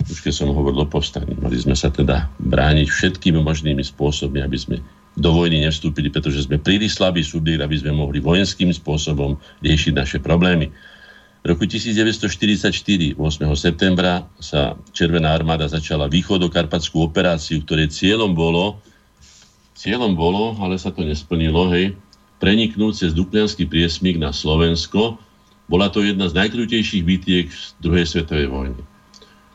Už 0.06 0.22
keď 0.22 0.34
som 0.46 0.54
hovoril 0.54 0.86
o 0.86 0.88
povstaní, 0.88 1.34
mali 1.42 1.58
sme 1.58 1.74
sa 1.74 1.90
teda 1.90 2.30
brániť 2.38 2.88
všetkými 2.88 3.42
možnými 3.42 3.82
spôsobmi, 3.82 4.40
aby 4.40 4.58
sme 4.58 4.78
do 5.20 5.32
vojny 5.36 5.64
nevstúpili, 5.68 6.10
pretože 6.10 6.48
sme 6.48 6.58
príliš 6.58 6.98
slabý 6.98 7.22
subjekt, 7.22 7.62
aby 7.62 7.76
sme 7.76 7.92
mohli 7.94 8.24
vojenským 8.24 8.72
spôsobom 8.72 9.38
riešiť 9.62 9.94
naše 9.94 10.18
problémy. 10.24 10.72
V 11.40 11.46
roku 11.56 11.64
1944, 11.64 13.16
8. 13.16 13.20
septembra, 13.56 14.28
sa 14.44 14.76
Červená 14.92 15.32
armáda 15.32 15.72
začala 15.72 16.12
východokarpatskú 16.12 17.00
operáciu, 17.00 17.64
ktoré 17.64 17.88
cieľom 17.88 18.36
bolo 18.36 18.84
Cieľom 19.80 20.12
bolo, 20.12 20.60
ale 20.60 20.76
sa 20.76 20.92
to 20.92 21.08
nesplnilo, 21.08 21.72
hej, 21.72 21.96
preniknúť 22.44 23.00
cez 23.00 23.12
Duklianský 23.16 23.64
priesmik 23.64 24.20
na 24.20 24.36
Slovensko. 24.36 25.16
Bola 25.72 25.88
to 25.88 26.04
jedna 26.04 26.28
z 26.28 26.36
najkrutejších 26.36 27.08
bitiek 27.08 27.48
z 27.48 27.80
druhej 27.80 28.04
svetovej 28.04 28.52
vojny. 28.52 28.82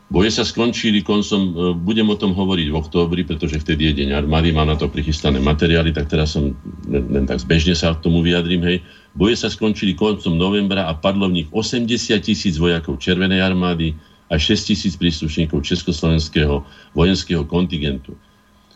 Boje 0.05 0.29
sa 0.29 0.45
skončili 0.45 1.01
koncom, 1.01 1.41
e, 1.41 1.51
budem 1.81 2.05
o 2.05 2.17
tom 2.17 2.37
hovoriť 2.37 2.67
v 2.69 2.77
októbri, 2.77 3.21
pretože 3.25 3.57
vtedy 3.57 3.89
je 3.89 4.05
deň 4.05 4.25
armády, 4.25 4.53
má 4.53 4.61
na 4.61 4.77
to 4.77 4.85
prichystané 4.85 5.41
materiály, 5.41 5.89
tak 5.89 6.13
teraz 6.13 6.37
som 6.37 6.53
len, 6.85 7.03
len 7.09 7.25
tak 7.25 7.41
zbežne 7.41 7.73
sa 7.73 7.89
k 7.97 8.05
tomu 8.05 8.21
vyjadrím, 8.21 8.61
hej. 8.69 8.77
Boje 9.17 9.33
sa 9.33 9.49
skončili 9.49 9.97
koncom 9.97 10.37
novembra 10.37 10.85
a 10.85 10.93
padlo 10.93 11.25
v 11.25 11.41
nich 11.41 11.49
80 11.49 12.21
tisíc 12.21 12.61
vojakov 12.61 13.01
Červenej 13.01 13.41
armády 13.41 13.97
a 14.29 14.37
6 14.37 14.69
tisíc 14.69 14.93
príslušníkov 14.93 15.65
Československého 15.65 16.61
vojenského 16.93 17.41
kontingentu 17.49 18.13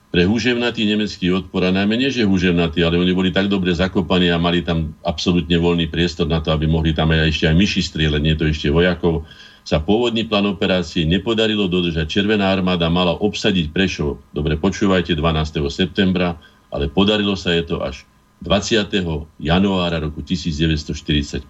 pre 0.09 0.25
húževnatý 0.25 0.89
nemecký 0.89 1.29
odpor, 1.29 1.69
a 1.69 1.71
najmä 1.73 1.93
nie, 1.93 2.09
že 2.09 2.25
húževnatý, 2.25 2.81
ale 2.81 2.97
oni 2.97 3.13
boli 3.13 3.29
tak 3.29 3.45
dobre 3.45 3.69
zakopaní 3.69 4.33
a 4.33 4.41
mali 4.41 4.65
tam 4.65 4.97
absolútne 5.05 5.53
voľný 5.61 5.85
priestor 5.85 6.25
na 6.25 6.41
to, 6.41 6.49
aby 6.49 6.65
mohli 6.65 6.97
tam 6.97 7.13
aj 7.13 7.29
ešte 7.29 7.45
aj 7.45 7.55
myši 7.55 7.81
strieľať, 7.85 8.21
nie 8.25 8.33
to 8.33 8.49
ešte 8.49 8.73
vojakov, 8.73 9.29
sa 9.69 9.77
pôvodný 9.77 10.25
plán 10.25 10.49
operácie 10.49 11.05
nepodarilo 11.05 11.69
dodržať. 11.69 12.09
Červená 12.09 12.49
armáda 12.49 12.89
mala 12.89 13.13
obsadiť 13.13 13.69
Prešov, 13.69 14.17
dobre 14.33 14.57
počúvajte, 14.57 15.13
12. 15.13 15.61
septembra, 15.69 16.41
ale 16.73 16.89
podarilo 16.89 17.37
sa 17.37 17.53
je 17.53 17.69
to 17.69 17.77
až 17.77 18.01
20. 18.41 18.89
januára 19.37 20.01
roku 20.01 20.25
1945. 20.25 21.45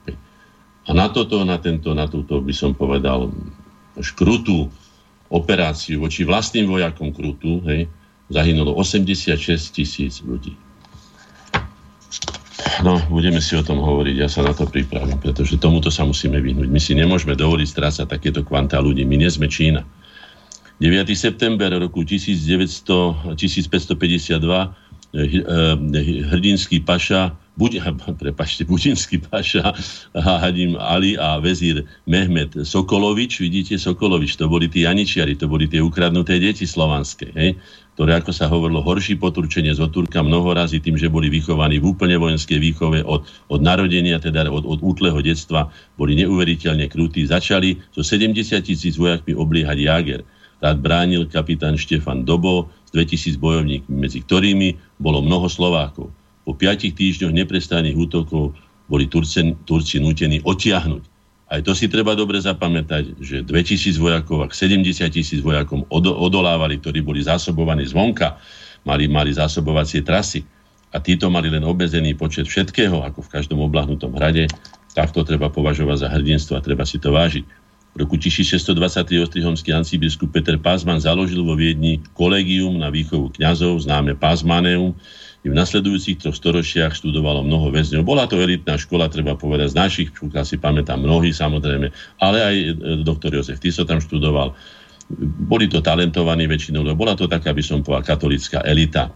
A 0.84 0.92
na 0.92 1.08
toto, 1.08 1.48
na, 1.48 1.64
tento, 1.64 1.96
na 1.96 2.12
túto 2.12 2.44
by 2.44 2.52
som 2.52 2.76
povedal 2.76 3.32
škrutú 3.96 4.68
operáciu 5.32 6.04
voči 6.04 6.28
vlastným 6.28 6.68
vojakom 6.68 7.16
krutú, 7.16 7.64
hej, 7.72 7.88
zahynulo 8.28 8.76
86 8.76 9.32
tisíc 9.72 10.20
ľudí. 10.28 10.60
No, 12.84 13.00
budeme 13.12 13.40
si 13.44 13.56
o 13.56 13.64
tom 13.64 13.80
hovoriť, 13.80 14.16
ja 14.20 14.28
sa 14.32 14.44
na 14.44 14.56
to 14.56 14.68
pripravím, 14.68 15.20
pretože 15.20 15.60
tomuto 15.60 15.92
sa 15.92 16.08
musíme 16.08 16.40
vyhnúť. 16.40 16.70
My 16.72 16.80
si 16.80 16.96
nemôžeme 16.96 17.36
dovoliť 17.36 17.68
strácať 17.68 18.06
takéto 18.08 18.44
kvantá 18.44 18.80
ľudí. 18.80 19.04
My 19.04 19.20
nie 19.20 19.32
sme 19.32 19.48
Čína. 19.52 19.84
9. 20.80 21.12
september 21.12 21.68
roku 21.76 22.08
1900, 22.08 23.36
1552 23.36 24.90
Eh, 25.10 25.42
eh, 25.42 26.22
hrdinský 26.22 26.86
paša, 26.86 27.34
buď, 27.58 27.82
prepačte, 28.22 28.62
paša, 29.26 29.74
Ali 30.78 31.18
a 31.18 31.42
vezír 31.42 31.82
Mehmed 32.06 32.54
Sokolovič, 32.62 33.42
vidíte, 33.42 33.82
Sokolovič, 33.82 34.38
to 34.38 34.46
boli 34.46 34.70
tí 34.70 34.86
Janičiari, 34.86 35.34
to 35.34 35.50
boli 35.50 35.66
tie 35.66 35.82
ukradnuté 35.82 36.38
deti 36.38 36.70
slovanské, 36.70 37.34
hej, 37.34 37.58
ktoré, 38.00 38.16
ako 38.16 38.32
sa 38.32 38.48
hovorilo, 38.48 38.80
horší 38.80 39.20
poturčenie 39.20 39.76
z 39.76 39.84
otúrka 39.84 40.24
mnoho 40.24 40.56
razy 40.56 40.80
tým, 40.80 40.96
že 40.96 41.12
boli 41.12 41.28
vychovaní 41.28 41.84
v 41.84 41.92
úplne 41.92 42.16
vojenskej 42.16 42.56
výchove 42.56 43.04
od, 43.04 43.28
od 43.52 43.60
narodenia, 43.60 44.24
teda 44.24 44.48
od, 44.48 44.64
od 44.64 44.80
útleho 44.80 45.20
detstva, 45.20 45.68
boli 46.00 46.16
neuveriteľne 46.16 46.88
krutí. 46.88 47.28
Začali 47.28 47.76
so 47.92 48.00
70 48.00 48.40
tisíc 48.64 48.96
vojakmi 48.96 49.36
obliehať 49.36 49.78
Jager 49.84 50.22
rád 50.64 50.80
bránil 50.80 51.28
kapitán 51.28 51.76
Štefan 51.76 52.24
Dobo 52.24 52.72
s 52.88 52.96
2000 52.96 53.36
bojovníkmi, 53.36 53.92
medzi 53.92 54.24
ktorými 54.24 54.80
bolo 54.96 55.20
mnoho 55.20 55.52
Slovákov. 55.52 56.08
Po 56.48 56.56
piatich 56.56 56.96
týždňoch 56.96 57.36
neprestajných 57.36 58.00
útokov 58.00 58.56
boli 58.88 59.12
Turci, 59.12 59.60
Turci 59.68 60.00
nutení 60.00 60.40
otiahnuť. 60.40 61.04
Aj 61.50 61.66
to 61.66 61.74
si 61.74 61.90
treba 61.90 62.14
dobre 62.14 62.38
zapamätať, 62.38 63.18
že 63.18 63.42
2000 63.42 63.98
vojakov 63.98 64.46
a 64.46 64.48
70 64.54 64.86
tisíc 65.10 65.42
vojakom 65.42 65.82
odolávali, 65.90 66.78
ktorí 66.78 67.02
boli 67.02 67.26
zásobovaní 67.26 67.90
zvonka, 67.90 68.38
mali, 68.86 69.10
mali 69.10 69.34
zásobovacie 69.34 70.06
trasy. 70.06 70.46
a 70.90 70.98
títo 70.98 71.30
mali 71.30 71.54
len 71.54 71.62
obmedzený 71.62 72.18
počet 72.18 72.50
všetkého, 72.50 73.06
ako 73.06 73.22
v 73.22 73.30
každom 73.30 73.62
oblahnutom 73.62 74.10
hrade, 74.18 74.50
tak 74.98 75.14
to 75.14 75.22
treba 75.22 75.54
považovať 75.54 75.98
za 76.02 76.10
hrdinstvo 76.10 76.58
a 76.58 76.66
treba 76.66 76.82
si 76.82 76.98
to 76.98 77.14
vážiť. 77.14 77.46
V 77.94 78.06
roku 78.06 78.18
1623 78.18 79.22
ostrihomský 79.22 79.70
ancibiskup 79.74 80.34
Peter 80.34 80.58
Pázman 80.58 81.02
založil 81.02 81.42
vo 81.42 81.58
Viedni 81.58 82.02
kolegium 82.18 82.78
na 82.78 82.90
výchovu 82.90 83.34
kňazov, 83.38 83.86
známe 83.86 84.18
Pázmaneum, 84.18 84.98
v 85.48 85.56
nasledujúcich 85.56 86.20
troch 86.20 86.36
storočiach 86.36 86.92
študovalo 86.92 87.48
mnoho 87.48 87.72
väzňov. 87.72 88.04
Bola 88.04 88.28
to 88.28 88.36
elitná 88.36 88.76
škola, 88.76 89.08
treba 89.08 89.40
povedať, 89.40 89.72
z 89.72 89.80
našich, 89.80 90.10
pokiaľ 90.12 90.44
si 90.44 90.60
pamätám, 90.60 91.00
mnohí 91.00 91.32
samozrejme, 91.32 91.88
ale 92.20 92.38
aj 92.44 92.56
e, 92.60 92.68
doktor 93.08 93.32
Jozef 93.32 93.64
Tiso 93.64 93.88
tam 93.88 94.04
študoval. 94.04 94.52
Boli 95.48 95.72
to 95.72 95.80
talentovaní 95.80 96.44
väčšinou, 96.44 96.84
lebo 96.84 97.08
bola 97.08 97.16
to 97.16 97.32
taká, 97.32 97.56
by 97.56 97.64
som 97.64 97.80
povedal, 97.80 98.20
katolická 98.20 98.68
elita, 98.68 99.16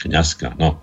kňazka. 0.00 0.56
No. 0.56 0.80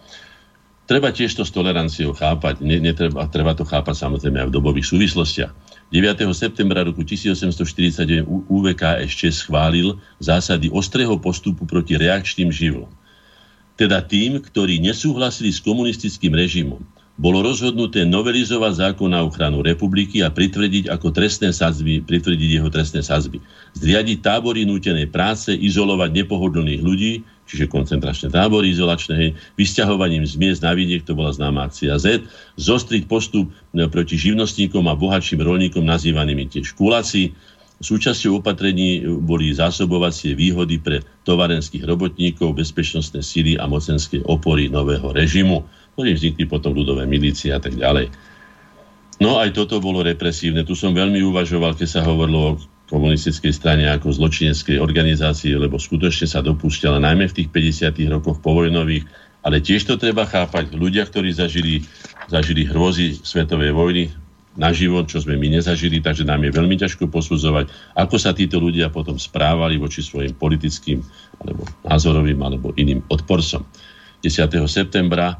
Treba 0.85 1.09
tiež 1.09 1.33
to 1.33 1.41
s 1.41 1.49
toleranciou 1.49 2.13
chápať, 2.13 2.61
ne, 2.61 2.77
netreba, 2.77 3.25
treba 3.25 3.57
to 3.57 3.65
chápať 3.65 3.97
samozrejme 3.97 4.45
aj 4.45 4.47
v 4.53 4.55
dobových 4.61 4.85
súvislostiach. 4.85 5.49
9. 5.89 6.21
septembra 6.37 6.85
roku 6.85 7.01
1849 7.01 8.29
UVK 8.29 9.01
ešte 9.09 9.33
schválil 9.33 9.97
zásady 10.21 10.69
ostrého 10.69 11.17
postupu 11.17 11.65
proti 11.65 11.97
reakčným 11.97 12.53
živlom 12.53 12.93
teda 13.75 14.03
tým, 14.03 14.39
ktorí 14.39 14.79
nesúhlasili 14.79 15.51
s 15.51 15.59
komunistickým 15.59 16.31
režimom. 16.31 16.79
Bolo 17.15 17.39
rozhodnuté 17.47 18.03
novelizovať 18.03 18.91
zákon 18.91 19.07
na 19.07 19.23
ochranu 19.23 19.63
republiky 19.63 20.19
a 20.19 20.27
pritvrdiť 20.27 20.91
ako 20.91 21.15
trestné 21.15 21.55
sadzby, 21.55 22.03
pritvrdiť 22.03 22.49
jeho 22.59 22.67
trestné 22.67 22.99
sadzby. 22.99 23.39
Zriadiť 23.71 24.19
tábory 24.19 24.67
nútenej 24.67 25.07
práce, 25.07 25.55
izolovať 25.55 26.11
nepohodlných 26.11 26.83
ľudí, 26.83 27.23
čiže 27.47 27.71
koncentračné 27.71 28.35
tábory 28.35 28.75
izolačné, 28.75 29.31
vysťahovaním 29.55 30.27
z 30.27 30.35
miest 30.35 30.59
na 30.59 30.75
vidiek, 30.75 31.07
to 31.07 31.15
bola 31.15 31.31
známa 31.31 31.71
akcia 31.71 31.95
Z, 31.95 32.27
zostriť 32.59 33.07
postup 33.07 33.47
proti 33.71 34.19
živnostníkom 34.19 34.83
a 34.91 34.99
bohatším 34.99 35.39
rolníkom 35.39 35.87
nazývanými 35.87 36.51
tiež 36.51 36.75
kuláci, 36.75 37.31
Súčasťou 37.85 38.41
opatrení 38.41 39.05
boli 39.05 39.53
zásobovacie 39.53 40.33
výhody 40.33 40.81
pre 40.81 41.05
tovarenských 41.21 41.85
robotníkov, 41.85 42.57
bezpečnostné 42.57 43.21
síly 43.21 43.61
a 43.61 43.69
mocenské 43.69 44.25
opory 44.25 44.73
nového 44.73 45.13
režimu, 45.13 45.61
ktorí 45.93 46.17
vznikli 46.17 46.49
potom 46.49 46.73
ľudové 46.73 47.05
milície 47.05 47.53
a 47.53 47.61
tak 47.61 47.77
ďalej. 47.77 48.09
No 49.21 49.37
aj 49.37 49.53
toto 49.53 49.77
bolo 49.77 50.01
represívne. 50.01 50.65
Tu 50.65 50.73
som 50.73 50.97
veľmi 50.97 51.21
uvažoval, 51.29 51.77
keď 51.77 51.87
sa 51.87 52.01
hovorilo 52.01 52.57
o 52.57 52.59
komunistickej 52.89 53.53
strane 53.53 53.85
ako 53.85 54.17
zločineckej 54.17 54.81
organizácii, 54.81 55.53
lebo 55.53 55.77
skutočne 55.77 56.25
sa 56.25 56.41
dopúšťala 56.41 56.97
najmä 56.97 57.29
v 57.29 57.37
tých 57.37 57.49
50. 57.53 58.01
rokoch 58.09 58.41
povojnových, 58.41 59.05
ale 59.45 59.61
tiež 59.61 59.85
to 59.85 60.01
treba 60.01 60.25
chápať. 60.25 60.73
Ľudia, 60.73 61.05
ktorí 61.05 61.29
zažili, 61.29 61.85
zažili 62.33 62.65
hrôzy 62.65 63.13
svetovej 63.21 63.77
vojny, 63.77 64.09
na 64.55 64.71
život, 64.71 65.07
čo 65.11 65.19
sme 65.19 65.35
my 65.35 65.59
nezažili, 65.59 65.99
takže 65.99 66.23
nám 66.23 66.43
je 66.47 66.51
veľmi 66.55 66.79
ťažko 66.79 67.11
posudzovať, 67.11 67.67
ako 67.99 68.15
sa 68.15 68.31
títo 68.31 68.59
ľudia 68.59 68.87
potom 68.87 69.19
správali 69.19 69.75
voči 69.75 69.99
svojim 69.99 70.31
politickým 70.35 71.03
alebo 71.43 71.67
názorovým 71.83 72.39
alebo 72.39 72.71
iným 72.79 73.03
odporcom. 73.11 73.67
10. 74.23 74.47
septembra 74.65 75.37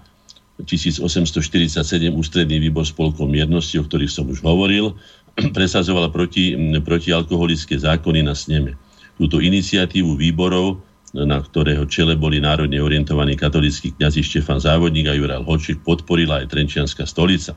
1847 0.64 1.76
ústredný 2.12 2.60
výbor 2.60 2.88
spolkov 2.88 3.28
miernosti, 3.28 3.80
o 3.80 3.88
ktorých 3.88 4.12
som 4.12 4.28
už 4.28 4.44
hovoril, 4.44 4.96
presadzoval 5.58 6.12
proti, 6.12 6.56
protialkoholické 6.84 7.80
zákony 7.80 8.20
na 8.24 8.36
sneme. 8.36 8.76
Túto 9.16 9.40
iniciatívu 9.40 10.20
výborov 10.20 10.84
na 11.24 11.40
ktorého 11.40 11.88
čele 11.88 12.20
boli 12.20 12.44
národne 12.44 12.76
orientovaní 12.84 13.40
katolíckí 13.40 13.96
kňazi 13.96 14.20
Štefan 14.20 14.60
Závodník 14.60 15.08
a 15.08 15.16
Jural 15.16 15.48
Hoček, 15.48 15.80
podporila 15.80 16.44
aj 16.44 16.52
Trenčianská 16.52 17.08
stolica. 17.08 17.56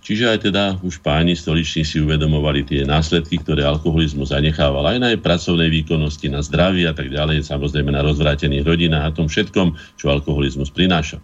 Čiže 0.00 0.32
aj 0.32 0.38
teda 0.48 0.64
už 0.80 1.04
páni 1.04 1.36
stoliční 1.36 1.84
si 1.84 2.00
uvedomovali 2.00 2.64
tie 2.64 2.88
následky, 2.88 3.36
ktoré 3.44 3.68
alkoholizmus 3.68 4.32
zanechával 4.32 4.96
aj 4.96 4.98
na 4.98 5.08
jej 5.12 5.20
pracovnej 5.20 5.68
výkonnosti, 5.68 6.32
na 6.32 6.40
zdraví 6.40 6.88
a 6.88 6.96
tak 6.96 7.12
ďalej, 7.12 7.44
samozrejme 7.44 7.92
na 7.92 8.00
rozvrátených 8.00 8.64
rodinách 8.64 9.04
a 9.04 9.14
tom 9.14 9.28
všetkom, 9.28 9.76
čo 10.00 10.08
alkoholizmus 10.08 10.72
prináša. 10.72 11.20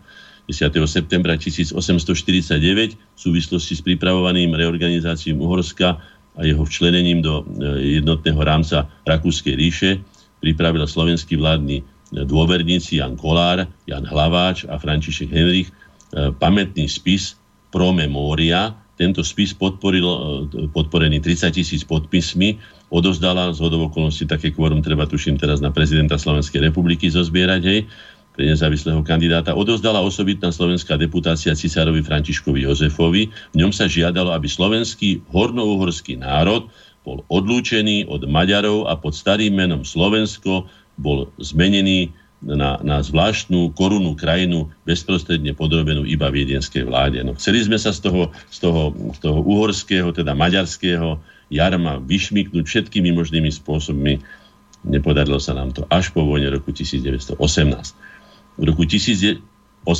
10. 0.46 0.70
septembra 0.86 1.34
1849 1.34 2.94
v 2.94 3.18
súvislosti 3.18 3.74
s 3.74 3.82
pripravovaným 3.82 4.54
reorganizáciou 4.54 5.42
Uhorska 5.42 5.98
a 6.36 6.40
jeho 6.44 6.62
včlenením 6.62 7.24
do 7.24 7.42
e, 7.42 7.98
jednotného 7.98 8.38
rámca 8.44 8.86
Rakúskej 9.08 9.56
ríše 9.56 9.90
pripravil 10.38 10.86
slovenský 10.86 11.34
vládny 11.40 11.80
e, 11.80 11.84
dôverníci 12.22 13.02
Jan 13.02 13.18
Kolár, 13.18 13.66
Jan 13.88 14.06
Hlaváč 14.06 14.68
a 14.68 14.78
František 14.78 15.32
Henrich 15.32 15.72
e, 15.72 16.30
pamätný 16.38 16.86
spis 16.86 17.34
pro 17.76 17.92
memoria. 17.92 18.72
Tento 18.96 19.20
spis 19.20 19.52
podporil, 19.52 20.08
e, 20.08 20.16
podporený 20.72 21.20
30 21.20 21.52
tisíc 21.52 21.84
podpismi, 21.84 22.56
odovzdala 22.88 23.52
z 23.52 23.60
okolností 23.60 24.24
také 24.24 24.48
kvorum, 24.48 24.80
treba 24.80 25.04
tuším 25.04 25.36
teraz 25.36 25.60
na 25.60 25.68
prezidenta 25.68 26.16
Slovenskej 26.16 26.72
republiky 26.72 27.12
zozbierať, 27.12 27.62
hej, 27.68 27.84
pre 28.32 28.48
nezávislého 28.48 29.04
kandidáta, 29.04 29.52
odozdala 29.52 30.00
osobitná 30.00 30.48
slovenská 30.48 30.96
deputácia 30.96 31.52
cisárovi 31.52 32.00
Františkovi 32.00 32.64
Jozefovi. 32.64 33.28
V 33.52 33.56
ňom 33.60 33.72
sa 33.72 33.84
žiadalo, 33.88 34.32
aby 34.32 34.48
slovenský 34.48 35.20
hornouhorský 35.28 36.16
národ 36.20 36.72
bol 37.04 37.24
odlúčený 37.28 38.08
od 38.08 38.24
Maďarov 38.24 38.88
a 38.88 38.96
pod 38.96 39.12
starým 39.12 39.56
menom 39.56 39.84
Slovensko 39.84 40.68
bol 40.96 41.28
zmenený 41.40 42.12
na, 42.46 42.78
na 42.86 43.02
zvláštnu 43.02 43.74
korunu 43.74 44.14
krajinu 44.14 44.70
bezprostredne 44.86 45.50
podrobenú 45.58 46.06
iba 46.06 46.30
viedenskej 46.30 46.86
vláde. 46.86 47.18
No, 47.26 47.34
chceli 47.34 47.66
sme 47.66 47.74
sa 47.74 47.90
z 47.90 48.06
toho, 48.06 48.30
z, 48.54 48.58
toho, 48.62 48.94
z 48.94 49.18
toho 49.18 49.42
uhorského, 49.42 50.14
teda 50.14 50.38
maďarského 50.38 51.18
jarma 51.50 51.98
vyšmiknúť 51.98 52.62
všetkými 52.62 53.10
možnými 53.10 53.50
spôsobmi. 53.50 54.22
Nepodarilo 54.86 55.42
sa 55.42 55.58
nám 55.58 55.74
to 55.74 55.82
až 55.90 56.14
po 56.14 56.22
vojne 56.22 56.46
roku 56.54 56.70
1918. 56.70 57.34
V 58.56 58.62
roku 58.62 58.86
1863 58.86 59.90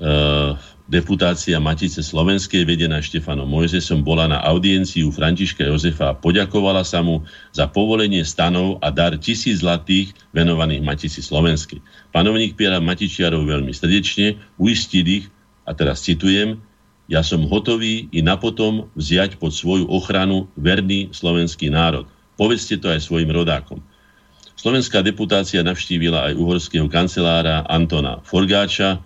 uh, 0.00 0.56
Deputácia 0.86 1.58
Matice 1.58 1.98
Slovenskej, 1.98 2.62
vedená 2.62 3.02
Štefanom 3.02 3.50
Mojzesom, 3.50 4.06
bola 4.06 4.30
na 4.30 4.38
audienciu 4.38 5.10
Františka 5.10 5.66
Jozefa 5.66 6.14
a 6.14 6.18
poďakovala 6.18 6.86
sa 6.86 7.02
mu 7.02 7.26
za 7.50 7.66
povolenie 7.66 8.22
stanov 8.22 8.78
a 8.78 8.94
dar 8.94 9.18
tisíc 9.18 9.66
zlatých 9.66 10.14
venovaných 10.30 10.86
Matici 10.86 11.26
Slovenskej. 11.26 11.82
Panovník 12.14 12.54
Piera 12.54 12.78
Matičiarov 12.78 13.50
veľmi 13.50 13.74
srdečne 13.74 14.38
uistil 14.62 15.02
ich, 15.10 15.26
a 15.66 15.74
teraz 15.74 16.06
citujem, 16.06 16.62
ja 17.10 17.26
som 17.26 17.42
hotový 17.50 18.06
i 18.14 18.22
napotom 18.22 18.86
vziať 18.94 19.42
pod 19.42 19.50
svoju 19.50 19.90
ochranu 19.90 20.46
verný 20.54 21.10
slovenský 21.10 21.66
národ. 21.66 22.06
Povedzte 22.38 22.78
to 22.78 22.94
aj 22.94 23.02
svojim 23.02 23.34
rodákom. 23.34 23.82
Slovenská 24.54 25.02
deputácia 25.02 25.66
navštívila 25.66 26.30
aj 26.30 26.38
uhorského 26.38 26.86
kancelára 26.86 27.66
Antona 27.66 28.22
Forgáča, 28.22 29.02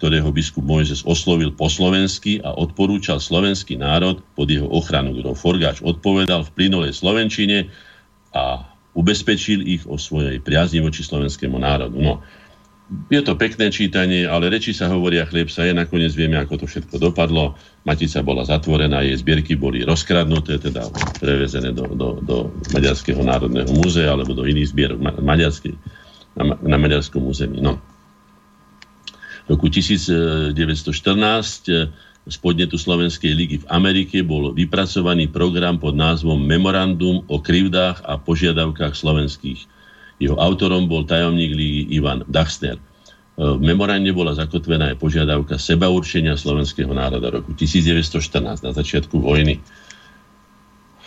ktorého 0.00 0.32
biskup 0.32 0.64
Mojzes 0.64 1.04
oslovil 1.04 1.52
po 1.52 1.68
slovensky 1.68 2.40
a 2.40 2.56
odporúčal 2.56 3.20
slovenský 3.20 3.76
národ 3.76 4.24
pod 4.32 4.48
jeho 4.48 4.64
ochranu. 4.64 5.12
Kto 5.12 5.36
Forgáč 5.36 5.84
odpovedal 5.84 6.48
v 6.48 6.54
plynulej 6.56 6.96
slovenčine 6.96 7.68
a 8.32 8.64
ubezpečil 8.96 9.60
ich 9.68 9.84
o 9.84 10.00
svojej 10.00 10.40
priazni 10.40 10.80
voči 10.80 11.04
slovenskému 11.04 11.60
národu. 11.60 12.00
No, 12.00 12.24
je 13.12 13.20
to 13.20 13.36
pekné 13.36 13.68
čítanie, 13.70 14.24
ale 14.24 14.50
reči 14.50 14.72
sa 14.72 14.88
hovoria, 14.88 15.28
chlieb 15.28 15.52
sa 15.52 15.68
je, 15.68 15.76
nakoniec 15.76 16.10
vieme, 16.16 16.40
ako 16.40 16.64
to 16.64 16.66
všetko 16.66 16.96
dopadlo. 16.98 17.54
Matica 17.84 18.24
bola 18.24 18.42
zatvorená, 18.42 19.04
jej 19.04 19.20
zbierky 19.20 19.54
boli 19.54 19.84
rozkradnuté, 19.84 20.58
teda 20.58 20.88
prevezené 21.20 21.76
do, 21.76 21.86
do, 21.92 22.08
do 22.24 22.36
Maďarského 22.72 23.20
národného 23.20 23.68
múzea 23.68 24.10
alebo 24.10 24.32
do 24.32 24.48
iných 24.48 24.72
zbierok 24.72 24.98
ma, 24.98 25.12
maďarskej, 25.12 25.76
na, 26.40 26.56
na 26.56 26.76
Maďarskom 26.80 27.20
území. 27.20 27.60
No 27.60 27.78
roku 29.50 29.66
1914 29.66 30.54
z 32.30 32.36
podnetu 32.38 32.78
Slovenskej 32.78 33.32
ligy 33.34 33.56
v 33.66 33.68
Amerike 33.74 34.22
bol 34.22 34.54
vypracovaný 34.54 35.26
program 35.26 35.82
pod 35.82 35.98
názvom 35.98 36.38
Memorandum 36.38 37.26
o 37.26 37.42
krivdách 37.42 38.06
a 38.06 38.14
požiadavkách 38.14 38.94
slovenských. 38.94 39.66
Jeho 40.22 40.38
autorom 40.38 40.86
bol 40.86 41.02
tajomník 41.02 41.50
ligy 41.50 41.82
Ivan 41.98 42.22
Dachsner. 42.30 42.78
V 43.40 43.56
memorande 43.56 44.12
bola 44.12 44.36
zakotvená 44.36 44.92
aj 44.92 45.00
požiadavka 45.00 45.56
sebaurčenia 45.56 46.36
slovenského 46.36 46.92
národa 46.92 47.32
roku 47.32 47.56
1914 47.56 48.60
na 48.60 48.72
začiatku 48.76 49.16
vojny. 49.16 49.64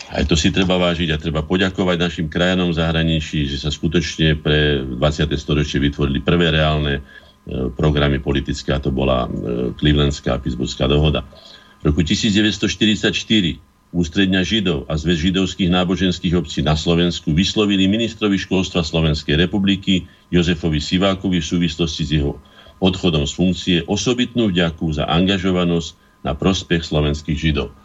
Aj 0.10 0.26
to 0.26 0.34
si 0.34 0.50
treba 0.50 0.82
vážiť 0.82 1.14
a 1.14 1.22
treba 1.22 1.46
poďakovať 1.46 1.98
našim 2.02 2.28
krajanom 2.34 2.74
zahraničí, 2.74 3.46
že 3.46 3.62
sa 3.62 3.70
skutočne 3.70 4.34
pre 4.42 4.82
20. 4.82 5.30
storočie 5.38 5.78
vytvorili 5.78 6.26
prvé 6.26 6.50
reálne 6.50 7.06
E, 7.44 7.68
programy 7.76 8.24
politické 8.24 8.72
a 8.72 8.80
to 8.80 8.88
bola 8.88 9.28
e, 9.28 9.76
Clevelandská 9.76 10.40
a 10.40 10.40
Pittsburghská 10.40 10.88
dohoda. 10.88 11.28
V 11.84 11.92
roku 11.92 12.00
1944 12.00 13.12
Ústredňa 13.94 14.42
Židov 14.48 14.88
a 14.90 14.96
zväz 14.96 15.30
židovských 15.30 15.70
náboženských 15.70 16.34
obcí 16.40 16.64
na 16.64 16.74
Slovensku 16.74 17.36
vyslovili 17.36 17.86
ministrovi 17.86 18.40
školstva 18.40 18.82
Slovenskej 18.82 19.36
republiky 19.38 20.08
Jozefovi 20.32 20.80
Sivákovi 20.80 21.44
v 21.44 21.46
súvislosti 21.46 22.04
s 22.08 22.12
jeho 22.16 22.40
odchodom 22.80 23.28
z 23.28 23.34
funkcie 23.36 23.78
osobitnú 23.86 24.48
vďaku 24.50 24.96
za 24.96 25.06
angažovanosť 25.06 26.24
na 26.24 26.34
prospech 26.34 26.82
slovenských 26.82 27.38
Židov. 27.38 27.76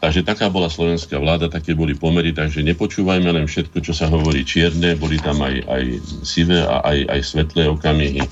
Takže 0.00 0.24
taká 0.24 0.48
bola 0.48 0.72
slovenská 0.72 1.20
vláda, 1.20 1.52
také 1.52 1.76
boli 1.76 1.92
pomery, 1.92 2.32
takže 2.32 2.64
nepočúvajme 2.64 3.30
len 3.30 3.44
všetko, 3.44 3.84
čo 3.84 3.92
sa 3.92 4.08
hovorí 4.08 4.48
čierne, 4.48 4.96
boli 4.96 5.20
tam 5.20 5.44
aj, 5.44 5.64
aj 5.64 5.84
sivé 6.24 6.64
a 6.64 6.80
aj, 6.82 6.98
aj 7.08 7.20
svetlé 7.20 7.68
okamihy 7.68 8.24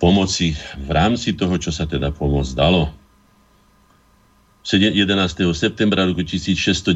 pomoci 0.00 0.56
v 0.80 0.90
rámci 0.90 1.36
toho, 1.36 1.60
čo 1.60 1.70
sa 1.70 1.84
teda 1.84 2.10
pomôcť 2.10 2.56
dalo. 2.56 2.88
11. 4.64 4.96
septembra 5.56 6.04
roku 6.04 6.20
1697 6.20 6.92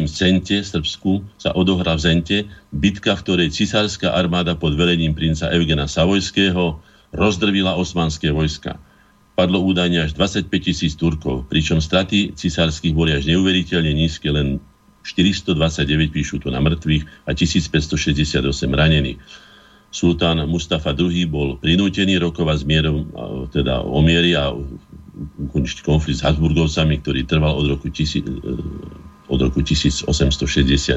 v 0.00 0.08
Zente, 0.08 0.56
Srbsku, 0.64 1.24
sa 1.36 1.52
odohrá 1.52 1.92
v 1.96 2.00
Zente 2.00 2.38
bitka, 2.72 3.16
v 3.16 3.22
ktorej 3.24 3.48
cisárska 3.52 4.16
armáda 4.16 4.56
pod 4.56 4.76
velením 4.76 5.12
princa 5.12 5.52
Evgena 5.52 5.84
Savojského 5.84 6.80
rozdrvila 7.12 7.76
osmanské 7.76 8.32
vojska. 8.32 8.80
Padlo 9.36 9.60
údajne 9.60 10.08
až 10.08 10.16
25 10.16 10.48
tisíc 10.60 10.96
Turkov, 10.96 11.48
pričom 11.52 11.84
straty 11.84 12.32
cisárskych 12.36 12.96
boli 12.96 13.12
až 13.12 13.28
neuveriteľne 13.28 13.92
nízke, 13.92 14.32
len 14.32 14.60
429 15.04 16.12
píšu 16.12 16.44
tu 16.44 16.52
na 16.52 16.60
mŕtvych 16.60 17.28
a 17.28 17.32
1568 17.32 18.44
ranených. 18.68 19.20
Sultán 19.90 20.38
Mustafa 20.46 20.94
II 20.94 21.26
bol 21.26 21.58
prinútený 21.58 22.22
rokovať 22.22 22.62
s 22.62 22.64
mierom, 22.64 23.10
teda 23.50 23.82
o 23.82 23.98
miery 23.98 24.38
a 24.38 24.54
ukončiť 25.50 25.82
konflikt 25.82 26.22
s 26.22 26.24
Habsburgovcami, 26.24 27.02
ktorý 27.02 27.26
trval 27.26 27.58
od 27.58 27.66
roku, 27.74 27.90
tisi, 27.90 28.22
od 29.26 29.38
roku 29.42 29.66
1863. 29.66 30.94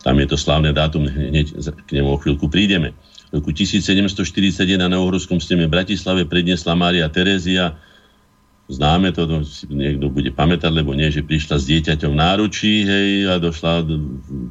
Tam 0.00 0.16
je 0.16 0.26
to 0.32 0.36
slávne 0.40 0.72
dátum, 0.72 1.04
hneď 1.04 1.60
k 1.60 1.90
nemu 2.00 2.08
o 2.08 2.16
chvíľku 2.16 2.48
prídeme. 2.48 2.96
V 3.28 3.44
roku 3.44 3.52
1741 3.52 4.80
na 4.80 4.96
Uhorskom 4.96 5.36
steme 5.36 5.68
v 5.68 5.74
Bratislave 5.76 6.24
predniesla 6.24 6.72
Mária 6.72 7.04
Terézia, 7.12 7.76
známe 8.70 9.10
to, 9.10 9.26
no, 9.26 9.42
niekto 9.68 10.06
bude 10.08 10.30
pamätať, 10.30 10.70
lebo 10.70 10.94
nie, 10.94 11.10
že 11.10 11.26
prišla 11.26 11.58
s 11.58 11.68
dieťaťom 11.68 12.14
náručí, 12.14 12.86
hej, 12.86 13.26
a 13.26 13.42
došla 13.42 13.84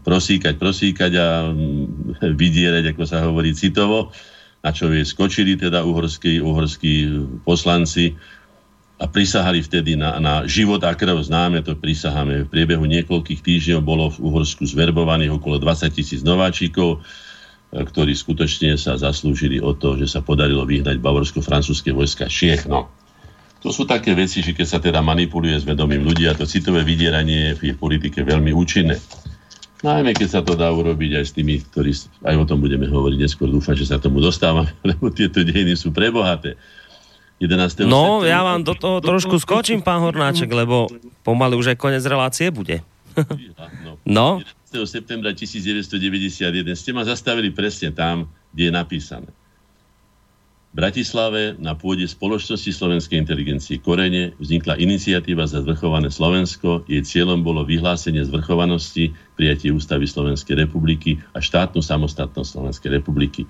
prosíkať, 0.03 0.59
prosíkať 0.59 1.11
a 1.15 1.27
vydierať, 2.21 2.93
ako 2.93 3.03
sa 3.07 3.23
hovorí, 3.23 3.55
citovo, 3.55 4.11
na 4.59 4.75
čo 4.75 4.91
jej 4.91 5.07
skočili 5.07 5.55
teda 5.55 5.87
uhorskí, 5.87 6.43
uhorskí 6.43 7.07
poslanci, 7.47 8.19
a 8.99 9.07
prisahali 9.07 9.63
vtedy 9.63 9.95
na, 9.95 10.19
na 10.19 10.43
život 10.43 10.83
a 10.83 10.91
krv. 10.91 11.23
Známe 11.23 11.63
to, 11.63 11.71
prisaháme. 11.71 12.43
V 12.45 12.51
priebehu 12.51 12.83
niekoľkých 12.83 13.39
týždňov 13.39 13.79
bolo 13.79 14.11
v 14.11 14.27
Uhorsku 14.27 14.67
zverbovaných 14.67 15.39
okolo 15.39 15.55
20 15.55 15.87
tisíc 15.95 16.19
nováčikov, 16.19 16.99
e, 16.99 17.79
ktorí 17.79 18.11
skutočne 18.11 18.75
sa 18.75 18.99
zaslúžili 18.99 19.63
o 19.63 19.71
to, 19.71 19.95
že 19.95 20.11
sa 20.11 20.19
podarilo 20.19 20.67
vyhnať 20.67 20.99
bavorsko-francúzske 20.99 21.95
vojska 21.95 22.27
Čiech. 22.27 22.67
No. 22.67 22.91
To 23.59 23.75
sú 23.75 23.83
také 23.83 24.15
veci, 24.15 24.39
že 24.39 24.55
keď 24.55 24.67
sa 24.67 24.79
teda 24.79 25.03
manipuluje 25.03 25.59
s 25.59 25.67
vedomím 25.67 26.07
ľudí 26.07 26.31
a 26.31 26.37
to 26.37 26.47
citové 26.47 26.87
vydieranie 26.87 27.51
je 27.59 27.75
v 27.75 27.75
politike 27.75 28.23
veľmi 28.23 28.55
účinné. 28.55 28.95
Najmä 29.79 30.11
keď 30.11 30.27
sa 30.27 30.41
to 30.43 30.59
dá 30.59 30.67
urobiť 30.71 31.23
aj 31.23 31.25
s 31.27 31.31
tými, 31.35 31.63
ktorí, 31.71 31.91
aj 32.27 32.35
o 32.35 32.45
tom 32.47 32.59
budeme 32.59 32.87
hovoriť 32.87 33.17
neskôr, 33.19 33.47
dúfam, 33.47 33.75
že 33.75 33.87
sa 33.87 33.99
tomu 33.99 34.19
dostávame, 34.19 34.71
lebo 34.89 35.11
tieto 35.11 35.43
dejiny 35.43 35.75
sú 35.75 35.91
prebohaté. 35.91 36.59
11. 37.39 37.87
No, 37.87 38.19
ja 38.27 38.43
vám 38.43 38.67
do 38.67 38.75
toho 38.75 38.99
trošku 38.99 39.39
skočím, 39.39 39.79
pán 39.79 40.03
Hornáček, 40.03 40.51
lebo 40.51 40.91
pomaly 41.23 41.55
už 41.55 41.71
aj 41.71 41.77
konec 41.79 42.03
relácie 42.03 42.51
bude. 42.51 42.83
no. 44.03 44.43
11. 44.75 44.83
septembra 44.83 45.31
1991 45.31 46.67
ste 46.75 46.91
ma 46.91 47.07
zastavili 47.07 47.47
presne 47.55 47.95
tam, 47.95 48.27
kde 48.51 48.67
je 48.67 48.73
napísané. 48.75 49.29
Bratislave 50.69 51.57
na 51.57 51.73
pôde 51.73 52.05
spoločnosti 52.05 52.69
slovenskej 52.69 53.17
inteligencie 53.17 53.81
Korene 53.81 54.37
vznikla 54.37 54.77
iniciatíva 54.77 55.49
za 55.49 55.65
zvrchované 55.65 56.13
Slovensko. 56.13 56.85
Jej 56.85 57.09
cieľom 57.09 57.41
bolo 57.41 57.65
vyhlásenie 57.65 58.21
zvrchovanosti, 58.21 59.09
prijatie 59.33 59.73
ústavy 59.73 60.05
Slovenskej 60.05 60.61
republiky 60.61 61.17
a 61.33 61.41
štátnu 61.41 61.81
samostatnosť 61.81 62.49
Slovenskej 62.53 63.01
republiky 63.01 63.49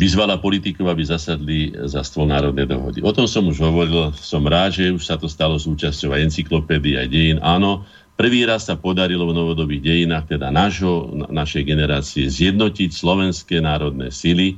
vyzvala 0.00 0.40
politikov, 0.40 0.88
aby 0.90 1.04
zasadli 1.04 1.58
za 1.86 2.00
stôl 2.02 2.24
národnej 2.26 2.64
dohody. 2.64 3.04
O 3.04 3.12
tom 3.12 3.28
som 3.28 3.44
už 3.46 3.60
hovoril, 3.60 4.10
som 4.16 4.42
rád, 4.42 4.80
že 4.80 4.90
už 4.90 5.04
sa 5.04 5.20
to 5.20 5.28
stalo 5.28 5.60
súčasťou 5.60 6.16
aj 6.16 6.32
encyklopédie, 6.32 6.96
aj 6.96 7.08
dejín. 7.12 7.38
Áno, 7.44 7.84
prvý 8.16 8.48
raz 8.48 8.66
sa 8.66 8.74
podarilo 8.74 9.28
v 9.28 9.36
novodobých 9.36 9.84
dejinách, 9.84 10.32
teda 10.32 10.48
našo, 10.48 11.12
našej 11.28 11.62
generácie, 11.68 12.24
zjednotiť 12.26 12.90
slovenské 12.90 13.60
národné 13.60 14.08
sily, 14.08 14.56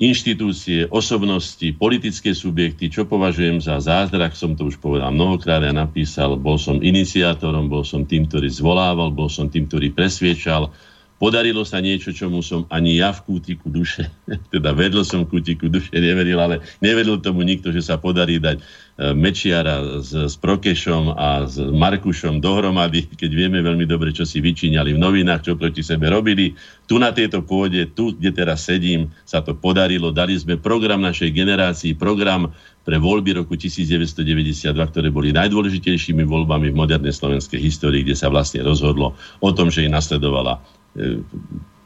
inštitúcie, 0.00 0.88
osobnosti, 0.88 1.76
politické 1.76 2.32
subjekty, 2.32 2.88
čo 2.88 3.04
považujem 3.04 3.60
za 3.60 3.76
zázrak, 3.76 4.32
som 4.32 4.56
to 4.56 4.64
už 4.72 4.80
povedal 4.80 5.12
mnohokrát 5.12 5.60
a 5.60 5.76
napísal, 5.76 6.40
bol 6.40 6.56
som 6.56 6.80
iniciátorom, 6.80 7.68
bol 7.68 7.84
som 7.84 8.08
tým, 8.08 8.24
ktorý 8.24 8.48
zvolával, 8.48 9.12
bol 9.12 9.28
som 9.28 9.52
tým, 9.52 9.68
ktorý 9.68 9.92
presviečal, 9.92 10.72
Podarilo 11.20 11.68
sa 11.68 11.84
niečo, 11.84 12.16
čomu 12.16 12.40
som 12.40 12.64
ani 12.72 12.96
ja 12.96 13.12
v 13.12 13.20
kútiku 13.28 13.68
duše, 13.68 14.08
teda 14.56 14.72
vedel 14.72 15.04
som 15.04 15.28
kútiku 15.28 15.68
duše, 15.68 15.92
neveril, 15.92 16.40
ale 16.40 16.64
nevedel 16.80 17.20
tomu 17.20 17.44
nikto, 17.44 17.68
že 17.76 17.84
sa 17.84 18.00
podarí 18.00 18.40
dať 18.40 18.64
Mečiara 19.00 20.04
s, 20.04 20.12
s 20.12 20.36
Prokešom 20.36 21.16
a 21.16 21.48
s 21.48 21.56
Markušom 21.56 22.44
dohromady, 22.44 23.08
keď 23.08 23.30
vieme 23.32 23.64
veľmi 23.64 23.88
dobre, 23.88 24.12
čo 24.12 24.28
si 24.28 24.44
vyčíňali 24.44 24.92
v 24.92 25.00
novinách, 25.00 25.48
čo 25.48 25.56
proti 25.56 25.80
sebe 25.80 26.12
robili. 26.12 26.52
Tu 26.84 27.00
na 27.00 27.08
tejto 27.08 27.40
pôde, 27.40 27.88
tu, 27.96 28.12
kde 28.12 28.36
teraz 28.36 28.68
sedím, 28.68 29.08
sa 29.24 29.40
to 29.40 29.56
podarilo. 29.56 30.12
Dali 30.12 30.36
sme 30.36 30.60
program 30.60 31.00
našej 31.00 31.32
generácii, 31.32 31.96
program 31.96 32.52
pre 32.84 33.00
voľby 33.00 33.40
roku 33.40 33.56
1992, 33.56 34.68
ktoré 34.68 35.08
boli 35.08 35.32
najdôležitejšími 35.32 36.24
voľbami 36.28 36.68
v 36.68 36.76
modernej 36.76 37.16
slovenskej 37.16 37.56
histórii, 37.56 38.04
kde 38.04 38.20
sa 38.20 38.28
vlastne 38.28 38.60
rozhodlo 38.60 39.16
o 39.40 39.50
tom, 39.56 39.72
že 39.72 39.88
ich 39.88 39.92
nasledovala 39.92 40.60
E, 40.90 41.22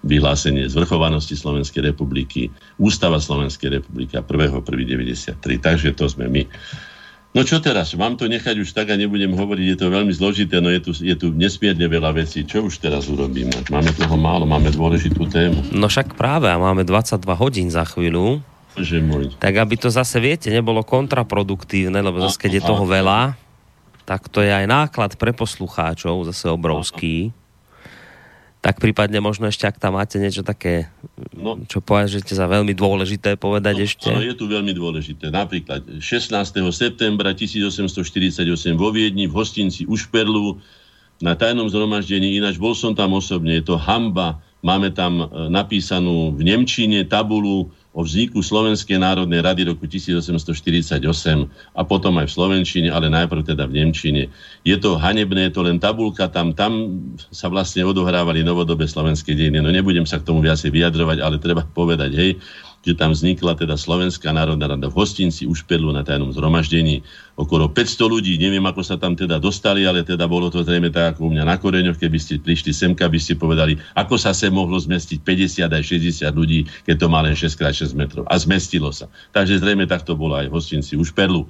vyhlásenie 0.05 0.69
zvrchovanosti 0.69 1.33
Slovenskej 1.33 1.81
republiky, 1.81 2.53
Ústava 2.77 3.17
Slovenskej 3.17 3.81
republiky 3.81 4.21
a 4.21 4.21
1.1.93. 4.21 5.41
Takže 5.65 5.97
to 5.97 6.13
sme 6.13 6.29
my. 6.29 6.45
No 7.35 7.43
čo 7.43 7.59
teraz? 7.59 7.91
Mám 7.99 8.15
to 8.15 8.31
nechať 8.31 8.63
už 8.63 8.71
tak 8.71 8.95
a 8.95 8.97
nebudem 8.97 9.35
hovoriť, 9.35 9.67
je 9.75 9.79
to 9.83 9.91
veľmi 9.91 10.15
zložité, 10.15 10.63
no 10.63 10.71
je 10.71 10.79
tu, 10.79 10.91
je 10.95 11.15
tu 11.19 11.35
nesmierne 11.35 11.83
veľa 11.83 12.15
vecí. 12.15 12.47
Čo 12.47 12.71
už 12.71 12.79
teraz 12.79 13.11
urobíme? 13.11 13.51
Máme 13.75 13.91
toho 13.91 14.15
málo, 14.15 14.47
máme 14.47 14.71
dôležitú 14.71 15.27
tému. 15.27 15.75
No 15.75 15.91
však 15.91 16.15
práve, 16.15 16.47
a 16.47 16.55
máme 16.55 16.87
22 16.87 17.27
hodín 17.35 17.75
za 17.75 17.83
chvíľu. 17.91 18.39
Že 18.79 19.03
môj. 19.03 19.25
Tak 19.43 19.51
aby 19.51 19.75
to 19.75 19.91
zase, 19.91 20.23
viete, 20.23 20.47
nebolo 20.47 20.87
kontraproduktívne, 20.87 21.99
lebo 21.99 22.23
zase 22.23 22.39
keď 22.39 22.63
je 22.63 22.63
toho 22.71 22.87
veľa, 22.87 23.35
tak 24.07 24.31
to 24.31 24.39
je 24.39 24.55
aj 24.55 24.71
náklad 24.71 25.19
pre 25.19 25.35
poslucháčov 25.35 26.31
zase 26.31 26.47
obrovský. 26.47 27.35
Aha 27.35 27.44
tak 28.65 28.81
prípadne 28.81 29.21
možno 29.21 29.53
ešte, 29.53 29.69
ak 29.69 29.77
tam 29.77 30.01
máte 30.01 30.17
niečo 30.17 30.41
také, 30.41 30.89
no, 31.37 31.61
čo 31.69 31.85
považujete 31.85 32.33
za 32.33 32.49
veľmi 32.49 32.73
dôležité 32.73 33.37
povedať 33.37 33.77
no, 33.77 33.85
ešte. 33.85 34.09
Áno, 34.09 34.25
je 34.25 34.33
tu 34.33 34.49
veľmi 34.49 34.73
dôležité. 34.73 35.29
Napríklad 35.29 36.01
16. 36.01 36.33
septembra 36.73 37.37
1848 37.37 38.41
vo 38.73 38.89
Viedni 38.89 39.29
v 39.29 39.37
hostinci 39.37 39.85
Ušperlu 39.85 40.57
na 41.21 41.37
tajnom 41.37 41.69
zhromaždení, 41.69 42.41
ináč 42.41 42.57
bol 42.57 42.73
som 42.73 42.97
tam 42.97 43.13
osobne, 43.13 43.61
je 43.61 43.69
to 43.69 43.77
hamba, 43.77 44.41
máme 44.65 44.97
tam 44.97 45.29
e, 45.29 45.53
napísanú 45.53 46.33
v 46.33 46.49
Nemčine 46.49 47.05
tabulu 47.05 47.69
o 47.95 48.03
vzniku 48.03 48.43
Slovenskej 48.43 48.99
národnej 48.99 49.39
rady 49.39 49.71
roku 49.71 49.87
1848 49.87 50.99
a 51.79 51.81
potom 51.87 52.19
aj 52.19 52.27
v 52.27 52.33
Slovenčine, 52.35 52.89
ale 52.91 53.07
najprv 53.07 53.55
teda 53.55 53.71
v 53.71 53.79
Nemčine. 53.79 54.23
Je 54.67 54.75
to 54.75 54.99
hanebné, 54.99 55.49
je 55.49 55.55
to 55.55 55.63
len 55.63 55.79
tabulka, 55.79 56.27
tam, 56.27 56.51
tam 56.51 56.99
sa 57.31 57.47
vlastne 57.47 57.87
odohrávali 57.87 58.43
novodobé 58.43 58.91
slovenské 58.91 59.39
dejiny. 59.39 59.63
No 59.63 59.71
nebudem 59.71 60.03
sa 60.11 60.19
k 60.19 60.27
tomu 60.27 60.43
viacej 60.43 60.75
vyjadrovať, 60.75 61.23
ale 61.23 61.39
treba 61.39 61.63
povedať, 61.63 62.11
hej, 62.19 62.31
že 62.85 62.93
tam 62.93 63.17
vznikla 63.17 63.57
teda 63.57 63.81
Slovenská 63.81 64.29
národná 64.31 64.69
rada 64.69 64.93
v 64.93 64.95
hostinci 64.95 65.49
Ušperlu 65.49 65.89
na 65.91 66.05
tajnom 66.05 66.29
zhromaždení. 66.37 67.01
Okolo 67.35 67.73
500 67.73 68.13
ľudí, 68.13 68.37
neviem 68.37 68.63
ako 68.63 68.85
sa 68.85 69.01
tam 69.01 69.17
teda 69.17 69.41
dostali, 69.41 69.89
ale 69.89 70.05
teda 70.05 70.29
bolo 70.29 70.53
to 70.53 70.61
zrejme 70.61 70.93
tak 70.93 71.17
ako 71.17 71.27
u 71.27 71.31
mňa 71.33 71.45
na 71.49 71.57
koreňoch, 71.57 71.97
keby 71.97 72.19
ste 72.21 72.37
prišli 72.39 72.77
semka, 72.77 73.09
by 73.09 73.17
ste 73.17 73.41
povedali, 73.41 73.81
ako 73.97 74.21
sa 74.21 74.37
sem 74.37 74.53
mohlo 74.53 74.77
zmestiť 74.77 75.25
50 75.25 75.67
aj 75.67 75.83
60 75.83 76.29
ľudí, 76.31 76.69
keď 76.85 76.97
to 77.01 77.07
má 77.09 77.25
len 77.25 77.33
6x6 77.33 77.97
metrov. 77.97 78.29
A 78.29 78.37
zmestilo 78.37 78.93
sa. 78.93 79.09
Takže 79.33 79.65
zrejme 79.65 79.89
takto 79.89 80.13
bolo 80.13 80.37
aj 80.37 80.53
v 80.53 80.55
hostinci 80.55 80.95
Ušperlu. 81.01 81.49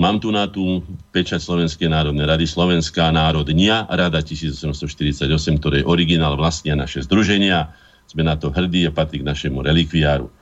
Mám 0.00 0.24
tu 0.24 0.32
na 0.32 0.48
tú 0.48 0.80
pečať 1.12 1.44
Slovenskej 1.44 1.92
národnej 1.92 2.24
rady 2.24 2.48
Slovenská 2.48 3.12
národnia, 3.12 3.84
Rada 3.92 4.24
1848, 4.24 5.28
ktorej 5.60 5.84
originál 5.84 6.32
vlastnia 6.32 6.72
naše 6.72 7.04
združenia. 7.04 7.68
Sme 8.08 8.24
na 8.24 8.40
to 8.40 8.48
hrdí 8.48 8.88
a 8.88 8.92
patrí 8.92 9.20
k 9.20 9.28
našemu 9.28 9.60
relikviáru. 9.60 10.32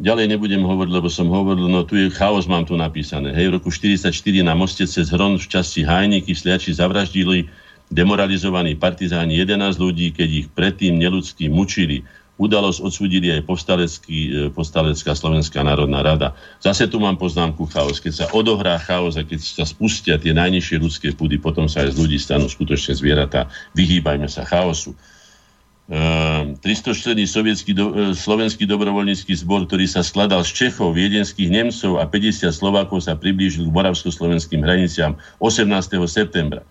Ďalej 0.00 0.32
nebudem 0.32 0.64
hovoriť, 0.64 0.92
lebo 0.92 1.08
som 1.12 1.28
hovoril, 1.28 1.68
no 1.68 1.84
tu 1.84 2.00
je 2.00 2.08
chaos, 2.08 2.48
mám 2.48 2.64
tu 2.64 2.74
napísané. 2.80 3.36
Hej, 3.36 3.52
v 3.52 3.54
roku 3.60 3.68
44 3.68 4.08
na 4.40 4.56
moste 4.56 4.88
cez 4.88 5.12
Hron 5.12 5.36
v 5.36 5.46
časti 5.46 5.84
Hajniky 5.84 6.32
sliači 6.32 6.72
zavraždili 6.72 7.50
demoralizovaní 7.92 8.72
partizáni 8.74 9.36
11 9.36 9.76
ľudí, 9.76 10.16
keď 10.16 10.28
ich 10.32 10.48
predtým 10.48 10.96
neludsky 10.96 11.52
mučili. 11.52 12.00
Udalosť 12.40 12.80
odsudili 12.80 13.28
aj 13.28 13.44
e, 13.44 14.48
povstalecká 14.50 15.12
Slovenská 15.12 15.60
národná 15.60 16.00
rada. 16.00 16.32
Zase 16.64 16.88
tu 16.88 16.96
mám 16.96 17.20
poznámku 17.20 17.68
chaos. 17.68 18.00
Keď 18.00 18.12
sa 18.16 18.26
odohrá 18.32 18.80
chaos 18.80 19.20
a 19.20 19.22
keď 19.22 19.38
sa 19.44 19.68
spustia 19.68 20.16
tie 20.16 20.32
najnižšie 20.32 20.80
ľudské 20.80 21.08
púdy, 21.12 21.36
potom 21.36 21.68
sa 21.68 21.84
aj 21.84 21.92
z 21.94 22.00
ľudí 22.00 22.16
stanú 22.16 22.48
skutočne 22.48 22.96
zvieratá. 22.96 23.52
Vyhýbajme 23.76 24.26
sa 24.26 24.48
chaosu. 24.48 24.96
300 25.90 26.62
ehm, 26.62 27.26
sovietský 27.26 27.74
do, 27.74 27.90
e, 27.90 27.94
slovenský 28.14 28.70
dobrovoľnícky 28.70 29.34
zbor, 29.34 29.66
ktorý 29.66 29.90
sa 29.90 30.06
skladal 30.06 30.46
z 30.46 30.54
Čechov, 30.54 30.94
viedenských 30.94 31.50
Nemcov 31.50 31.98
a 31.98 32.06
50 32.06 32.54
Slovákov 32.54 33.02
sa 33.02 33.18
priblížil 33.18 33.66
k 33.66 33.74
moravsko-slovenským 33.74 34.62
hraniciam 34.62 35.18
18. 35.42 35.66
septembra. 36.06 36.62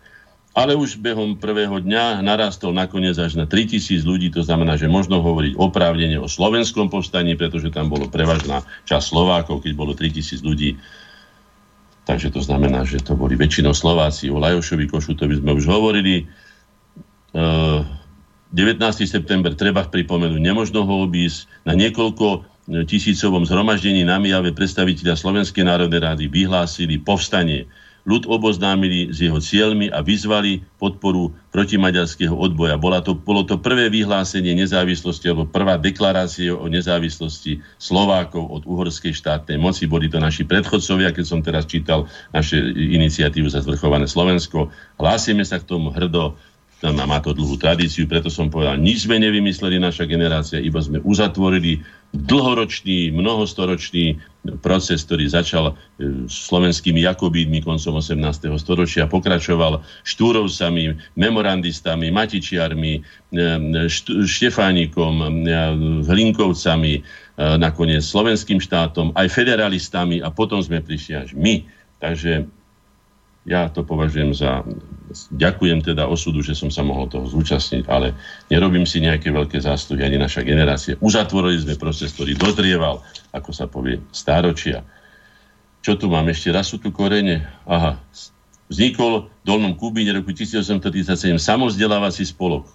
Ale 0.52 0.76
už 0.76 1.00
behom 1.00 1.40
prvého 1.40 1.80
dňa 1.80 2.24
narastol 2.24 2.76
nakoniec 2.76 3.16
až 3.16 3.40
na 3.40 3.48
3000 3.48 4.04
ľudí, 4.04 4.28
to 4.32 4.44
znamená, 4.44 4.76
že 4.76 4.92
možno 4.92 5.24
hovoriť 5.24 5.56
oprávnene 5.56 6.20
o 6.20 6.28
slovenskom 6.28 6.92
povstaní, 6.92 7.40
pretože 7.40 7.72
tam 7.72 7.88
bolo 7.88 8.12
prevažná 8.12 8.64
časť 8.88 9.06
Slovákov, 9.16 9.64
keď 9.64 9.72
bolo 9.76 9.96
3000 9.96 10.44
ľudí. 10.44 10.76
Takže 12.04 12.36
to 12.36 12.44
znamená, 12.44 12.84
že 12.84 13.00
to 13.00 13.16
boli 13.16 13.40
väčšinou 13.40 13.72
Slováci. 13.72 14.28
O 14.28 14.44
Lajošovi 14.44 14.92
Košutovi 14.92 15.40
sme 15.40 15.56
už 15.56 15.72
hovorili. 15.72 16.28
Uh, 17.32 17.88
19. 18.52 19.08
september 19.08 19.56
treba 19.56 19.88
pripomenúť, 19.88 20.42
nemožno 20.44 20.84
ho 20.84 21.08
obísť. 21.08 21.48
Na 21.64 21.72
niekoľko 21.72 22.28
e, 22.28 22.40
tisícovom 22.84 23.48
zhromaždení 23.48 24.04
na 24.04 24.20
Mijave 24.20 24.52
predstaviteľa 24.52 25.16
Slovenskej 25.16 25.64
národnej 25.64 26.04
rady 26.04 26.28
vyhlásili 26.28 27.00
povstanie. 27.00 27.72
Ľud 28.02 28.26
oboznámili 28.28 29.14
s 29.14 29.22
jeho 29.22 29.38
cieľmi 29.38 29.88
a 29.94 30.02
vyzvali 30.02 30.66
podporu 30.82 31.32
protimaďarského 31.54 32.34
odboja. 32.34 32.76
Bola 32.76 33.00
to, 33.00 33.14
bolo 33.14 33.46
to 33.46 33.62
prvé 33.62 33.94
vyhlásenie 33.94 34.58
nezávislosti 34.58 35.30
alebo 35.30 35.46
prvá 35.46 35.78
deklarácia 35.78 36.50
o 36.50 36.66
nezávislosti 36.66 37.62
Slovákov 37.78 38.42
od 38.42 38.66
uhorskej 38.66 39.14
štátnej 39.14 39.62
moci. 39.62 39.86
Boli 39.86 40.10
to 40.10 40.18
naši 40.18 40.44
predchodcovia, 40.50 41.14
keď 41.14 41.26
som 41.30 41.46
teraz 41.46 41.70
čítal 41.70 42.10
naše 42.34 42.58
iniciatívu 42.74 43.48
za 43.48 43.62
zvrchované 43.62 44.10
Slovensko. 44.10 44.74
Hlásime 44.98 45.46
sa 45.46 45.62
k 45.62 45.70
tomu 45.70 45.94
hrdo 45.94 46.42
má 46.90 47.22
to 47.22 47.38
dlhú 47.38 47.62
tradíciu, 47.62 48.10
preto 48.10 48.34
som 48.34 48.50
povedal, 48.50 48.82
nič 48.82 49.06
sme 49.06 49.22
nevymysleli 49.22 49.78
naša 49.78 50.10
generácia, 50.10 50.58
iba 50.58 50.82
sme 50.82 50.98
uzatvorili 51.06 51.86
dlhoročný, 52.12 53.14
mnohostoročný 53.14 54.18
proces, 54.66 55.06
ktorý 55.06 55.30
začal 55.30 55.66
e, 55.72 55.74
slovenskými 56.26 57.06
jakobídmi 57.06 57.62
koncom 57.62 58.02
18. 58.02 58.50
storočia, 58.58 59.06
pokračoval 59.06 59.86
štúrovcami, 60.04 60.98
memorandistami, 61.16 62.10
matičiarmi, 62.10 62.94
e, 62.98 63.02
štefánikom, 64.26 65.14
e, 65.22 65.28
hlinkovcami, 66.10 66.94
nakoniec 67.42 68.06
slovenským 68.06 68.62
štátom, 68.62 69.18
aj 69.18 69.34
federalistami 69.34 70.22
a 70.22 70.30
potom 70.30 70.62
sme 70.62 70.78
prišli 70.78 71.14
až 71.18 71.30
my. 71.34 71.66
Takže 71.98 72.46
ja 73.46 73.70
to 73.70 73.82
považujem 73.82 74.38
za... 74.38 74.62
Ďakujem 75.34 75.84
teda 75.84 76.08
osudu, 76.08 76.40
že 76.40 76.56
som 76.56 76.72
sa 76.72 76.88
mohol 76.88 77.12
toho 77.12 77.28
zúčastniť, 77.28 77.84
ale 77.92 78.16
nerobím 78.48 78.88
si 78.88 79.04
nejaké 79.04 79.28
veľké 79.28 79.60
zásluhy 79.60 80.08
ani 80.08 80.16
naša 80.16 80.40
generácia. 80.46 80.96
Uzatvorili 81.04 81.60
sme 81.60 81.76
proces, 81.76 82.16
ktorý 82.16 82.40
dozrieval, 82.40 83.04
ako 83.36 83.52
sa 83.52 83.68
povie, 83.68 84.00
stáročia. 84.16 84.88
Čo 85.84 86.00
tu 86.00 86.08
mám? 86.08 86.32
Ešte 86.32 86.54
raz 86.54 86.72
sú 86.72 86.80
tu 86.80 86.96
korene. 86.96 87.44
Aha. 87.68 88.00
Vznikol 88.72 89.28
v 89.28 89.44
Dolnom 89.44 89.76
Kubíne 89.76 90.16
roku 90.16 90.32
1837 90.32 91.36
samozdelávací 91.36 92.24
spolok 92.24 92.72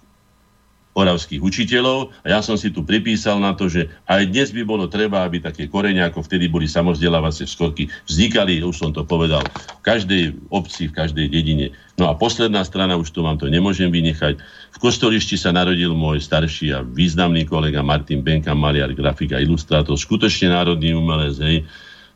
oravských 0.97 1.37
učiteľov 1.45 2.09
a 2.25 2.33
ja 2.33 2.39
som 2.41 2.57
si 2.57 2.73
tu 2.73 2.81
pripísal 2.81 3.37
na 3.37 3.53
to, 3.53 3.69
že 3.69 3.85
aj 4.09 4.33
dnes 4.33 4.49
by 4.49 4.65
bolo 4.65 4.89
treba, 4.89 5.21
aby 5.21 5.37
také 5.37 5.69
korene, 5.69 6.01
ako 6.01 6.25
vtedy 6.25 6.49
boli 6.49 6.65
samozdelávacie 6.65 7.45
skoky, 7.45 7.85
vznikali, 8.09 8.65
už 8.65 8.73
som 8.73 8.89
to 8.89 9.05
povedal, 9.05 9.45
v 9.45 9.81
každej 9.85 10.23
obci, 10.49 10.89
v 10.89 10.97
každej 10.97 11.29
dedine. 11.29 11.69
No 12.01 12.09
a 12.09 12.17
posledná 12.17 12.65
strana, 12.65 12.97
už 12.97 13.13
tu 13.13 13.21
vám 13.21 13.37
to 13.37 13.45
nemôžem 13.45 13.93
vynechať. 13.93 14.41
V 14.73 14.77
Kostolišti 14.81 15.37
sa 15.37 15.53
narodil 15.53 15.93
môj 15.93 16.17
starší 16.21 16.73
a 16.73 16.81
významný 16.81 17.45
kolega 17.45 17.85
Martin 17.85 18.25
Benka, 18.25 18.57
maliar, 18.57 18.89
grafik 18.97 19.37
ilustrátor, 19.37 19.97
skutočne 19.97 20.49
národný 20.49 20.97
umelec, 20.97 21.37
hej, 21.37 21.57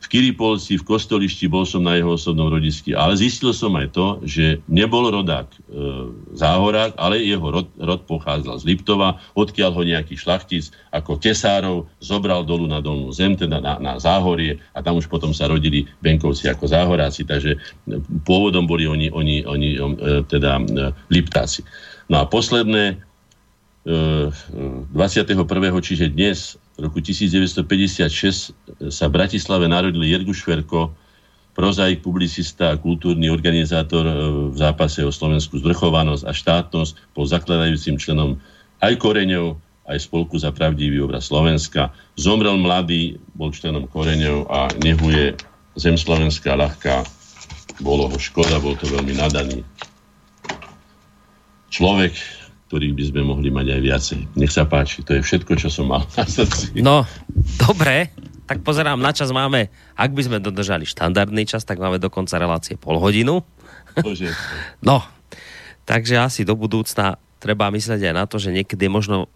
v 0.02 0.06
Kiripolci, 0.10 0.82
v 0.82 0.88
Kostolišti, 0.88 1.46
bol 1.46 1.62
som 1.62 1.86
na 1.86 1.94
jeho 1.94 2.18
osobnom 2.18 2.50
rodisku, 2.50 2.98
ale 2.98 3.14
zistil 3.14 3.54
som 3.54 3.78
aj 3.78 3.94
to, 3.94 4.08
že 4.26 4.58
nebol 4.66 5.06
rodák 5.14 5.46
e, 5.46 5.58
záhorák, 6.34 6.98
ale 6.98 7.22
jeho 7.22 7.46
rod, 7.54 7.70
rod 7.78 8.02
pochádzal 8.10 8.58
z 8.58 8.66
Liptova, 8.66 9.22
odkiaľ 9.38 9.72
ho 9.78 9.84
nejaký 9.86 10.18
šlachtic 10.18 10.74
ako 10.90 11.22
tesárov 11.22 11.86
zobral 12.02 12.42
dolu 12.42 12.66
na 12.66 12.82
dolnú 12.82 13.14
zem, 13.14 13.38
teda 13.38 13.62
na, 13.62 13.78
na 13.78 13.94
záhorie 14.02 14.58
a 14.74 14.82
tam 14.82 14.98
už 14.98 15.06
potom 15.06 15.38
sa 15.38 15.46
rodili 15.46 15.86
Benkovci 16.02 16.50
ako 16.50 16.66
záhoráci, 16.66 17.22
takže 17.22 17.62
pôvodom 18.26 18.66
boli 18.66 18.90
oni, 18.90 19.14
oni, 19.14 19.46
oni 19.46 19.70
e, 19.78 20.26
teda 20.26 20.58
e, 20.58 20.90
Liptáci. 21.14 21.62
No 22.10 22.20
a 22.20 22.28
posledné, 22.28 22.98
21. 23.82 25.42
čiže 25.82 26.14
dnes 26.14 26.54
roku 26.80 27.04
1956 27.04 28.88
sa 28.88 29.06
v 29.10 29.12
Bratislave 29.12 29.68
narodil 29.68 30.04
Jergu 30.06 30.32
Šverko, 30.32 30.96
prozaik, 31.52 32.00
publicista 32.00 32.72
a 32.72 32.80
kultúrny 32.80 33.28
organizátor 33.28 34.08
e, 34.08 34.14
v 34.52 34.56
zápase 34.56 35.04
o 35.04 35.12
slovenskú 35.12 35.60
zvrchovanosť 35.60 36.24
a 36.24 36.32
štátnosť, 36.32 36.94
bol 37.12 37.28
zakladajúcim 37.28 38.00
členom 38.00 38.40
aj 38.80 38.96
Koreňov, 38.96 39.60
aj 39.92 39.98
Spolku 40.00 40.40
za 40.40 40.56
pravdivý 40.56 41.04
obraz 41.04 41.28
Slovenska. 41.28 41.92
Zomrel 42.16 42.56
mladý, 42.56 43.20
bol 43.36 43.52
členom 43.52 43.84
Koreňov 43.92 44.48
a 44.48 44.72
nehu 44.80 45.12
je 45.12 45.36
zem 45.76 46.00
Slovenská 46.00 46.56
ľahká. 46.56 47.04
Bolo 47.84 48.08
ho 48.08 48.16
škoda, 48.16 48.62
bol 48.64 48.80
to 48.80 48.88
veľmi 48.88 49.20
nadaný 49.20 49.68
človek, 51.72 52.14
ktorých 52.72 52.96
by 52.96 53.04
sme 53.04 53.22
mohli 53.28 53.52
mať 53.52 53.68
aj 53.68 53.82
viacej. 53.84 54.20
Nech 54.40 54.56
sa 54.56 54.64
páči, 54.64 55.04
to 55.04 55.12
je 55.12 55.20
všetko, 55.20 55.60
čo 55.60 55.68
som 55.68 55.92
mal 55.92 56.08
na 56.16 56.24
srdci. 56.24 56.80
No, 56.80 57.04
dobre, 57.60 58.16
tak 58.48 58.64
pozerám 58.64 58.96
na 58.96 59.12
čas 59.12 59.36
máme, 59.36 59.68
ak 60.00 60.16
by 60.16 60.22
sme 60.24 60.38
dodržali 60.40 60.88
štandardný 60.88 61.44
čas, 61.44 61.68
tak 61.68 61.84
máme 61.84 62.00
do 62.00 62.08
konca 62.08 62.40
relácie 62.40 62.80
pol 62.80 62.96
hodinu. 62.96 63.44
Bože. 64.00 64.32
No, 64.88 65.04
takže 65.84 66.16
asi 66.16 66.48
do 66.48 66.56
budúcna 66.56 67.20
treba 67.44 67.68
myslieť 67.68 68.08
aj 68.08 68.16
na 68.16 68.24
to, 68.24 68.40
že 68.40 68.56
niekedy 68.56 68.88
je 68.88 68.96
možno 68.96 69.28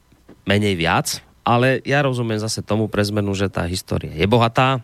menej 0.48 0.80
viac, 0.80 1.20
ale 1.44 1.84
ja 1.84 2.00
rozumiem 2.08 2.40
zase 2.40 2.64
tomu 2.64 2.88
pre 2.88 3.04
zmenu, 3.04 3.36
že 3.36 3.52
tá 3.52 3.68
história 3.68 4.16
je 4.16 4.24
bohatá, 4.32 4.80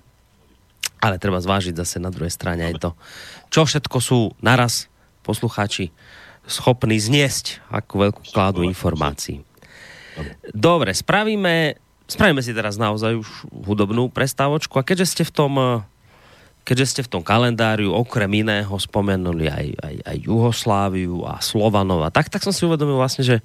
ale 0.99 1.23
treba 1.23 1.39
zvážiť 1.39 1.79
zase 1.79 2.03
na 2.03 2.11
druhej 2.11 2.35
strane 2.35 2.67
aj 2.67 2.83
to, 2.83 2.89
čo 3.47 3.63
všetko 3.63 3.97
sú 4.03 4.35
naraz 4.43 4.91
poslucháči 5.23 5.95
schopní 6.45 6.97
zniesť 6.97 7.61
ako 7.69 7.93
veľkú 8.09 8.21
kládu 8.33 8.65
informácií. 8.65 9.45
Dobre, 10.51 10.91
spravíme, 10.91 11.79
spravíme 12.05 12.43
si 12.43 12.51
teraz 12.51 12.75
naozaj 12.75 13.15
už 13.15 13.29
hudobnú 13.65 14.11
prestávočku 14.11 14.75
a 14.77 14.85
keďže 14.85 15.05
ste 15.17 15.23
v 15.23 15.33
tom 15.33 15.53
keďže 16.61 16.85
ste 16.93 17.01
v 17.01 17.11
tom 17.17 17.23
kalendáriu 17.25 17.89
okrem 17.89 18.45
iného 18.45 18.69
spomenuli 18.77 19.49
aj, 19.49 19.67
aj, 19.81 19.95
aj 20.05 20.17
Jugosláviu 20.21 21.25
a 21.25 21.41
Slovanov 21.41 22.05
a 22.05 22.13
tak, 22.13 22.29
tak 22.29 22.45
som 22.45 22.53
si 22.53 22.69
uvedomil 22.69 23.01
vlastne, 23.01 23.25
že 23.25 23.37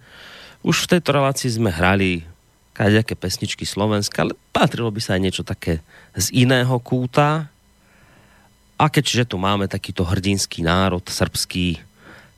už 0.60 0.84
v 0.84 0.90
tejto 0.96 1.16
relácii 1.16 1.48
sme 1.48 1.72
hrali 1.72 2.28
kadejaké 2.76 3.16
pesničky 3.16 3.64
Slovenska, 3.64 4.20
ale 4.20 4.36
patrilo 4.52 4.92
by 4.92 5.00
sa 5.00 5.16
aj 5.16 5.22
niečo 5.24 5.44
také 5.48 5.80
z 6.12 6.28
iného 6.36 6.76
kúta. 6.84 7.48
A 8.76 8.92
keďže 8.92 9.32
tu 9.32 9.40
máme 9.40 9.64
takýto 9.64 10.04
hrdinský 10.04 10.60
národ 10.60 11.00
srbský, 11.00 11.80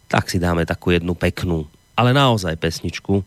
tak 0.09 0.33
si 0.33 0.41
dáme 0.41 0.65
takú 0.65 0.91
jednu 0.91 1.13
peknú, 1.13 1.69
ale 1.93 2.17
naozaj 2.17 2.57
pesničku, 2.57 3.21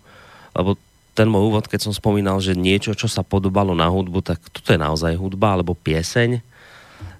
lebo 0.57 0.75
ten 1.13 1.27
môj 1.29 1.53
úvod, 1.53 1.65
keď 1.69 1.87
som 1.87 1.93
spomínal, 1.93 2.41
že 2.41 2.57
niečo, 2.57 2.97
čo 2.97 3.05
sa 3.05 3.21
podobalo 3.21 3.77
na 3.77 3.87
hudbu, 3.87 4.25
tak 4.25 4.41
toto 4.49 4.73
je 4.73 4.79
naozaj 4.79 5.13
hudba, 5.19 5.53
alebo 5.55 5.77
pieseň, 5.77 6.41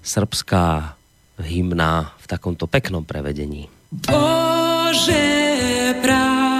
srbská 0.02 0.96
hymna 1.40 2.10
v 2.18 2.26
takomto 2.26 2.66
peknom 2.66 3.04
prevedení. 3.04 3.68
Bože, 3.92 5.24
pravde 6.00 6.51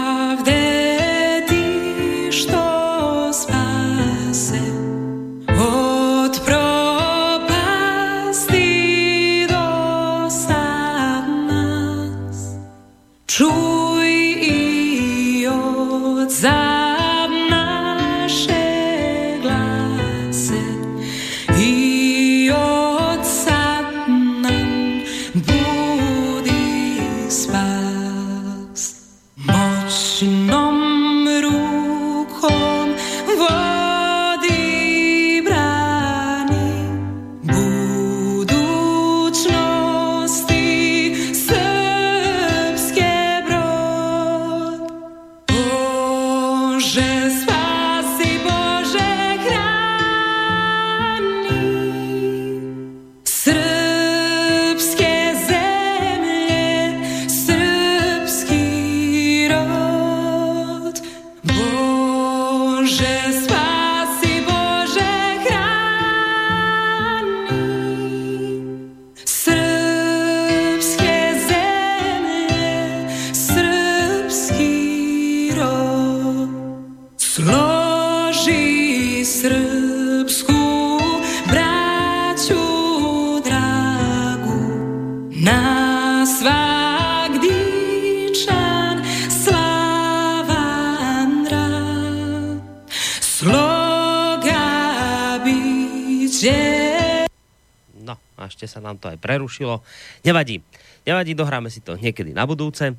sa 98.82 98.90
nám 98.90 98.98
to 98.98 99.06
aj 99.14 99.22
prerušilo. 99.22 99.78
Nevadí. 100.26 100.58
Nevadí, 101.06 101.38
dohráme 101.38 101.70
si 101.70 101.78
to 101.78 101.94
niekedy 101.94 102.34
na 102.34 102.42
budúce. 102.42 102.98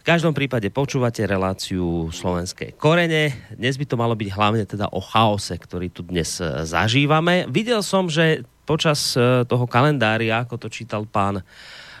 V 0.00 0.04
každom 0.08 0.32
prípade 0.32 0.72
počúvate 0.72 1.28
reláciu 1.28 2.08
slovenskej 2.08 2.80
korene. 2.80 3.36
Dnes 3.52 3.76
by 3.76 3.84
to 3.84 4.00
malo 4.00 4.16
byť 4.16 4.28
hlavne 4.32 4.64
teda 4.64 4.88
o 4.88 5.04
chaose, 5.04 5.52
ktorý 5.52 5.92
tu 5.92 6.00
dnes 6.00 6.40
e, 6.40 6.64
zažívame. 6.64 7.44
Videl 7.52 7.84
som, 7.84 8.08
že 8.08 8.48
počas 8.64 9.12
e, 9.12 9.44
toho 9.44 9.68
kalendária, 9.68 10.40
ako 10.40 10.56
to 10.56 10.68
čítal 10.72 11.04
pán 11.04 11.44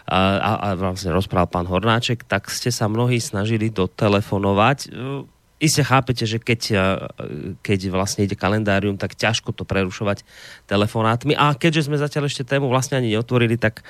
a, 0.08 0.20
a, 0.40 0.50
a 0.56 0.68
vlastne 0.72 1.12
rozprával 1.12 1.52
pán 1.52 1.68
Hornáček, 1.68 2.24
tak 2.24 2.48
ste 2.48 2.72
sa 2.72 2.88
mnohí 2.88 3.20
snažili 3.20 3.68
dotelefonovať 3.68 4.78
e, 4.88 4.88
iste 5.58 5.82
chápete, 5.82 6.24
že 6.24 6.38
keď, 6.38 6.60
eh, 6.72 6.80
keď 7.62 7.90
vlastne 7.90 8.24
ide 8.24 8.38
kalendárium, 8.38 8.98
tak 8.98 9.18
ťažko 9.18 9.54
to 9.54 9.66
prerušovať 9.66 10.22
telefonátmi. 10.70 11.34
A 11.34 11.54
keďže 11.54 11.90
sme 11.90 11.98
zatiaľ 11.98 12.30
ešte 12.30 12.46
tému 12.46 12.70
vlastne 12.70 12.98
ani 12.98 13.14
neotvorili, 13.14 13.58
tak 13.58 13.82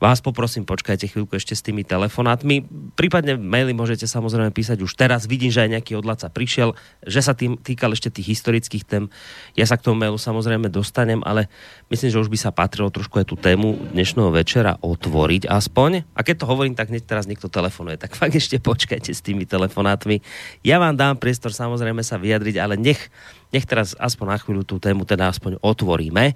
vás 0.00 0.24
poprosím, 0.24 0.64
počkajte 0.64 1.12
chvíľku 1.12 1.36
ešte 1.36 1.52
s 1.52 1.60
tými 1.60 1.84
telefonátmi. 1.84 2.64
Prípadne 2.96 3.36
maily 3.36 3.76
môžete 3.76 4.08
samozrejme 4.08 4.48
písať 4.48 4.80
už 4.80 4.96
teraz. 4.96 5.28
Vidím, 5.28 5.52
že 5.52 5.60
aj 5.60 5.76
nejaký 5.76 5.92
odlaca 6.00 6.32
prišiel, 6.32 6.72
že 7.04 7.20
sa 7.20 7.36
tým 7.36 7.60
týkal 7.60 7.92
ešte 7.92 8.08
tých 8.08 8.32
historických 8.32 8.88
tém. 8.88 9.12
Ja 9.60 9.68
sa 9.68 9.76
k 9.76 9.84
tomu 9.84 10.00
mailu 10.00 10.16
samozrejme 10.16 10.72
dostanem, 10.72 11.20
ale 11.20 11.52
myslím, 11.92 12.16
že 12.16 12.18
už 12.24 12.32
by 12.32 12.38
sa 12.40 12.48
patrilo 12.48 12.88
trošku 12.88 13.20
aj 13.20 13.28
tú 13.28 13.36
tému 13.36 13.92
dnešného 13.92 14.32
večera 14.32 14.80
otvoriť 14.80 15.44
aspoň. 15.52 16.08
A 16.16 16.24
keď 16.24 16.42
to 16.42 16.48
hovorím, 16.48 16.72
tak 16.72 16.88
hneď 16.88 17.04
teraz 17.04 17.28
niekto 17.28 17.52
telefonuje, 17.52 18.00
tak 18.00 18.16
fakt 18.16 18.32
ešte 18.32 18.56
počkajte 18.56 19.12
s 19.12 19.20
tými 19.20 19.44
telefonátmi. 19.44 20.24
Ja 20.64 20.80
vám 20.80 20.96
dám 20.96 21.20
priestor 21.20 21.52
samozrejme 21.52 22.00
sa 22.00 22.16
vyjadriť, 22.16 22.56
ale 22.56 22.80
nech, 22.80 23.12
nech 23.52 23.68
teraz 23.68 23.92
aspoň 24.00 24.26
na 24.32 24.38
chvíľu 24.40 24.64
tú 24.64 24.80
tému 24.80 25.04
teda 25.04 25.28
aspoň 25.28 25.60
otvoríme. 25.60 26.32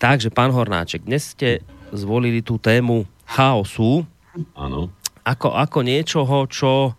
Takže, 0.00 0.32
pán 0.32 0.48
Hornáček, 0.56 1.04
dnes 1.04 1.36
ste 1.36 1.60
zvolili 1.92 2.40
tú 2.40 2.56
tému 2.56 3.04
chaosu. 3.28 4.02
Áno. 4.56 4.88
Ako, 5.22 5.54
ako 5.54 5.78
niečoho, 5.86 6.48
čo... 6.50 6.96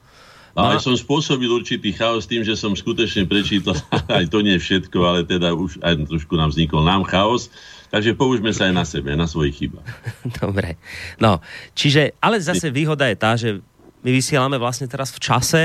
Ale 0.53 0.77
som 0.77 0.93
spôsobil 0.93 1.49
určitý 1.49 1.97
chaos 1.97 2.29
tým, 2.29 2.45
že 2.45 2.53
som 2.53 2.77
skutočne 2.77 3.25
prečítal, 3.25 3.73
aj 4.21 4.29
to 4.29 4.45
nie 4.45 4.53
všetko, 4.55 4.97
ale 5.01 5.19
teda 5.25 5.57
už 5.57 5.81
aj 5.81 6.05
trošku 6.05 6.37
nám 6.37 6.53
vznikol 6.53 6.85
nám 6.85 7.03
chaos. 7.09 7.49
Takže 7.89 8.17
použme 8.17 8.49
sa 8.53 8.69
aj 8.69 8.73
na 8.73 8.85
sebe, 8.85 9.13
na 9.13 9.25
svojich 9.29 9.65
chybách. 9.65 9.85
Dobre. 10.41 10.77
No, 11.17 11.41
čiže, 11.73 12.13
ale 12.21 12.41
zase 12.41 12.69
výhoda 12.69 13.09
je 13.09 13.17
tá, 13.17 13.33
že 13.33 13.61
my 14.05 14.09
vysielame 14.13 14.57
vlastne 14.57 14.85
teraz 14.85 15.13
v 15.13 15.19
čase, 15.21 15.63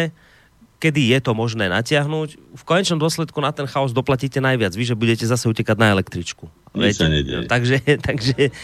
kedy 0.79 1.17
je 1.17 1.19
to 1.21 1.33
možné 1.35 1.67
natiahnuť. 1.69 2.29
V 2.55 2.63
konečnom 2.63 3.03
dôsledku 3.03 3.41
na 3.43 3.51
ten 3.51 3.67
chaos 3.67 3.91
doplatíte 3.91 4.39
najviac. 4.39 4.77
Vy, 4.77 4.95
že 4.95 4.97
budete 4.97 5.27
zase 5.27 5.51
utekať 5.51 5.77
na 5.77 5.91
električku. 5.91 6.47
Viete? 6.77 7.05
Takže, 7.51 7.77
takže 8.09 8.55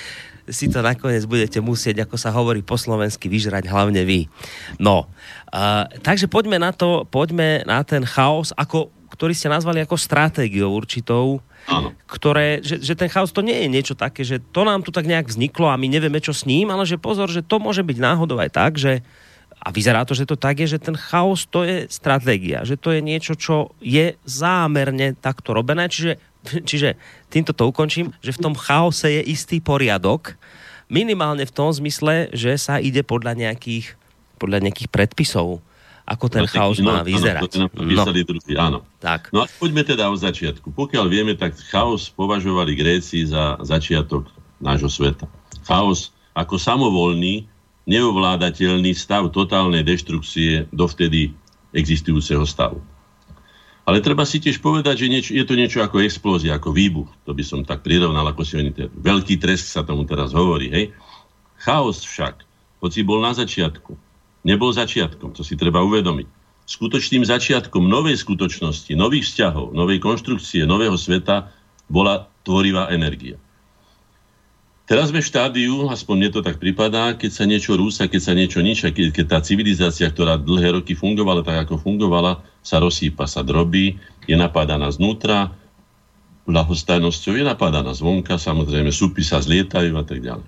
si 0.48 0.68
to 0.68 0.84
nakoniec 0.84 1.24
budete 1.24 1.58
musieť, 1.64 2.04
ako 2.04 2.16
sa 2.20 2.34
hovorí 2.34 2.60
po 2.60 2.76
slovensky, 2.76 3.28
vyžrať 3.32 3.68
hlavne 3.68 4.04
vy. 4.04 4.28
No, 4.76 5.08
uh, 5.52 5.88
takže 6.04 6.28
poďme 6.28 6.60
na 6.60 6.72
to, 6.72 7.08
poďme 7.08 7.64
na 7.64 7.80
ten 7.84 8.04
chaos, 8.04 8.52
ako, 8.56 8.92
ktorý 9.12 9.32
ste 9.32 9.52
nazvali 9.52 9.80
ako 9.80 9.96
stratégiou 9.96 10.72
určitou, 10.72 11.40
Áno. 11.64 11.96
ktoré, 12.04 12.60
že, 12.60 12.80
že 12.80 12.92
ten 12.92 13.08
chaos 13.08 13.32
to 13.32 13.40
nie 13.40 13.56
je 13.64 13.68
niečo 13.72 13.94
také, 13.96 14.20
že 14.20 14.40
to 14.52 14.68
nám 14.68 14.84
tu 14.84 14.92
tak 14.92 15.08
nejak 15.08 15.32
vzniklo 15.32 15.72
a 15.72 15.80
my 15.80 15.88
nevieme, 15.88 16.20
čo 16.20 16.36
s 16.36 16.44
ním, 16.44 16.68
ale 16.68 16.84
že 16.84 17.00
pozor, 17.00 17.32
že 17.32 17.40
to 17.40 17.56
môže 17.56 17.80
byť 17.80 17.98
náhodou 18.00 18.36
aj 18.36 18.50
tak, 18.52 18.76
že 18.76 19.00
a 19.64 19.72
vyzerá 19.72 20.04
to, 20.04 20.12
že 20.12 20.28
to 20.28 20.36
tak 20.36 20.60
je, 20.60 20.76
že 20.76 20.82
ten 20.82 20.92
chaos 20.92 21.48
to 21.48 21.64
je 21.64 21.88
stratégia, 21.88 22.68
že 22.68 22.76
to 22.76 22.92
je 22.92 23.00
niečo, 23.00 23.32
čo 23.32 23.72
je 23.80 24.20
zámerne 24.28 25.16
takto 25.16 25.56
robené, 25.56 25.88
čiže 25.88 26.20
čiže 26.68 26.94
týmto 27.32 27.56
to 27.56 27.68
ukončím, 27.68 28.12
že 28.20 28.36
v 28.36 28.42
tom 28.42 28.54
chaose 28.54 29.08
je 29.08 29.22
istý 29.24 29.58
poriadok, 29.58 30.36
minimálne 30.92 31.44
v 31.48 31.54
tom 31.54 31.72
zmysle, 31.72 32.30
že 32.36 32.56
sa 32.60 32.78
ide 32.78 33.02
podľa 33.02 33.34
nejakých, 33.34 33.96
podľa 34.36 34.68
nejakých 34.68 34.88
predpisov, 34.92 35.64
ako 36.04 36.26
ten 36.28 36.44
no, 36.44 36.50
chaos 36.52 36.78
má 36.84 37.00
no, 37.00 37.08
vyzerať. 37.08 37.40
Áno, 37.40 37.68
to 37.72 37.80
no. 37.80 38.12
druhý, 38.12 38.52
áno. 38.60 38.78
Tak. 39.00 39.32
No 39.32 39.44
a 39.44 39.46
poďme 39.48 39.88
teda 39.88 40.12
o 40.12 40.16
začiatku. 40.16 40.76
Pokiaľ 40.76 41.06
vieme, 41.08 41.32
tak 41.32 41.56
chaos 41.72 42.12
považovali 42.12 42.76
Gréci 42.76 43.24
za 43.24 43.56
začiatok 43.64 44.28
nášho 44.60 44.92
sveta. 44.92 45.24
Chaos 45.64 46.12
ako 46.36 46.60
samovolný, 46.60 47.48
neovládateľný 47.88 48.92
stav 48.92 49.32
totálnej 49.32 49.80
deštrukcie 49.80 50.68
dovtedy 50.72 51.32
existujúceho 51.72 52.44
stavu. 52.44 52.84
Ale 53.84 54.00
treba 54.00 54.24
si 54.24 54.40
tiež 54.40 54.64
povedať, 54.64 55.04
že 55.04 55.12
niečo, 55.12 55.30
je 55.36 55.44
to 55.44 55.54
niečo 55.60 55.84
ako 55.84 56.00
explózia, 56.00 56.56
ako 56.56 56.72
výbuch. 56.72 57.10
To 57.28 57.36
by 57.36 57.44
som 57.44 57.60
tak 57.68 57.84
prirovnal, 57.84 58.24
ako 58.24 58.40
si 58.40 58.56
oni 58.56 58.72
ten 58.72 58.88
veľký 58.88 59.36
trest 59.36 59.68
sa 59.68 59.84
tomu 59.84 60.08
teraz 60.08 60.32
hovorí. 60.32 60.72
Hej? 60.72 60.96
Chaos 61.60 62.00
však, 62.00 62.48
hoci 62.80 63.04
bol 63.04 63.20
na 63.20 63.36
začiatku, 63.36 63.92
nebol 64.48 64.72
začiatkom, 64.72 65.36
to 65.36 65.44
si 65.44 65.60
treba 65.60 65.84
uvedomiť. 65.84 66.24
Skutočným 66.64 67.28
začiatkom 67.28 67.84
novej 67.84 68.16
skutočnosti, 68.16 68.88
nových 68.96 69.28
vzťahov, 69.28 69.76
novej 69.76 70.00
konštrukcie, 70.00 70.64
nového 70.64 70.96
sveta 70.96 71.52
bola 71.84 72.24
tvorivá 72.40 72.88
energia. 72.88 73.36
Teraz 74.84 75.08
sme 75.08 75.24
v 75.24 75.30
štádiu, 75.32 75.88
aspoň 75.88 76.14
mne 76.20 76.30
to 76.36 76.40
tak 76.44 76.60
pripadá, 76.60 77.16
keď 77.16 77.30
sa 77.32 77.48
niečo 77.48 77.72
rúsa, 77.72 78.04
keď 78.04 78.20
sa 78.20 78.32
niečo 78.36 78.60
ničia, 78.60 78.92
keď, 78.92 79.16
keď 79.16 79.24
tá 79.32 79.38
civilizácia, 79.40 80.04
ktorá 80.12 80.36
dlhé 80.36 80.76
roky 80.76 80.92
fungovala 80.92 81.40
tak, 81.40 81.64
ako 81.64 81.80
fungovala, 81.80 82.44
sa 82.60 82.84
rozsýpa, 82.84 83.24
sa 83.24 83.40
drobí, 83.40 83.96
je 84.28 84.36
napádaná 84.36 84.92
znútra, 84.92 85.56
ľahostajnosťou 86.44 87.40
je 87.40 87.44
napádaná 87.48 87.96
zvonka, 87.96 88.36
samozrejme 88.36 88.92
súpy 88.92 89.24
sa 89.24 89.40
zlietajú 89.40 89.96
a 89.96 90.04
tak 90.04 90.20
ďalej. 90.20 90.44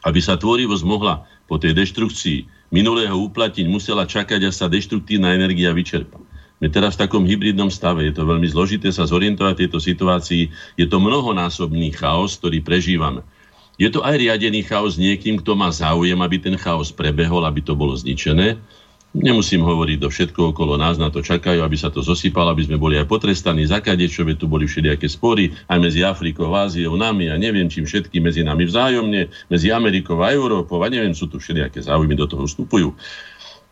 Aby 0.00 0.20
sa 0.24 0.40
tvorivosť 0.40 0.84
mohla 0.88 1.28
po 1.44 1.60
tej 1.60 1.76
deštrukcii 1.76 2.72
minulého 2.72 3.12
uplatiť, 3.12 3.68
musela 3.68 4.08
čakať, 4.08 4.48
až 4.48 4.56
sa 4.56 4.72
deštruktívna 4.72 5.36
energia 5.36 5.76
vyčerpa. 5.76 6.16
My 6.60 6.68
teraz 6.68 6.94
v 6.94 7.08
takom 7.08 7.24
hybridnom 7.24 7.72
stave, 7.72 8.04
je 8.04 8.12
to 8.12 8.28
veľmi 8.28 8.44
zložité 8.44 8.92
sa 8.92 9.08
zorientovať 9.08 9.52
v 9.56 9.60
tejto 9.64 9.80
situácii, 9.80 10.42
je 10.76 10.86
to 10.86 11.00
mnohonásobný 11.00 11.88
chaos, 11.96 12.36
ktorý 12.36 12.60
prežívame. 12.60 13.24
Je 13.80 13.88
to 13.88 14.04
aj 14.04 14.20
riadený 14.20 14.68
chaos 14.68 15.00
niekým, 15.00 15.40
kto 15.40 15.56
má 15.56 15.72
záujem, 15.72 16.20
aby 16.20 16.36
ten 16.36 16.60
chaos 16.60 16.92
prebehol, 16.92 17.48
aby 17.48 17.64
to 17.64 17.72
bolo 17.72 17.96
zničené. 17.96 18.60
Nemusím 19.10 19.64
hovoriť 19.64 19.98
do 19.98 20.12
všetko 20.12 20.54
okolo 20.54 20.76
nás, 20.76 21.00
na 21.00 21.08
to 21.08 21.24
čakajú, 21.24 21.64
aby 21.64 21.74
sa 21.80 21.88
to 21.88 22.04
zosypalo, 22.04 22.52
aby 22.52 22.62
sme 22.68 22.78
boli 22.78 22.94
aj 23.00 23.08
potrestaní 23.08 23.64
za 23.64 23.80
kadečo, 23.80 24.22
tu 24.36 24.46
boli 24.46 24.68
všelijaké 24.68 25.08
spory 25.08 25.50
aj 25.66 25.78
medzi 25.80 26.04
Afrikou, 26.04 26.52
Áziou, 26.52 26.94
nami 26.94 27.26
a 27.26 27.40
neviem 27.40 27.66
čím 27.66 27.88
všetky 27.88 28.20
medzi 28.20 28.44
nami 28.46 28.68
vzájomne, 28.68 29.32
medzi 29.48 29.72
Amerikou 29.72 30.20
a 30.22 30.30
Európou 30.30 30.78
a 30.84 30.92
neviem, 30.92 31.16
sú 31.16 31.26
tu 31.26 31.40
všelijaké 31.40 31.82
záujmy, 31.82 32.14
do 32.14 32.28
toho 32.28 32.44
vstupujú. 32.46 32.94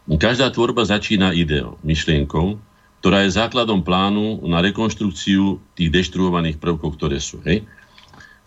Každá 0.08 0.50
tvorba 0.50 0.88
začína 0.88 1.36
ideou, 1.36 1.76
myšlienkou, 1.84 2.58
ktorá 2.98 3.22
je 3.24 3.36
základom 3.38 3.86
plánu 3.86 4.42
na 4.46 4.58
rekonštrukciu 4.58 5.62
tých 5.78 5.90
deštruovaných 5.94 6.58
prvkov, 6.58 6.98
ktoré 6.98 7.22
sú. 7.22 7.38
Hej? 7.46 7.62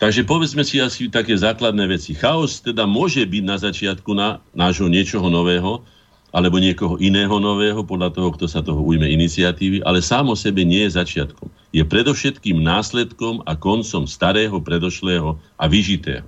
Takže 0.02 0.26
povedzme 0.26 0.66
si 0.66 0.82
asi 0.82 1.06
také 1.06 1.38
základné 1.38 1.86
veci. 1.86 2.12
Chaos 2.12 2.58
teda 2.58 2.84
môže 2.90 3.22
byť 3.22 3.44
na 3.46 3.56
začiatku 3.56 4.10
na 4.12 4.42
nášho 4.50 4.90
niečoho 4.90 5.30
nového, 5.30 5.86
alebo 6.32 6.56
niekoho 6.56 6.96
iného 6.96 7.36
nového, 7.36 7.84
podľa 7.84 8.10
toho, 8.16 8.32
kto 8.32 8.48
sa 8.48 8.64
toho 8.64 8.80
ujme 8.80 9.04
iniciatívy, 9.04 9.84
ale 9.84 10.00
sám 10.00 10.32
o 10.32 10.36
sebe 10.36 10.64
nie 10.64 10.88
je 10.88 10.96
začiatkom. 10.96 11.46
Je 11.76 11.84
predovšetkým 11.84 12.56
následkom 12.56 13.44
a 13.44 13.52
koncom 13.52 14.08
starého, 14.08 14.56
predošlého 14.58 15.36
a 15.60 15.64
vyžitého. 15.68 16.24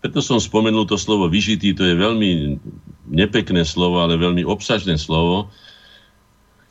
Preto 0.00 0.20
som 0.24 0.40
spomenul 0.40 0.88
to 0.88 0.96
slovo 0.96 1.28
vyžitý, 1.28 1.76
to 1.76 1.84
je 1.84 1.96
veľmi 1.96 2.60
nepekné 3.08 3.64
slovo, 3.68 4.00
ale 4.00 4.20
veľmi 4.20 4.44
obsažné 4.48 4.96
slovo, 4.96 5.52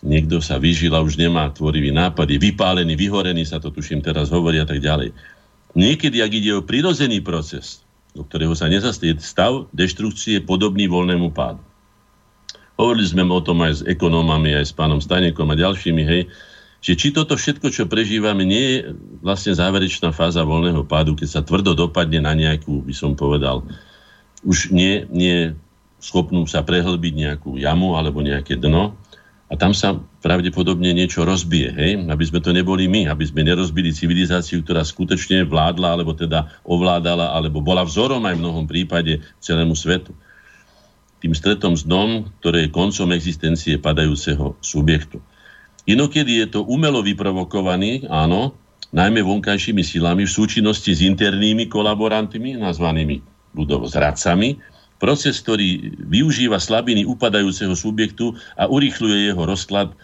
niekto 0.04 0.44
sa 0.44 0.60
vyžil 0.60 0.92
a 0.92 1.02
už 1.02 1.16
nemá 1.16 1.48
tvorivý 1.56 1.96
nápad, 1.96 2.28
je 2.28 2.38
vypálený, 2.38 2.94
vyhorený, 3.00 3.48
sa 3.48 3.58
to 3.64 3.72
tuším 3.72 4.04
teraz 4.04 4.28
hovorí 4.30 4.60
a 4.60 4.68
tak 4.68 4.84
ďalej. 4.84 5.16
Niekedy, 5.74 6.22
ak 6.22 6.32
ide 6.36 6.52
o 6.54 6.62
prirodzený 6.62 7.24
proces, 7.24 7.82
do 8.14 8.22
ktorého 8.28 8.54
sa 8.54 8.70
nezastie, 8.70 9.16
stav 9.18 9.72
deštrukcie 9.74 10.44
podobný 10.44 10.86
voľnému 10.86 11.34
pádu. 11.34 11.64
Hovorili 12.78 13.08
sme 13.10 13.26
o 13.26 13.42
tom 13.42 13.64
aj 13.64 13.74
s 13.74 13.82
ekonómami, 13.88 14.54
aj 14.54 14.70
s 14.70 14.74
pánom 14.76 15.00
Stanekom 15.02 15.50
a 15.50 15.56
ďalšími, 15.58 16.04
hej, 16.06 16.30
že 16.84 17.00
či 17.00 17.16
toto 17.16 17.40
všetko, 17.40 17.72
čo 17.72 17.88
prežívame, 17.88 18.44
nie 18.44 18.66
je 18.76 18.78
vlastne 19.24 19.56
záverečná 19.56 20.12
fáza 20.12 20.44
voľného 20.44 20.84
pádu, 20.84 21.16
keď 21.16 21.28
sa 21.32 21.42
tvrdo 21.42 21.74
dopadne 21.80 22.20
na 22.20 22.36
nejakú, 22.36 22.84
by 22.84 22.92
som 22.92 23.16
povedal, 23.16 23.64
už 24.44 24.76
nie, 24.76 25.08
nie 25.08 25.56
schopnú 26.04 26.44
sa 26.44 26.60
prehlbiť 26.60 27.14
nejakú 27.16 27.56
jamu 27.56 27.96
alebo 27.96 28.20
nejaké 28.20 28.60
dno 28.60 29.00
a 29.54 29.60
tam 29.60 29.70
sa 29.70 30.02
pravdepodobne 30.26 30.98
niečo 30.98 31.22
rozbije, 31.22 31.70
hej? 31.78 31.92
aby 32.10 32.26
sme 32.26 32.42
to 32.42 32.50
neboli 32.50 32.90
my, 32.90 33.06
aby 33.06 33.22
sme 33.22 33.46
nerozbili 33.46 33.94
civilizáciu, 33.94 34.66
ktorá 34.66 34.82
skutočne 34.82 35.46
vládla, 35.46 35.94
alebo 35.94 36.18
teda 36.18 36.50
ovládala, 36.66 37.38
alebo 37.38 37.62
bola 37.62 37.86
vzorom 37.86 38.26
aj 38.26 38.34
v 38.34 38.42
mnohom 38.42 38.66
prípade 38.66 39.22
celému 39.38 39.78
svetu. 39.78 40.18
Tým 41.22 41.38
stretom 41.38 41.78
s 41.78 41.86
dnom, 41.86 42.34
ktoré 42.42 42.66
je 42.66 42.74
koncom 42.74 43.14
existencie 43.14 43.78
padajúceho 43.78 44.58
subjektu. 44.58 45.22
Inokedy 45.86 46.42
je 46.42 46.58
to 46.58 46.66
umelo 46.66 47.06
vyprovokovaný, 47.06 48.10
áno, 48.10 48.58
najmä 48.90 49.22
vonkajšími 49.22 49.86
silami 49.86 50.26
v 50.26 50.34
súčinnosti 50.34 50.98
s 50.98 51.06
internými 51.06 51.70
kolaborantmi, 51.70 52.58
nazvanými 52.58 53.22
ľudovo 53.54 53.86
zradcami, 53.86 54.73
proces, 55.04 55.44
ktorý 55.44 56.00
využíva 56.00 56.64
slabiny 56.64 57.04
upadajúceho 57.04 57.76
subjektu 57.76 58.40
a 58.56 58.72
urychľuje 58.72 59.28
jeho 59.28 59.44
rozklad 59.44 59.92
e, 59.92 59.96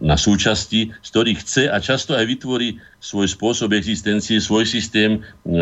na 0.00 0.16
súčasti, 0.16 0.88
z 0.88 1.08
ktorých 1.12 1.38
chce 1.44 1.62
a 1.68 1.76
často 1.76 2.16
aj 2.16 2.24
vytvorí 2.24 2.80
svoj 3.04 3.28
spôsob 3.28 3.76
existencie, 3.76 4.40
svoj 4.40 4.64
systém, 4.64 5.20
e, 5.20 5.52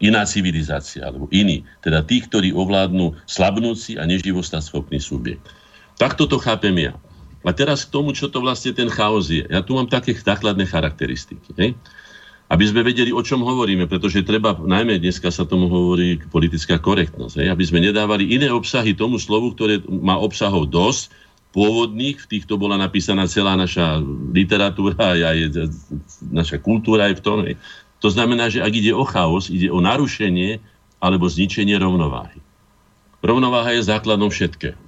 iná 0.00 0.24
civilizácia, 0.24 1.04
alebo 1.04 1.28
iný. 1.28 1.60
Teda 1.84 2.00
tých, 2.00 2.24
ktorí 2.32 2.56
ovládnu 2.56 3.12
slabnúci 3.28 4.00
a 4.00 4.08
neživostaschopný 4.08 4.96
subjekt. 4.96 5.44
Takto 6.00 6.24
to 6.24 6.40
chápem 6.40 6.88
ja. 6.88 6.96
A 7.44 7.52
teraz 7.52 7.84
k 7.84 7.92
tomu, 7.92 8.16
čo 8.16 8.32
to 8.32 8.40
vlastne 8.40 8.72
ten 8.72 8.88
chaos 8.88 9.28
je. 9.28 9.44
Ja 9.44 9.60
tu 9.60 9.76
mám 9.76 9.92
také 9.92 10.16
základné 10.16 10.64
charakteristiky. 10.66 11.52
Hej? 11.60 11.76
Aby 12.46 12.64
sme 12.70 12.86
vedeli, 12.86 13.10
o 13.10 13.18
čom 13.26 13.42
hovoríme, 13.42 13.90
pretože 13.90 14.22
treba, 14.22 14.54
najmä 14.54 15.02
dneska 15.02 15.34
sa 15.34 15.42
tomu 15.42 15.66
hovorí 15.66 16.22
politická 16.30 16.78
korektnosť, 16.78 17.42
hej? 17.42 17.48
aby 17.50 17.64
sme 17.66 17.82
nedávali 17.82 18.38
iné 18.38 18.54
obsahy 18.54 18.94
tomu 18.94 19.18
slovu, 19.18 19.50
ktoré 19.50 19.82
má 19.82 20.14
obsahov 20.14 20.70
dosť, 20.70 21.10
pôvodných, 21.50 22.22
v 22.22 22.30
týchto 22.38 22.54
bola 22.54 22.78
napísaná 22.78 23.26
celá 23.26 23.58
naša 23.58 23.98
literatúra, 24.30 24.94
aj 25.34 25.58
naša 26.30 26.62
kultúra 26.62 27.10
aj 27.10 27.18
v 27.18 27.24
tom. 27.24 27.38
Hej? 27.42 27.58
To 27.98 28.14
znamená, 28.14 28.46
že 28.46 28.62
ak 28.62 28.70
ide 28.70 28.94
o 28.94 29.02
chaos, 29.02 29.50
ide 29.50 29.66
o 29.66 29.82
narušenie 29.82 30.62
alebo 31.02 31.26
zničenie 31.26 31.74
rovnováhy. 31.82 32.38
Rovnováha 33.26 33.74
je 33.74 33.82
základom 33.82 34.30
všetkého. 34.30 34.85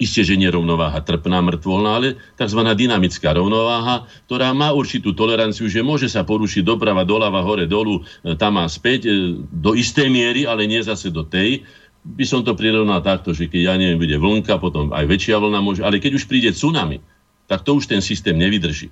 Isté, 0.00 0.26
že 0.26 0.34
rovnováha 0.34 0.98
trpná, 1.04 1.38
mŕtvolná, 1.44 1.90
ale 1.94 2.08
tzv. 2.34 2.58
dynamická 2.58 3.36
rovnováha, 3.38 4.08
ktorá 4.26 4.50
má 4.50 4.74
určitú 4.74 5.14
toleranciu, 5.14 5.70
že 5.70 5.84
môže 5.84 6.10
sa 6.10 6.26
porušiť 6.26 6.66
doprava, 6.66 7.06
doľava, 7.06 7.38
hore, 7.44 7.70
dolu, 7.70 8.02
e, 8.26 8.34
tam 8.34 8.58
a 8.58 8.66
späť, 8.66 9.06
e, 9.06 9.38
do 9.38 9.78
istej 9.78 10.10
miery, 10.10 10.42
ale 10.42 10.66
nie 10.66 10.82
zase 10.82 11.14
do 11.14 11.22
tej. 11.22 11.62
By 12.02 12.24
som 12.26 12.42
to 12.42 12.58
prirovnal 12.58 12.98
takto, 12.98 13.30
že 13.30 13.46
keď, 13.46 13.60
ja 13.62 13.74
neviem, 13.78 14.00
bude 14.00 14.16
vlnka, 14.18 14.58
potom 14.58 14.90
aj 14.90 15.06
väčšia 15.06 15.38
vlna 15.38 15.60
môže, 15.62 15.86
ale 15.86 16.02
keď 16.02 16.18
už 16.18 16.26
príde 16.26 16.50
tsunami, 16.50 16.98
tak 17.46 17.62
to 17.62 17.78
už 17.78 17.86
ten 17.86 18.02
systém 18.02 18.34
nevydrží. 18.34 18.90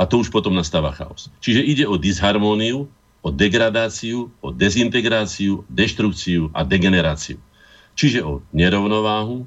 A 0.00 0.08
to 0.08 0.24
už 0.24 0.32
potom 0.32 0.56
nastáva 0.56 0.96
chaos. 0.96 1.28
Čiže 1.44 1.60
ide 1.60 1.84
o 1.84 2.00
disharmóniu, 2.00 2.88
o 3.20 3.28
degradáciu, 3.28 4.32
o 4.40 4.48
dezintegráciu, 4.48 5.68
deštrukciu 5.68 6.48
a 6.56 6.64
degeneráciu. 6.64 7.36
Čiže 7.92 8.24
o 8.24 8.40
nerovnováhu, 8.56 9.44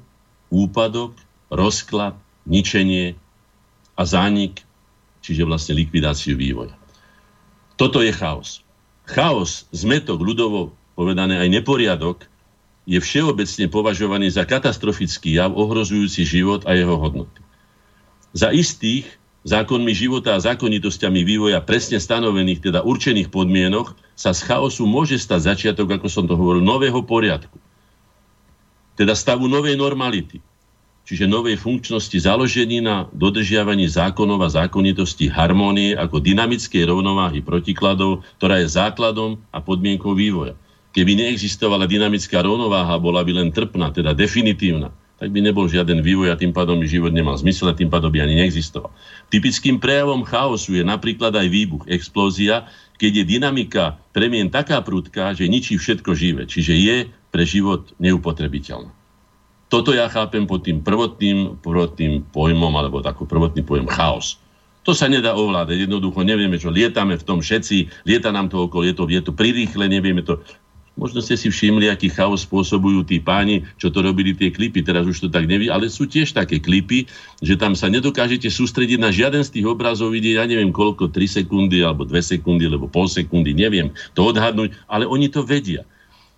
úpadok, 0.54 1.18
rozklad, 1.50 2.14
ničenie 2.46 3.18
a 3.98 4.02
zánik, 4.06 4.62
čiže 5.26 5.42
vlastne 5.42 5.74
likvidáciu 5.74 6.38
vývoja. 6.38 6.78
Toto 7.74 7.98
je 7.98 8.14
chaos. 8.14 8.62
Chaos, 9.10 9.66
zmetok, 9.74 10.22
ľudovo 10.22 10.70
povedané 10.94 11.42
aj 11.42 11.48
neporiadok, 11.50 12.30
je 12.84 13.00
všeobecne 13.00 13.66
považovaný 13.72 14.28
za 14.30 14.44
katastrofický 14.44 15.40
jav 15.40 15.56
ohrozujúci 15.56 16.22
život 16.22 16.68
a 16.68 16.76
jeho 16.76 17.00
hodnoty. 17.00 17.40
Za 18.36 18.52
istých 18.52 19.08
zákonmi 19.48 19.92
života 19.96 20.36
a 20.36 20.44
zákonitosťami 20.44 21.20
vývoja 21.24 21.64
presne 21.64 21.96
stanovených, 21.96 22.60
teda 22.60 22.84
určených 22.84 23.32
podmienok, 23.32 23.96
sa 24.14 24.36
z 24.36 24.44
chaosu 24.44 24.84
môže 24.84 25.16
stať 25.16 25.56
začiatok, 25.56 25.96
ako 25.96 26.08
som 26.12 26.24
to 26.28 26.36
hovoril, 26.36 26.60
nového 26.60 27.00
poriadku 27.02 27.63
teda 28.94 29.14
stavu 29.18 29.50
novej 29.50 29.74
normality, 29.74 30.38
čiže 31.04 31.28
novej 31.28 31.60
funkčnosti 31.60 32.16
založení 32.16 32.80
na 32.80 33.10
dodržiavaní 33.12 33.90
zákonov 33.90 34.40
a 34.46 34.48
zákonitosti 34.48 35.28
harmónie 35.28 35.92
ako 35.98 36.22
dynamickej 36.22 36.88
rovnováhy 36.88 37.44
protikladov, 37.44 38.24
ktorá 38.40 38.62
je 38.62 38.72
základom 38.72 39.36
a 39.52 39.60
podmienkou 39.60 40.16
vývoja. 40.16 40.56
Keby 40.94 41.18
neexistovala 41.18 41.90
dynamická 41.90 42.40
rovnováha, 42.40 43.02
bola 43.02 43.26
by 43.26 43.34
len 43.34 43.50
trpná, 43.50 43.90
teda 43.90 44.14
definitívna, 44.14 44.94
tak 45.18 45.34
by 45.34 45.42
nebol 45.42 45.66
žiaden 45.66 46.02
vývoj 46.02 46.30
a 46.30 46.38
tým 46.38 46.54
pádom 46.54 46.78
by 46.78 46.86
život 46.86 47.10
nemal 47.10 47.34
zmysel 47.34 47.70
a 47.70 47.74
tým 47.74 47.90
pádom 47.90 48.14
by 48.14 48.22
ani 48.22 48.38
neexistoval. 48.38 48.94
Typickým 49.30 49.82
prejavom 49.82 50.22
chaosu 50.22 50.78
je 50.78 50.86
napríklad 50.86 51.34
aj 51.34 51.50
výbuch, 51.50 51.82
explózia, 51.90 52.70
keď 52.94 53.22
je 53.22 53.24
dynamika 53.26 53.98
premien 54.14 54.46
taká 54.46 54.78
prudká, 54.86 55.34
že 55.34 55.50
ničí 55.50 55.74
všetko 55.74 56.14
živé. 56.14 56.42
Čiže 56.46 56.74
je 56.78 56.96
pre 57.34 57.42
život 57.42 57.90
neupotrebiteľná. 57.98 58.94
Toto 59.66 59.90
ja 59.90 60.06
chápem 60.06 60.46
pod 60.46 60.62
tým 60.62 60.86
prvotným, 60.86 61.58
prvotným 61.58 62.22
pojmom, 62.30 62.70
alebo 62.78 63.02
taký 63.02 63.26
prvotný 63.26 63.66
pojem 63.66 63.90
chaos. 63.90 64.38
To 64.86 64.94
sa 64.94 65.10
nedá 65.10 65.34
ovládať, 65.34 65.82
jednoducho 65.82 66.22
nevieme, 66.22 66.62
čo 66.62 66.70
lietame 66.70 67.18
v 67.18 67.26
tom 67.26 67.42
všetci, 67.42 68.06
lieta 68.06 68.30
nám 68.30 68.54
to 68.54 68.70
okolo, 68.70 68.86
je 68.86 68.94
to, 68.94 69.10
je 69.10 69.18
to 69.18 69.34
prirýchle, 69.34 69.82
nevieme 69.90 70.22
to. 70.22 70.38
Možno 70.94 71.18
ste 71.18 71.34
si 71.34 71.50
všimli, 71.50 71.90
aký 71.90 72.06
chaos 72.06 72.46
spôsobujú 72.46 73.02
tí 73.02 73.18
páni, 73.18 73.66
čo 73.82 73.90
to 73.90 73.98
robili 73.98 74.30
tie 74.30 74.54
klipy, 74.54 74.78
teraz 74.78 75.02
už 75.10 75.26
to 75.26 75.28
tak 75.32 75.50
neví, 75.50 75.66
ale 75.66 75.90
sú 75.90 76.06
tiež 76.06 76.38
také 76.38 76.62
klipy, 76.62 77.10
že 77.42 77.58
tam 77.58 77.74
sa 77.74 77.90
nedokážete 77.90 78.46
sústrediť 78.46 79.02
na 79.02 79.10
žiaden 79.10 79.42
z 79.42 79.58
tých 79.58 79.66
obrazov, 79.66 80.14
ide, 80.14 80.38
ja 80.38 80.46
neviem 80.46 80.70
koľko, 80.70 81.10
3 81.10 81.42
sekundy, 81.42 81.82
alebo 81.82 82.06
2 82.06 82.14
sekundy, 82.14 82.70
alebo 82.70 82.86
pol 82.86 83.10
sekundy, 83.10 83.58
neviem 83.58 83.90
to 84.14 84.22
odhadnúť, 84.30 84.70
ale 84.86 85.02
oni 85.08 85.26
to 85.26 85.42
vedia. 85.42 85.82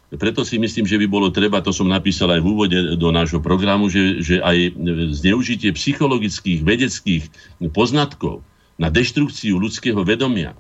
Preto 0.07 0.47
si 0.47 0.62
myslím, 0.62 0.87
že 0.87 1.03
by 1.03 1.07
bolo 1.11 1.35
treba, 1.35 1.59
to 1.59 1.74
som 1.74 1.91
napísal 1.91 2.31
aj 2.31 2.41
v 2.43 2.47
úvode 2.47 2.78
do 2.95 3.09
nášho 3.11 3.43
programu, 3.43 3.91
že, 3.91 4.23
že 4.23 4.39
aj 4.39 4.78
zneužitie 5.19 5.74
psychologických, 5.74 6.62
vedeckých 6.62 7.24
poznatkov 7.74 8.47
na 8.78 8.87
deštrukciu 8.87 9.59
ľudského 9.59 9.99
vedomia 10.07 10.55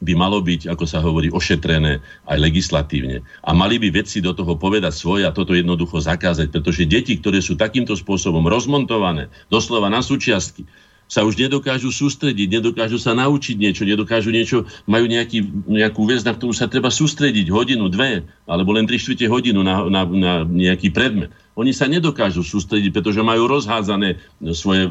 by 0.00 0.12
malo 0.16 0.40
byť, 0.40 0.68
ako 0.68 0.84
sa 0.88 1.04
hovorí, 1.04 1.28
ošetrené 1.28 2.00
aj 2.24 2.38
legislatívne. 2.40 3.20
A 3.44 3.52
mali 3.52 3.76
by 3.76 3.92
vedci 3.92 4.24
do 4.24 4.32
toho 4.32 4.56
povedať 4.56 4.96
svoje 4.96 5.28
a 5.28 5.32
toto 5.32 5.52
jednoducho 5.52 6.00
zakázať, 6.00 6.48
pretože 6.48 6.88
deti, 6.88 7.20
ktoré 7.20 7.44
sú 7.44 7.56
takýmto 7.56 7.92
spôsobom 7.92 8.44
rozmontované, 8.48 9.28
doslova 9.52 9.92
na 9.92 10.00
súčiastky, 10.00 10.64
sa 11.10 11.26
už 11.26 11.34
nedokážu 11.34 11.90
sústrediť, 11.90 12.46
nedokážu 12.62 13.02
sa 13.02 13.18
naučiť 13.18 13.58
niečo, 13.58 13.82
nedokážu 13.82 14.30
niečo, 14.30 14.62
majú 14.86 15.10
nejaký, 15.10 15.42
nejakú 15.66 16.06
vec, 16.06 16.22
na 16.22 16.30
ktorú 16.30 16.54
sa 16.54 16.70
treba 16.70 16.86
sústrediť 16.86 17.50
hodinu, 17.50 17.90
dve, 17.90 18.22
alebo 18.46 18.70
len 18.70 18.86
tri 18.86 19.02
štvrte 19.02 19.26
hodinu 19.26 19.66
na, 19.66 19.90
na, 19.90 20.06
na 20.06 20.32
nejaký 20.46 20.94
predmet. 20.94 21.34
Oni 21.58 21.74
sa 21.74 21.90
nedokážu 21.90 22.46
sústrediť, 22.46 22.94
pretože 22.94 23.26
majú 23.26 23.50
rozhádzané 23.50 24.22
svoje, 24.54 24.86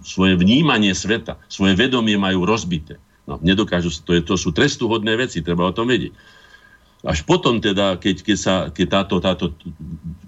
svoje 0.00 0.32
vnímanie 0.40 0.96
sveta, 0.96 1.36
svoje 1.52 1.76
vedomie 1.76 2.16
majú 2.16 2.48
rozbité. 2.48 2.96
No, 3.28 3.36
nedokážu, 3.44 3.92
to, 4.00 4.16
je, 4.16 4.24
to 4.24 4.40
sú 4.40 4.52
trestuhodné 4.52 5.12
veci, 5.20 5.44
treba 5.44 5.68
o 5.68 5.76
tom 5.76 5.92
vedieť. 5.92 6.12
Až 7.04 7.20
potom 7.28 7.60
teda, 7.60 8.00
keď, 8.00 8.16
keď, 8.24 8.38
sa, 8.40 8.54
keď 8.72 8.86
táto, 8.88 9.14
táto 9.20 9.44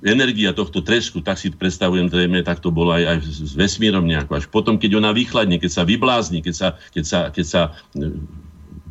energia 0.05 0.53
tohto 0.53 0.85
tresku, 0.85 1.25
tak 1.25 1.41
si 1.41 1.49
predstavujem, 1.49 2.13
zrejme, 2.13 2.45
tak 2.45 2.61
to 2.61 2.69
bolo 2.69 2.93
aj, 2.93 3.17
aj 3.17 3.19
s 3.25 3.57
vesmírom 3.57 4.05
nejako. 4.05 4.37
Až 4.37 4.47
potom, 4.53 4.77
keď 4.77 5.01
ona 5.01 5.17
vychladne, 5.17 5.57
keď 5.57 5.73
sa 5.73 5.83
vyblázni, 5.89 6.45
keď 6.45 6.55
sa, 6.55 6.69
keď 6.93 7.05
sa, 7.09 7.19
keď 7.33 7.47
sa 7.49 7.63
e, 7.97 8.13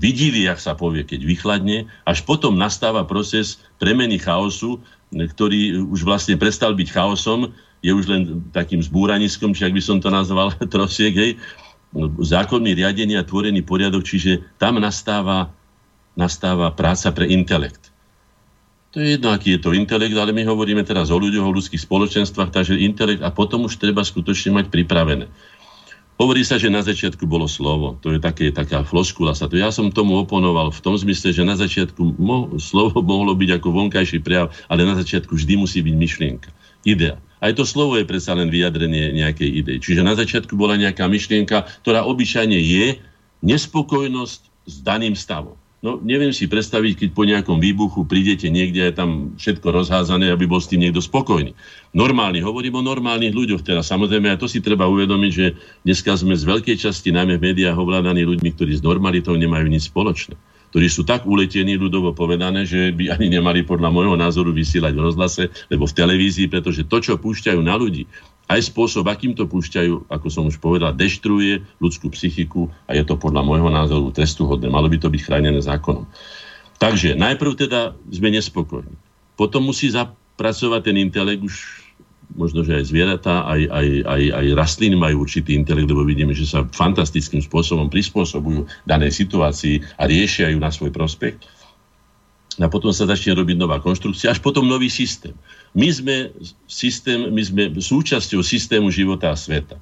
vidíli, 0.01 0.49
jak 0.49 0.57
sa 0.57 0.73
povie, 0.73 1.05
keď 1.05 1.29
vychladne, 1.29 1.85
až 2.09 2.25
potom 2.25 2.57
nastáva 2.57 3.05
proces 3.05 3.61
premeny 3.77 4.17
chaosu, 4.17 4.81
ktorý 5.13 5.85
už 5.85 6.03
vlastne 6.03 6.35
prestal 6.41 6.73
byť 6.73 6.89
chaosom, 6.89 7.53
je 7.85 7.93
už 7.93 8.05
len 8.09 8.41
takým 8.49 8.81
zbúraniskom, 8.81 9.53
či 9.53 9.61
ak 9.61 9.77
by 9.77 9.83
som 9.85 10.01
to 10.01 10.09
nazval 10.09 10.49
trosiek, 10.73 11.13
hej, 11.13 11.31
zákonný 12.19 12.75
riadenie 12.75 13.15
a 13.15 13.23
tvorený 13.23 13.63
poriadok, 13.63 14.03
čiže 14.03 14.43
tam 14.59 14.81
nastáva, 14.81 15.53
nastáva 16.15 16.71
práca 16.71 17.11
pre 17.11 17.27
intelekt. 17.27 17.91
To 18.95 19.03
je 19.03 19.19
jedno, 19.19 19.35
aký 19.35 19.59
je 19.59 19.63
to 19.67 19.75
intelekt, 19.75 20.15
ale 20.15 20.31
my 20.31 20.47
hovoríme 20.47 20.79
teraz 20.87 21.11
o 21.11 21.19
ľuďoch, 21.19 21.43
o 21.43 21.55
ľudských 21.59 21.83
spoločenstvách, 21.83 22.55
takže 22.55 22.79
intelekt 22.79 23.19
a 23.19 23.27
potom 23.27 23.67
už 23.67 23.75
treba 23.75 23.99
skutočne 23.99 24.55
mať 24.55 24.71
pripravené. 24.71 25.27
Hovorí 26.15 26.47
sa, 26.47 26.55
že 26.55 26.71
na 26.71 26.79
začiatku 26.79 27.27
bolo 27.27 27.43
slovo. 27.43 27.99
To 27.99 28.15
je 28.15 28.23
také, 28.23 28.47
taká 28.47 28.87
floskula 28.87 29.35
sa 29.35 29.51
to. 29.51 29.59
Ja 29.59 29.67
som 29.67 29.91
tomu 29.91 30.15
oponoval 30.15 30.71
v 30.71 30.79
tom 30.79 30.95
zmysle, 30.95 31.35
že 31.35 31.43
na 31.43 31.59
začiatku 31.59 32.15
mo- 32.15 32.55
slovo 32.55 33.03
mohlo 33.11 33.35
byť 33.35 33.59
ako 33.59 33.67
vonkajší 33.67 34.23
prejav, 34.23 34.55
ale 34.71 34.87
na 34.87 34.95
začiatku 34.95 35.35
vždy 35.35 35.59
musí 35.59 35.83
byť 35.83 35.95
myšlienka. 35.99 36.49
Idea. 36.87 37.19
Aj 37.43 37.51
to 37.51 37.67
slovo 37.67 37.99
je 37.99 38.07
predsa 38.07 38.31
len 38.31 38.47
vyjadrenie 38.47 39.11
nejakej 39.11 39.49
idei. 39.59 39.77
Čiže 39.83 40.07
na 40.07 40.15
začiatku 40.15 40.55
bola 40.55 40.79
nejaká 40.79 41.03
myšlienka, 41.11 41.67
ktorá 41.83 42.07
obyčajne 42.07 42.55
je 42.63 42.95
nespokojnosť 43.43 44.41
s 44.71 44.75
daným 44.79 45.19
stavom. 45.19 45.59
No, 45.85 46.01
neviem 46.01 46.33
si 46.33 46.49
predstaviť, 46.49 46.97
keď 46.97 47.09
po 47.13 47.29
nejakom 47.29 47.61
výbuchu 47.61 48.09
prídete 48.09 48.49
niekde 48.49 48.81
a 48.81 48.89
je 48.89 48.97
tam 48.97 49.37
všetko 49.37 49.69
rozházané, 49.69 50.33
aby 50.33 50.49
bol 50.49 50.57
s 50.57 50.65
tým 50.65 50.81
niekto 50.81 50.97
spokojný. 50.97 51.53
Normálny, 51.93 52.41
hovorím 52.41 52.81
o 52.81 52.87
normálnych 52.89 53.37
ľuďoch 53.37 53.61
teraz. 53.61 53.93
Samozrejme, 53.93 54.33
aj 54.33 54.41
to 54.41 54.49
si 54.49 54.65
treba 54.65 54.89
uvedomiť, 54.89 55.31
že 55.31 55.53
dneska 55.85 56.17
sme 56.17 56.33
z 56.33 56.41
veľkej 56.41 56.81
časti, 56.81 57.13
najmä 57.13 57.37
v 57.37 57.53
médiách, 57.53 57.77
ovládaní 57.77 58.25
ľuďmi, 58.25 58.49
ktorí 58.57 58.73
s 58.73 58.81
normalitou 58.81 59.37
nemajú 59.37 59.69
nič 59.69 59.93
spoločné 59.93 60.33
ktorí 60.75 60.91
sú 60.91 61.07
tak 61.07 61.23
uletení 61.23 61.79
ľudovo 61.79 62.11
povedané, 62.11 62.67
že 62.67 62.91
by 62.91 63.15
ani 63.15 63.31
nemali 63.31 63.63
podľa 63.63 63.95
môjho 63.95 64.19
názoru 64.19 64.51
vysielať 64.51 64.91
v 64.91 65.03
rozhlase, 65.07 65.43
lebo 65.71 65.87
v 65.87 65.95
televízii, 65.95 66.51
pretože 66.51 66.83
to, 66.83 66.99
čo 66.99 67.15
púšťajú 67.15 67.63
na 67.63 67.79
ľudí, 67.79 68.03
aj 68.45 68.61
spôsob, 68.69 69.09
akým 69.09 69.33
to 69.33 69.49
púšťajú, 69.49 70.09
ako 70.09 70.27
som 70.29 70.45
už 70.45 70.61
povedal, 70.61 70.93
deštruje 70.93 71.65
ľudskú 71.81 72.13
psychiku 72.13 72.69
a 72.85 72.93
je 72.93 73.01
to 73.01 73.17
podľa 73.17 73.41
môjho 73.41 73.69
názoru 73.73 74.13
trestuhodné. 74.13 74.69
Malo 74.69 74.85
by 74.85 75.01
to 75.01 75.09
byť 75.09 75.21
chránené 75.25 75.57
zákonom. 75.57 76.05
Takže 76.77 77.17
najprv 77.17 77.51
teda 77.57 77.97
sme 78.13 78.29
nespokojní. 78.29 78.93
Potom 79.33 79.65
musí 79.65 79.89
zapracovať 79.89 80.81
ten 80.85 80.97
intelekt 81.01 81.41
už 81.41 81.85
možno, 82.33 82.65
že 82.65 82.81
aj 82.81 82.89
zvieratá, 82.89 83.45
aj, 83.45 83.61
aj, 83.69 83.87
aj, 84.01 84.23
aj 84.33 84.45
rastliny 84.57 84.97
majú 84.97 85.21
určitý 85.23 85.53
intelekt, 85.53 85.85
lebo 85.85 86.01
vidíme, 86.01 86.33
že 86.33 86.49
sa 86.49 86.65
fantastickým 86.65 87.39
spôsobom 87.45 87.87
prispôsobujú 87.87 88.65
danej 88.89 89.13
situácii 89.13 89.85
a 90.01 90.09
riešia 90.09 90.49
ju 90.49 90.57
na 90.57 90.73
svoj 90.73 90.89
prospekt. 90.89 91.45
A 92.55 92.71
potom 92.71 92.89
sa 92.95 93.05
začne 93.05 93.35
robiť 93.35 93.59
nová 93.59 93.83
konštrukcia, 93.83 94.31
až 94.31 94.39
potom 94.39 94.63
nový 94.63 94.87
systém. 94.87 95.35
My 95.75 95.91
sme, 95.91 96.31
systém, 96.71 97.27
my 97.27 97.41
sme 97.43 97.63
súčasťou 97.75 98.39
systému 98.39 98.87
života 98.89 99.29
a 99.29 99.35
sveta. 99.35 99.75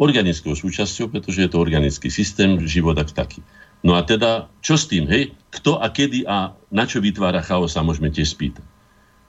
Organickou 0.00 0.56
súčasťou, 0.56 1.12
pretože 1.12 1.44
je 1.44 1.50
to 1.52 1.60
organický 1.60 2.08
systém, 2.08 2.56
život 2.64 2.96
ako 2.96 3.12
taký. 3.12 3.40
No 3.84 3.92
a 3.96 4.02
teda, 4.02 4.48
čo 4.64 4.80
s 4.80 4.88
tým, 4.88 5.04
hej? 5.04 5.36
Kto 5.52 5.78
a 5.78 5.92
kedy 5.92 6.24
a 6.24 6.56
na 6.72 6.84
čo 6.88 7.04
vytvára 7.04 7.44
chaos, 7.44 7.76
sa 7.76 7.84
môžeme 7.84 8.08
tiež 8.08 8.32
spýtať. 8.32 8.64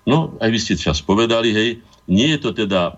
No, 0.07 0.39
aj 0.39 0.49
vy 0.49 0.59
ste 0.59 0.79
čas 0.79 1.03
povedali, 1.03 1.51
hej, 1.51 1.69
nie 2.07 2.31
je 2.31 2.39
to 2.39 2.55
teda 2.55 2.95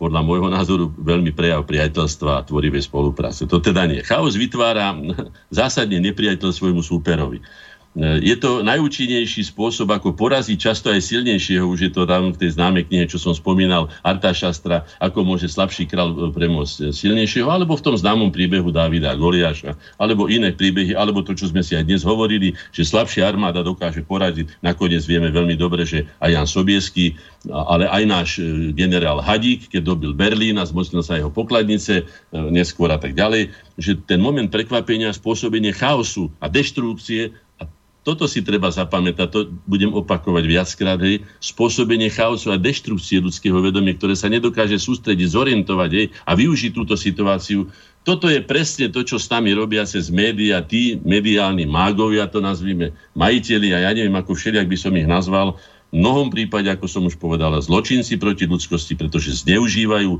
podľa 0.00 0.24
môjho 0.24 0.48
názoru 0.48 0.88
veľmi 0.96 1.36
prejav 1.36 1.68
priateľstva 1.68 2.40
a 2.40 2.44
tvorivej 2.48 2.88
spolupráce. 2.88 3.44
To 3.44 3.60
teda 3.60 3.84
nie. 3.84 4.00
Chaos 4.00 4.32
vytvára 4.32 4.96
zásadne 5.52 6.00
nepriateľ 6.00 6.48
svojmu 6.48 6.80
súperovi. 6.80 7.44
E, 7.90 8.22
je 8.22 8.36
to 8.38 8.62
najúčinnejší 8.62 9.50
spôsob, 9.50 9.90
ako 9.90 10.14
poraziť 10.14 10.54
často 10.54 10.94
aj 10.94 11.02
silnejšieho, 11.02 11.66
už 11.66 11.90
je 11.90 11.90
to 11.90 12.06
tam 12.06 12.30
v 12.30 12.38
tej 12.38 12.54
známej 12.54 12.86
knihe, 12.86 13.10
čo 13.10 13.18
som 13.18 13.34
spomínal, 13.34 13.90
Arta 14.06 14.30
Šastra, 14.30 14.86
ako 15.02 15.26
môže 15.26 15.50
slabší 15.50 15.90
král 15.90 16.14
e, 16.14 16.30
premôcť 16.30 16.94
silnejšieho, 16.94 17.50
alebo 17.50 17.74
v 17.74 17.82
tom 17.90 17.98
známom 17.98 18.30
príbehu 18.30 18.70
Davida 18.70 19.18
Goliáša, 19.18 19.74
alebo 19.98 20.30
iné 20.30 20.54
príbehy, 20.54 20.94
alebo 20.94 21.26
to, 21.26 21.34
čo 21.34 21.50
sme 21.50 21.66
si 21.66 21.74
aj 21.74 21.90
dnes 21.90 22.06
hovorili, 22.06 22.54
že 22.70 22.86
slabšia 22.86 23.26
armáda 23.26 23.66
dokáže 23.66 24.06
poradiť. 24.06 24.62
Nakoniec 24.62 25.02
vieme 25.10 25.34
veľmi 25.34 25.58
dobre, 25.58 25.82
že 25.82 26.06
aj 26.22 26.30
Jan 26.30 26.46
Sobiesky, 26.46 27.18
ale 27.50 27.90
aj 27.90 28.02
náš 28.06 28.28
e, 28.38 28.70
generál 28.70 29.18
Hadík, 29.18 29.66
keď 29.66 29.82
dobil 29.82 30.14
Berlín 30.14 30.62
a 30.62 30.64
zmocnil 30.68 31.02
sa 31.02 31.18
jeho 31.18 31.34
pokladnice, 31.34 32.06
neskôr 32.30 32.94
a 32.94 33.02
tak 33.02 33.18
ďalej, 33.18 33.50
že 33.80 33.98
ten 34.06 34.22
moment 34.22 34.46
prekvapenia, 34.46 35.10
spôsobenie 35.10 35.74
chaosu 35.74 36.30
a 36.38 36.46
deštrukcie 36.46 37.34
toto 38.00 38.24
si 38.24 38.40
treba 38.40 38.72
zapamätať, 38.72 39.28
to 39.28 39.40
budem 39.68 39.92
opakovať 39.92 40.44
viackrát, 40.48 41.00
hej, 41.04 41.20
spôsobenie 41.36 42.08
chaosu 42.08 42.48
a 42.48 42.56
deštrukcie 42.56 43.20
ľudského 43.20 43.60
vedomia, 43.60 43.92
ktoré 43.92 44.16
sa 44.16 44.32
nedokáže 44.32 44.80
sústrediť, 44.80 45.28
zorientovať 45.28 45.90
hej, 45.92 46.06
a 46.24 46.32
využiť 46.32 46.72
túto 46.72 46.96
situáciu. 46.96 47.68
Toto 48.00 48.32
je 48.32 48.40
presne 48.40 48.88
to, 48.88 49.04
čo 49.04 49.20
s 49.20 49.28
nami 49.28 49.52
robia 49.52 49.84
cez 49.84 50.08
média, 50.08 50.64
tí 50.64 50.96
mediálni 51.04 51.68
mágovia, 51.68 52.24
to 52.32 52.40
nazvime 52.40 52.96
majiteľi, 53.12 53.68
a 53.76 53.78
ja 53.84 53.90
neviem, 53.92 54.16
ako 54.16 54.32
všelijak 54.32 54.64
by 54.64 54.76
som 54.80 54.92
ich 54.96 55.04
nazval, 55.04 55.60
mnohom 55.90 56.30
prípade, 56.30 56.70
ako 56.70 56.86
som 56.86 57.02
už 57.06 57.18
povedala, 57.18 57.58
zločinci 57.58 58.14
proti 58.14 58.46
ľudskosti, 58.46 58.94
pretože 58.94 59.42
zneužívajú, 59.42 60.10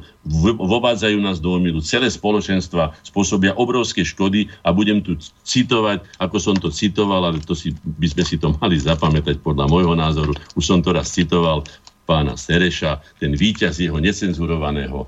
vovádzajú 0.59 1.19
nás 1.23 1.39
do 1.39 1.55
omilu 1.55 1.79
celé 1.79 2.11
spoločenstva, 2.11 2.95
spôsobia 3.07 3.55
obrovské 3.55 4.03
škody 4.03 4.51
a 4.67 4.75
budem 4.75 4.99
tu 4.99 5.15
citovať, 5.47 6.03
ako 6.19 6.37
som 6.43 6.57
to 6.59 6.75
citoval, 6.75 7.23
ale 7.23 7.39
to 7.43 7.55
si, 7.55 7.71
by 7.87 8.07
sme 8.11 8.25
si 8.27 8.37
to 8.37 8.51
mali 8.59 8.77
zapamätať 8.83 9.39
podľa 9.41 9.71
môjho 9.71 9.95
názoru. 9.95 10.35
Už 10.59 10.65
som 10.67 10.83
to 10.83 10.91
raz 10.91 11.15
citoval 11.15 11.63
pána 12.03 12.35
Sereša, 12.35 12.99
ten 13.23 13.39
víťaz 13.39 13.79
jeho 13.79 14.03
necenzurovaného. 14.03 15.07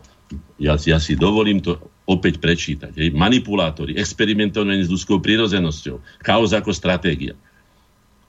Ja, 0.63 0.79
ja 0.79 1.03
si 1.03 1.19
dovolím 1.19 1.59
to 1.59 1.83
opäť 2.07 2.39
prečítať. 2.39 2.95
Hej. 2.95 3.11
Manipulátori, 3.15 3.99
experimentovanie 3.99 4.87
s 4.87 4.91
ľudskou 4.91 5.19
prírodzenosťou, 5.19 6.23
chaos 6.23 6.51
ako 6.55 6.71
stratégia. 6.71 7.35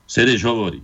Sereš 0.10 0.46
hovorí, 0.46 0.82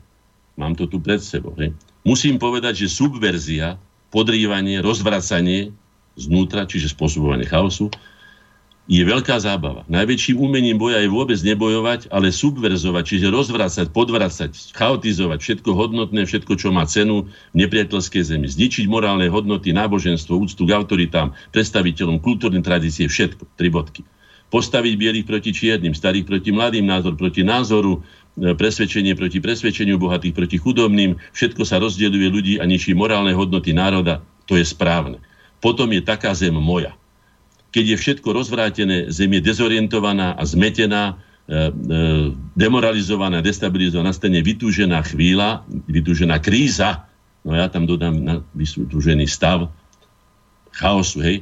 Mám 0.60 0.76
to 0.76 0.92
tu 0.92 1.00
pred 1.00 1.24
sebou. 1.24 1.56
Hej. 1.56 1.72
Musím 2.04 2.36
povedať, 2.36 2.84
že 2.84 2.92
subverzia, 2.92 3.80
podrývanie, 4.12 4.84
rozvracanie 4.84 5.72
znútra, 6.20 6.68
čiže 6.68 6.92
spôsobovanie 6.92 7.48
chaosu, 7.48 7.88
je 8.90 9.06
veľká 9.06 9.38
zábava. 9.38 9.86
Najväčším 9.86 10.42
umením 10.42 10.82
boja 10.82 10.98
je 10.98 11.14
vôbec 11.14 11.38
nebojovať, 11.38 12.10
ale 12.10 12.34
subverzovať, 12.34 13.04
čiže 13.06 13.30
rozvracať, 13.30 13.94
podvracať, 13.94 14.74
chaotizovať 14.74 15.40
všetko 15.46 15.70
hodnotné, 15.78 16.26
všetko, 16.26 16.58
čo 16.58 16.74
má 16.74 16.90
cenu 16.90 17.30
v 17.54 17.56
nepriateľskej 17.56 18.34
zemi. 18.34 18.50
Zničiť 18.50 18.90
morálne 18.90 19.30
hodnoty, 19.30 19.78
náboženstvo, 19.78 20.42
úctu 20.42 20.66
k 20.66 20.74
autoritám, 20.74 21.38
predstaviteľom 21.54 22.18
kultúrnej 22.18 22.66
tradície, 22.66 23.06
všetko. 23.06 23.46
Tri 23.62 23.70
bodky. 23.70 24.02
Postaviť 24.50 24.94
bielých 24.98 25.30
proti 25.30 25.54
čiernym, 25.54 25.94
starých 25.94 26.26
proti 26.26 26.50
mladým, 26.50 26.90
názor 26.90 27.14
proti 27.14 27.46
názoru, 27.46 28.02
presvedčenie 28.56 29.14
proti 29.16 29.44
presvedčeniu 29.44 30.00
bohatých 30.00 30.34
proti 30.36 30.58
chudobným, 30.58 31.20
všetko 31.36 31.64
sa 31.68 31.80
rozdeľuje 31.80 32.28
ľudí 32.32 32.54
a 32.60 32.66
ničí 32.66 32.96
morálne 32.96 33.36
hodnoty 33.36 33.76
národa, 33.76 34.24
to 34.48 34.56
je 34.56 34.66
správne. 34.66 35.20
Potom 35.60 35.92
je 35.92 36.00
taká 36.00 36.32
zem 36.32 36.56
moja. 36.56 36.96
Keď 37.70 37.86
je 37.86 37.98
všetko 38.02 38.30
rozvrátené, 38.34 39.12
zem 39.14 39.30
je 39.38 39.42
dezorientovaná 39.44 40.34
a 40.34 40.44
zmetená, 40.48 41.14
e, 41.14 41.14
e, 41.14 41.62
demoralizovaná, 42.58 43.44
destabilizovaná, 43.46 44.10
nastane 44.10 44.42
vytúžená 44.42 45.06
chvíľa, 45.06 45.68
vytúžená 45.86 46.42
kríza, 46.42 47.06
no 47.46 47.54
ja 47.54 47.70
tam 47.70 47.86
dodám 47.86 48.16
na 48.18 48.42
vytúžený 48.58 49.30
stav 49.30 49.70
chaosu, 50.74 51.22
hej, 51.22 51.38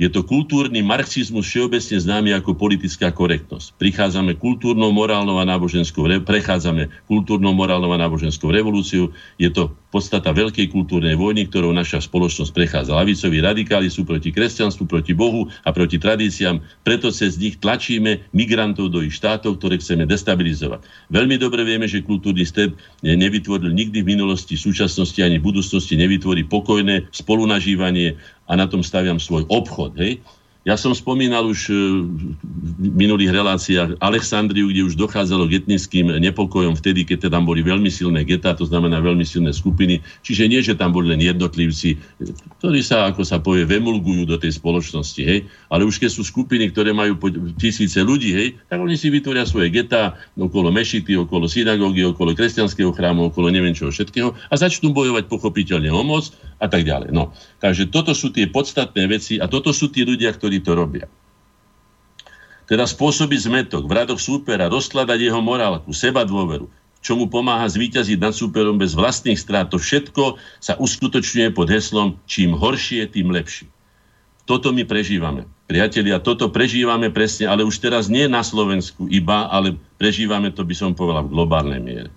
je 0.00 0.08
to 0.08 0.24
kultúrny 0.24 0.80
marxizmus 0.80 1.44
všeobecne 1.44 2.00
známy 2.00 2.32
ako 2.32 2.56
politická 2.56 3.12
korektnosť. 3.12 3.76
Prichádzame 3.76 4.32
kultúrnou, 4.40 4.96
morálnou 4.96 5.36
a 5.36 5.44
náboženskou, 5.44 6.08
prechádzame 6.24 6.88
kultúrnou, 7.04 7.52
morálnou 7.52 7.92
a 7.92 8.00
náboženskou 8.00 8.48
revolúciu. 8.48 9.12
Je 9.36 9.52
to 9.52 9.76
podstata 9.92 10.32
veľkej 10.32 10.72
kultúrnej 10.72 11.20
vojny, 11.20 11.52
ktorou 11.52 11.76
naša 11.76 12.00
spoločnosť 12.00 12.48
prechádza. 12.48 12.96
Lavicoví 12.96 13.44
radikáli 13.44 13.92
sú 13.92 14.08
proti 14.08 14.32
kresťanstvu, 14.32 14.88
proti 14.88 15.12
Bohu 15.12 15.52
a 15.66 15.68
proti 15.74 16.00
tradíciám, 16.00 16.64
preto 16.80 17.12
cez 17.12 17.36
nich 17.36 17.60
tlačíme 17.60 18.24
migrantov 18.32 18.88
do 18.88 19.04
ich 19.04 19.12
štátov, 19.12 19.60
ktoré 19.60 19.76
chceme 19.82 20.08
destabilizovať. 20.08 21.12
Veľmi 21.12 21.36
dobre 21.36 21.66
vieme, 21.68 21.84
že 21.84 22.00
kultúrny 22.00 22.48
stred 22.48 22.72
nevytvoril 23.04 23.68
nikdy 23.68 24.00
v 24.00 24.16
minulosti, 24.16 24.56
v 24.56 24.72
súčasnosti 24.72 25.20
ani 25.20 25.36
v 25.36 25.44
budúcnosti 25.52 25.98
nevytvorí 25.98 26.48
pokojné 26.48 27.10
spolunažívanie 27.12 28.16
a 28.50 28.58
na 28.58 28.66
tom 28.66 28.82
staviam 28.82 29.22
svoj 29.22 29.46
obchod. 29.46 29.94
Hej? 29.94 30.18
Ja 30.70 30.78
som 30.78 30.94
spomínal 30.94 31.50
už 31.50 31.66
e, 31.66 31.74
v 31.74 32.94
minulých 32.94 33.34
reláciách 33.34 33.98
Alexandriu, 33.98 34.70
kde 34.70 34.86
už 34.86 34.94
dochádzalo 34.94 35.50
k 35.50 35.58
etnickým 35.66 36.14
nepokojom 36.14 36.78
vtedy, 36.78 37.02
keď 37.02 37.26
tam 37.26 37.42
boli 37.42 37.66
veľmi 37.66 37.90
silné 37.90 38.22
getá, 38.22 38.54
to 38.54 38.70
znamená 38.70 39.02
veľmi 39.02 39.26
silné 39.26 39.50
skupiny. 39.50 39.98
Čiže 40.22 40.46
nie, 40.46 40.62
že 40.62 40.78
tam 40.78 40.94
boli 40.94 41.10
len 41.10 41.18
jednotlivci, 41.18 41.98
ktorí 42.62 42.86
sa, 42.86 43.10
ako 43.10 43.26
sa 43.26 43.42
povie, 43.42 43.66
vemulgujú 43.66 44.30
do 44.30 44.38
tej 44.38 44.62
spoločnosti, 44.62 45.18
hej. 45.18 45.50
Ale 45.74 45.82
už 45.82 45.98
keď 45.98 46.14
sú 46.14 46.22
skupiny, 46.22 46.70
ktoré 46.70 46.94
majú 46.94 47.18
tisíce 47.58 47.98
ľudí, 47.98 48.30
hej, 48.30 48.54
tak 48.70 48.78
oni 48.78 48.94
si 48.94 49.10
vytvoria 49.10 49.42
svoje 49.50 49.74
getá 49.74 50.22
okolo 50.38 50.70
mešity, 50.70 51.18
okolo 51.18 51.50
synagógy, 51.50 52.06
okolo 52.06 52.30
kresťanského 52.30 52.94
chrámu, 52.94 53.34
okolo 53.34 53.50
neviem 53.50 53.74
čoho 53.74 53.90
všetkého 53.90 54.38
a 54.38 54.54
začnú 54.54 54.94
bojovať 54.94 55.26
pochopiteľne 55.26 55.90
o 55.90 56.06
moc 56.06 56.30
a 56.62 56.70
tak 56.70 56.86
ďalej. 56.86 57.10
No. 57.10 57.34
Takže 57.58 57.90
toto 57.90 58.14
sú 58.14 58.30
tie 58.30 58.46
podstatné 58.46 59.10
veci 59.10 59.42
a 59.42 59.50
toto 59.50 59.74
sú 59.74 59.90
tí 59.90 60.06
ľudia, 60.06 60.30
ktorí 60.30 60.59
ktorí 60.60 60.68
to 60.68 60.72
robia. 60.76 61.06
Teda 62.68 62.86
spôsobiť 62.86 63.40
zmetok 63.50 63.88
v 63.88 63.96
radoch 63.96 64.20
súpera, 64.20 64.70
rozkladať 64.70 65.18
jeho 65.18 65.40
morálku, 65.42 65.90
seba 65.90 66.22
dôveru, 66.22 66.70
čo 67.00 67.16
mu 67.16 67.26
pomáha 67.26 67.66
zvíťaziť 67.66 68.20
nad 68.20 68.36
súperom 68.36 68.76
bez 68.78 68.94
vlastných 68.94 69.40
strát. 69.40 69.72
To 69.72 69.80
všetko 69.80 70.38
sa 70.62 70.76
uskutočňuje 70.78 71.50
pod 71.50 71.66
heslom 71.72 72.20
čím 72.30 72.54
horšie, 72.54 73.10
tým 73.10 73.32
lepšie. 73.32 73.66
Toto 74.46 74.70
my 74.70 74.86
prežívame. 74.86 75.48
Priatelia, 75.66 76.22
toto 76.22 76.50
prežívame 76.50 77.10
presne, 77.10 77.50
ale 77.50 77.66
už 77.66 77.78
teraz 77.82 78.06
nie 78.10 78.26
na 78.30 78.42
Slovensku 78.42 79.06
iba, 79.10 79.50
ale 79.50 79.78
prežívame 79.98 80.54
to, 80.54 80.62
by 80.62 80.74
som 80.74 80.94
povedal, 80.94 81.26
v 81.26 81.34
globálnej 81.34 81.80
miere. 81.82 82.10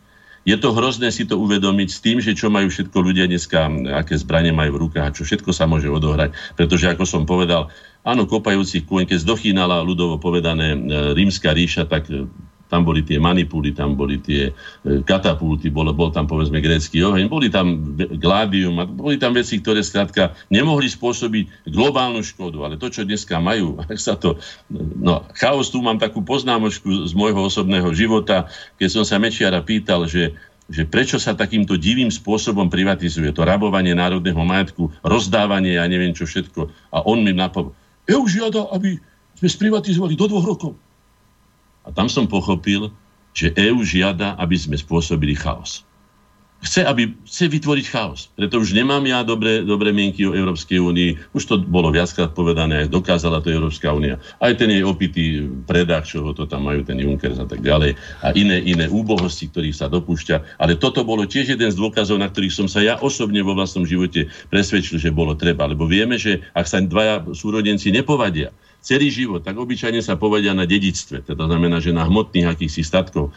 Je 0.44 0.60
to 0.60 0.76
hrozné 0.76 1.08
si 1.08 1.24
to 1.24 1.40
uvedomiť 1.40 1.88
s 1.88 2.00
tým, 2.04 2.20
že 2.20 2.36
čo 2.36 2.52
majú 2.52 2.68
všetko 2.68 2.98
ľudia 3.00 3.32
dneska, 3.32 3.64
aké 3.96 4.20
zbranie 4.20 4.52
majú 4.52 4.76
v 4.76 4.82
rukách 4.90 5.06
a 5.08 5.16
čo 5.16 5.24
všetko 5.24 5.56
sa 5.56 5.64
môže 5.64 5.88
odohrať. 5.88 6.36
Pretože, 6.60 6.92
ako 6.92 7.08
som 7.08 7.24
povedal, 7.24 7.72
áno, 8.04 8.28
kopajúcich 8.28 8.84
kôň, 8.84 9.08
keď 9.08 9.24
zdochýnala 9.24 9.84
ľudovo 9.84 10.20
povedané 10.20 10.76
e, 10.76 10.78
rímska 11.16 11.56
ríša, 11.56 11.88
tak 11.88 12.12
e, 12.12 12.28
tam 12.74 12.90
boli 12.90 13.06
tie 13.06 13.22
manipuly, 13.22 13.70
tam 13.70 13.94
boli 13.94 14.18
tie 14.18 14.50
e, 14.50 14.52
katapulty, 15.06 15.70
bol, 15.70 15.94
bol 15.94 16.10
tam 16.10 16.26
povedzme 16.26 16.58
grécky 16.58 17.06
oheň, 17.06 17.30
boli 17.30 17.54
tam 17.54 17.96
gládium, 17.96 18.82
boli 18.98 19.22
tam 19.22 19.38
veci, 19.38 19.62
ktoré 19.62 19.86
skrátka 19.86 20.34
nemohli 20.50 20.90
spôsobiť 20.90 21.70
globálnu 21.70 22.26
škodu, 22.26 22.58
ale 22.66 22.76
to, 22.82 22.90
čo 22.90 23.06
dneska 23.06 23.38
majú, 23.38 23.78
ak 23.92 24.00
sa 24.02 24.18
to... 24.18 24.42
No, 25.00 25.24
chaos, 25.38 25.70
tu 25.70 25.80
mám 25.86 26.02
takú 26.02 26.26
poznámočku 26.26 27.06
z 27.06 27.14
môjho 27.14 27.46
osobného 27.46 27.94
života, 27.94 28.50
keď 28.82 28.90
som 28.90 29.04
sa 29.06 29.22
Mečiara 29.22 29.62
pýtal, 29.62 30.10
že 30.10 30.34
že 30.72 30.88
prečo 30.88 31.20
sa 31.20 31.36
takýmto 31.36 31.76
divým 31.76 32.08
spôsobom 32.08 32.72
privatizuje 32.72 33.36
to 33.36 33.44
rabovanie 33.44 33.92
národného 33.92 34.40
majetku, 34.48 34.88
rozdávanie 35.04 35.76
ja 35.76 35.84
neviem 35.92 36.16
čo 36.16 36.24
všetko. 36.24 36.72
A 36.96 37.04
on 37.04 37.20
mi 37.20 37.36
napovedal, 37.36 37.76
EU 38.12 38.24
žiada, 38.28 38.68
aby 38.76 39.00
sme 39.40 39.48
sprivatizovali 39.48 40.16
do 40.20 40.28
dvoch 40.28 40.48
rokov. 40.48 40.74
A 41.84 41.92
tam 41.92 42.08
som 42.08 42.28
pochopil, 42.28 42.92
že 43.36 43.52
EÚ 43.56 43.84
žiada, 43.84 44.36
aby 44.40 44.56
sme 44.56 44.78
spôsobili 44.80 45.36
chaos. 45.36 45.84
Chce, 46.64 46.88
aby, 46.88 47.12
chce 47.28 47.52
vytvoriť 47.52 47.86
chaos. 47.92 48.32
Preto 48.40 48.64
už 48.64 48.72
nemám 48.72 49.04
ja 49.04 49.20
dobré, 49.28 49.68
dobré 49.68 49.92
mienky 49.92 50.24
o 50.24 50.32
Európskej 50.32 50.80
únii. 50.80 51.36
Už 51.36 51.44
to 51.44 51.60
bolo 51.60 51.92
viackrát 51.92 52.32
povedané, 52.32 52.88
dokázala 52.88 53.44
to 53.44 53.52
Európska 53.52 53.92
únia. 53.92 54.16
Aj 54.40 54.56
ten 54.56 54.72
jej 54.72 54.80
opitý 54.80 55.44
predák, 55.68 56.08
čo 56.08 56.24
to 56.32 56.48
tam 56.48 56.72
majú, 56.72 56.88
ten 56.88 57.04
Juncker 57.04 57.36
a 57.36 57.44
tak 57.44 57.60
ďalej. 57.60 58.00
A 58.24 58.32
iné, 58.32 58.64
iné 58.64 58.88
úbohosti, 58.88 59.52
ktorých 59.52 59.76
sa 59.76 59.92
dopúšťa. 59.92 60.56
Ale 60.56 60.80
toto 60.80 61.04
bolo 61.04 61.28
tiež 61.28 61.60
jeden 61.60 61.68
z 61.68 61.76
dôkazov, 61.76 62.16
na 62.16 62.32
ktorých 62.32 62.56
som 62.56 62.68
sa 62.72 62.80
ja 62.80 62.96
osobne 62.96 63.44
vo 63.44 63.52
vlastnom 63.52 63.84
živote 63.84 64.32
presvedčil, 64.48 65.04
že 65.04 65.12
bolo 65.12 65.36
treba. 65.36 65.68
Lebo 65.68 65.84
vieme, 65.84 66.16
že 66.16 66.48
ak 66.56 66.64
sa 66.64 66.80
dvaja 66.80 67.28
súrodenci 67.36 67.92
nepovadia, 67.92 68.56
celý 68.84 69.08
život, 69.08 69.40
tak 69.42 69.56
obyčajne 69.56 70.04
sa 70.04 70.20
povedia 70.20 70.52
na 70.52 70.68
dedictve, 70.68 71.24
teda 71.24 71.48
znamená, 71.48 71.80
že 71.80 71.96
na 71.96 72.04
hmotných 72.04 72.52
akýchsi 72.52 72.84
statkov, 72.84 73.32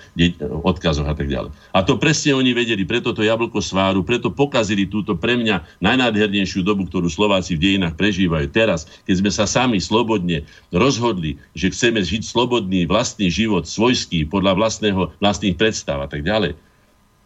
odkazoch 0.67 1.07
a 1.07 1.15
tak 1.15 1.31
ďalej. 1.31 1.55
A 1.71 1.87
to 1.87 1.95
presne 1.97 2.35
oni 2.35 2.51
vedeli, 2.51 2.83
preto 2.83 3.15
to 3.15 3.23
jablko 3.23 3.63
sváru, 3.63 4.03
preto 4.03 4.35
pokazili 4.35 4.91
túto 4.91 5.15
pre 5.15 5.39
mňa 5.39 5.79
najnádhernejšiu 5.79 6.67
dobu, 6.67 6.91
ktorú 6.91 7.07
Slováci 7.07 7.55
v 7.55 7.63
dejinách 7.63 7.95
prežívajú. 7.95 8.51
Teraz, 8.51 8.91
keď 9.07 9.15
sme 9.23 9.31
sa 9.31 9.47
sami 9.47 9.79
slobodne 9.79 10.43
rozhodli, 10.75 11.39
že 11.55 11.71
chceme 11.71 12.03
žiť 12.03 12.27
slobodný 12.27 12.91
vlastný 12.91 13.31
život, 13.31 13.71
svojský, 13.71 14.27
podľa 14.27 14.59
vlastného, 14.59 15.15
vlastných 15.23 15.55
predstav 15.55 16.03
a 16.03 16.11
tak 16.11 16.27
ďalej, 16.27 16.59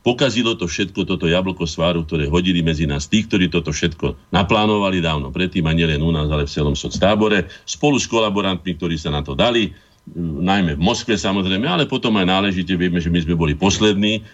Pokazilo 0.00 0.56
to 0.56 0.64
všetko, 0.64 1.04
toto 1.04 1.28
jablko 1.28 1.68
sváru, 1.68 2.08
ktoré 2.08 2.24
hodili 2.24 2.64
medzi 2.64 2.88
nás 2.88 3.04
tí, 3.04 3.20
ktorí 3.20 3.52
toto 3.52 3.68
všetko 3.68 4.32
naplánovali 4.32 5.04
dávno 5.04 5.28
predtým 5.28 5.68
a 5.68 5.76
nielen 5.76 6.00
u 6.00 6.08
nás, 6.08 6.24
ale 6.32 6.48
v 6.48 6.54
celom 6.56 6.72
soctábore, 6.72 7.52
spolu 7.68 8.00
s 8.00 8.08
kolaborantmi, 8.08 8.80
ktorí 8.80 8.96
sa 8.96 9.12
na 9.12 9.20
to 9.20 9.36
dali 9.36 9.68
najmä 10.18 10.74
v 10.74 10.82
Moskve 10.82 11.14
samozrejme, 11.14 11.68
ale 11.70 11.86
potom 11.86 12.18
aj 12.18 12.26
náležite 12.26 12.74
vieme, 12.74 12.98
že 12.98 13.12
my 13.12 13.22
sme 13.22 13.38
boli 13.38 13.54
poslední. 13.54 14.26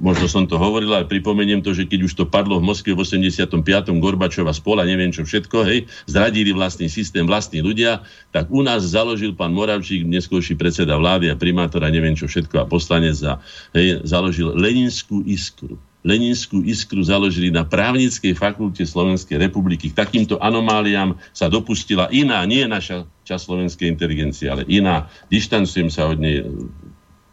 Možno 0.00 0.24
som 0.30 0.44
to 0.48 0.56
hovoril, 0.56 0.88
ale 0.94 1.10
pripomeniem 1.10 1.60
to, 1.60 1.76
že 1.76 1.84
keď 1.84 2.00
už 2.08 2.12
to 2.16 2.24
padlo 2.24 2.56
v 2.56 2.64
Moskve 2.64 2.96
v 2.96 3.02
85. 3.04 3.60
Gorbačova 4.00 4.54
spola, 4.56 4.88
neviem 4.88 5.12
čo 5.12 5.28
všetko, 5.28 5.56
hej, 5.68 5.84
zradili 6.08 6.54
vlastný 6.54 6.88
systém, 6.88 7.28
vlastní 7.28 7.60
ľudia, 7.60 8.00
tak 8.32 8.48
u 8.48 8.64
nás 8.64 8.86
založil 8.88 9.36
pán 9.36 9.52
Moravčík, 9.52 10.06
neskôrší 10.08 10.56
predseda 10.56 10.96
vlády 10.96 11.28
a 11.28 11.36
primátor 11.36 11.84
a 11.84 11.92
neviem 11.92 12.16
čo 12.16 12.24
všetko 12.24 12.64
a 12.64 12.68
poslanec 12.70 13.18
a 13.26 13.42
hej, 13.76 14.00
založil 14.08 14.56
Leninskú 14.56 15.20
iskru 15.28 15.76
Leninskú 16.06 16.62
iskru 16.62 17.02
založili 17.02 17.50
na 17.50 17.66
právnickej 17.66 18.38
fakulte 18.38 18.86
Slovenskej 18.86 19.34
republiky. 19.34 19.90
K 19.90 19.98
takýmto 19.98 20.38
anomáliám 20.38 21.18
sa 21.34 21.50
dopustila 21.50 22.06
iná, 22.14 22.46
nie 22.46 22.62
naša 22.70 23.02
časť 23.26 23.42
slovenskej 23.42 23.86
inteligencie, 23.90 24.46
ale 24.46 24.62
iná. 24.70 25.10
Dištancujem 25.26 25.90
sa 25.90 26.06
od 26.06 26.22
nej, 26.22 26.46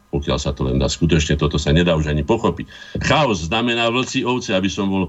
pokiaľ 0.10 0.38
sa 0.42 0.50
to 0.50 0.66
len 0.66 0.82
dá. 0.82 0.90
Skutočne 0.90 1.38
toto 1.38 1.62
sa 1.62 1.70
nedá 1.70 1.94
už 1.94 2.10
ani 2.10 2.26
pochopiť. 2.26 2.66
Chaos 3.06 3.46
znamená 3.46 3.86
vlci 3.94 4.26
ovce, 4.26 4.58
aby 4.58 4.68
som 4.68 4.90
bol, 4.90 5.04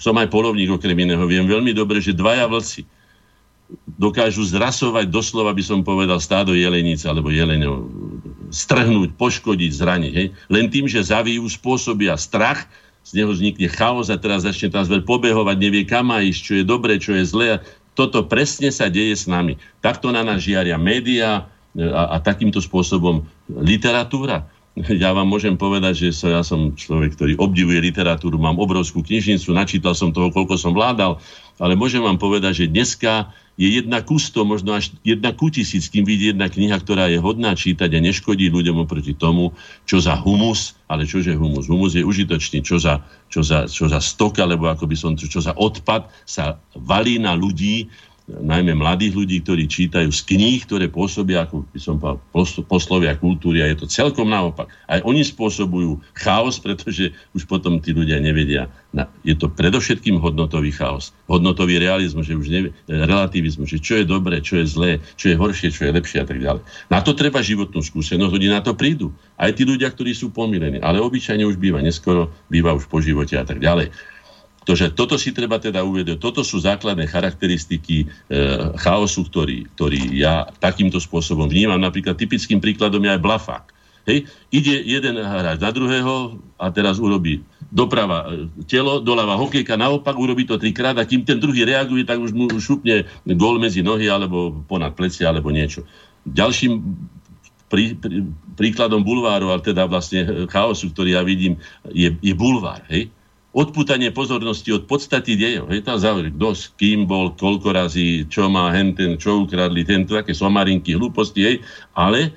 som 0.00 0.16
aj 0.16 0.32
polovník 0.32 0.72
okrem 0.72 0.96
iného. 0.96 1.28
Viem 1.28 1.44
veľmi 1.44 1.76
dobre, 1.76 2.00
že 2.00 2.16
dvaja 2.16 2.48
vlci 2.48 2.88
dokážu 4.00 4.48
zrasovať 4.48 5.12
doslova, 5.12 5.52
by 5.52 5.60
som 5.60 5.84
povedal, 5.84 6.16
stádo 6.24 6.56
jelenice 6.56 7.04
alebo 7.04 7.28
jelenov, 7.28 7.84
strhnúť, 8.50 9.14
poškodiť, 9.16 9.70
zraniť. 9.72 10.12
Hej? 10.12 10.28
Len 10.48 10.66
tým, 10.68 10.88
že 10.88 11.04
zavijú, 11.04 11.46
spôsobia 11.48 12.16
strach, 12.16 12.68
z 13.08 13.24
neho 13.24 13.32
vznikne 13.32 13.68
chaos 13.72 14.12
a 14.12 14.20
teraz 14.20 14.44
začne 14.44 14.68
tam 14.68 14.84
zver 14.84 15.00
pobehovať, 15.08 15.56
nevie 15.56 15.88
kam 15.88 16.12
má 16.12 16.20
ísť, 16.20 16.40
čo 16.44 16.52
je 16.60 16.64
dobré, 16.64 17.00
čo 17.00 17.16
je 17.16 17.24
zlé. 17.24 17.50
Toto 17.96 18.20
presne 18.28 18.68
sa 18.68 18.92
deje 18.92 19.16
s 19.16 19.24
nami. 19.24 19.56
Takto 19.80 20.12
na 20.12 20.20
nás 20.20 20.44
žiaria 20.44 20.76
médiá 20.76 21.48
a, 21.78 22.02
a 22.14 22.16
takýmto 22.20 22.60
spôsobom 22.60 23.24
literatúra. 23.48 24.44
Ja 25.02 25.10
vám 25.10 25.26
môžem 25.26 25.58
povedať, 25.58 26.06
že 26.06 26.30
ja 26.30 26.46
som 26.46 26.76
človek, 26.76 27.18
ktorý 27.18 27.34
obdivuje 27.42 27.82
literatúru, 27.82 28.38
mám 28.38 28.62
obrovskú 28.62 29.02
knižnicu, 29.02 29.50
načítal 29.50 29.96
som 29.96 30.14
toho, 30.14 30.30
koľko 30.30 30.54
som 30.54 30.70
vládal, 30.70 31.18
ale 31.58 31.74
môžem 31.74 31.98
vám 31.98 32.14
povedať, 32.14 32.62
že 32.62 32.70
dneska 32.70 33.34
je 33.58 33.66
jedna 33.66 33.98
ku 34.06 34.22
sto, 34.22 34.46
možno 34.46 34.78
až 34.78 34.94
jedna 35.02 35.34
ku 35.34 35.50
tisíc, 35.50 35.90
kým 35.90 36.06
vidí 36.06 36.30
jedna 36.30 36.46
kniha, 36.46 36.78
ktorá 36.78 37.10
je 37.10 37.18
hodná 37.18 37.58
čítať 37.58 37.90
a 37.90 37.98
neškodí 37.98 38.46
ľuďom 38.54 38.86
oproti 38.86 39.18
tomu, 39.18 39.50
čo 39.82 39.98
za 39.98 40.14
humus, 40.14 40.78
ale 40.86 41.02
čože 41.02 41.34
humus? 41.34 41.66
Humus 41.66 41.98
je 41.98 42.06
užitočný, 42.06 42.62
čo 42.62 42.78
za, 42.78 43.02
čo 43.26 43.42
za, 43.42 43.66
čo 43.66 43.90
za 43.90 43.98
stok, 43.98 44.38
alebo 44.38 44.70
ako 44.70 44.86
by 44.86 44.96
som, 44.96 45.12
čo 45.18 45.42
za 45.42 45.58
odpad 45.58 46.06
sa 46.22 46.62
valí 46.78 47.18
na 47.18 47.34
ľudí, 47.34 47.90
najmä 48.28 48.76
mladých 48.76 49.16
ľudí, 49.16 49.40
ktorí 49.40 49.64
čítajú 49.64 50.12
z 50.12 50.20
kníh, 50.28 50.60
ktoré 50.68 50.92
pôsobia, 50.92 51.48
ako 51.48 51.64
by 51.72 51.80
som 51.80 51.96
povedal, 51.96 52.20
poslovia 52.68 53.16
kultúry 53.16 53.64
a 53.64 53.72
je 53.72 53.80
to 53.80 53.86
celkom 53.88 54.28
naopak. 54.28 54.68
Aj 54.84 55.00
oni 55.00 55.24
spôsobujú 55.24 55.96
chaos, 56.12 56.60
pretože 56.60 57.16
už 57.32 57.48
potom 57.48 57.80
tí 57.80 57.96
ľudia 57.96 58.20
nevedia. 58.20 58.68
Je 59.24 59.32
to 59.32 59.48
predovšetkým 59.48 60.20
hodnotový 60.20 60.76
chaos, 60.76 61.16
hodnotový 61.24 61.80
realizmus, 61.80 62.28
že 62.28 62.36
už 62.36 62.48
nevie, 62.52 62.70
relativizmus, 62.88 63.72
že 63.72 63.80
čo 63.80 64.00
je 64.00 64.04
dobré, 64.04 64.44
čo 64.44 64.60
je 64.60 64.64
zlé, 64.68 64.90
čo 65.16 65.32
je 65.32 65.36
horšie, 65.36 65.72
čo 65.72 65.88
je 65.88 65.96
lepšie 65.96 66.20
a 66.20 66.26
tak 66.28 66.40
ďalej. 66.40 66.60
Na 66.92 67.00
to 67.00 67.16
treba 67.16 67.40
životnú 67.40 67.80
skúsenosť, 67.80 68.32
ľudí 68.32 68.48
na 68.52 68.60
to 68.60 68.76
prídu. 68.76 69.08
Aj 69.40 69.48
tí 69.52 69.64
ľudia, 69.64 69.88
ktorí 69.88 70.12
sú 70.12 70.28
pomilení, 70.32 70.80
ale 70.84 71.00
obyčajne 71.00 71.48
už 71.48 71.56
býva 71.56 71.80
neskoro, 71.80 72.28
býva 72.52 72.76
už 72.76 72.88
po 72.92 73.00
živote 73.00 73.40
a 73.40 73.44
tak 73.44 73.60
ďalej. 73.60 73.88
Takže 74.68 74.92
toto 74.92 75.16
si 75.16 75.32
treba 75.32 75.56
teda 75.56 75.80
uvedieť. 75.80 76.20
Toto 76.20 76.44
sú 76.44 76.60
základné 76.60 77.08
charakteristiky 77.08 78.04
e, 78.04 78.06
chaosu, 78.76 79.24
ktorý, 79.24 79.64
ktorý 79.72 80.12
ja 80.12 80.44
takýmto 80.60 81.00
spôsobom 81.00 81.48
vnímam. 81.48 81.80
Napríklad 81.80 82.20
typickým 82.20 82.60
príkladom 82.60 83.00
je 83.00 83.16
aj 83.16 83.24
blafák. 83.24 83.64
Hej, 84.04 84.28
ide 84.52 84.76
jeden 84.84 85.16
hráč 85.20 85.56
na 85.64 85.72
druhého 85.72 86.36
a 86.60 86.68
teraz 86.68 87.00
urobí 87.00 87.40
doprava 87.72 88.28
e, 88.28 88.52
telo, 88.68 89.00
doľava 89.00 89.40
hokejka, 89.40 89.80
naopak 89.80 90.20
urobí 90.20 90.44
to 90.44 90.60
trikrát 90.60 91.00
a 91.00 91.08
kým 91.08 91.24
ten 91.24 91.40
druhý 91.40 91.64
reaguje, 91.64 92.04
tak 92.04 92.20
už 92.20 92.36
mu 92.36 92.52
šupne 92.60 93.08
gól 93.24 93.56
medzi 93.56 93.80
nohy 93.80 94.12
alebo 94.12 94.52
ponad 94.68 94.92
plecia 94.92 95.32
alebo 95.32 95.48
niečo. 95.48 95.88
Ďalším 96.28 96.76
prí, 97.72 97.96
prí, 97.96 98.20
príkladom 98.52 99.00
bulváru, 99.00 99.48
ale 99.48 99.64
teda 99.64 99.88
vlastne 99.88 100.44
chaosu, 100.52 100.92
ktorý 100.92 101.16
ja 101.16 101.24
vidím, 101.24 101.56
je, 101.88 102.12
je 102.20 102.36
bulvár. 102.36 102.84
Hej? 102.92 103.12
Odputanie 103.56 104.12
pozornosti 104.12 104.70
od 104.76 104.84
podstaty 104.84 105.34
dejov. 105.34 105.72
Je 105.72 105.80
tam 105.80 105.96
záver, 105.96 106.28
kto 106.28 106.48
s 106.52 106.68
kým 106.76 107.08
bol, 107.08 107.32
koľko 107.32 107.72
razy, 107.72 108.28
čo 108.28 108.52
má 108.52 108.68
henten, 108.76 109.16
čo 109.16 109.48
ukradli, 109.48 109.88
tento, 109.88 110.12
také 110.12 110.36
somarinky, 110.36 110.92
hlúposti, 110.92 111.40
hej, 111.40 111.56
ale 111.96 112.36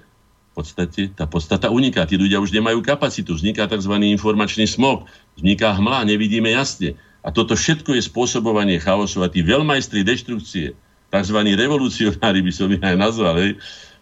v 0.52 0.52
podstate 0.56 1.12
tá 1.16 1.28
podstata 1.28 1.72
uniká. 1.72 2.08
Tí 2.08 2.20
ľudia 2.20 2.40
už 2.40 2.52
nemajú 2.52 2.84
kapacitu, 2.84 3.36
vzniká 3.36 3.68
tzv. 3.68 3.92
informačný 4.12 4.68
smog, 4.68 5.08
vzniká 5.40 5.76
hmla, 5.76 6.08
nevidíme 6.08 6.52
jasne. 6.52 6.96
A 7.22 7.30
toto 7.30 7.54
všetko 7.56 7.96
je 7.96 8.04
spôsobovanie 8.04 8.82
chaosu 8.82 9.22
a 9.24 9.32
tí 9.32 9.44
veľmajstri 9.46 10.04
deštrukcie, 10.04 10.76
tzv. 11.12 11.38
revolucionári 11.56 12.40
by 12.44 12.52
som 12.56 12.72
ich 12.72 12.84
aj 12.84 12.96
nazval, 13.00 13.36
hej, 13.40 13.52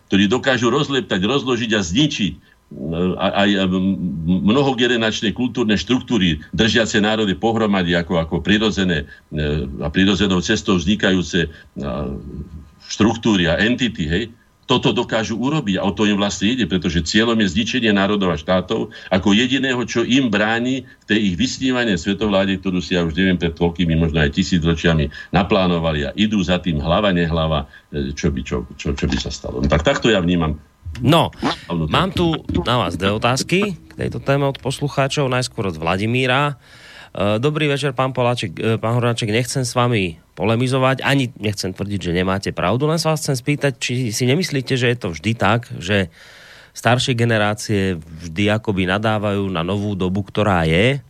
ktorí 0.10 0.26
dokážu 0.26 0.74
rozleptať, 0.74 1.22
rozložiť 1.22 1.72
a 1.78 1.82
zničiť 1.86 2.34
aj 3.18 3.66
mnohogeneračné 4.46 5.34
kultúrne 5.34 5.74
štruktúry 5.74 6.38
držiace 6.54 7.02
národy 7.02 7.34
pohromady 7.34 7.98
ako, 7.98 8.22
ako 8.22 8.36
prirodzené 8.46 9.10
e, 9.34 9.66
a 9.82 9.90
prirodzenou 9.90 10.38
cestou 10.46 10.78
vznikajúce 10.78 11.50
štruktúry 12.90 13.50
a 13.50 13.58
entity, 13.58 14.06
hej, 14.06 14.24
toto 14.70 14.94
dokážu 14.94 15.34
urobiť 15.34 15.82
a 15.82 15.86
o 15.90 15.90
to 15.90 16.06
im 16.06 16.22
vlastne 16.22 16.54
ide, 16.54 16.70
pretože 16.70 17.02
cieľom 17.02 17.42
je 17.42 17.58
zničenie 17.58 17.90
národov 17.90 18.38
a 18.38 18.38
štátov 18.38 18.94
ako 19.10 19.30
jediného, 19.34 19.82
čo 19.90 20.06
im 20.06 20.30
bráni 20.30 20.86
v 20.86 21.06
tej 21.10 21.20
ich 21.34 21.36
vysnívanej 21.42 21.98
svetovláde, 21.98 22.62
ktorú 22.62 22.78
si 22.78 22.94
ja 22.94 23.02
už 23.02 23.18
neviem 23.18 23.42
pred 23.42 23.58
toľkými, 23.58 23.98
možno 23.98 24.22
aj 24.22 24.38
tisícročiami 24.38 25.34
naplánovali 25.34 26.06
a 26.06 26.14
idú 26.14 26.38
za 26.46 26.62
tým 26.62 26.78
hlava, 26.78 27.10
nehlava, 27.10 27.66
e, 27.90 28.14
čo 28.14 28.30
by, 28.30 28.46
čo, 28.46 28.70
čo, 28.78 28.94
čo 28.94 29.10
by 29.10 29.18
sa 29.18 29.34
stalo. 29.34 29.58
No, 29.58 29.66
tak 29.66 29.82
takto 29.82 30.14
ja 30.14 30.22
vnímam 30.22 30.62
No, 31.00 31.30
mám 31.70 32.10
tu 32.12 32.34
na 32.66 32.82
vás 32.82 32.98
dve 32.98 33.14
otázky 33.14 33.78
k 33.78 33.92
tejto 33.94 34.20
téme 34.20 34.50
od 34.50 34.58
poslucháčov. 34.60 35.30
Najskôr 35.32 35.70
od 35.70 35.78
Vladimíra. 35.78 36.58
E, 37.16 37.38
dobrý 37.40 37.70
večer, 37.72 37.96
pán 37.96 38.12
Poláček, 38.12 38.58
e, 38.58 38.76
pán 38.82 38.98
Hornáček, 38.98 39.32
nechcem 39.32 39.64
s 39.64 39.78
vami 39.78 40.20
polemizovať, 40.36 41.02
ani 41.02 41.32
nechcem 41.40 41.72
tvrdiť, 41.72 42.00
že 42.00 42.18
nemáte 42.18 42.50
pravdu, 42.52 42.86
len 42.86 43.02
sa 43.02 43.16
vás 43.16 43.24
chcem 43.24 43.36
spýtať, 43.36 43.74
či 43.80 43.94
si 44.14 44.24
nemyslíte, 44.28 44.76
že 44.76 44.92
je 44.92 44.98
to 44.98 45.12
vždy 45.12 45.32
tak, 45.36 45.68
že 45.80 46.12
staršie 46.72 47.18
generácie 47.18 47.98
vždy 48.00 48.56
akoby 48.56 48.88
nadávajú 48.88 49.50
na 49.52 49.66
novú 49.66 49.98
dobu, 49.98 50.24
ktorá 50.24 50.64
je 50.64 51.02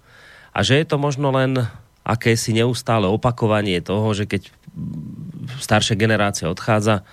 a 0.50 0.60
že 0.66 0.82
je 0.82 0.86
to 0.88 0.98
možno 0.98 1.30
len 1.30 1.62
akési 2.02 2.58
neustále 2.58 3.06
opakovanie 3.06 3.84
toho, 3.86 4.18
že 4.18 4.26
keď 4.26 4.50
staršia 5.62 5.94
generácia 6.00 6.50
odchádza, 6.50 7.06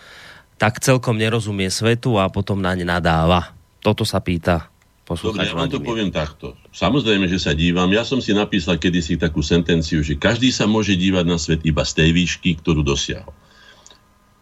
tak 0.57 0.81
celkom 0.81 1.21
nerozumie 1.21 1.69
svetu 1.69 2.17
a 2.17 2.33
potom 2.33 2.61
na 2.61 2.73
ne 2.73 2.85
nadáva. 2.85 3.53
Toto 3.85 4.03
sa 4.03 4.21
pýta 4.25 4.73
Dobre, 5.07 5.47
ja 5.47 5.55
vám 5.55 5.71
to 5.71 5.79
poviem 5.79 6.11
takto. 6.11 6.59
Samozrejme, 6.75 7.31
že 7.31 7.39
sa 7.39 7.55
dívam. 7.55 7.87
Ja 7.95 8.03
som 8.03 8.19
si 8.19 8.35
napísal 8.35 8.75
kedysi 8.75 9.15
takú 9.15 9.39
sentenciu, 9.39 10.03
že 10.03 10.19
každý 10.19 10.51
sa 10.51 10.67
môže 10.67 10.99
dívať 10.99 11.25
na 11.31 11.39
svet 11.39 11.63
iba 11.63 11.87
z 11.87 12.03
tej 12.03 12.11
výšky, 12.11 12.59
ktorú 12.59 12.83
dosiahol. 12.83 13.31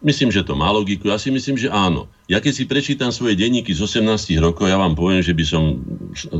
Myslím, 0.01 0.33
že 0.33 0.41
to 0.41 0.57
má 0.57 0.73
logiku. 0.73 1.13
Ja 1.13 1.21
si 1.21 1.29
myslím, 1.29 1.61
že 1.61 1.69
áno. 1.69 2.09
Ja 2.25 2.41
keď 2.41 2.53
si 2.57 2.63
prečítam 2.65 3.13
svoje 3.13 3.37
denníky 3.37 3.77
z 3.77 3.85
18 3.85 4.41
rokov, 4.41 4.65
ja 4.65 4.81
vám 4.81 4.97
poviem, 4.97 5.21
že 5.21 5.37
by 5.37 5.45
som 5.45 5.63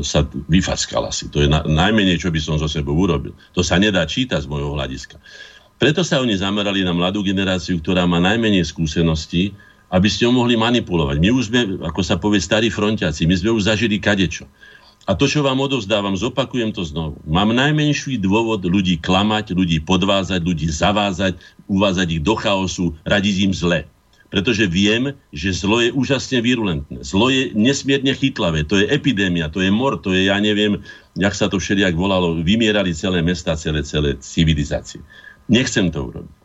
sa 0.02 0.26
vyfackal 0.50 1.06
asi. 1.06 1.30
To 1.30 1.46
je 1.46 1.46
na, 1.46 1.62
najmenej, 1.62 2.18
čo 2.18 2.34
by 2.34 2.42
som 2.42 2.58
zo 2.58 2.66
sebou 2.66 2.98
urobil. 2.98 3.30
To 3.54 3.62
sa 3.62 3.78
nedá 3.78 4.02
čítať 4.02 4.42
z 4.42 4.50
môjho 4.50 4.74
hľadiska. 4.74 5.22
Preto 5.78 6.02
sa 6.02 6.18
oni 6.18 6.34
zamerali 6.34 6.82
na 6.82 6.90
mladú 6.90 7.22
generáciu, 7.22 7.78
ktorá 7.78 8.10
má 8.10 8.18
najmenej 8.18 8.66
skúseností, 8.66 9.54
aby 9.90 10.08
ste 10.10 10.26
ho 10.26 10.32
mohli 10.34 10.58
manipulovať. 10.58 11.16
My 11.22 11.28
už 11.30 11.44
sme, 11.50 11.60
ako 11.82 12.00
sa 12.02 12.18
povie, 12.18 12.42
starí 12.42 12.68
frontiaci, 12.68 13.24
my 13.24 13.34
sme 13.38 13.54
už 13.54 13.70
zažili 13.70 14.02
kadečo. 14.02 14.46
A 15.06 15.14
to, 15.14 15.30
čo 15.30 15.46
vám 15.46 15.62
odovzdávam, 15.62 16.18
zopakujem 16.18 16.74
to 16.74 16.82
znovu. 16.82 17.22
Mám 17.22 17.54
najmenší 17.54 18.18
dôvod 18.18 18.66
ľudí 18.66 18.98
klamať, 18.98 19.54
ľudí 19.54 19.78
podvázať, 19.86 20.42
ľudí 20.42 20.66
zavázať, 20.66 21.38
uvázať 21.70 22.18
ich 22.18 22.22
do 22.26 22.34
chaosu, 22.34 22.90
radiť 23.06 23.36
im 23.46 23.54
zle. 23.54 23.80
Pretože 24.26 24.66
viem, 24.66 25.14
že 25.30 25.54
zlo 25.54 25.78
je 25.78 25.94
úžasne 25.94 26.42
virulentné. 26.42 27.06
Zlo 27.06 27.30
je 27.30 27.54
nesmierne 27.54 28.10
chytlavé. 28.10 28.66
To 28.66 28.82
je 28.82 28.90
epidémia, 28.90 29.46
to 29.46 29.62
je 29.62 29.70
mor, 29.70 30.02
to 30.02 30.10
je, 30.10 30.26
ja 30.26 30.42
neviem, 30.42 30.82
jak 31.14 31.38
sa 31.38 31.46
to 31.46 31.62
všelijak 31.62 31.94
volalo, 31.94 32.42
vymierali 32.42 32.90
celé 32.90 33.22
mesta, 33.22 33.54
celé, 33.54 33.86
celé 33.86 34.18
civilizácie. 34.18 34.98
Nechcem 35.46 35.94
to 35.94 36.10
urobiť. 36.10 36.35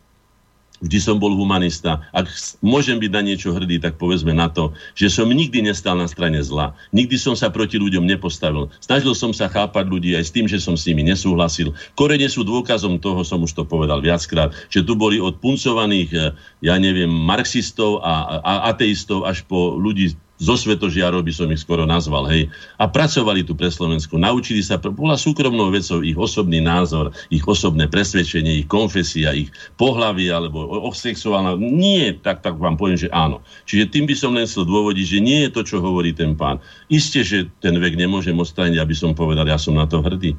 Vždy 0.82 0.98
som 0.98 1.22
bol 1.22 1.38
humanista. 1.38 2.02
Ak 2.10 2.26
môžem 2.66 2.98
byť 2.98 3.12
na 3.14 3.22
niečo 3.22 3.53
hrdý, 3.53 3.78
tak 3.78 4.02
povedzme 4.02 4.34
na 4.34 4.49
to, 4.49 4.74
že 4.98 5.14
som 5.14 5.30
nikdy 5.30 5.62
nestal 5.62 5.94
na 5.94 6.10
strane 6.10 6.41
zla. 6.41 6.74
Nikdy 6.90 7.22
som 7.22 7.38
sa 7.38 7.53
proti 7.53 7.78
ľuďom 7.78 8.02
nepostavil. 8.02 8.74
Snažil 8.82 9.14
som 9.14 9.30
sa 9.30 9.45
chápať 9.45 9.86
ľudí 9.86 10.18
aj 10.18 10.26
s 10.26 10.34
tým, 10.34 10.49
že 10.49 10.58
som 10.58 10.74
s 10.74 10.90
nimi 10.90 11.06
nesúhlasil. 11.06 11.78
Korene 11.94 12.26
sú 12.26 12.41
dôkazom 12.41 12.98
toho, 12.98 13.22
som 13.22 13.45
už 13.45 13.53
to 13.53 13.64
povedal 13.64 14.02
viackrát, 14.02 14.49
že 14.74 14.82
tu 14.82 14.98
boli 14.98 15.22
od 15.22 15.38
puncovaných, 15.38 16.10
eh, 16.18 16.34
ja 16.66 16.76
neviem, 16.82 17.14
marxistov 17.14 18.02
a, 18.02 18.41
a 18.41 18.53
ateistov 18.74 19.30
až 19.30 19.45
po 19.45 19.78
ľudí 19.78 20.18
zo 20.41 20.57
svetožiarov 20.57 21.22
by 21.22 21.30
som 21.30 21.53
ich 21.53 21.61
skoro 21.61 21.85
nazval, 21.85 22.26
hej. 22.26 22.49
A 22.81 22.89
pracovali 22.89 23.45
tu 23.45 23.53
pre 23.53 23.69
Slovensku, 23.69 24.18
naučili 24.18 24.65
sa, 24.65 24.81
bola 24.81 25.13
súkromnou 25.13 25.69
vecou 25.69 26.01
ich 26.01 26.18
osobný 26.18 26.57
názor, 26.57 27.13
ich 27.30 27.45
osobné 27.45 27.85
presvedčenie, 27.85 28.65
ich 28.65 28.68
konfesia, 28.68 29.38
ich 29.38 29.53
pohlavie 29.77 30.34
alebo 30.34 30.65
sexuálna. 30.89 31.61
Nie, 31.61 32.18
tak, 32.18 32.41
tak 32.41 32.57
vám 32.57 32.73
poviem, 32.73 32.97
že 32.97 33.13
áno. 33.13 33.45
Čiže 33.69 33.93
tým 33.93 34.09
by 34.09 34.15
som 34.18 34.34
len 34.34 34.49
chcel 34.49 34.65
dôvodiť, 34.65 35.05
že 35.05 35.19
nie 35.22 35.45
je 35.45 35.53
to, 35.53 35.61
čo 35.61 35.77
hovorí 35.77 36.09
ten 36.09 36.34
pán. 36.34 36.57
Isté, 36.89 37.22
že 37.22 37.45
ten 37.61 37.77
vek 37.77 37.93
nemôžem 37.93 38.34
odstrániť, 38.34 38.81
aby 38.81 38.95
som 38.97 39.13
povedal, 39.13 39.45
ja 39.45 39.61
som 39.61 39.77
na 39.77 39.85
to 39.85 40.01
hrdý. 40.01 40.34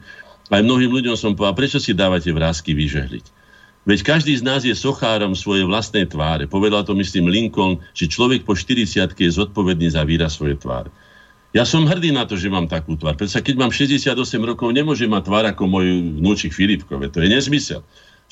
Aj 0.50 0.58
mnohým 0.58 0.90
ľuďom 0.90 1.14
som 1.14 1.38
povedal, 1.38 1.54
prečo 1.54 1.78
si 1.78 1.94
dávate 1.94 2.34
vrázky 2.34 2.74
vyžehliť? 2.74 3.41
Veď 3.82 4.06
každý 4.06 4.38
z 4.38 4.46
nás 4.46 4.62
je 4.62 4.74
sochárom 4.78 5.34
svojej 5.34 5.66
vlastnej 5.66 6.06
tváre. 6.06 6.46
Povedal 6.46 6.86
to, 6.86 6.94
myslím, 6.94 7.26
Lincoln, 7.26 7.82
že 7.98 8.06
človek 8.06 8.46
po 8.46 8.54
40 8.54 9.10
je 9.10 9.30
zodpovedný 9.30 9.90
za 9.90 10.06
výraz 10.06 10.38
svojej 10.38 10.54
tváre. 10.54 10.90
Ja 11.52 11.68
som 11.68 11.84
hrdý 11.84 12.14
na 12.14 12.24
to, 12.24 12.38
že 12.38 12.48
mám 12.48 12.70
takú 12.70 12.96
tvár. 12.96 13.18
Pretože 13.18 13.44
keď 13.44 13.54
mám 13.58 13.74
68 13.74 14.16
rokov, 14.40 14.72
nemôžem 14.72 15.10
mať 15.10 15.22
tvár 15.26 15.44
ako 15.50 15.62
môj 15.68 15.86
vnúčik 16.16 16.54
Filipkové. 16.54 17.10
To 17.12 17.20
je 17.20 17.28
nezmysel. 17.28 17.82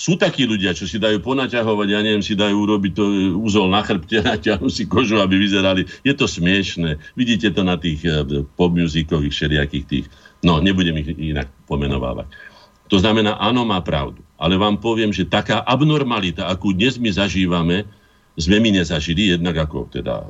Sú 0.01 0.17
takí 0.17 0.49
ľudia, 0.49 0.73
čo 0.73 0.89
si 0.89 0.97
dajú 0.97 1.21
ponaťahovať, 1.21 1.89
ja 1.93 2.01
neviem, 2.01 2.25
si 2.25 2.33
dajú 2.33 2.65
urobiť 2.65 2.93
to 2.97 3.05
úzol 3.37 3.69
na 3.69 3.85
chrbte, 3.85 4.25
naťahnú 4.33 4.73
si 4.73 4.89
kožu, 4.89 5.21
aby 5.21 5.37
vyzerali. 5.37 5.85
Je 6.01 6.17
to 6.17 6.25
smiešné. 6.25 6.97
Vidíte 7.19 7.53
to 7.53 7.67
na 7.67 7.77
tých 7.77 8.01
eh, 8.07 8.23
popmuzikových 8.57 9.35
všelijakých 9.35 9.85
tých. 9.85 10.07
No, 10.41 10.63
nebudem 10.63 10.97
ich 11.05 11.13
inak 11.13 11.53
pomenovávať. 11.69 12.33
To 12.89 12.97
znamená, 12.97 13.37
áno, 13.37 13.69
má 13.69 13.85
pravdu. 13.85 14.25
Ale 14.41 14.57
vám 14.57 14.81
poviem, 14.81 15.13
že 15.13 15.29
taká 15.29 15.61
abnormalita, 15.69 16.49
akú 16.49 16.73
dnes 16.73 16.97
my 16.97 17.13
zažívame, 17.13 17.85
sme 18.41 18.57
my 18.57 18.81
nezažili, 18.81 19.37
jednak 19.37 19.69
ako 19.69 19.93
teda 19.93 20.25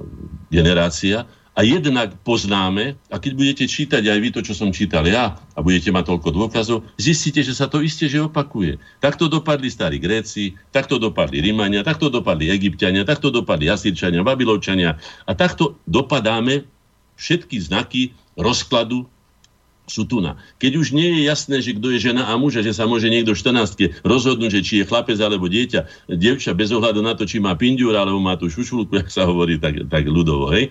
generácia, 0.51 1.31
a 1.59 1.67
jednak 1.67 2.15
poznáme, 2.23 2.95
a 3.11 3.17
keď 3.19 3.33
budete 3.35 3.65
čítať 3.67 4.07
aj 4.07 4.19
vy 4.23 4.29
to, 4.31 4.41
čo 4.41 4.55
som 4.55 4.71
čítal 4.71 5.03
ja, 5.05 5.35
a 5.53 5.59
budete 5.61 5.91
mať 5.91 6.09
toľko 6.09 6.29
dôkazov, 6.31 6.87
zistíte, 6.97 7.43
že 7.43 7.53
sa 7.53 7.67
to 7.67 7.83
isté, 7.83 8.07
že 8.07 8.23
opakuje. 8.23 8.79
Takto 9.03 9.27
dopadli 9.27 9.69
starí 9.69 9.99
Gréci, 9.99 10.55
takto 10.71 10.97
dopadli 10.97 11.43
Rímania, 11.43 11.85
takto 11.85 12.09
dopadli 12.09 12.55
Egyptiania, 12.55 13.03
takto 13.03 13.35
dopadli 13.35 13.67
Asírčania, 13.67 14.25
Babilovčania 14.25 14.97
a 15.27 15.33
takto 15.35 15.77
dopadáme 15.91 16.65
všetky 17.19 17.57
znaky 17.61 18.17
rozkladu 18.39 19.05
sú 19.91 20.07
tu 20.07 20.23
na. 20.23 20.39
Keď 20.63 20.73
už 20.79 20.95
nie 20.95 21.19
je 21.19 21.21
jasné, 21.27 21.59
že 21.59 21.75
kto 21.75 21.91
je 21.91 21.99
žena 21.99 22.31
a 22.31 22.39
muž, 22.39 22.63
že 22.63 22.71
sa 22.71 22.87
môže 22.87 23.11
niekto 23.11 23.35
v 23.35 23.43
14 23.43 24.07
rozhodnúť, 24.07 24.51
že 24.55 24.61
či 24.63 24.75
je 24.81 24.89
chlapec 24.89 25.19
alebo 25.19 25.51
dieťa, 25.51 26.07
dievča 26.07 26.55
bez 26.55 26.71
ohľadu 26.71 27.03
na 27.03 27.19
to, 27.19 27.27
či 27.27 27.43
má 27.43 27.59
pindiúr 27.59 27.99
alebo 27.99 28.23
má 28.23 28.39
tú 28.39 28.47
šušulku, 28.47 28.95
jak 28.95 29.11
sa 29.11 29.27
hovorí 29.27 29.59
tak, 29.59 29.91
tak 29.91 30.07
ľudovo, 30.07 30.55
hej, 30.55 30.71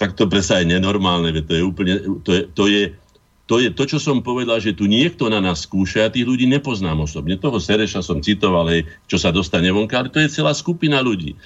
tak 0.00 0.16
to 0.16 0.24
presa 0.24 0.64
je 0.64 0.72
nenormálne, 0.72 1.36
to 1.44 1.52
je 1.52 1.62
úplne, 1.62 1.94
to 2.24 2.30
je, 2.32 2.42
to 2.56 2.64
je, 2.68 2.82
to 3.46 3.54
je 3.62 3.68
to, 3.70 3.84
čo 3.86 3.98
som 4.02 4.24
povedal, 4.24 4.58
že 4.58 4.74
tu 4.74 4.88
niekto 4.88 5.28
na 5.28 5.38
nás 5.38 5.68
skúša, 5.68 6.08
ja 6.08 6.10
tých 6.10 6.26
ľudí 6.26 6.50
nepoznám 6.50 7.06
osobne. 7.06 7.38
Toho 7.38 7.62
Sereša 7.62 8.02
som 8.02 8.18
citoval, 8.18 8.72
hej, 8.74 8.82
čo 9.06 9.20
sa 9.20 9.30
dostane 9.30 9.70
vonka, 9.70 10.00
ale 10.00 10.10
to 10.10 10.18
je 10.18 10.32
celá 10.32 10.50
skupina 10.56 10.98
ľudí 11.04 11.36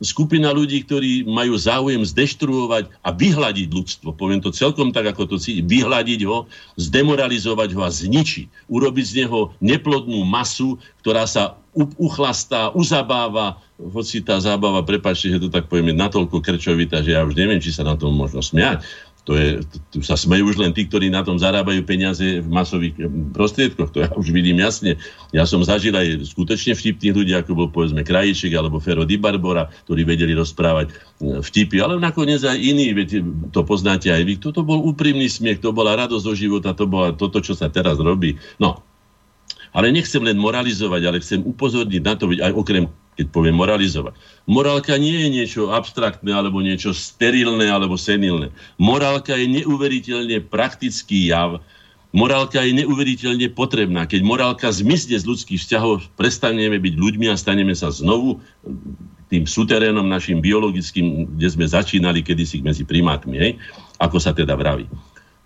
skupina 0.00 0.50
ľudí, 0.50 0.82
ktorí 0.84 1.28
majú 1.28 1.54
záujem 1.60 2.00
zdeštruovať 2.00 2.88
a 3.04 3.08
vyhľadiť 3.12 3.68
ľudstvo. 3.68 4.16
Poviem 4.16 4.40
to 4.40 4.50
celkom 4.50 4.90
tak, 4.90 5.12
ako 5.12 5.28
to 5.28 5.36
cíti. 5.36 5.60
Vyhľadiť 5.60 6.20
ho, 6.24 6.48
zdemoralizovať 6.80 7.76
ho 7.76 7.80
a 7.84 7.92
zničiť. 7.92 8.72
Urobiť 8.72 9.04
z 9.04 9.14
neho 9.24 9.52
neplodnú 9.60 10.24
masu, 10.24 10.80
ktorá 11.04 11.28
sa 11.28 11.60
uchlastá, 12.00 12.74
uzabáva, 12.74 13.60
hoci 13.78 14.20
tá 14.20 14.36
zábava, 14.42 14.82
prepáčte, 14.82 15.30
že 15.30 15.38
to 15.38 15.48
tak 15.48 15.70
poviem, 15.70 15.94
je 15.94 16.02
natoľko 16.02 16.42
krčovita, 16.42 17.00
že 17.00 17.14
ja 17.14 17.22
už 17.22 17.38
neviem, 17.38 17.62
či 17.62 17.70
sa 17.70 17.86
na 17.86 17.94
tom 17.94 18.12
možno 18.12 18.42
smiať 18.42 18.82
to 19.30 19.38
je, 19.38 19.62
tu 19.94 19.98
sa 20.02 20.18
smejú 20.18 20.50
už 20.50 20.58
len 20.58 20.74
tí, 20.74 20.90
ktorí 20.90 21.06
na 21.06 21.22
tom 21.22 21.38
zarábajú 21.38 21.86
peniaze 21.86 22.42
v 22.42 22.48
masových 22.50 22.98
eh, 22.98 23.06
prostriedkoch. 23.30 23.94
To 23.94 24.02
ja 24.02 24.10
už 24.10 24.34
vidím 24.34 24.58
jasne. 24.58 24.98
Ja 25.30 25.46
som 25.46 25.62
zažil 25.62 25.94
aj 25.94 26.26
skutočne 26.34 26.74
vtipných 26.74 27.14
ľudí, 27.14 27.32
ako 27.38 27.54
bol 27.54 27.68
povedzme 27.70 28.02
Krajíček 28.02 28.50
alebo 28.58 28.82
Fero 28.82 29.06
Di 29.06 29.22
Barbora, 29.22 29.70
ktorí 29.86 30.02
vedeli 30.02 30.34
rozprávať 30.34 30.90
eh, 30.90 31.38
vtipy, 31.46 31.78
ale 31.78 32.02
nakoniec 32.02 32.42
aj 32.42 32.58
iní, 32.58 32.90
viete, 32.90 33.22
to 33.54 33.62
poznáte 33.62 34.10
aj 34.10 34.26
vy. 34.26 34.34
Toto 34.34 34.66
bol 34.66 34.82
úprimný 34.82 35.30
smiech, 35.30 35.62
to 35.62 35.70
bola 35.70 35.94
radosť 35.94 36.26
zo 36.26 36.34
života, 36.34 36.74
to 36.74 36.90
bola 36.90 37.14
toto, 37.14 37.38
čo 37.38 37.54
sa 37.54 37.70
teraz 37.70 38.02
robí. 38.02 38.34
No, 38.58 38.82
ale 39.70 39.94
nechcem 39.94 40.26
len 40.26 40.42
moralizovať, 40.42 41.02
ale 41.06 41.22
chcem 41.22 41.38
upozorniť 41.46 42.02
na 42.02 42.18
to, 42.18 42.34
aj 42.34 42.50
okrem 42.50 42.90
keď 43.20 43.28
poviem 43.36 43.60
moralizovať. 43.60 44.16
Morálka 44.48 44.96
nie 44.96 45.12
je 45.12 45.28
niečo 45.28 45.62
abstraktné 45.76 46.32
alebo 46.32 46.64
niečo 46.64 46.96
sterilné 46.96 47.68
alebo 47.68 48.00
senilné. 48.00 48.48
Morálka 48.80 49.36
je 49.36 49.60
neuveriteľne 49.60 50.40
praktický 50.48 51.28
jav. 51.28 51.60
Morálka 52.16 52.64
je 52.64 52.80
neuveriteľne 52.80 53.52
potrebná. 53.52 54.08
Keď 54.08 54.24
morálka 54.24 54.72
zmizne 54.72 55.20
z 55.20 55.28
ľudských 55.28 55.60
vzťahov, 55.60 56.08
prestaneme 56.16 56.80
byť 56.80 56.94
ľuďmi 56.96 57.28
a 57.28 57.36
staneme 57.36 57.76
sa 57.76 57.92
znovu 57.92 58.40
tým 59.28 59.44
suterénom 59.44 60.08
našim 60.08 60.40
biologickým, 60.40 61.36
kde 61.36 61.48
sme 61.52 61.68
začínali 61.68 62.24
kedysi 62.24 62.64
medzi 62.64 62.88
primátmi, 62.88 63.36
hej? 63.36 63.52
ako 64.00 64.16
sa 64.16 64.32
teda 64.32 64.56
vraví. 64.56 64.88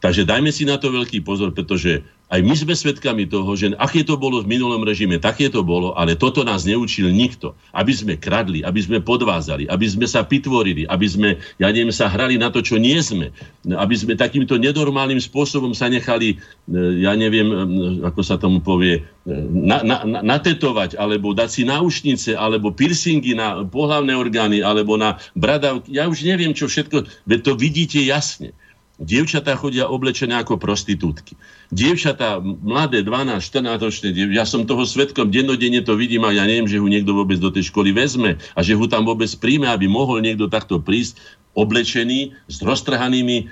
Takže 0.05 0.29
dajme 0.29 0.53
si 0.53 0.69
na 0.69 0.77
to 0.77 0.93
veľký 0.93 1.25
pozor, 1.25 1.57
pretože 1.57 2.05
aj 2.29 2.45
my 2.45 2.53
sme 2.53 2.77
svedkami 2.77 3.25
toho, 3.25 3.49
že 3.57 3.73
aké 3.81 4.05
to 4.05 4.21
bolo 4.21 4.45
v 4.45 4.53
minulom 4.53 4.85
režime, 4.85 5.17
také 5.17 5.49
to 5.49 5.65
bolo, 5.65 5.97
ale 5.97 6.13
toto 6.13 6.45
nás 6.45 6.69
neučil 6.69 7.09
nikto. 7.09 7.57
Aby 7.73 7.97
sme 7.97 8.13
kradli, 8.21 8.61
aby 8.61 8.85
sme 8.85 9.01
podvázali, 9.01 9.65
aby 9.65 9.87
sme 9.89 10.05
sa 10.05 10.21
pitvorili, 10.21 10.85
aby 10.85 11.07
sme, 11.09 11.41
ja 11.57 11.73
neviem, 11.73 11.89
sa 11.89 12.13
hrali 12.13 12.37
na 12.37 12.53
to, 12.53 12.61
čo 12.61 12.77
nie 12.77 13.01
sme. 13.01 13.33
Aby 13.65 13.97
sme 13.97 14.13
takýmto 14.13 14.61
nenormálnym 14.61 15.25
spôsobom 15.25 15.73
sa 15.73 15.89
nechali, 15.89 16.37
e, 16.37 17.01
ja 17.01 17.17
neviem, 17.17 17.49
e, 17.49 17.57
ako 18.05 18.21
sa 18.21 18.37
tomu 18.37 18.61
povie, 18.61 19.01
e, 19.01 19.33
na, 19.53 19.81
na, 19.81 20.05
na, 20.05 20.21
natetovať, 20.21 21.01
alebo 21.01 21.33
dať 21.33 21.49
si 21.49 21.63
náušnice, 21.65 22.37
alebo 22.37 22.77
piercingy 22.77 23.33
na 23.33 23.65
pohlavné 23.65 24.13
orgány, 24.13 24.61
alebo 24.61 25.01
na 25.01 25.17
bradavky. 25.33 25.97
Ja 25.97 26.13
už 26.13 26.29
neviem, 26.29 26.53
čo 26.53 26.69
všetko, 26.69 27.09
veď 27.25 27.41
to 27.41 27.53
vidíte 27.57 28.05
jasne. 28.05 28.53
Dievčatá 28.95 29.59
chodia 29.59 29.91
oblečené 29.91 30.39
ako 30.39 30.55
prostitútky. 30.55 31.35
Dievčatá, 31.75 32.39
mladé, 32.39 33.03
12, 33.03 33.43
14 33.43 33.83
ročné, 33.83 34.15
ja 34.31 34.47
som 34.47 34.63
toho 34.63 34.87
svetkom, 34.87 35.35
dennodenne 35.35 35.83
to 35.83 35.99
vidím 35.99 36.23
a 36.23 36.31
ja 36.31 36.47
neviem, 36.47 36.71
že 36.71 36.79
ho 36.79 36.87
niekto 36.87 37.11
vôbec 37.11 37.43
do 37.43 37.51
tej 37.51 37.75
školy 37.75 37.91
vezme 37.91 38.39
a 38.55 38.61
že 38.63 38.79
ho 38.79 38.87
tam 38.87 39.03
vôbec 39.03 39.27
príjme, 39.43 39.67
aby 39.67 39.91
mohol 39.91 40.23
niekto 40.23 40.47
takto 40.47 40.79
prísť 40.79 41.19
oblečený 41.59 42.35
s 42.47 42.63
roztrhanými 42.63 43.37
e, 43.39 43.45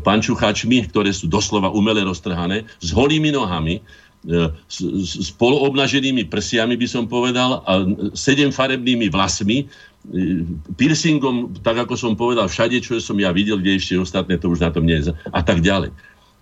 pančuchačmi, 0.00 0.88
ktoré 0.92 1.12
sú 1.12 1.28
doslova 1.28 1.68
umele 1.68 2.04
roztrhané, 2.04 2.64
s 2.80 2.88
holými 2.92 3.28
nohami, 3.32 3.80
e, 3.80 3.82
s, 4.64 4.80
s 5.24 5.28
poloobnaženými 5.36 6.24
prsiami, 6.28 6.76
by 6.76 6.88
som 6.88 7.04
povedal, 7.04 7.64
a 7.68 7.84
sedem 8.16 8.52
farebnými 8.52 9.12
vlasmi, 9.12 9.68
piercingom, 10.76 11.60
tak 11.60 11.84
ako 11.84 11.94
som 11.94 12.12
povedal, 12.16 12.48
všade, 12.48 12.80
čo 12.80 12.96
som 12.98 13.16
ja 13.20 13.28
videl, 13.32 13.60
kde 13.60 13.76
ešte 13.76 14.00
ostatné, 14.00 14.40
to 14.40 14.48
už 14.48 14.64
na 14.64 14.70
tom 14.72 14.88
nie 14.88 14.96
je. 14.96 15.12
A 15.32 15.40
tak 15.44 15.60
ďalej 15.60 15.92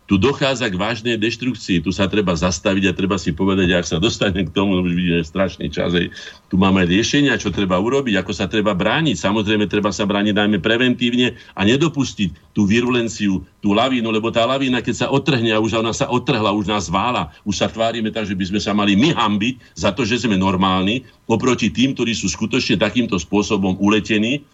tu 0.06 0.22
dochádza 0.22 0.70
k 0.70 0.78
vážnej 0.78 1.18
deštrukcii, 1.18 1.82
tu 1.82 1.90
sa 1.90 2.06
treba 2.06 2.30
zastaviť 2.30 2.84
a 2.90 2.96
treba 2.96 3.18
si 3.18 3.34
povedať, 3.34 3.74
ak 3.74 3.86
sa 3.90 3.98
dostane 3.98 4.46
k 4.46 4.54
tomu, 4.54 4.78
už 4.78 4.94
vidíme 4.94 5.18
strašný 5.18 5.66
čas, 5.66 5.98
aj, 5.98 6.06
tu 6.46 6.54
máme 6.54 6.86
riešenia, 6.86 7.34
čo 7.42 7.50
treba 7.50 7.74
urobiť, 7.82 8.22
ako 8.22 8.30
sa 8.30 8.46
treba 8.46 8.70
brániť. 8.70 9.18
Samozrejme, 9.18 9.66
treba 9.66 9.90
sa 9.90 10.06
brániť 10.06 10.34
najmä 10.38 10.58
preventívne 10.62 11.34
a 11.58 11.66
nedopustiť 11.66 12.54
tú 12.54 12.70
virulenciu, 12.70 13.42
tú 13.58 13.74
lavínu, 13.74 14.06
lebo 14.14 14.30
tá 14.30 14.46
lavína, 14.46 14.78
keď 14.78 14.94
sa 14.94 15.06
otrhne 15.10 15.50
a 15.50 15.58
už 15.58 15.82
ona 15.82 15.90
sa 15.90 16.06
otrhla, 16.06 16.54
už 16.54 16.70
nás 16.70 16.86
vála, 16.86 17.34
už 17.42 17.58
sa 17.58 17.66
tvárime 17.66 18.14
tak, 18.14 18.30
že 18.30 18.38
by 18.38 18.46
sme 18.46 18.60
sa 18.62 18.70
mali 18.70 18.94
my 18.94 19.10
hambiť 19.10 19.74
za 19.74 19.90
to, 19.90 20.06
že 20.06 20.22
sme 20.22 20.38
normálni, 20.38 21.02
oproti 21.26 21.74
tým, 21.74 21.98
ktorí 21.98 22.14
sú 22.14 22.30
skutočne 22.30 22.78
takýmto 22.78 23.18
spôsobom 23.18 23.74
uletení, 23.82 24.46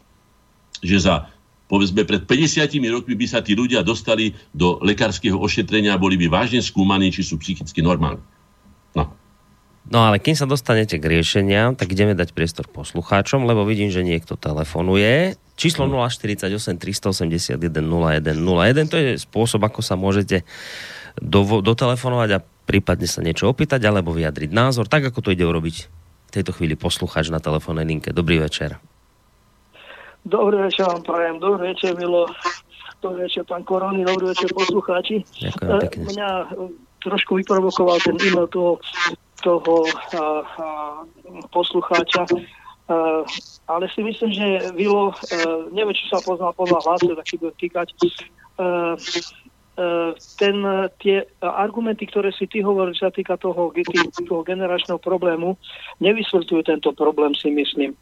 že 0.81 1.05
za 1.05 1.29
povedzme 1.73 2.05
pred 2.05 2.29
50 2.29 2.69
rokmi 2.93 3.17
by 3.17 3.25
sa 3.25 3.41
tí 3.41 3.57
ľudia 3.57 3.81
dostali 3.81 4.37
do 4.53 4.77
lekárskeho 4.85 5.41
ošetrenia 5.41 5.97
a 5.97 6.03
boli 6.03 6.21
by 6.21 6.29
vážne 6.29 6.61
skúmaní, 6.61 7.09
či 7.09 7.25
sú 7.25 7.41
psychicky 7.41 7.81
normálni. 7.81 8.21
No. 8.93 9.09
No 9.89 10.05
ale 10.05 10.21
kým 10.21 10.37
sa 10.37 10.45
dostanete 10.45 11.01
k 11.01 11.09
riešenia, 11.09 11.73
tak 11.73 11.97
ideme 11.97 12.13
dať 12.13 12.37
priestor 12.37 12.69
poslucháčom, 12.69 13.49
lebo 13.49 13.65
vidím, 13.65 13.89
že 13.89 14.05
niekto 14.05 14.37
telefonuje. 14.37 15.41
Číslo 15.57 15.89
048 15.89 16.53
381 16.77 17.57
0101, 17.57 18.93
to 18.93 18.97
je 19.01 19.11
spôsob, 19.17 19.65
ako 19.65 19.81
sa 19.81 19.97
môžete 19.97 20.45
do, 21.17 21.65
dotelefonovať 21.65 22.31
a 22.37 22.45
prípadne 22.69 23.09
sa 23.09 23.25
niečo 23.25 23.49
opýtať 23.49 23.81
alebo 23.89 24.13
vyjadriť 24.13 24.53
názor, 24.53 24.93
tak 24.93 25.09
ako 25.09 25.25
to 25.25 25.33
ide 25.33 25.49
urobiť 25.49 25.77
v 26.29 26.31
tejto 26.31 26.53
chvíli 26.53 26.77
poslucháč 26.77 27.33
na 27.33 27.41
telefónnej 27.41 27.89
linke. 27.89 28.13
Dobrý 28.13 28.41
večer. 28.41 28.92
Dobrý 30.25 30.57
večer 30.57 30.87
vám 30.87 31.03
prajem, 31.03 31.39
dobrý 31.39 31.75
večer 31.75 31.99
Milo, 31.99 32.27
dobrý 33.03 33.23
večer 33.23 33.43
pán 33.45 33.63
Korony, 33.67 34.05
dobrý 34.05 34.27
večer 34.27 34.55
poslucháči. 34.55 35.27
Ďakujem 35.43 35.71
e, 35.75 35.81
pekne. 35.83 36.05
Mňa 36.15 36.29
e, 36.31 36.47
trošku 37.03 37.35
vyprovokoval 37.43 37.99
ten 38.07 38.15
e-mail 38.23 38.47
toho, 38.47 38.79
toho 39.43 39.83
a, 39.83 39.91
a, 40.15 40.23
poslucháča, 41.51 42.23
e, 42.31 42.39
ale 43.67 43.85
si 43.91 44.01
myslím, 44.07 44.31
že 44.31 44.47
Vilo, 44.79 45.11
neviem, 45.75 45.95
či 45.99 46.07
sa 46.07 46.23
poznal 46.23 46.55
podľa 46.55 46.87
hlasu, 46.87 47.19
tak 47.19 47.27
si 47.27 47.35
bude 47.43 47.59
týkať, 47.59 47.91
a, 48.63 48.95
ten, 50.37 50.57
tie 51.01 51.25
argumenty, 51.41 52.05
ktoré 52.05 52.29
si 52.37 52.45
ty 52.45 52.61
hovoril, 52.61 52.93
čo 52.93 53.09
sa 53.09 53.15
týka 53.15 53.41
toho, 53.41 53.73
toho 54.29 54.43
generačného 54.45 55.01
problému, 55.01 55.57
nevysvetľujú 56.05 56.63
tento 56.69 56.93
problém, 56.93 57.33
si 57.33 57.49
myslím 57.49 57.97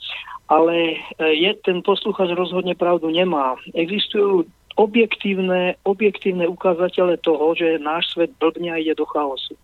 ale 0.51 0.99
e, 1.23 1.27
je, 1.47 1.51
ten 1.63 1.79
posluchač 1.81 2.35
rozhodne 2.35 2.75
pravdu 2.75 3.07
nemá. 3.15 3.55
Existujú 3.71 4.51
objektívne, 4.75 5.79
objektívne 5.87 6.51
ukázatele 6.51 7.15
toho, 7.23 7.55
že 7.55 7.79
náš 7.79 8.11
svet 8.19 8.35
blbne 8.43 8.75
a 8.75 8.83
ide 8.83 8.99
do 8.99 9.07
chaosu. 9.07 9.55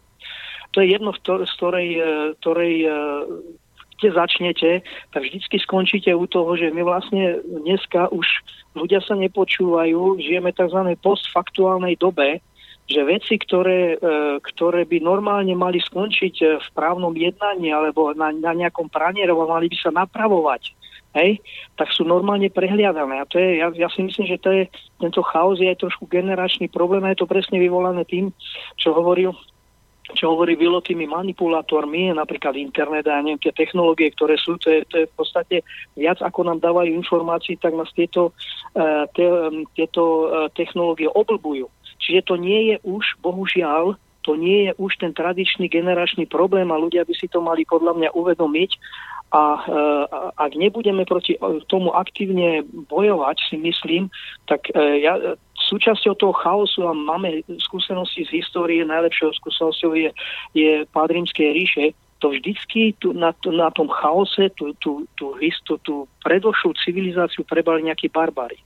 To 0.78 0.78
je 0.78 0.94
jedno, 0.94 1.10
z 1.10 1.52
ktorej, 1.58 1.88
e, 1.98 2.02
ktorej 2.38 2.74
e, 3.96 4.00
kde 4.00 4.08
začnete, 4.12 4.70
tak 5.10 5.22
vždycky 5.24 5.56
skončíte 5.58 6.12
u 6.12 6.28
toho, 6.28 6.56
že 6.56 6.70
my 6.70 6.84
vlastne 6.84 7.40
dneska 7.64 8.12
už 8.12 8.28
ľudia 8.76 9.00
sa 9.00 9.16
nepočúvajú, 9.16 10.20
žijeme 10.20 10.52
tzv. 10.52 10.94
postfaktuálnej 11.00 11.96
dobe, 11.96 12.44
že 12.86 13.02
veci, 13.02 13.34
ktoré, 13.34 13.98
e, 13.98 14.38
ktoré 14.38 14.86
by 14.86 15.02
normálne 15.02 15.56
mali 15.58 15.82
skončiť 15.82 16.34
e, 16.38 16.46
v 16.62 16.68
právnom 16.76 17.10
jednaní 17.16 17.74
alebo 17.74 18.14
na, 18.14 18.30
na 18.30 18.54
nejakom 18.54 18.86
pranierovo, 18.86 19.50
mali 19.50 19.66
by 19.66 19.76
sa 19.80 19.90
napravovať, 19.90 20.76
hej, 21.18 21.42
tak 21.74 21.90
sú 21.90 22.06
normálne 22.06 22.46
prehliadané. 22.46 23.18
A 23.18 23.26
to 23.26 23.42
je, 23.42 23.58
ja, 23.58 23.74
ja 23.74 23.88
si 23.90 24.06
myslím, 24.06 24.30
že 24.30 24.38
to 24.38 24.50
je, 24.54 24.62
tento 25.02 25.18
chaos 25.26 25.58
je 25.58 25.66
aj 25.66 25.82
trošku 25.82 26.06
generačný 26.06 26.70
problém 26.70 27.02
a 27.02 27.10
je 27.10 27.24
to 27.24 27.26
presne 27.26 27.58
vyvolané 27.58 28.06
tým, 28.06 28.30
čo 28.78 28.94
hovoril 28.94 29.34
čo 30.14 30.30
hovorí 30.30 30.54
Vilo 30.54 30.78
tými 30.78 31.10
manipulátormi, 31.10 32.14
napríklad 32.14 32.54
internet 32.54 33.10
a 33.10 33.18
neviem, 33.18 33.42
tie 33.42 33.50
technológie, 33.50 34.14
ktoré 34.14 34.38
sú, 34.38 34.54
to 34.62 34.70
je, 34.70 34.86
to 34.86 35.02
je 35.02 35.06
v 35.10 35.14
podstate 35.18 35.56
viac 35.98 36.22
ako 36.22 36.46
nám 36.46 36.62
dávajú 36.62 36.94
informácií, 36.94 37.58
tak 37.58 37.74
nás 37.74 37.90
tieto, 37.90 38.30
uh, 38.78 39.04
te, 39.10 39.26
tieto 39.74 40.02
uh, 40.02 40.46
technológie 40.54 41.10
oblbujú. 41.10 41.66
Čiže 41.98 42.22
to 42.22 42.34
nie 42.38 42.70
je 42.70 42.76
už, 42.86 43.18
bohužiaľ, 43.18 43.98
to 44.22 44.34
nie 44.34 44.70
je 44.70 44.72
už 44.78 44.98
ten 44.98 45.14
tradičný 45.14 45.70
generačný 45.70 46.26
problém 46.26 46.66
a 46.74 46.78
ľudia 46.78 47.06
by 47.06 47.14
si 47.14 47.30
to 47.30 47.38
mali 47.38 47.62
podľa 47.62 47.94
mňa 47.94 48.10
uvedomiť 48.14 48.70
a 49.34 49.42
e, 49.58 49.80
ak 50.38 50.52
nebudeme 50.54 51.02
proti 51.02 51.34
tomu 51.66 51.90
aktívne 51.90 52.62
bojovať, 52.86 53.36
si 53.50 53.56
myslím, 53.58 54.06
tak 54.46 54.70
e, 54.70 55.02
ja, 55.02 55.18
súčasťou 55.66 56.14
toho 56.14 56.34
chaosu 56.36 56.86
a 56.86 56.94
máme 56.94 57.42
skúsenosti 57.58 58.22
z 58.30 58.38
histórie, 58.38 58.86
najlepšou 58.86 59.34
skúsenosťou 59.42 59.98
je, 59.98 60.10
je 60.54 60.86
pád 60.94 61.10
rímskej 61.10 61.48
ríše, 61.50 61.84
to 62.22 62.32
vždycky 62.32 62.96
tu, 63.02 63.12
na, 63.12 63.34
na 63.50 63.68
tom 63.74 63.90
chaose, 63.90 64.48
tú, 64.56 64.72
tú, 64.80 65.04
tú, 65.18 65.36
tú, 65.66 65.74
tú 65.84 65.94
predošlú 66.24 66.72
civilizáciu 66.80 67.44
prebali 67.44 67.84
nejakí 67.84 68.08
barbary. 68.08 68.56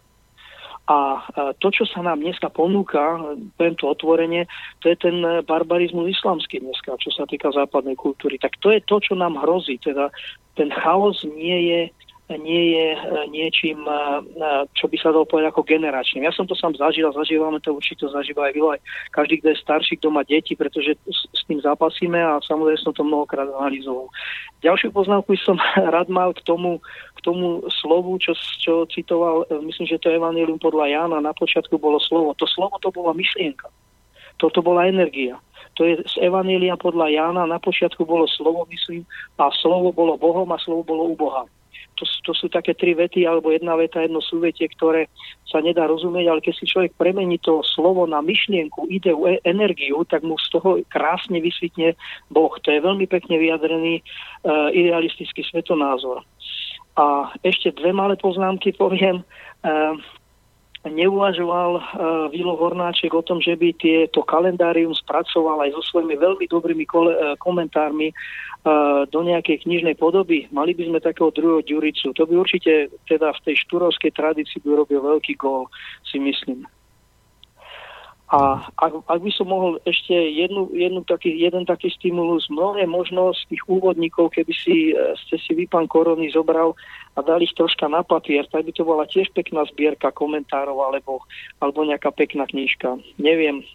A 0.90 1.22
to, 1.62 1.70
čo 1.70 1.86
sa 1.86 2.02
nám 2.02 2.18
dneska 2.18 2.50
ponúka, 2.50 3.22
poviem 3.54 3.78
to 3.78 3.86
otvorenie, 3.86 4.50
to 4.82 4.90
je 4.90 4.98
ten 4.98 5.22
barbarizmus 5.46 6.10
islamský 6.18 6.58
dneska, 6.58 6.98
čo 6.98 7.14
sa 7.14 7.30
týka 7.30 7.54
západnej 7.54 7.94
kultúry. 7.94 8.42
Tak 8.42 8.58
to 8.58 8.74
je 8.74 8.82
to, 8.82 8.98
čo 8.98 9.14
nám 9.14 9.38
hrozí. 9.38 9.78
Teda 9.78 10.10
ten 10.58 10.74
chaos 10.74 11.22
nie 11.22 11.70
je 11.70 11.80
nie 12.38 12.78
je 12.78 12.88
e, 12.94 13.00
niečím, 13.32 13.82
e, 13.82 13.90
e, 13.90 14.48
čo 14.76 14.86
by 14.86 14.96
sa 15.00 15.10
dalo 15.10 15.26
povedať 15.26 15.50
ako 15.50 15.66
generačným. 15.66 16.22
Ja 16.22 16.34
som 16.34 16.46
to 16.46 16.54
sám 16.54 16.78
zažil 16.78 17.10
a 17.10 17.16
zažívame 17.16 17.58
to 17.58 17.74
určite 17.74 18.06
zažíva 18.06 18.50
aj 18.50 18.54
aj 18.54 18.80
každý, 19.10 19.42
kto 19.42 19.48
je 19.50 19.62
starší, 19.62 19.94
kto 19.98 20.08
má 20.14 20.22
deti, 20.22 20.54
pretože 20.54 20.94
s 21.10 21.42
tým 21.50 21.58
zápasíme 21.58 22.18
a 22.20 22.38
samozrejme 22.44 22.78
som 22.78 22.94
to 22.94 23.02
mnohokrát 23.02 23.48
analyzoval. 23.50 24.06
Ďalšiu 24.62 24.94
poznámku 24.94 25.34
som 25.42 25.58
rád 25.94 26.06
mal 26.12 26.30
k 26.36 26.44
tomu, 26.46 26.78
k 27.16 27.20
tomu 27.24 27.64
slovu, 27.82 28.20
čo, 28.22 28.36
čo 28.36 28.86
citoval, 28.86 29.48
myslím, 29.66 29.86
že 29.90 29.98
to 29.98 30.12
je 30.12 30.18
Evangelium 30.20 30.60
podľa 30.62 30.86
Jána, 30.86 31.18
na 31.18 31.34
počiatku 31.34 31.80
bolo 31.80 31.98
slovo. 31.98 32.36
To 32.38 32.46
slovo 32.46 32.78
to 32.78 32.94
bola 32.94 33.10
myšlienka. 33.16 33.66
Toto 34.38 34.64
bola 34.64 34.88
energia. 34.88 35.36
To 35.76 35.84
je 35.86 36.00
z 36.02 36.14
Evanília 36.24 36.74
podľa 36.76 37.12
Jána, 37.12 37.44
na 37.46 37.60
počiatku 37.60 38.04
bolo 38.04 38.28
slovo, 38.28 38.66
myslím, 38.68 39.04
a 39.38 39.48
slovo 39.52 39.92
bolo 39.92 40.16
Bohom 40.16 40.48
a 40.52 40.58
slovo 40.60 40.82
bolo 40.84 41.12
u 41.12 41.16
Boha 41.16 41.44
to, 42.00 42.08
to 42.24 42.32
sú 42.32 42.48
také 42.48 42.72
tri 42.72 42.96
vety 42.96 43.28
alebo 43.28 43.52
jedna 43.52 43.76
veta, 43.76 44.00
jedno 44.00 44.24
súvetie, 44.24 44.72
ktoré 44.72 45.12
sa 45.44 45.60
nedá 45.60 45.84
rozumieť, 45.84 46.26
ale 46.32 46.40
keď 46.40 46.54
si 46.56 46.64
človek 46.64 46.96
premení 46.96 47.36
to 47.36 47.60
slovo 47.60 48.08
na 48.08 48.24
myšlienku, 48.24 48.88
ideu, 48.88 49.20
e, 49.28 49.36
energiu, 49.44 50.00
tak 50.08 50.24
mu 50.24 50.40
z 50.40 50.48
toho 50.56 50.80
krásne 50.88 51.36
vysvitne 51.44 51.92
Boh. 52.32 52.56
To 52.64 52.68
je 52.72 52.80
veľmi 52.80 53.04
pekne 53.04 53.36
vyjadrený 53.36 54.00
uh, 54.00 54.70
idealistický 54.72 55.44
svetonázor. 55.44 56.22
A 56.96 57.34
ešte 57.44 57.74
dve 57.76 57.92
malé 57.92 58.16
poznámky 58.16 58.72
poviem. 58.72 59.26
Uh, 59.60 59.98
neuvažoval 60.88 61.70
uh, 61.76 61.82
Vilo 62.32 62.56
Hornáček 62.56 63.12
o 63.12 63.20
tom, 63.20 63.44
že 63.44 63.52
by 63.52 63.76
tieto 63.76 64.24
kalendárium 64.24 64.96
spracoval 64.96 65.68
aj 65.68 65.76
so 65.76 65.82
svojimi 65.92 66.16
veľmi 66.16 66.46
dobrými 66.48 66.88
kole, 66.88 67.12
uh, 67.12 67.36
komentármi 67.36 68.16
do 69.08 69.20
nejakej 69.24 69.64
knižnej 69.64 69.96
podoby. 69.96 70.44
Mali 70.52 70.76
by 70.76 70.92
sme 70.92 71.00
takého 71.00 71.32
druhého 71.32 71.64
Ďuricu. 71.64 72.12
To 72.12 72.28
by 72.28 72.34
určite 72.36 72.92
teda 73.08 73.32
v 73.32 73.42
tej 73.48 73.56
štúrovskej 73.64 74.12
tradícii 74.12 74.60
by 74.60 74.84
robil 74.84 75.00
veľký 75.00 75.32
gól, 75.40 75.72
si 76.04 76.20
myslím. 76.20 76.68
A 78.30 78.62
ak, 78.78 79.10
ak 79.10 79.20
by 79.26 79.30
som 79.34 79.50
mohol 79.50 79.82
ešte 79.82 80.14
jednu, 80.14 80.70
jednu 80.70 81.02
taký, 81.02 81.34
jeden 81.34 81.66
taký 81.66 81.90
stimulus, 81.90 82.46
mnohé 82.46 82.86
možnosť 82.86 83.50
tých 83.50 83.66
úvodníkov, 83.66 84.30
keby 84.30 84.54
si, 84.54 84.94
e, 84.94 85.18
ste 85.26 85.34
si 85.42 85.50
vy, 85.50 85.66
pán 85.66 85.90
Korony, 85.90 86.30
zobral 86.30 86.78
a 87.18 87.26
dali 87.26 87.50
ich 87.50 87.58
troška 87.58 87.90
na 87.90 88.06
papier, 88.06 88.46
tak 88.46 88.70
by 88.70 88.70
to 88.70 88.86
bola 88.86 89.02
tiež 89.10 89.34
pekná 89.34 89.66
zbierka 89.74 90.14
komentárov 90.14 90.78
alebo, 90.78 91.26
alebo 91.58 91.82
nejaká 91.82 92.14
pekná 92.14 92.46
knižka. 92.46 93.02
Neviem. 93.18 93.66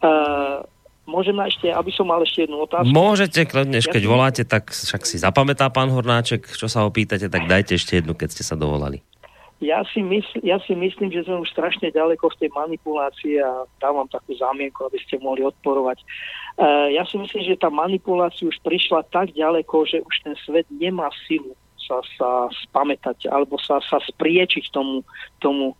Uh, 0.00 0.64
Môžem 1.06 1.38
ešte, 1.46 1.70
aby 1.70 1.90
som 1.94 2.10
mal 2.10 2.18
ešte 2.20 2.44
jednu 2.44 2.66
otázku. 2.66 2.90
Môžete, 2.90 3.46
kľudne, 3.46 3.78
keď 3.78 4.02
voláte, 4.10 4.42
tak 4.42 4.74
však 4.74 5.06
si 5.06 5.22
zapamätá 5.22 5.70
pán 5.70 5.88
Hornáček, 5.94 6.50
čo 6.50 6.66
sa 6.66 6.82
opýtate, 6.82 7.30
tak 7.30 7.46
dajte 7.46 7.78
ešte 7.78 8.02
jednu, 8.02 8.18
keď 8.18 8.28
ste 8.34 8.42
sa 8.42 8.58
dovolali. 8.58 9.00
Ja 9.56 9.80
si, 9.88 10.04
mysl, 10.04 10.44
ja 10.44 10.60
si 10.60 10.76
myslím, 10.76 11.08
že 11.08 11.24
sme 11.24 11.40
už 11.40 11.48
strašne 11.48 11.88
ďaleko 11.88 12.28
v 12.28 12.38
tej 12.44 12.50
manipulácii 12.52 13.40
a 13.40 13.64
dávam 13.80 14.04
takú 14.04 14.36
zámienku, 14.36 14.84
aby 14.84 15.00
ste 15.00 15.16
mohli 15.16 15.48
odporovať. 15.48 16.04
Uh, 16.60 16.92
ja 16.92 17.08
si 17.08 17.16
myslím, 17.16 17.40
že 17.40 17.56
tá 17.56 17.72
manipulácia 17.72 18.44
už 18.44 18.60
prišla 18.60 19.08
tak 19.08 19.32
ďaleko, 19.32 19.88
že 19.88 20.04
už 20.04 20.14
ten 20.28 20.36
svet 20.44 20.68
nemá 20.68 21.08
silu 21.24 21.56
sa, 21.86 22.02
sa 22.18 22.30
spamätať 22.66 23.30
alebo 23.30 23.56
sa, 23.62 23.78
sa 23.80 24.02
spriečiť 24.02 24.74
tomu, 24.74 25.06
tomu 25.38 25.78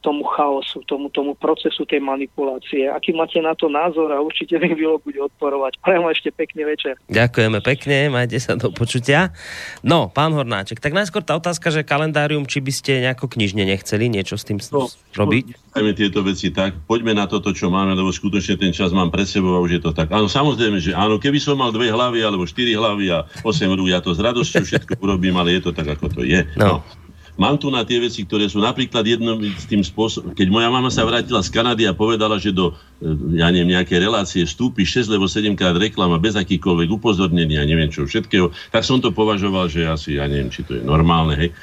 tomu 0.00 0.24
chaosu, 0.24 0.80
tomu, 0.88 1.12
tomu 1.12 1.36
procesu 1.36 1.84
tej 1.84 2.00
manipulácie. 2.00 2.88
Aký 2.88 3.12
máte 3.12 3.40
na 3.44 3.52
to 3.52 3.68
názor 3.68 4.08
a 4.12 4.20
určite 4.20 4.56
mi 4.56 4.72
bylo 4.72 4.96
bude 5.02 5.20
odporovať. 5.20 5.76
Prajem 5.84 6.08
ešte 6.08 6.30
pekný 6.32 6.62
večer. 6.64 6.96
Ďakujeme 7.12 7.58
pekne, 7.60 8.08
majte 8.08 8.40
sa 8.40 8.56
do 8.56 8.72
počutia. 8.72 9.36
No, 9.84 10.08
pán 10.08 10.32
Hornáček, 10.32 10.80
tak 10.80 10.96
najskôr 10.96 11.20
tá 11.20 11.36
otázka, 11.36 11.68
že 11.68 11.84
kalendárium, 11.84 12.48
či 12.48 12.64
by 12.64 12.72
ste 12.72 12.92
nejako 13.04 13.28
knižne 13.28 13.68
nechceli 13.68 14.08
niečo 14.08 14.40
s 14.40 14.48
tým 14.48 14.58
no, 14.72 14.88
robiť? 15.16 15.44
Poďme 15.76 15.92
tieto 15.92 16.20
veci 16.24 16.48
tak, 16.48 16.74
poďme 16.88 17.12
na 17.12 17.28
toto, 17.28 17.52
čo 17.52 17.68
máme, 17.68 17.92
lebo 17.92 18.08
skutočne 18.08 18.56
ten 18.56 18.72
čas 18.72 18.90
mám 18.96 19.12
pred 19.12 19.28
sebou 19.28 19.52
a 19.52 19.62
už 19.62 19.78
je 19.78 19.82
to 19.84 19.90
tak. 19.92 20.08
Áno, 20.08 20.26
samozrejme, 20.30 20.80
že 20.80 20.96
áno, 20.96 21.20
keby 21.20 21.38
som 21.38 21.60
mal 21.60 21.70
dve 21.70 21.92
hlavy 21.92 22.24
alebo 22.24 22.48
štyri 22.48 22.72
hlavy 22.72 23.12
a 23.12 23.28
osem 23.44 23.68
rúk, 23.68 23.92
ja 23.92 24.00
to 24.00 24.16
s 24.16 24.20
radosťou 24.22 24.64
všetko 24.64 24.92
urobím, 25.04 25.36
ale 25.36 25.60
je 25.60 25.68
to 25.68 25.70
tak, 25.76 25.92
ako 25.92 26.08
to 26.08 26.22
je. 26.24 26.40
No. 26.56 26.80
no. 26.80 27.07
Mám 27.38 27.62
tu 27.62 27.70
na 27.70 27.86
tie 27.86 28.02
veci, 28.02 28.26
ktoré 28.26 28.50
sú 28.50 28.58
napríklad 28.58 29.06
jedno 29.06 29.38
s 29.38 29.62
tým 29.70 29.86
spôsobom, 29.86 30.34
keď 30.34 30.50
moja 30.50 30.74
mama 30.74 30.90
sa 30.90 31.06
vrátila 31.06 31.38
z 31.38 31.54
Kanady 31.54 31.86
a 31.86 31.94
povedala, 31.94 32.34
že 32.34 32.50
do, 32.50 32.74
e, 32.98 33.38
ja 33.38 33.46
neviem, 33.54 33.78
nejaké 33.78 33.94
relácie 34.02 34.42
vstúpi 34.42 34.82
6 34.82 35.06
alebo 35.06 35.30
7 35.30 35.54
krát 35.54 35.78
reklama 35.78 36.18
bez 36.18 36.34
akýkoľvek 36.34 36.98
upozornenia, 36.98 37.62
neviem 37.62 37.94
čo 37.94 38.10
všetkého, 38.10 38.50
tak 38.74 38.82
som 38.82 38.98
to 38.98 39.14
považoval, 39.14 39.70
že 39.70 39.86
asi, 39.86 40.18
ja 40.18 40.26
neviem, 40.26 40.50
či 40.50 40.66
to 40.66 40.74
je 40.74 40.82
normálne, 40.82 41.38
hej. 41.38 41.54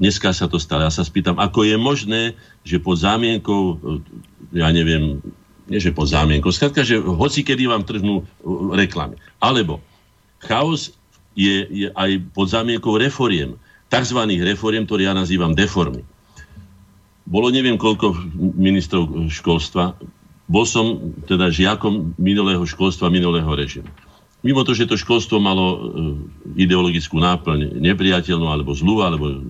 Dneska 0.00 0.32
sa 0.32 0.48
to 0.48 0.56
stalo. 0.56 0.88
Ja 0.88 0.94
sa 0.94 1.04
spýtam, 1.04 1.36
ako 1.36 1.66
je 1.66 1.76
možné, 1.76 2.22
že 2.64 2.80
pod 2.80 2.96
zámienkou, 2.96 3.76
e, 3.76 4.00
ja 4.56 4.72
neviem, 4.72 5.20
nie 5.68 5.76
že 5.76 5.92
pod 5.92 6.08
zámienkou, 6.08 6.48
skrátka, 6.48 6.80
že 6.80 6.96
hoci 7.04 7.44
kedy 7.44 7.68
vám 7.68 7.84
trhnú 7.84 8.24
e, 8.24 8.24
reklamy. 8.72 9.20
Alebo 9.44 9.84
chaos 10.40 10.96
je, 11.36 11.68
je 11.68 11.88
aj 11.92 12.16
pod 12.32 12.48
zámienkou 12.48 12.96
reforiem 12.96 13.60
tzv. 13.88 14.20
reforiem, 14.44 14.84
ktoré 14.84 15.08
ja 15.08 15.14
nazývam 15.16 15.56
deformy. 15.56 16.04
Bolo 17.28 17.52
neviem 17.52 17.76
koľko 17.76 18.16
ministrov 18.56 19.28
školstva. 19.28 19.96
Bol 20.48 20.64
som 20.64 21.12
teda 21.28 21.52
žiakom 21.52 22.16
minulého 22.16 22.64
školstva, 22.64 23.12
minulého 23.12 23.48
režimu. 23.52 23.88
Mimo 24.40 24.62
to, 24.62 24.72
že 24.72 24.86
to 24.88 24.96
školstvo 24.96 25.42
malo 25.42 25.66
e, 25.66 25.78
ideologickú 26.62 27.18
náplň 27.18 27.82
nepriateľnú 27.84 28.46
alebo 28.48 28.70
zlú, 28.72 29.02
alebo 29.02 29.44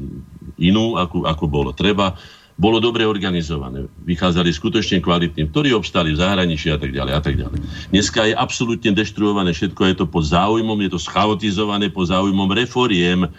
inú, 0.59 0.97
ako, 0.97 1.29
ako 1.29 1.45
bolo 1.45 1.71
treba, 1.77 2.17
bolo 2.59 2.83
dobre 2.83 3.07
organizované. 3.07 3.87
Vychádzali 4.03 4.51
skutočne 4.51 4.99
kvalitní, 4.99 5.47
ktorí 5.55 5.71
obstali 5.71 6.11
v 6.11 6.19
zahraničí 6.19 6.75
a 6.75 6.81
tak 6.81 6.91
ďalej 6.91 7.13
a 7.15 7.21
tak 7.23 7.39
ďalej. 7.39 7.59
Dneska 7.95 8.27
je 8.27 8.35
absolútne 8.35 8.91
deštruované 8.91 9.55
všetko, 9.55 9.81
je 9.87 9.97
to 10.03 10.07
pod 10.11 10.27
záujmom, 10.27 10.75
je 10.83 10.91
to 10.91 10.99
schaotizované 10.99 11.87
pod 11.93 12.11
záujmom 12.11 12.51
reforiem, 12.51 13.31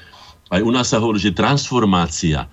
aj 0.49 0.61
u 0.65 0.71
nás 0.73 0.89
sa 0.89 0.97
hovorí, 0.97 1.21
že 1.21 1.34
transformácia. 1.34 2.49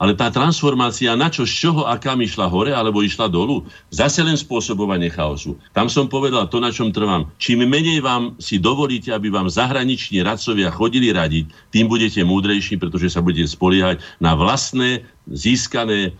Ale 0.00 0.16
tá 0.16 0.32
transformácia 0.32 1.12
na 1.12 1.28
čo, 1.28 1.44
z 1.44 1.68
čoho 1.68 1.84
a 1.84 2.00
kam 2.00 2.24
išla 2.24 2.48
hore 2.48 2.72
alebo 2.72 3.04
išla 3.04 3.28
dolu? 3.28 3.68
Zase 3.92 4.24
len 4.24 4.32
spôsobovanie 4.32 5.12
chaosu. 5.12 5.60
Tam 5.76 5.92
som 5.92 6.08
povedal 6.08 6.48
to, 6.48 6.56
na 6.56 6.72
čom 6.72 6.88
trvám. 6.88 7.28
Čím 7.36 7.68
menej 7.68 8.00
vám 8.00 8.32
si 8.40 8.56
dovolíte, 8.56 9.12
aby 9.12 9.28
vám 9.28 9.52
zahraniční 9.52 10.24
radcovia 10.24 10.72
chodili 10.72 11.12
radiť, 11.12 11.52
tým 11.68 11.84
budete 11.84 12.24
múdrejší, 12.24 12.80
pretože 12.80 13.12
sa 13.12 13.20
budete 13.20 13.52
spoliehať 13.52 14.00
na 14.24 14.32
vlastné 14.32 15.04
získané 15.28 16.00
e, 16.08 16.10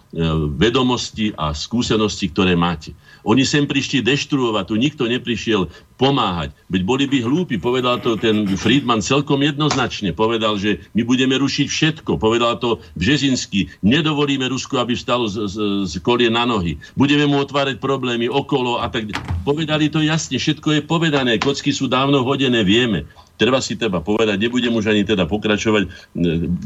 vedomosti 0.61 1.33
a 1.39 1.57
skúsenosti, 1.57 2.29
ktoré 2.29 2.53
máte. 2.55 2.93
Oni 3.25 3.45
sem 3.45 3.69
prišli 3.69 4.01
deštruovať, 4.01 4.65
tu 4.65 4.75
nikto 4.81 5.05
neprišiel 5.05 5.69
pomáhať. 6.01 6.57
Veď 6.73 6.83
boli 6.89 7.05
by 7.05 7.19
hlúpi, 7.21 7.61
povedal 7.61 8.01
to 8.01 8.17
ten 8.17 8.49
Friedman 8.57 9.05
celkom 9.05 9.45
jednoznačne. 9.45 10.17
Povedal, 10.17 10.57
že 10.57 10.81
my 10.97 11.05
budeme 11.05 11.37
rušiť 11.37 11.67
všetko. 11.69 12.17
Povedal 12.17 12.57
to 12.57 12.81
Březinský. 12.97 13.69
Nedovolíme 13.85 14.49
Rusku, 14.49 14.81
aby 14.81 14.97
vstalo 14.97 15.29
z, 15.29 15.45
z, 15.53 15.57
z 15.85 15.95
kolie 16.01 16.33
na 16.33 16.49
nohy. 16.49 16.81
Budeme 16.97 17.29
mu 17.29 17.45
otvárať 17.45 17.77
problémy 17.77 18.33
okolo 18.33 18.81
a 18.81 18.89
tak 18.89 19.13
Povedali 19.45 19.89
to 19.89 20.05
jasne, 20.05 20.37
všetko 20.37 20.69
je 20.79 20.81
povedané. 20.85 21.41
Kocky 21.41 21.73
sú 21.73 21.89
dávno 21.89 22.25
hodené, 22.25 22.65
vieme. 22.65 23.09
Treba 23.41 23.65
si 23.65 23.81
treba 23.81 24.05
povedať, 24.05 24.37
nebudem 24.37 24.77
už 24.77 24.93
ani 24.93 25.01
teda 25.01 25.25
pokračovať, 25.25 26.13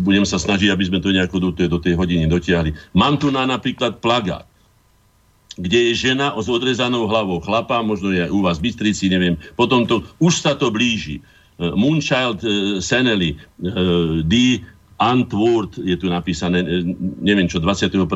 budem 0.02 0.26
sa 0.26 0.42
snažiť, 0.42 0.74
aby 0.74 0.84
sme 0.90 0.98
to 0.98 1.14
nejako 1.14 1.38
do 1.38 1.50
tej, 1.54 1.70
do 1.70 1.78
tej 1.78 1.94
hodiny 1.94 2.26
dotiahli. 2.26 2.74
Mám 2.98 3.22
tu 3.22 3.30
na 3.30 3.46
napríklad 3.46 4.02
plagát 4.02 4.50
kde 5.54 5.90
je 5.90 6.10
žena 6.10 6.34
s 6.34 6.50
odrezanou 6.50 7.06
hlavou 7.06 7.38
chlapa, 7.38 7.78
možno 7.78 8.10
je 8.10 8.26
u 8.26 8.42
vás 8.42 8.58
v 8.58 8.70
Bystrici, 8.70 9.06
neviem. 9.06 9.38
Potom 9.54 9.86
to, 9.86 10.02
už 10.18 10.42
sa 10.42 10.58
to 10.58 10.70
blíži. 10.74 11.22
Uh, 11.54 11.78
Moonchild 11.78 12.42
uh, 12.42 12.82
Senely, 12.82 13.38
uh, 13.62 14.18
D. 14.26 14.58
Antwoord 14.94 15.82
je 15.82 15.98
tu 15.98 16.06
napísané, 16.06 16.62
neviem 17.18 17.50
čo, 17.50 17.58
21.8. 17.58 18.06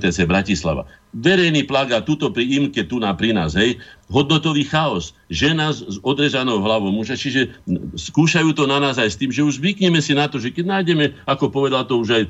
NTC 0.00 0.24
Bratislava. 0.24 0.88
Verejný 1.12 1.68
plagát 1.68 2.08
tuto 2.08 2.32
pri 2.32 2.48
Imke, 2.56 2.88
tu 2.88 2.96
na 2.96 3.12
pri 3.12 3.36
nás, 3.36 3.52
hej, 3.52 3.76
hodnotový 4.08 4.64
chaos, 4.64 5.12
žena 5.28 5.68
s 5.76 6.00
odrezanou 6.00 6.64
hlavou 6.64 6.88
muža, 6.88 7.20
čiže 7.20 7.52
skúšajú 8.00 8.56
to 8.56 8.64
na 8.64 8.80
nás 8.80 8.96
aj 8.96 9.12
s 9.12 9.20
tým, 9.20 9.28
že 9.28 9.44
už 9.44 9.60
zvykneme 9.60 10.00
si 10.00 10.16
na 10.16 10.24
to, 10.24 10.40
že 10.40 10.56
keď 10.56 10.80
nájdeme, 10.80 11.04
ako 11.28 11.52
povedal 11.52 11.84
to 11.84 12.00
už 12.00 12.08
aj, 12.08 12.22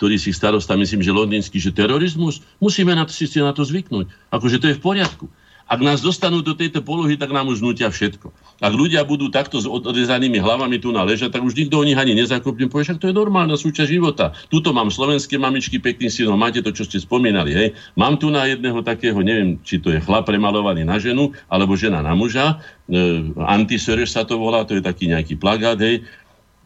ktorý 0.00 0.16
si 0.16 0.32
starosta, 0.32 0.72
myslím, 0.80 1.04
že 1.04 1.12
londýnsky, 1.12 1.60
že 1.60 1.68
terorizmus, 1.68 2.40
musíme 2.64 2.96
na 2.96 3.04
to, 3.04 3.12
si 3.12 3.28
na 3.44 3.52
to 3.52 3.60
zvyknúť. 3.60 4.08
Akože 4.32 4.56
to 4.56 4.72
je 4.72 4.78
v 4.80 4.84
poriadku. 4.84 5.28
Ak 5.64 5.80
nás 5.80 6.04
dostanú 6.04 6.44
do 6.44 6.52
tejto 6.52 6.84
polohy, 6.84 7.16
tak 7.16 7.32
nám 7.32 7.48
už 7.48 7.64
nutia 7.64 7.88
všetko. 7.88 8.28
Ak 8.60 8.72
ľudia 8.76 9.00
budú 9.08 9.32
takto 9.32 9.56
s 9.56 9.64
odrezanými 9.64 10.36
hlavami 10.36 10.76
tu 10.76 10.92
na 10.92 11.00
leža, 11.08 11.32
tak 11.32 11.40
už 11.40 11.56
nikto 11.56 11.80
o 11.80 11.86
nich 11.88 11.96
ani 11.96 12.12
nezakopne. 12.12 12.68
Povie, 12.68 12.84
však 12.84 13.00
to 13.00 13.08
je 13.08 13.16
normálna 13.16 13.56
súčasť 13.56 13.88
života. 13.88 14.36
Tuto 14.52 14.76
mám 14.76 14.92
slovenské 14.92 15.40
mamičky 15.40 15.80
pekný 15.80 16.12
synov, 16.12 16.36
máte 16.36 16.60
to, 16.60 16.68
čo 16.68 16.84
ste 16.84 17.00
spomínali. 17.00 17.56
Hej. 17.56 17.68
Mám 17.96 18.20
tu 18.20 18.28
na 18.28 18.44
jedného 18.44 18.84
takého, 18.84 19.16
neviem, 19.24 19.56
či 19.64 19.80
to 19.80 19.88
je 19.88 20.04
chlap 20.04 20.28
premalovaný 20.28 20.84
na 20.84 21.00
ženu, 21.00 21.32
alebo 21.48 21.80
žena 21.80 22.04
na 22.04 22.12
muža. 22.12 22.60
E, 22.84 23.32
Antisereš 23.40 24.12
sa 24.12 24.28
to 24.28 24.36
volá, 24.36 24.68
to 24.68 24.76
je 24.76 24.84
taký 24.84 25.08
nejaký 25.08 25.40
plagát. 25.40 25.80
Hej. 25.80 26.04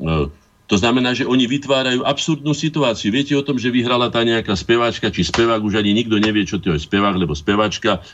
E, 0.03 0.29
to 0.69 0.77
znamená, 0.77 1.17
že 1.17 1.25
oni 1.25 1.49
vytvárajú 1.49 2.05
absurdnú 2.05 2.53
situáciu. 2.53 3.09
Viete 3.09 3.33
o 3.33 3.41
tom, 3.41 3.57
že 3.57 3.73
vyhrala 3.73 4.13
tá 4.13 4.21
nejaká 4.21 4.53
speváčka, 4.53 5.09
či 5.09 5.25
spevák, 5.25 5.65
už 5.65 5.81
ani 5.81 5.97
nikto 5.97 6.21
nevie, 6.21 6.45
čo 6.45 6.61
to 6.61 6.77
je 6.77 6.85
spevák, 6.85 7.17
lebo 7.17 7.33
speváčka, 7.33 8.05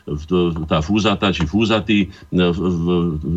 tá 0.70 0.78
fúzata, 0.78 1.34
či 1.34 1.50
fúzatý, 1.50 2.14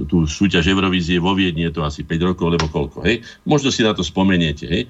tú 0.06 0.30
súťaž 0.30 0.70
Eurovízie 0.70 1.18
vo 1.18 1.34
Viedni 1.34 1.66
je 1.66 1.74
to 1.74 1.82
asi 1.82 2.06
5 2.06 2.30
rokov, 2.30 2.54
lebo 2.54 2.70
koľko, 2.70 3.02
hej? 3.10 3.26
Možno 3.42 3.74
si 3.74 3.82
na 3.82 3.98
to 3.98 4.06
spomeniete, 4.06 4.70
hej? 4.70 4.86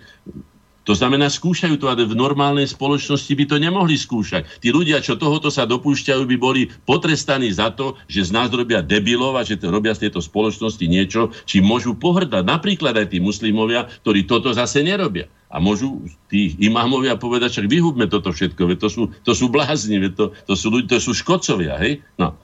To 0.88 0.96
znamená, 0.96 1.28
skúšajú 1.28 1.76
to, 1.84 1.92
ale 1.92 2.08
v 2.08 2.16
normálnej 2.16 2.64
spoločnosti 2.64 3.28
by 3.28 3.44
to 3.44 3.60
nemohli 3.60 4.00
skúšať. 4.00 4.64
Tí 4.64 4.72
ľudia, 4.72 5.04
čo 5.04 5.20
tohoto 5.20 5.52
sa 5.52 5.68
dopúšťajú, 5.68 6.24
by 6.24 6.38
boli 6.40 6.72
potrestaní 6.88 7.52
za 7.52 7.76
to, 7.76 8.00
že 8.08 8.32
z 8.32 8.32
nás 8.32 8.48
robia 8.56 8.80
debilov 8.80 9.36
a 9.36 9.44
že 9.44 9.60
to 9.60 9.68
robia 9.68 9.92
z 9.92 10.08
tejto 10.08 10.24
spoločnosti 10.24 10.88
niečo, 10.88 11.36
či 11.44 11.60
môžu 11.60 12.00
pohrdať. 12.00 12.40
Napríklad 12.48 12.96
aj 12.96 13.12
tí 13.12 13.20
muslimovia, 13.20 13.92
ktorí 14.08 14.24
toto 14.24 14.56
zase 14.56 14.80
nerobia. 14.80 15.28
A 15.52 15.60
môžu 15.60 16.08
tí 16.32 16.56
imámovia 16.56 17.20
povedať, 17.20 17.60
však 17.60 17.68
vyhubme 17.68 18.08
toto 18.08 18.32
všetko, 18.32 18.72
veď 18.72 18.78
to 18.80 18.88
sú, 18.88 19.04
to 19.28 19.36
sú 19.36 19.52
blázni, 19.52 20.00
veď 20.00 20.12
to, 20.16 20.26
to 20.48 20.54
sú 20.56 20.72
ľudia, 20.72 20.96
to 20.96 21.04
sú 21.04 21.12
škodcovia, 21.12 21.76
hej? 21.84 22.00
No. 22.16 22.40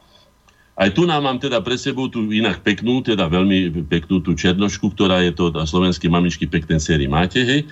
Aj 0.74 0.90
tu 0.90 1.08
nám 1.08 1.24
mám 1.24 1.38
teda 1.40 1.62
pre 1.64 1.80
sebou 1.80 2.10
tú 2.10 2.28
inak 2.34 2.60
peknú, 2.66 3.00
teda 3.06 3.30
veľmi 3.30 3.88
peknú 3.88 4.20
tú 4.20 4.36
černošku, 4.36 4.92
ktorá 4.92 5.22
je 5.24 5.32
to, 5.32 5.54
slovenský 5.54 6.10
mamičky 6.10 6.50
pekné 6.50 6.82
sérii 6.82 7.08
máte, 7.08 7.40
hej? 7.40 7.64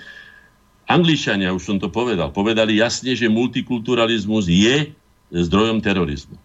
Angličania, 0.92 1.56
už 1.56 1.64
som 1.64 1.76
to 1.80 1.88
povedal, 1.88 2.28
povedali 2.28 2.76
jasne, 2.76 3.16
že 3.16 3.32
multikulturalizmus 3.32 4.46
je 4.46 4.92
zdrojom 5.32 5.80
terorizmu. 5.80 6.36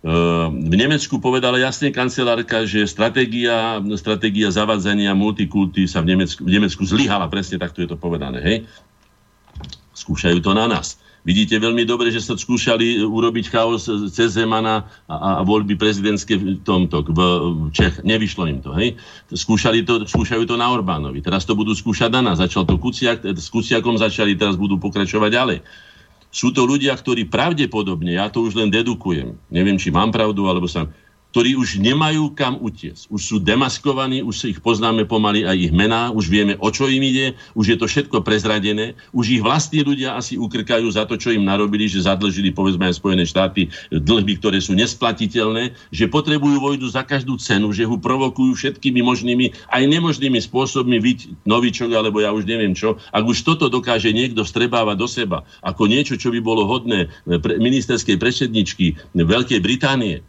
Ehm, 0.00 0.68
v 0.68 0.74
Nemecku 0.80 1.20
povedala 1.20 1.60
jasne 1.60 1.92
kancelárka, 1.92 2.64
že 2.64 2.88
stratégia, 2.88 3.80
stratégia 4.00 4.48
zavadzania 4.48 5.12
multikulty 5.12 5.84
sa 5.84 6.00
v 6.00 6.16
Nemecku, 6.16 6.40
v 6.40 6.50
Nemecku 6.56 6.82
zlyhala, 6.88 7.28
presne 7.28 7.60
takto 7.60 7.84
je 7.84 7.88
to 7.88 8.00
povedané. 8.00 8.40
Hej? 8.40 8.56
Skúšajú 9.92 10.40
to 10.40 10.56
na 10.56 10.64
nás. 10.68 10.96
Vidíte 11.20 11.60
veľmi 11.60 11.84
dobre, 11.84 12.08
že 12.08 12.24
sa 12.24 12.32
skúšali 12.32 13.04
urobiť 13.04 13.52
chaos 13.52 13.84
cez 14.08 14.40
Zemana 14.40 14.88
a, 15.04 15.14
a 15.14 15.30
voľby 15.44 15.76
prezidentské 15.76 16.40
v 16.40 16.56
tomto, 16.64 17.04
v 17.04 17.20
Čech. 17.76 18.00
Nevyšlo 18.00 18.48
im 18.48 18.64
to, 18.64 18.72
hej? 18.72 18.96
Skúšali 19.28 19.84
to, 19.84 20.08
skúšajú 20.08 20.48
to 20.48 20.56
na 20.56 20.72
Orbánovi. 20.72 21.20
Teraz 21.20 21.44
to 21.44 21.52
budú 21.52 21.76
skúšať 21.76 22.08
na 22.08 22.32
nás. 22.32 22.40
Začal 22.40 22.64
to 22.64 22.80
Kuciak, 22.80 23.20
s 23.20 23.52
Kuciakom 23.52 24.00
začali, 24.00 24.32
teraz 24.32 24.56
budú 24.56 24.80
pokračovať 24.80 25.30
ďalej. 25.30 25.58
Sú 26.30 26.54
to 26.56 26.64
ľudia, 26.64 26.96
ktorí 26.96 27.28
pravdepodobne, 27.28 28.16
ja 28.16 28.30
to 28.30 28.46
už 28.46 28.54
len 28.54 28.70
dedukujem, 28.70 29.34
neviem, 29.50 29.74
či 29.76 29.90
mám 29.90 30.14
pravdu, 30.14 30.46
alebo 30.46 30.70
sa 30.70 30.86
ktorí 31.30 31.54
už 31.54 31.78
nemajú 31.78 32.34
kam 32.34 32.58
utiecť. 32.58 33.06
Už 33.10 33.20
sú 33.22 33.36
demaskovaní, 33.38 34.22
už 34.22 34.34
si 34.34 34.46
ich 34.52 34.60
poznáme 34.60 35.06
pomaly 35.06 35.46
aj 35.46 35.56
ich 35.56 35.72
mená, 35.72 36.10
už 36.10 36.26
vieme, 36.26 36.58
o 36.58 36.68
čo 36.74 36.90
im 36.90 37.02
ide, 37.02 37.38
už 37.54 37.74
je 37.74 37.76
to 37.78 37.86
všetko 37.86 38.22
prezradené, 38.26 38.98
už 39.14 39.38
ich 39.38 39.42
vlastní 39.42 39.86
ľudia 39.86 40.18
asi 40.18 40.34
ukrkajú 40.36 40.90
za 40.90 41.06
to, 41.06 41.14
čo 41.14 41.30
im 41.30 41.46
narobili, 41.46 41.86
že 41.86 42.02
zadlžili 42.04 42.50
povedzme 42.50 42.90
aj 42.90 42.98
Spojené 42.98 43.24
štáty 43.24 43.70
dlhy, 43.94 44.34
ktoré 44.42 44.58
sú 44.58 44.74
nesplatiteľné, 44.74 45.74
že 45.94 46.10
potrebujú 46.10 46.58
vojdu 46.58 46.86
za 46.90 47.06
každú 47.06 47.38
cenu, 47.38 47.70
že 47.70 47.86
ho 47.86 47.96
provokujú 47.96 48.58
všetkými 48.58 49.00
možnými 49.00 49.70
aj 49.70 49.82
nemožnými 49.86 50.38
spôsobmi 50.42 50.98
byť 50.98 51.18
novičok, 51.46 51.90
alebo 51.94 52.18
ja 52.18 52.34
už 52.34 52.44
neviem 52.44 52.74
čo. 52.74 52.98
Ak 53.14 53.22
už 53.22 53.46
toto 53.46 53.70
dokáže 53.70 54.10
niekto 54.10 54.42
vstrebávať 54.42 54.96
do 54.98 55.08
seba 55.08 55.46
ako 55.62 55.86
niečo, 55.86 56.18
čo 56.18 56.34
by 56.34 56.42
bolo 56.42 56.66
hodné 56.66 57.08
ministerskej 57.38 58.18
predsedničky 58.18 58.98
Veľkej 59.14 59.60
Británie, 59.62 60.26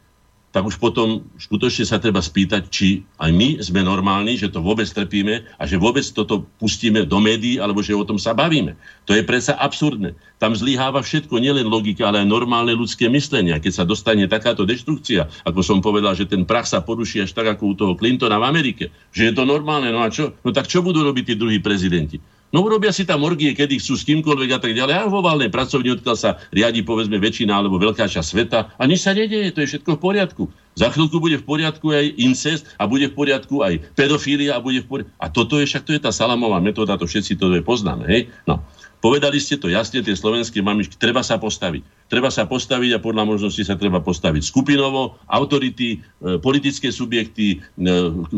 tak 0.52 0.68
už 0.68 0.76
potom 0.84 1.24
skutočne 1.40 1.88
sa 1.88 1.98
treba 1.98 2.20
spýtať, 2.20 2.68
či 2.68 3.08
aj 3.24 3.32
my 3.32 3.50
sme 3.64 3.88
normálni, 3.88 4.36
že 4.36 4.52
to 4.52 4.60
vôbec 4.60 4.84
trpíme 4.84 5.48
a 5.56 5.64
že 5.64 5.80
vôbec 5.80 6.04
toto 6.12 6.44
pustíme 6.60 7.08
do 7.08 7.24
médií, 7.24 7.56
alebo 7.56 7.80
že 7.80 7.96
o 7.96 8.04
tom 8.04 8.20
sa 8.20 8.36
bavíme. 8.36 8.76
To 9.08 9.16
je 9.16 9.24
predsa 9.24 9.56
absurdné. 9.56 10.12
Tam 10.44 10.52
zlyháva 10.52 11.00
všetko, 11.00 11.40
nielen 11.40 11.72
logika, 11.72 12.12
ale 12.12 12.28
aj 12.28 12.28
normálne 12.28 12.76
ľudské 12.76 13.08
myslenie. 13.08 13.56
Keď 13.64 13.72
sa 13.72 13.88
dostane 13.88 14.28
takáto 14.28 14.68
deštrukcia, 14.68 15.48
ako 15.48 15.64
som 15.64 15.80
povedal, 15.80 16.20
že 16.20 16.28
ten 16.28 16.44
prach 16.44 16.68
sa 16.68 16.84
poruší 16.84 17.24
až 17.24 17.32
tak 17.32 17.48
ako 17.48 17.64
u 17.72 17.74
toho 17.74 17.94
Clintona 17.96 18.36
v 18.36 18.48
Amerike, 18.52 18.92
že 19.16 19.32
je 19.32 19.34
to 19.34 19.48
normálne, 19.48 19.88
no 19.88 20.04
a 20.04 20.12
čo? 20.12 20.36
No 20.44 20.52
tak 20.52 20.68
čo 20.68 20.84
budú 20.84 21.00
robiť 21.08 21.32
tí 21.32 21.34
druhí 21.40 21.64
prezidenti? 21.64 22.20
No 22.52 22.68
urobia 22.68 22.92
si 22.92 23.08
tam 23.08 23.24
orgie, 23.24 23.56
kedy 23.56 23.80
chcú 23.80 23.96
s 23.96 24.04
kýmkoľvek 24.04 24.50
a 24.52 24.60
tak 24.60 24.76
ďalej. 24.76 24.94
A 24.96 25.08
vo 25.08 25.24
valnej 25.24 25.48
pracovni, 25.48 25.96
odkiaľ 25.96 26.18
sa 26.20 26.36
riadi 26.52 26.84
povedzme 26.84 27.16
väčšina 27.16 27.56
alebo 27.56 27.80
veľká 27.80 28.12
časť 28.12 28.28
sveta 28.28 28.60
a 28.76 28.84
nič 28.84 29.08
sa 29.08 29.16
nedieje, 29.16 29.56
to 29.56 29.64
je 29.64 29.72
všetko 29.76 29.96
v 29.96 30.00
poriadku. 30.04 30.44
Za 30.76 30.92
chvíľku 30.92 31.20
bude 31.20 31.40
v 31.40 31.48
poriadku 31.48 31.92
aj 31.92 32.16
incest 32.20 32.68
a 32.76 32.88
bude 32.88 33.08
v 33.12 33.16
poriadku 33.16 33.64
aj 33.64 33.96
pedofília 33.96 34.60
a 34.60 34.64
bude 34.64 34.84
v 34.84 34.88
poriadku. 34.88 35.12
A 35.20 35.28
toto 35.32 35.60
je 35.60 35.68
však 35.68 35.84
to 35.88 35.92
je 35.96 36.04
tá 36.04 36.12
salamová 36.12 36.60
metóda, 36.60 37.00
to 37.00 37.08
všetci 37.08 37.40
to 37.40 37.52
poznáme. 37.64 38.08
Hej? 38.08 38.32
No. 38.48 38.64
Povedali 39.02 39.42
ste 39.42 39.58
to 39.58 39.66
jasne, 39.66 40.06
tie 40.06 40.14
slovenské 40.14 40.62
mamičky, 40.62 40.94
treba 40.94 41.26
sa 41.26 41.42
postaviť. 41.42 42.06
Treba 42.06 42.30
sa 42.30 42.46
postaviť 42.46 42.96
a 42.96 43.04
podľa 43.04 43.26
možnosti 43.26 43.66
sa 43.66 43.74
treba 43.74 43.98
postaviť 43.98 44.46
skupinovo, 44.46 45.18
autority, 45.26 45.98
e, 45.98 46.38
politické 46.38 46.94
subjekty, 46.94 47.58
e, 47.58 47.90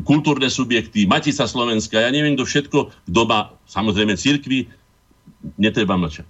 kultúrne 0.07 0.48
subjekty, 0.48 1.03
Matica 1.03 1.44
Slovenska, 1.44 1.99
ja 1.99 2.07
neviem, 2.15 2.40
kto 2.40 2.48
všetko, 2.48 2.80
doba 3.11 3.60
samozrejme 3.68 4.15
cirkvi, 4.15 4.72
netreba 5.60 5.99
mlčať. 5.99 6.23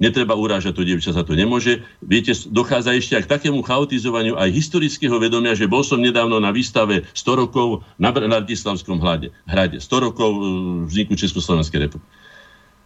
Netreba 0.00 0.32
urážať 0.32 0.74
to 0.74 0.82
dievča, 0.82 1.12
sa 1.12 1.22
to 1.22 1.36
nemôže. 1.36 1.84
Viete, 2.00 2.32
dochádza 2.50 2.96
ešte 2.96 3.14
aj 3.20 3.28
k 3.28 3.32
takému 3.36 3.60
chaotizovaniu 3.62 4.34
aj 4.34 4.50
historického 4.50 5.20
vedomia, 5.20 5.54
že 5.54 5.70
bol 5.70 5.84
som 5.84 6.00
nedávno 6.00 6.40
na 6.40 6.50
výstave 6.50 7.04
100 7.12 7.40
rokov 7.46 7.84
na 8.00 8.10
Bratislavskom 8.10 8.96
hrade. 8.96 9.28
100 9.44 9.84
rokov 10.00 10.30
e, 10.32 10.40
vzniku 10.88 11.20
Československej 11.20 11.84
republiky 11.84 12.23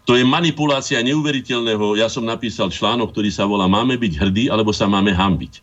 to 0.09 0.17
je 0.17 0.25
manipulácia 0.25 0.97
neuveriteľného. 1.05 1.93
Ja 1.93 2.09
som 2.09 2.25
napísal 2.25 2.73
článok, 2.73 3.13
ktorý 3.13 3.29
sa 3.29 3.45
volá 3.45 3.69
Máme 3.69 3.93
byť 3.93 4.13
hrdí, 4.17 4.49
alebo 4.49 4.73
sa 4.73 4.89
máme 4.89 5.13
hambiť. 5.13 5.61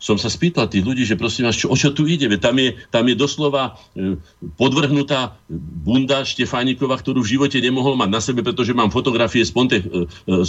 Som 0.00 0.16
sa 0.16 0.32
spýtal 0.32 0.72
tých 0.72 0.88
ľudí, 0.88 1.04
že 1.04 1.20
prosím 1.20 1.44
vás, 1.44 1.56
čo, 1.60 1.68
o 1.68 1.76
čo 1.76 1.92
tu 1.92 2.08
ide? 2.08 2.24
Tam 2.40 2.56
je, 2.56 2.80
tam 2.88 3.04
je 3.04 3.12
doslova 3.12 3.76
e, 3.92 4.16
podvrhnutá 4.56 5.36
bunda 5.84 6.24
Štefánikova, 6.24 6.96
ktorú 6.96 7.20
v 7.20 7.36
živote 7.36 7.60
nemohol 7.60 8.00
mať 8.00 8.08
na 8.08 8.20
sebe, 8.24 8.40
pretože 8.40 8.72
mám 8.72 8.88
fotografie 8.88 9.44
z 9.44 9.52
Ponte, 9.52 9.76
e, 9.80 9.84
e, 9.84 10.44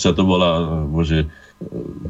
sa 0.00 0.10
to 0.16 0.22
volá, 0.24 0.84
bože, 0.88 1.28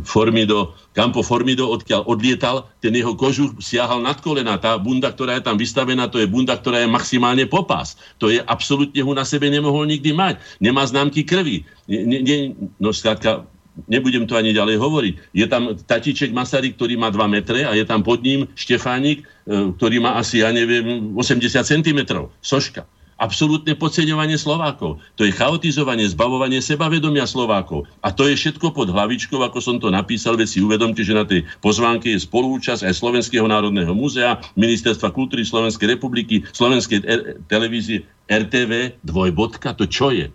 Formido, 0.04 0.76
Campo 0.92 1.24
Formido, 1.24 1.72
odkiaľ 1.72 2.06
odlietal, 2.06 2.68
ten 2.78 2.92
jeho 2.92 3.16
kožuch 3.16 3.56
siahal 3.58 4.04
nad 4.04 4.20
kolena. 4.20 4.60
Tá 4.60 4.76
bunda, 4.76 5.10
ktorá 5.10 5.40
je 5.40 5.46
tam 5.46 5.56
vystavená, 5.56 6.06
to 6.06 6.20
je 6.20 6.28
bunda, 6.28 6.54
ktorá 6.54 6.84
je 6.84 6.88
maximálne 6.88 7.44
popás. 7.48 7.96
To 8.20 8.28
je 8.28 8.38
absolútne 8.44 9.00
ho 9.00 9.12
na 9.16 9.24
sebe 9.24 9.48
nemohol 9.48 9.88
nikdy 9.88 10.12
mať. 10.12 10.38
Nemá 10.60 10.84
známky 10.84 11.24
krvi. 11.24 11.64
Ne, 11.88 12.20
ne, 12.20 12.36
no 12.78 12.92
skrátka, 12.92 13.48
nebudem 13.88 14.28
to 14.28 14.38
ani 14.38 14.54
ďalej 14.54 14.76
hovoriť. 14.78 15.14
Je 15.34 15.46
tam 15.48 15.74
tatiček 15.74 16.30
Masaryk, 16.30 16.78
ktorý 16.78 16.94
má 17.00 17.10
2 17.10 17.24
metre 17.26 17.66
a 17.66 17.72
je 17.74 17.84
tam 17.88 18.04
pod 18.04 18.22
ním 18.22 18.46
Štefánik, 18.54 19.24
e, 19.24 19.74
ktorý 19.74 19.98
má 19.98 20.20
asi, 20.20 20.44
ja 20.44 20.54
neviem, 20.54 21.16
80 21.16 21.64
cm. 21.64 22.00
Soška 22.44 22.86
absolútne 23.18 23.74
podceňovanie 23.78 24.38
Slovákov. 24.38 25.02
To 25.18 25.22
je 25.22 25.32
chaotizovanie, 25.34 26.06
zbavovanie 26.10 26.58
sebavedomia 26.58 27.24
Slovákov. 27.26 27.86
A 28.02 28.10
to 28.10 28.26
je 28.26 28.34
všetko 28.38 28.74
pod 28.74 28.90
hlavičkou, 28.90 29.38
ako 29.40 29.58
som 29.62 29.76
to 29.78 29.90
napísal, 29.90 30.34
veď 30.38 30.48
si 30.50 30.58
uvedomte, 30.60 31.02
že 31.02 31.14
na 31.14 31.24
tej 31.26 31.46
pozvánke 31.62 32.12
je 32.12 32.22
spolúčasť 32.22 32.86
aj 32.86 32.94
Slovenského 32.94 33.46
národného 33.46 33.94
múzea, 33.94 34.38
Ministerstva 34.58 35.14
kultúry 35.14 35.46
Slovenskej 35.46 35.94
republiky, 35.98 36.42
Slovenskej 36.52 37.02
televízie, 37.46 38.06
RTV, 38.28 39.02
dvojbodka, 39.04 39.76
to 39.76 39.84
čo 39.84 40.10
je? 40.10 40.32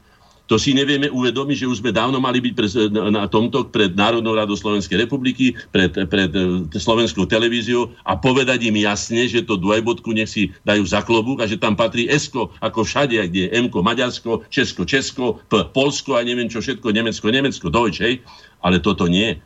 To 0.50 0.58
si 0.58 0.74
nevieme 0.74 1.14
uvedomiť, 1.14 1.62
že 1.62 1.70
už 1.70 1.86
sme 1.86 1.94
dávno 1.94 2.18
mali 2.18 2.42
byť 2.42 2.54
pred, 2.58 2.72
na 3.14 3.30
tomto 3.30 3.70
pred 3.70 3.94
Národnou 3.94 4.34
radou 4.34 4.58
Slovenskej 4.58 5.06
republiky, 5.06 5.54
pred, 5.70 5.94
pred 5.94 6.34
e, 6.34 6.66
slovenskou 6.74 7.30
televíziou 7.30 7.94
a 8.02 8.18
povedať 8.18 8.66
im 8.66 8.82
jasne, 8.82 9.30
že 9.30 9.46
to 9.46 9.62
dvojbodku 9.62 10.10
nech 10.10 10.34
si 10.34 10.50
dajú 10.66 10.82
za 10.90 11.06
klobúk 11.06 11.46
a 11.46 11.46
že 11.46 11.62
tam 11.62 11.78
patrí 11.78 12.10
Esko, 12.10 12.50
ako 12.66 12.82
všade, 12.82 13.22
kde 13.30 13.46
je 13.46 13.50
M, 13.54 13.70
Maďarsko, 13.70 14.50
Česko, 14.50 14.90
Česko, 14.90 15.38
P, 15.46 15.70
Polsko 15.70 16.18
a 16.18 16.26
neviem 16.26 16.50
čo 16.50 16.66
všetko, 16.66 16.90
Nemecko, 16.90 17.30
Nemecko, 17.30 17.70
Deutsch, 17.70 18.02
hej? 18.02 18.26
Ale 18.66 18.82
toto 18.82 19.06
nie. 19.06 19.38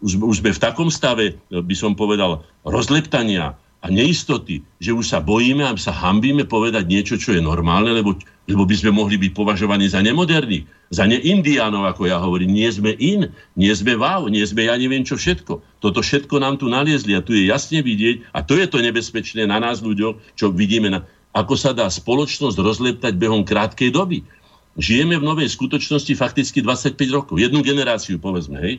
Už, 0.00 0.16
už 0.16 0.40
sme 0.40 0.56
v 0.56 0.62
takom 0.64 0.88
stave, 0.88 1.36
by 1.52 1.76
som 1.76 1.92
povedal, 1.92 2.40
rozleptania, 2.64 3.60
a 3.84 3.92
neistoty, 3.92 4.64
že 4.80 4.90
už 4.96 5.04
sa 5.04 5.20
bojíme 5.20 5.62
a 5.62 5.76
sa 5.76 5.92
hambíme 5.92 6.48
povedať 6.48 6.88
niečo, 6.88 7.14
čo 7.20 7.36
je 7.36 7.44
normálne, 7.44 7.92
lebo, 7.92 8.16
lebo 8.48 8.64
by 8.64 8.74
sme 8.74 8.90
mohli 8.90 9.20
byť 9.20 9.32
považovaní 9.36 9.86
za 9.86 10.00
nemoderní, 10.00 10.64
za 10.88 11.04
neindiánov, 11.04 11.84
ako 11.86 12.08
ja 12.08 12.16
hovorím. 12.16 12.56
Nie 12.56 12.72
sme 12.72 12.96
in, 12.96 13.30
nie 13.54 13.72
sme 13.76 13.94
wow, 13.94 14.26
nie 14.26 14.42
sme 14.42 14.66
ja 14.66 14.74
neviem 14.80 15.04
čo 15.04 15.20
všetko. 15.20 15.60
Toto 15.84 16.00
všetko 16.00 16.40
nám 16.40 16.56
tu 16.56 16.72
naliezli 16.72 17.14
a 17.14 17.22
tu 17.22 17.36
je 17.36 17.46
jasne 17.46 17.84
vidieť, 17.84 18.32
a 18.32 18.40
to 18.42 18.56
je 18.56 18.66
to 18.66 18.80
nebezpečné 18.80 19.44
na 19.44 19.60
nás 19.60 19.84
ľuďoch, 19.84 20.34
čo 20.34 20.50
vidíme, 20.50 20.90
na, 20.90 21.04
ako 21.36 21.54
sa 21.54 21.76
dá 21.76 21.86
spoločnosť 21.86 22.56
rozleptať 22.56 23.12
behom 23.20 23.44
krátkej 23.44 23.92
doby. 23.92 24.24
Žijeme 24.76 25.20
v 25.20 25.24
novej 25.24 25.48
skutočnosti 25.52 26.12
fakticky 26.16 26.60
25 26.60 26.96
rokov, 27.12 27.36
jednu 27.40 27.60
generáciu 27.60 28.16
povedzme, 28.20 28.60
hej? 28.60 28.74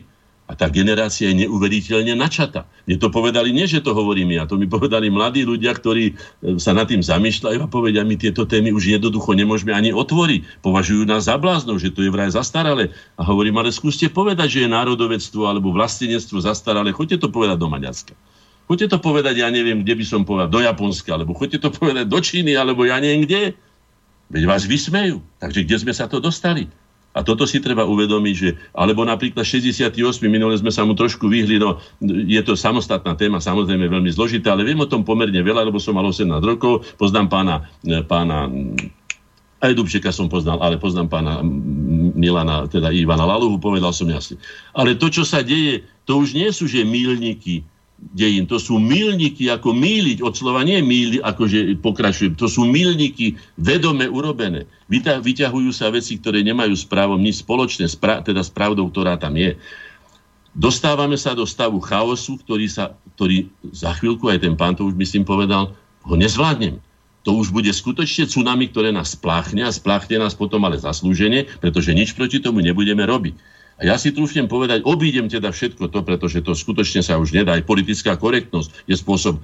A 0.48 0.56
tá 0.56 0.72
generácia 0.72 1.28
je 1.28 1.44
neuveriteľne 1.44 2.16
načata. 2.16 2.64
Mne 2.88 2.96
to 2.96 3.12
povedali, 3.12 3.52
nie 3.52 3.68
že 3.68 3.84
to 3.84 3.92
hovorím 3.92 4.32
ja, 4.32 4.48
to 4.48 4.56
mi 4.56 4.64
povedali 4.64 5.12
mladí 5.12 5.44
ľudia, 5.44 5.76
ktorí 5.76 6.04
e, 6.08 6.12
sa 6.56 6.72
nad 6.72 6.88
tým 6.88 7.04
zamýšľajú 7.04 7.60
a 7.60 7.68
povedia, 7.68 8.00
my 8.00 8.16
tieto 8.16 8.48
témy 8.48 8.72
už 8.72 8.96
jednoducho 8.96 9.36
nemôžeme 9.36 9.76
ani 9.76 9.92
otvoriť. 9.92 10.64
Považujú 10.64 11.04
nás 11.04 11.28
za 11.28 11.36
bláznov, 11.36 11.84
že 11.84 11.92
to 11.92 12.00
je 12.00 12.08
vraj 12.08 12.32
zastaralé. 12.32 12.96
A 13.20 13.28
hovorím, 13.28 13.60
ale 13.60 13.68
skúste 13.68 14.08
povedať, 14.08 14.56
že 14.56 14.60
je 14.64 14.72
národovectvo 14.72 15.44
alebo 15.44 15.68
vlastenectvo 15.68 16.40
zastaralé. 16.40 16.96
Choďte 16.96 17.22
to 17.22 17.28
povedať 17.28 17.60
do 17.60 17.68
Maďarska. 17.68 18.16
Choďte 18.68 18.96
to 18.96 18.98
povedať, 19.04 19.44
ja 19.44 19.52
neviem, 19.52 19.84
kde 19.84 20.00
by 20.00 20.04
som 20.04 20.24
povedal, 20.24 20.48
do 20.48 20.60
Japonska, 20.64 21.16
alebo 21.16 21.36
choďte 21.36 21.64
to 21.64 21.70
povedať 21.72 22.04
do 22.08 22.20
Číny, 22.20 22.56
alebo 22.56 22.88
ja 22.88 23.00
neviem 23.00 23.28
kde. 23.28 23.52
Veď 24.28 24.44
vás 24.44 24.64
vysmejú. 24.68 25.24
Takže 25.40 25.64
kde 25.64 25.76
sme 25.76 25.92
sa 25.92 26.08
to 26.08 26.20
dostali? 26.20 26.68
A 27.18 27.26
toto 27.26 27.50
si 27.50 27.58
treba 27.58 27.82
uvedomiť, 27.82 28.34
že, 28.38 28.54
alebo 28.70 29.02
napríklad 29.02 29.42
68. 29.42 29.98
minule 30.30 30.54
sme 30.54 30.70
sa 30.70 30.86
mu 30.86 30.94
trošku 30.94 31.26
vyhli, 31.26 31.58
no 31.58 31.82
je 32.06 32.38
to 32.46 32.54
samostatná 32.54 33.18
téma, 33.18 33.42
samozrejme 33.42 33.90
veľmi 33.90 34.14
zložitá, 34.14 34.54
ale 34.54 34.62
viem 34.62 34.78
o 34.78 34.86
tom 34.86 35.02
pomerne 35.02 35.42
veľa, 35.42 35.66
lebo 35.66 35.82
som 35.82 35.98
mal 35.98 36.06
18 36.06 36.38
rokov, 36.38 36.86
poznám 36.94 37.26
pána, 37.26 37.54
pána 38.06 38.46
aj 39.58 39.74
Dubčeka 39.74 40.14
som 40.14 40.30
poznal, 40.30 40.62
ale 40.62 40.78
poznám 40.78 41.10
pána 41.10 41.42
Milana, 42.14 42.70
teda 42.70 42.94
Ivana 42.94 43.26
Laluhu, 43.26 43.58
povedal 43.58 43.90
som 43.90 44.06
jasne. 44.06 44.38
Ale 44.70 44.94
to, 44.94 45.10
čo 45.10 45.26
sa 45.26 45.42
deje, 45.42 45.82
to 46.06 46.22
už 46.22 46.38
nie 46.38 46.46
sú, 46.54 46.70
že 46.70 46.86
milníky, 46.86 47.66
dejín. 47.98 48.46
To 48.46 48.62
sú 48.62 48.78
milníky, 48.78 49.50
ako 49.50 49.74
míliť, 49.74 50.22
od 50.22 50.34
slova 50.34 50.62
nie 50.62 50.78
míli, 50.78 51.18
akože 51.18 51.82
pokračujem, 51.82 52.38
to 52.38 52.46
sú 52.46 52.62
milníky 52.62 53.34
vedome 53.58 54.06
urobené. 54.06 54.70
Vyťahujú 54.88 55.70
sa 55.74 55.90
veci, 55.90 56.16
ktoré 56.16 56.46
nemajú 56.46 56.78
s 56.78 56.86
právom 56.86 57.18
nič 57.18 57.42
spoločné, 57.42 57.90
teda 57.98 58.42
s 58.42 58.50
pravdou, 58.54 58.86
ktorá 58.86 59.18
tam 59.18 59.34
je. 59.34 59.58
Dostávame 60.54 61.18
sa 61.18 61.34
do 61.34 61.46
stavu 61.46 61.78
chaosu, 61.82 62.38
ktorý, 62.42 62.66
sa, 62.70 62.94
ktorý 63.18 63.50
za 63.70 63.94
chvíľku, 63.98 64.30
aj 64.30 64.42
ten 64.46 64.54
pán 64.54 64.74
to 64.78 64.86
už 64.86 64.94
myslím 64.98 65.26
povedal, 65.26 65.74
ho 66.02 66.14
nezvládnem. 66.14 66.78
to 67.26 67.36
už 67.36 67.52
bude 67.52 67.68
skutočne 67.68 68.24
tsunami, 68.24 68.72
ktoré 68.72 68.88
nás 68.88 69.12
spláchne 69.12 69.60
a 69.66 69.74
spláchne 69.74 70.16
nás 70.16 70.32
potom 70.32 70.64
ale 70.64 70.80
zaslúženie, 70.80 71.44
pretože 71.60 71.92
nič 71.92 72.16
proti 72.16 72.40
tomu 72.40 72.64
nebudeme 72.64 73.04
robiť. 73.04 73.57
A 73.78 73.86
ja 73.86 73.94
si 73.94 74.10
trúfnem 74.10 74.50
povedať, 74.50 74.82
obídem 74.82 75.30
teda 75.30 75.54
všetko 75.54 75.94
to, 75.94 76.02
pretože 76.02 76.42
to 76.42 76.50
skutočne 76.50 76.98
sa 76.98 77.14
už 77.14 77.30
nedá. 77.30 77.54
Aj 77.54 77.62
politická 77.62 78.18
korektnosť 78.18 78.90
je 78.90 78.98
spôsob, 78.98 79.38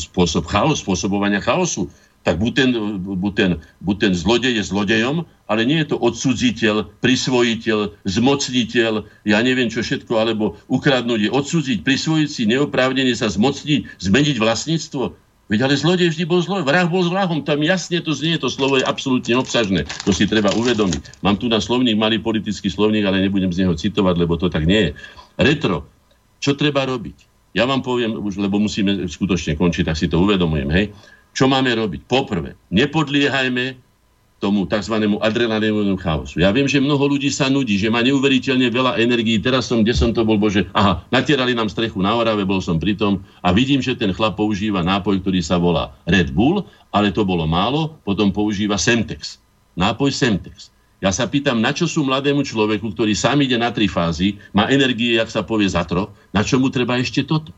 spôsob 0.00 0.48
chaos, 0.48 0.80
spôsobovania 0.80 1.44
chaosu. 1.44 1.92
Tak 2.24 2.42
buď 2.42 2.52
ten, 2.56 2.70
buď, 3.04 3.32
ten, 3.38 3.50
buď 3.84 3.96
ten 4.02 4.12
zlodej 4.16 4.58
je 4.58 4.64
zlodejom, 4.66 5.28
ale 5.46 5.62
nie 5.62 5.78
je 5.84 5.94
to 5.94 5.96
odsudziteľ, 6.02 6.90
prisvojiteľ, 6.98 8.02
zmocniteľ, 8.02 9.06
ja 9.28 9.38
neviem 9.46 9.70
čo 9.70 9.84
všetko, 9.84 10.10
alebo 10.18 10.58
ukradnúť 10.66 11.28
je 11.28 11.30
odsúdziť, 11.30 11.78
prisvojiť 11.86 12.26
si, 12.26 12.42
neoprávnene 12.50 13.14
sa 13.14 13.30
zmocniť, 13.30 14.02
zmeniť 14.02 14.36
vlastníctvo. 14.42 15.25
Veď 15.46 15.62
ale 15.62 15.78
zlodej 15.78 16.10
vždy 16.10 16.26
bol 16.26 16.42
zloj, 16.42 16.66
vrah 16.66 16.90
bol 16.90 17.06
vrahom, 17.06 17.46
tam 17.46 17.62
jasne 17.62 18.02
to 18.02 18.10
znie, 18.10 18.34
to 18.34 18.50
slovo 18.50 18.82
je 18.82 18.84
absolútne 18.84 19.38
obsažné. 19.38 19.86
To 20.02 20.10
si 20.10 20.26
treba 20.26 20.50
uvedomiť. 20.50 21.22
Mám 21.22 21.38
tu 21.38 21.46
na 21.46 21.62
slovník, 21.62 21.94
malý 21.94 22.18
politický 22.18 22.66
slovník, 22.66 23.06
ale 23.06 23.22
nebudem 23.22 23.54
z 23.54 23.62
neho 23.62 23.78
citovať, 23.78 24.14
lebo 24.18 24.34
to 24.34 24.50
tak 24.50 24.66
nie 24.66 24.90
je. 24.90 24.98
Retro. 25.38 25.86
Čo 26.42 26.58
treba 26.58 26.82
robiť? 26.82 27.30
Ja 27.54 27.64
vám 27.64 27.80
poviem, 27.80 28.18
už, 28.18 28.42
lebo 28.42 28.58
musíme 28.58 29.06
skutočne 29.06 29.54
končiť, 29.54 29.86
tak 29.86 29.96
si 29.96 30.10
to 30.10 30.18
uvedomujem, 30.18 30.68
hej. 30.74 30.90
Čo 31.30 31.46
máme 31.46 31.72
robiť? 31.78 32.10
Poprvé, 32.10 32.58
nepodliehajme 32.74 33.85
tomu 34.36 34.68
tzv. 34.68 34.92
adrenalinovému 35.00 35.96
chaosu. 35.96 36.44
Ja 36.44 36.52
viem, 36.52 36.68
že 36.68 36.76
mnoho 36.76 37.16
ľudí 37.16 37.32
sa 37.32 37.48
nudí, 37.48 37.80
že 37.80 37.88
má 37.88 38.04
neuveriteľne 38.04 38.68
veľa 38.68 39.00
energií. 39.00 39.40
Teraz 39.40 39.64
som, 39.64 39.80
kde 39.80 39.96
som 39.96 40.12
to 40.12 40.28
bol, 40.28 40.36
bože, 40.36 40.68
aha, 40.76 41.00
natierali 41.08 41.56
nám 41.56 41.72
strechu 41.72 42.04
na 42.04 42.12
Orave, 42.12 42.44
bol 42.44 42.60
som 42.60 42.76
pri 42.76 42.92
tom 43.00 43.24
a 43.40 43.48
vidím, 43.56 43.80
že 43.80 43.96
ten 43.96 44.12
chlap 44.12 44.36
používa 44.36 44.84
nápoj, 44.84 45.24
ktorý 45.24 45.40
sa 45.40 45.56
volá 45.56 45.96
Red 46.04 46.36
Bull, 46.36 46.68
ale 46.92 47.08
to 47.16 47.24
bolo 47.24 47.48
málo, 47.48 47.96
potom 48.04 48.28
používa 48.28 48.76
Semtex. 48.76 49.40
Nápoj 49.76 50.12
Semtex. 50.12 50.68
Ja 51.00 51.12
sa 51.12 51.28
pýtam, 51.28 51.60
na 51.60 51.76
čo 51.76 51.84
sú 51.84 52.04
mladému 52.08 52.40
človeku, 52.40 52.92
ktorý 52.96 53.12
sám 53.12 53.44
ide 53.44 53.60
na 53.60 53.68
tri 53.68 53.84
fázy, 53.84 54.40
má 54.56 54.68
energie, 54.72 55.20
jak 55.20 55.28
sa 55.28 55.44
povie, 55.44 55.68
za 55.68 55.84
troch, 55.84 56.12
na 56.32 56.40
čo 56.40 56.56
mu 56.56 56.72
treba 56.72 56.96
ešte 56.96 57.20
toto? 57.24 57.52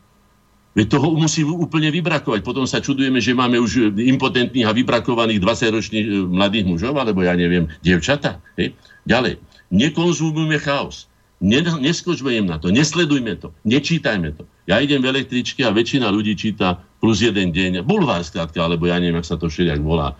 Veď 0.77 0.85
toho 0.95 1.17
musí 1.17 1.41
úplne 1.41 1.89
vybrakovať. 1.89 2.45
Potom 2.45 2.69
sa 2.69 2.77
čudujeme, 2.77 3.17
že 3.17 3.33
máme 3.33 3.57
už 3.57 3.97
impotentných 3.97 4.69
a 4.69 4.75
vybrakovaných 4.75 5.41
20-ročných 5.41 6.05
e, 6.05 6.11
mladých 6.29 6.65
mužov, 6.69 6.93
alebo 6.93 7.25
ja 7.25 7.33
neviem, 7.33 7.65
dievčata. 7.81 8.37
Hej. 8.53 8.77
Ďalej, 9.09 9.41
nekonzumujme 9.73 10.61
chaos. 10.61 11.09
Neskočme 11.39 12.35
im 12.35 12.51
na 12.51 12.59
to, 12.59 12.67
nesledujme 12.67 13.39
to, 13.39 13.55
nečítajme 13.63 14.35
to. 14.35 14.43
Ja 14.67 14.83
idem 14.83 14.99
v 14.99 15.15
električke 15.15 15.63
a 15.63 15.71
väčšina 15.71 16.11
ľudí 16.11 16.35
číta 16.35 16.83
plus 16.99 17.23
jeden 17.23 17.55
deň, 17.55 17.87
bulvár 17.87 18.21
skrátka, 18.27 18.59
alebo 18.59 18.91
ja 18.91 18.99
neviem, 18.99 19.23
ak 19.23 19.25
sa 19.25 19.39
to 19.39 19.47
všelijak 19.47 19.79
volá. 19.79 20.19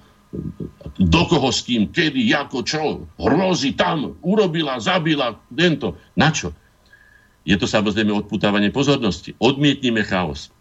Do 0.96 1.24
koho 1.28 1.52
s 1.52 1.68
kým, 1.68 1.92
kedy, 1.92 2.32
ako, 2.32 2.64
čo, 2.64 2.84
hrozy 3.20 3.76
tam, 3.76 4.16
urobila, 4.24 4.80
zabila, 4.80 5.36
tento. 5.52 6.00
Na 6.16 6.32
čo? 6.32 6.56
Je 7.48 7.56
to 7.56 7.66
samozrejme 7.66 8.12
odputávanie 8.12 8.70
pozornosti. 8.70 9.36
Odmietnime 9.40 10.04
chaos. 10.04 10.52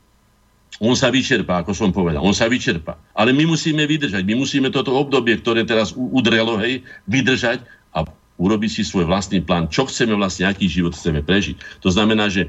On 0.79 0.95
sa 0.95 1.11
vyčerpá, 1.11 1.65
ako 1.65 1.75
som 1.75 1.91
povedal. 1.91 2.23
On 2.23 2.37
sa 2.37 2.47
vyčerpá. 2.47 2.95
Ale 3.17 3.35
my 3.35 3.51
musíme 3.51 3.83
vydržať. 3.83 4.23
My 4.23 4.39
musíme 4.39 4.71
toto 4.71 4.95
obdobie, 4.95 5.35
ktoré 5.43 5.67
teraz 5.67 5.91
udrelo, 5.97 6.55
hej, 6.63 6.87
vydržať 7.11 7.67
a 7.91 8.07
urobiť 8.39 8.71
si 8.71 8.83
svoj 8.87 9.11
vlastný 9.11 9.43
plán, 9.43 9.67
čo 9.67 9.91
chceme 9.91 10.15
vlastne, 10.15 10.47
aký 10.47 10.71
život 10.71 10.95
chceme 10.95 11.19
prežiť. 11.27 11.83
To 11.83 11.91
znamená, 11.91 12.31
že 12.31 12.47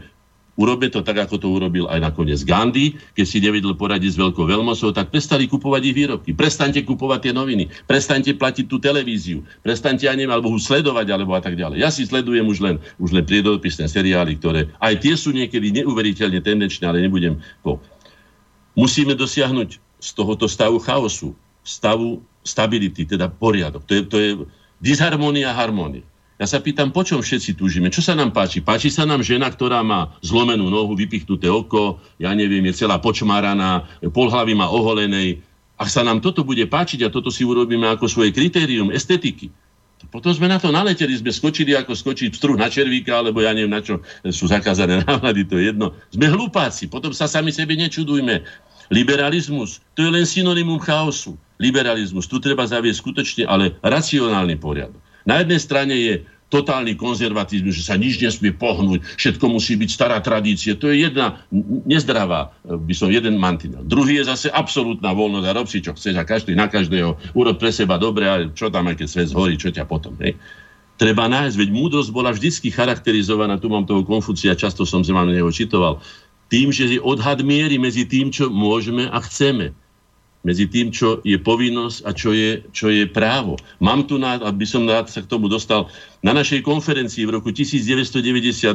Urobme 0.60 0.92
to 0.92 1.00
tak, 1.00 1.16
ako 1.24 1.40
to 1.40 1.48
urobil 1.48 1.88
aj 1.88 2.04
nakoniec 2.04 2.44
Gandhi, 2.44 3.00
keď 3.16 3.26
si 3.26 3.40
nevedel 3.40 3.80
poradiť 3.80 4.12
s 4.12 4.20
veľkou 4.20 4.44
veľmocou, 4.44 4.92
tak 4.92 5.08
prestali 5.08 5.48
kupovať 5.48 5.82
ich 5.88 5.96
výrobky. 5.96 6.36
Prestaňte 6.36 6.84
kupovať 6.84 7.32
tie 7.32 7.34
noviny, 7.34 7.72
prestaňte 7.88 8.36
platiť 8.36 8.68
tú 8.68 8.76
televíziu, 8.76 9.40
prestaňte, 9.64 10.04
ja 10.04 10.12
alebo 10.12 10.52
ho 10.52 10.60
sledovať, 10.60 11.08
alebo 11.16 11.32
a 11.32 11.40
tak 11.40 11.56
ďalej. 11.56 11.80
Ja 11.80 11.88
si 11.88 12.04
sledujem 12.04 12.44
už 12.44 12.60
len, 12.60 12.76
už 13.00 13.16
len 13.16 13.24
priedopisné 13.24 13.88
seriály, 13.88 14.36
ktoré 14.36 14.68
aj 14.84 15.00
tie 15.00 15.16
sú 15.16 15.32
niekedy 15.32 15.72
neuveriteľne 15.80 16.44
tendenčné, 16.44 16.84
ale 16.92 17.08
nebudem 17.08 17.40
po. 17.64 17.80
Musíme 18.76 19.16
dosiahnuť 19.16 19.80
z 19.80 20.10
tohoto 20.12 20.52
stavu 20.52 20.76
chaosu, 20.84 21.32
stavu 21.64 22.20
stability, 22.44 23.08
teda 23.08 23.32
poriadok. 23.32 23.88
To 23.88 23.94
je, 23.96 24.02
to 24.04 24.18
je 24.20 24.30
disharmonia, 24.84 25.56
harmonia. 25.56 26.04
Ja 26.40 26.48
sa 26.48 26.64
pýtam, 26.64 26.96
po 26.96 27.04
čom 27.04 27.20
všetci 27.20 27.60
túžime? 27.60 27.92
Čo 27.92 28.00
sa 28.00 28.16
nám 28.16 28.32
páči? 28.32 28.64
Páči 28.64 28.88
sa 28.88 29.04
nám 29.04 29.20
žena, 29.20 29.52
ktorá 29.52 29.84
má 29.84 30.16
zlomenú 30.24 30.72
nohu, 30.72 30.96
vypichnuté 30.96 31.52
oko, 31.52 32.00
ja 32.16 32.32
neviem, 32.32 32.64
je 32.72 32.80
celá 32.80 32.96
počmáraná, 32.96 33.84
pol 34.16 34.32
hlavy 34.32 34.56
má 34.56 34.72
oholenej. 34.72 35.44
Ak 35.76 35.92
sa 35.92 36.00
nám 36.00 36.24
toto 36.24 36.48
bude 36.48 36.64
páčiť 36.64 37.04
a 37.04 37.12
toto 37.12 37.28
si 37.28 37.44
urobíme 37.44 37.84
ako 37.92 38.08
svoje 38.08 38.32
kritérium 38.32 38.88
estetiky, 38.88 39.52
potom 40.08 40.32
sme 40.32 40.48
na 40.48 40.56
to 40.56 40.72
naleteli, 40.72 41.12
sme 41.12 41.28
skočili 41.28 41.76
ako 41.76 41.92
skočiť 41.92 42.32
struh 42.32 42.56
na 42.56 42.72
červíka, 42.72 43.20
alebo 43.20 43.44
ja 43.44 43.52
neviem 43.52 43.76
na 43.76 43.84
čo 43.84 44.00
sú 44.32 44.48
zakázané 44.48 45.04
návady, 45.12 45.44
to 45.44 45.60
je 45.60 45.76
jedno. 45.76 45.92
Sme 46.08 46.32
hlupáci, 46.32 46.88
potom 46.88 47.12
sa 47.12 47.28
sami 47.28 47.52
sebe 47.52 47.76
nečudujme. 47.76 48.48
Liberalizmus, 48.90 49.84
to 49.94 50.08
je 50.08 50.10
len 50.10 50.24
synonymum 50.24 50.80
chaosu. 50.80 51.36
Liberalizmus, 51.60 52.32
tu 52.32 52.40
treba 52.40 52.64
zaviesť 52.64 53.00
skutočne, 53.04 53.44
ale 53.44 53.76
racionálny 53.84 54.56
poriadok. 54.56 55.09
Na 55.30 55.46
jednej 55.46 55.62
strane 55.62 55.94
je 55.94 56.14
totálny 56.50 56.98
konzervatizmus, 56.98 57.78
že 57.78 57.86
sa 57.86 57.94
nič 57.94 58.18
nesmie 58.18 58.50
pohnúť, 58.50 59.06
všetko 59.22 59.46
musí 59.54 59.78
byť 59.78 59.90
stará 59.94 60.18
tradícia. 60.18 60.74
To 60.74 60.90
je 60.90 61.06
jedna 61.06 61.38
nezdravá, 61.86 62.50
by 62.66 62.94
som 62.98 63.14
jeden 63.14 63.38
mantinel. 63.38 63.86
Druhý 63.86 64.18
je 64.18 64.26
zase 64.26 64.50
absolútna 64.50 65.14
voľnosť 65.14 65.46
a 65.46 65.56
rob 65.56 65.70
si, 65.70 65.86
čo 65.86 65.94
chceš 65.94 66.18
a 66.18 66.26
každý 66.26 66.58
na 66.58 66.66
každého 66.66 67.38
urob 67.38 67.62
pre 67.62 67.70
seba 67.70 68.02
dobre 68.02 68.26
a 68.26 68.50
čo 68.50 68.74
tam, 68.74 68.90
aj 68.90 68.98
keď 68.98 69.08
svet 69.08 69.30
zhorí, 69.30 69.62
čo 69.62 69.70
ťa 69.70 69.86
potom. 69.86 70.18
Hej? 70.18 70.34
Treba 70.98 71.30
nájsť, 71.30 71.56
veď 71.56 71.70
múdrosť 71.70 72.10
bola 72.10 72.34
vždycky 72.34 72.74
charakterizovaná, 72.74 73.62
tu 73.62 73.70
mám 73.70 73.86
toho 73.86 74.02
Konfucia, 74.02 74.58
často 74.58 74.84
som 74.90 75.06
sa 75.06 75.14
vám 75.14 75.30
neho 75.30 75.48
čitoval, 75.54 76.02
tým, 76.50 76.74
že 76.74 76.98
je 76.98 77.00
odhad 77.00 77.46
miery 77.46 77.78
medzi 77.78 78.10
tým, 78.10 78.34
čo 78.34 78.50
môžeme 78.50 79.06
a 79.06 79.22
chceme 79.22 79.70
medzi 80.40 80.72
tým, 80.72 80.88
čo 80.88 81.20
je 81.28 81.36
povinnosť 81.36 81.98
a 82.08 82.16
čo 82.16 82.32
je, 82.32 82.64
čo 82.72 82.88
je 82.88 83.04
právo. 83.04 83.60
Mám 83.84 84.08
tu, 84.08 84.16
na, 84.16 84.40
aby 84.40 84.64
som 84.64 84.88
rád 84.88 85.12
sa 85.12 85.20
k 85.20 85.28
tomu 85.28 85.52
dostal, 85.52 85.92
na 86.24 86.32
našej 86.32 86.64
konferencii 86.64 87.28
v 87.28 87.36
roku 87.36 87.52
1998 87.52 88.72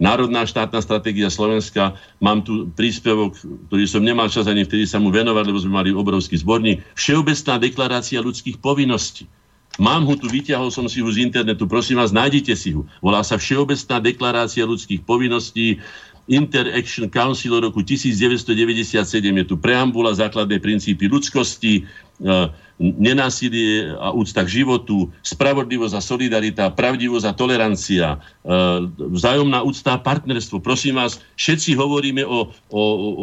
Národná 0.00 0.48
štátna 0.48 0.80
stratégia 0.80 1.28
Slovenska, 1.28 1.92
mám 2.24 2.40
tu 2.40 2.72
príspevok, 2.72 3.36
ktorý 3.68 3.84
som 3.84 4.00
nemal 4.00 4.32
čas 4.32 4.48
ani 4.48 4.64
vtedy 4.64 4.88
sa 4.88 4.96
mu 4.96 5.12
venovať, 5.12 5.44
lebo 5.44 5.60
sme 5.60 5.76
mali 5.76 5.90
obrovský 5.92 6.40
zborník, 6.40 6.80
Všeobecná 6.96 7.60
deklarácia 7.60 8.24
ľudských 8.24 8.56
povinností. 8.60 9.28
Mám 9.78 10.10
ho 10.10 10.18
tu, 10.18 10.26
vyťahol 10.26 10.74
som 10.74 10.90
si 10.90 10.98
ho 10.98 11.06
z 11.06 11.22
internetu, 11.22 11.70
prosím 11.70 12.02
vás, 12.02 12.10
nájdite 12.10 12.50
si 12.58 12.74
ho. 12.74 12.82
Volá 12.98 13.22
sa 13.22 13.38
Všeobecná 13.38 14.02
deklarácia 14.02 14.66
ľudských 14.66 15.06
povinností 15.06 15.78
Interaction 16.28 17.08
Council 17.08 17.56
roku 17.56 17.80
1997. 17.80 18.52
Je 19.24 19.44
tu 19.48 19.56
preambula, 19.56 20.12
základné 20.12 20.60
princípy 20.60 21.08
ľudskosti, 21.08 21.82
e, 21.82 21.82
nenásilie 22.78 23.90
a 23.96 24.12
úcta 24.12 24.44
k 24.44 24.62
životu, 24.62 25.08
spravodlivosť 25.24 25.94
a 25.96 26.04
solidarita, 26.04 26.76
pravdivosť 26.76 27.26
a 27.26 27.32
tolerancia, 27.32 28.06
e, 28.12 28.18
vzájomná 29.18 29.64
úcta 29.64 29.96
a 29.96 30.02
partnerstvo. 30.04 30.60
Prosím 30.60 31.00
vás, 31.00 31.16
všetci 31.40 31.72
hovoríme 31.74 32.22
o, 32.28 32.52
o, 32.70 32.82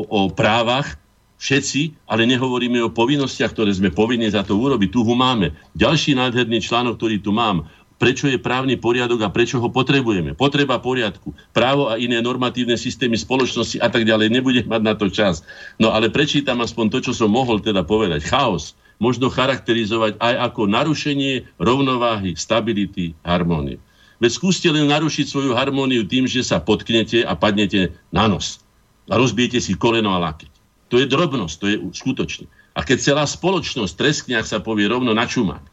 o 0.10 0.20
právach, 0.34 0.98
všetci, 1.36 2.10
ale 2.10 2.26
nehovoríme 2.26 2.80
o 2.82 2.90
povinnostiach, 2.90 3.54
ktoré 3.54 3.70
sme 3.76 3.94
povinni 3.94 4.26
za 4.32 4.42
to 4.42 4.58
urobiť. 4.58 4.90
Tu 4.90 5.04
ho 5.04 5.14
máme. 5.14 5.54
Ďalší 5.78 6.16
nádherný 6.18 6.64
článok, 6.64 6.98
ktorý 6.98 7.22
tu 7.22 7.36
mám 7.36 7.70
prečo 7.96 8.28
je 8.28 8.36
právny 8.36 8.76
poriadok 8.76 9.24
a 9.24 9.34
prečo 9.34 9.64
ho 9.64 9.70
potrebujeme. 9.72 10.36
Potreba 10.36 10.80
poriadku, 10.80 11.32
právo 11.56 11.88
a 11.88 11.96
iné 11.96 12.20
normatívne 12.20 12.76
systémy 12.76 13.16
spoločnosti 13.16 13.80
a 13.80 13.88
tak 13.88 14.04
ďalej. 14.04 14.32
Nebudem 14.32 14.68
mať 14.68 14.82
na 14.84 14.94
to 14.94 15.08
čas. 15.08 15.42
No 15.80 15.96
ale 15.96 16.12
prečítam 16.12 16.60
aspoň 16.60 16.92
to, 16.92 16.98
čo 17.12 17.14
som 17.16 17.32
mohol 17.32 17.64
teda 17.64 17.88
povedať. 17.88 18.28
Chaos 18.28 18.76
možno 19.00 19.28
charakterizovať 19.28 20.20
aj 20.20 20.34
ako 20.52 20.72
narušenie 20.72 21.60
rovnováhy, 21.60 22.36
stability, 22.36 23.12
harmónie. 23.28 23.80
Veď 24.24 24.32
skúste 24.40 24.72
len 24.72 24.88
narušiť 24.88 25.28
svoju 25.28 25.52
harmóniu 25.52 26.08
tým, 26.08 26.24
že 26.24 26.40
sa 26.40 26.64
potknete 26.64 27.28
a 27.28 27.36
padnete 27.36 27.92
na 28.16 28.32
nos. 28.32 28.64
A 29.12 29.20
rozbijete 29.20 29.60
si 29.60 29.76
koleno 29.76 30.16
a 30.16 30.24
lakeť. 30.24 30.52
To 30.88 30.96
je 31.04 31.06
drobnosť, 31.12 31.56
to 31.60 31.66
je 31.68 31.76
skutočne. 31.92 32.48
A 32.76 32.84
keď 32.84 32.98
celá 33.04 33.24
spoločnosť 33.28 33.94
treskne, 33.96 34.40
ak 34.40 34.48
sa 34.48 34.64
povie 34.64 34.88
rovno 34.88 35.12
na 35.12 35.28
čumák, 35.28 35.64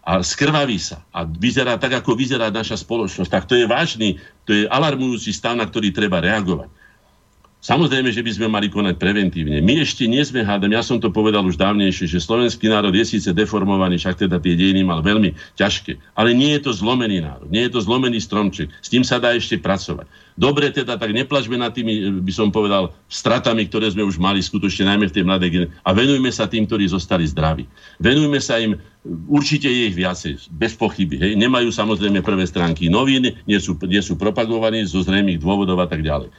a 0.00 0.24
skrvaví 0.24 0.80
sa 0.80 1.04
a 1.12 1.28
vyzerá 1.28 1.76
tak, 1.76 2.00
ako 2.00 2.16
vyzerá 2.16 2.48
naša 2.48 2.80
spoločnosť, 2.80 3.30
tak 3.30 3.44
to 3.44 3.54
je 3.54 3.68
vážny, 3.68 4.16
to 4.48 4.56
je 4.56 4.64
alarmujúci 4.64 5.30
stav, 5.30 5.52
na 5.54 5.68
ktorý 5.68 5.92
treba 5.92 6.24
reagovať. 6.24 6.72
Samozrejme, 7.60 8.08
že 8.08 8.24
by 8.24 8.32
sme 8.32 8.48
mali 8.48 8.72
konať 8.72 8.96
preventívne. 8.96 9.60
My 9.60 9.84
ešte 9.84 10.08
nie 10.08 10.24
sme, 10.24 10.40
hádam, 10.40 10.72
ja 10.72 10.80
som 10.80 10.96
to 10.96 11.12
povedal 11.12 11.44
už 11.44 11.60
dávnejšie, 11.60 12.08
že 12.08 12.16
slovenský 12.16 12.72
národ 12.72 12.96
je 12.96 13.04
síce 13.04 13.28
deformovaný, 13.36 14.00
však 14.00 14.24
teda 14.24 14.40
tie 14.40 14.56
dejiny 14.56 14.80
mal 14.80 15.04
veľmi 15.04 15.36
ťažké, 15.60 16.00
ale 16.16 16.32
nie 16.32 16.56
je 16.56 16.64
to 16.64 16.72
zlomený 16.72 17.20
národ, 17.20 17.52
nie 17.52 17.68
je 17.68 17.76
to 17.76 17.84
zlomený 17.84 18.16
stromček, 18.16 18.72
s 18.80 18.88
tým 18.88 19.04
sa 19.04 19.20
dá 19.20 19.36
ešte 19.36 19.60
pracovať. 19.60 20.08
Dobre 20.40 20.72
teda, 20.72 20.96
tak 20.96 21.12
neplačme 21.12 21.60
nad 21.60 21.76
tými, 21.76 22.24
by 22.24 22.32
som 22.32 22.48
povedal, 22.48 22.96
stratami, 23.12 23.68
ktoré 23.68 23.92
sme 23.92 24.08
už 24.08 24.16
mali 24.16 24.40
skutočne 24.40 24.88
najmä 24.88 25.12
v 25.12 25.14
tej 25.20 25.24
mladej 25.28 25.48
generácii 25.52 25.84
a 25.84 25.90
venujme 25.92 26.30
sa 26.32 26.48
tým, 26.48 26.64
ktorí 26.64 26.88
zostali 26.88 27.28
zdraví. 27.28 27.68
Venujme 28.00 28.40
sa 28.40 28.56
im, 28.56 28.80
určite 29.28 29.68
je 29.68 29.92
ich 29.92 29.96
viacej, 30.00 30.48
bez 30.48 30.72
pochyby. 30.80 31.20
Hej. 31.20 31.32
Nemajú 31.36 31.68
samozrejme 31.68 32.24
prvé 32.24 32.48
stránky 32.48 32.88
novín, 32.88 33.36
nie 33.44 33.60
sú, 33.60 33.76
nie 33.84 34.00
sú 34.00 34.16
propagovaní 34.16 34.80
zo 34.88 35.04
zrejmých 35.04 35.44
dôvodov 35.44 35.76
a 35.76 35.84
tak 35.84 36.00
ďalej. 36.00 36.32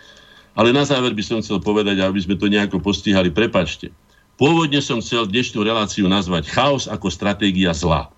Ale 0.52 0.76
na 0.76 0.84
záver 0.84 1.16
by 1.16 1.24
som 1.24 1.40
chcel 1.40 1.64
povedať, 1.64 2.04
aby 2.04 2.20
sme 2.20 2.36
to 2.36 2.52
nejako 2.52 2.84
postihali, 2.84 3.32
prepačte. 3.32 3.92
Pôvodne 4.36 4.84
som 4.84 5.00
chcel 5.00 5.30
dnešnú 5.30 5.64
reláciu 5.64 6.10
nazvať 6.12 6.50
chaos 6.52 6.90
ako 6.90 7.08
stratégia 7.14 7.72
zla. 7.72 8.12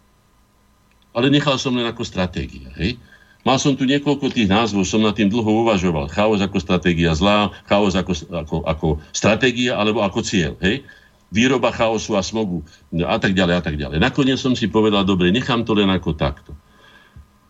Ale 1.13 1.29
nechal 1.29 1.61
som 1.61 1.75
len 1.77 1.85
ako 1.85 2.01
stratégia. 2.01 2.73
Hej? 2.79 2.97
Mal 3.43 3.59
som 3.59 3.75
tu 3.75 3.83
niekoľko 3.83 4.31
tých 4.33 4.49
názvov, 4.49 4.87
som 4.87 5.03
nad 5.03 5.13
tým 5.13 5.27
dlho 5.29 5.67
uvažoval. 5.67 6.09
Chaos 6.09 6.39
ako 6.39 6.57
stratégia 6.57 7.13
zla, 7.13 7.53
chaos 7.67 7.93
ako, 7.93 8.13
ako, 8.31 8.55
ako 8.65 8.87
stratégia 9.13 9.77
alebo 9.77 10.01
ako 10.01 10.23
cieľ. 10.25 10.57
Hej? 10.63 10.81
Výroba 11.29 11.69
chaosu 11.69 12.17
a 12.17 12.23
smogu 12.23 12.65
a 13.03 13.17
tak 13.19 13.37
ďalej 13.37 13.55
a 13.57 13.61
tak 13.61 13.75
ďalej. 13.77 13.97
Nakoniec 14.01 14.39
som 14.39 14.57
si 14.57 14.69
povedal, 14.69 15.05
dobre, 15.05 15.29
nechám 15.29 15.65
to 15.65 15.75
len 15.75 15.89
ako 15.91 16.17
takto 16.17 16.53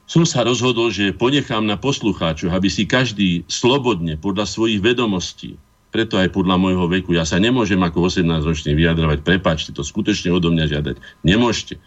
som 0.04 0.28
sa 0.28 0.44
rozhodol, 0.44 0.92
že 0.92 1.16
ponechám 1.16 1.64
na 1.64 1.80
poslucháčov, 1.80 2.52
aby 2.52 2.68
si 2.68 2.84
každý 2.84 3.48
slobodne 3.48 4.20
podľa 4.20 4.44
svojich 4.44 4.84
vedomostí, 4.84 5.56
preto 5.96 6.20
aj 6.20 6.34
podľa 6.34 6.60
môjho 6.60 6.86
veku, 6.90 7.16
ja 7.16 7.24
sa 7.24 7.40
nemôžem 7.40 7.80
ako 7.80 8.10
18-ročný 8.12 8.76
vyjadrovať, 8.76 9.24
prepáčte, 9.24 9.72
to 9.72 9.86
skutočne 9.86 10.34
odo 10.34 10.52
mňa 10.52 10.66
žiadať. 10.70 10.96
Nemôžete. 11.24 11.80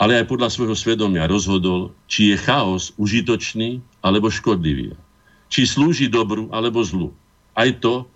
Ale 0.00 0.18
aj 0.18 0.26
podľa 0.26 0.50
svojho 0.50 0.74
svedomia 0.74 1.30
rozhodol, 1.30 1.94
či 2.10 2.34
je 2.34 2.36
chaos 2.40 2.90
užitočný 2.98 3.78
alebo 4.02 4.26
škodlivý. 4.26 4.98
Či 5.52 5.70
slúži 5.70 6.10
dobru 6.10 6.50
alebo 6.50 6.82
zlu. 6.82 7.14
Aj 7.54 7.70
to, 7.78 8.10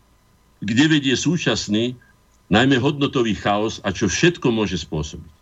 kde 0.58 0.90
vedie 0.90 1.14
súčasný, 1.14 1.94
najmä 2.50 2.82
hodnotový 2.82 3.38
chaos 3.38 3.78
a 3.86 3.94
čo 3.94 4.10
všetko 4.10 4.50
môže 4.50 4.74
spôsobiť 4.82 5.37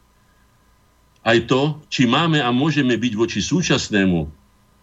aj 1.27 1.51
to, 1.51 1.75
či 1.91 2.07
máme 2.07 2.39
a 2.39 2.55
môžeme 2.55 2.95
byť 2.95 3.13
voči 3.19 3.43
súčasnému 3.43 4.31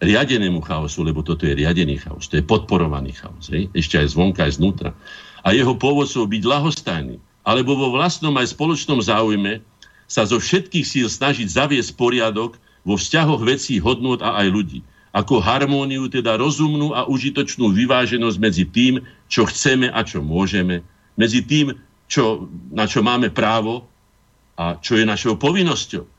riadenému 0.04 0.60
chaosu, 0.60 1.08
lebo 1.08 1.24
toto 1.24 1.48
je 1.48 1.56
riadený 1.56 2.04
chaos, 2.04 2.28
to 2.28 2.36
je 2.36 2.44
podporovaný 2.44 3.16
chaos, 3.16 3.48
hej? 3.48 3.72
ešte 3.72 3.96
aj 3.96 4.12
zvonka, 4.12 4.44
aj 4.44 4.60
znútra. 4.60 4.92
A 5.48 5.56
jeho 5.56 5.72
pôvodcov 5.80 6.28
byť 6.28 6.44
lahostajný, 6.44 7.16
alebo 7.48 7.80
vo 7.80 7.96
vlastnom 7.96 8.36
aj 8.36 8.52
spoločnom 8.52 9.00
záujme 9.00 9.64
sa 10.12 10.28
zo 10.28 10.36
všetkých 10.44 10.84
síl 10.84 11.08
snažiť 11.08 11.48
zaviesť 11.48 11.96
poriadok 11.96 12.60
vo 12.84 13.00
vzťahoch 13.00 13.40
vecí, 13.48 13.80
hodnot 13.80 14.20
a 14.20 14.44
aj 14.44 14.48
ľudí. 14.52 14.80
Ako 15.16 15.40
harmóniu, 15.40 16.12
teda 16.12 16.36
rozumnú 16.36 16.92
a 16.92 17.08
užitočnú 17.08 17.72
vyváženosť 17.72 18.38
medzi 18.42 18.66
tým, 18.68 19.00
čo 19.32 19.48
chceme 19.48 19.88
a 19.88 20.04
čo 20.04 20.20
môžeme, 20.20 20.84
medzi 21.16 21.40
tým, 21.46 21.72
čo, 22.12 22.52
na 22.74 22.84
čo 22.84 23.00
máme 23.00 23.32
právo 23.32 23.88
a 24.60 24.76
čo 24.84 25.00
je 25.00 25.08
našou 25.08 25.40
povinnosťou 25.40 26.13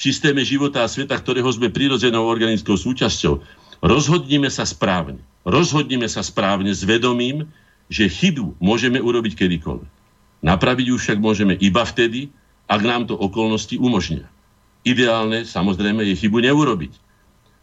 v 0.00 0.08
systéme 0.08 0.40
života 0.40 0.80
a 0.80 0.88
sveta, 0.88 1.12
ktorého 1.12 1.52
sme 1.52 1.68
prirodzenou 1.68 2.24
organickou 2.24 2.72
súčasťou. 2.72 3.44
Rozhodnime 3.84 4.48
sa 4.48 4.64
správne. 4.64 5.20
Rozhodnime 5.44 6.08
sa 6.08 6.24
správne 6.24 6.72
s 6.72 6.88
vedomím, 6.88 7.44
že 7.92 8.08
chybu 8.08 8.56
môžeme 8.64 8.96
urobiť 8.96 9.36
kedykoľvek. 9.36 9.90
Napraviť 10.40 10.86
ju 10.88 10.96
však 10.96 11.20
môžeme 11.20 11.52
iba 11.60 11.84
vtedy, 11.84 12.32
ak 12.64 12.80
nám 12.80 13.12
to 13.12 13.12
okolnosti 13.12 13.76
umožnia. 13.76 14.24
Ideálne, 14.88 15.44
samozrejme, 15.44 16.00
je 16.08 16.16
chybu 16.16 16.48
neurobiť. 16.48 16.96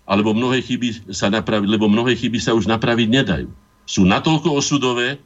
Alebo 0.05 0.37
mnohé 0.37 0.61
chyby 0.61 1.09
sa 1.09 1.33
napraviť, 1.33 1.65
lebo 1.65 1.89
mnohé 1.89 2.13
chyby 2.13 2.37
sa 2.37 2.53
už 2.53 2.69
napraviť 2.69 3.07
nedajú. 3.09 3.49
Sú 3.89 4.05
natoľko 4.05 4.53
osudové, 4.53 5.17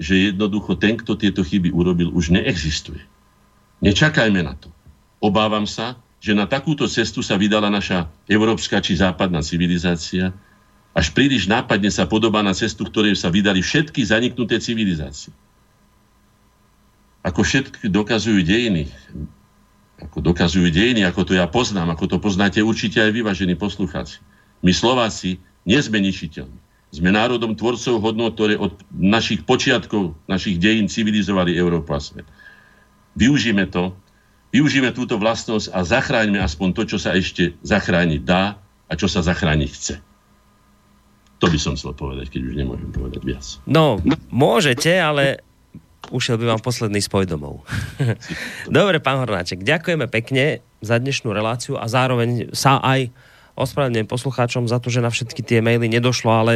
že 0.00 0.32
jednoducho 0.32 0.80
ten, 0.80 0.96
kto 0.96 1.12
tieto 1.12 1.44
chyby 1.44 1.76
urobil, 1.76 2.08
už 2.08 2.32
neexistuje. 2.32 3.04
Nečakajme 3.84 4.40
na 4.40 4.56
to. 4.56 4.72
Obávam 5.20 5.68
sa, 5.68 6.00
že 6.18 6.34
na 6.34 6.50
takúto 6.50 6.90
cestu 6.90 7.22
sa 7.22 7.38
vydala 7.38 7.70
naša 7.70 8.10
európska 8.26 8.82
či 8.82 8.98
západná 8.98 9.38
civilizácia, 9.42 10.34
až 10.90 11.14
príliš 11.14 11.46
nápadne 11.46 11.94
sa 11.94 12.10
podobá 12.10 12.42
na 12.42 12.50
cestu, 12.50 12.82
ktorej 12.82 13.14
sa 13.14 13.30
vydali 13.30 13.62
všetky 13.62 14.02
zaniknuté 14.02 14.58
civilizácie. 14.58 15.30
Ako 17.22 17.46
všetky 17.46 17.86
dokazujú 17.86 18.42
dejiny, 18.42 18.90
ako 20.02 20.18
dokazujú 20.22 20.70
dejiny, 20.70 21.06
ako 21.06 21.22
to 21.22 21.32
ja 21.38 21.46
poznám, 21.46 21.94
ako 21.94 22.10
to 22.10 22.16
poznáte 22.18 22.58
určite 22.62 22.98
aj 22.98 23.14
vyvažení 23.14 23.54
poslucháci. 23.54 24.18
My 24.62 24.74
Slováci 24.74 25.38
nie 25.62 25.78
sme 25.78 26.02
ničiteľní. 26.02 26.58
Sme 26.88 27.12
národom 27.12 27.52
tvorcov 27.52 28.00
hodnot, 28.00 28.32
ktoré 28.32 28.56
od 28.56 28.72
našich 28.90 29.44
počiatkov, 29.44 30.16
našich 30.24 30.56
dejín 30.56 30.88
civilizovali 30.88 31.52
Európu 31.52 31.92
a 31.92 32.00
svet. 32.00 32.24
Využíme 33.12 33.68
to, 33.68 33.92
Využíme 34.48 34.96
túto 34.96 35.20
vlastnosť 35.20 35.76
a 35.76 35.84
zachráňme 35.84 36.40
aspoň 36.40 36.68
to, 36.72 36.82
čo 36.94 36.98
sa 36.98 37.12
ešte 37.12 37.52
zachrániť 37.60 38.20
dá 38.24 38.56
a 38.88 38.92
čo 38.96 39.04
sa 39.04 39.20
zachrániť 39.20 39.70
chce. 39.70 39.94
To 41.38 41.46
by 41.46 41.58
som 41.60 41.76
chcel 41.78 41.94
povedať, 41.94 42.32
keď 42.34 42.40
už 42.50 42.54
nemôžem 42.56 42.90
povedať 42.90 43.22
viac. 43.22 43.46
No, 43.68 44.00
môžete, 44.32 44.90
ale 44.98 45.44
ušiel 46.10 46.40
by 46.40 46.56
vám 46.56 46.62
posledný 46.64 46.98
spoj 47.04 47.28
domov. 47.28 47.62
Dobre, 48.66 48.98
pán 48.98 49.22
Hornáček, 49.22 49.62
ďakujeme 49.62 50.08
pekne 50.08 50.64
za 50.80 50.96
dnešnú 50.98 51.30
reláciu 51.30 51.76
a 51.76 51.86
zároveň 51.86 52.50
sa 52.56 52.80
aj 52.80 53.12
ospravedlňujem 53.58 54.08
poslucháčom 54.08 54.64
za 54.70 54.80
to, 54.80 54.88
že 54.88 55.04
na 55.04 55.10
všetky 55.10 55.42
tie 55.42 55.58
maily 55.60 55.90
nedošlo, 55.90 56.30
ale 56.30 56.52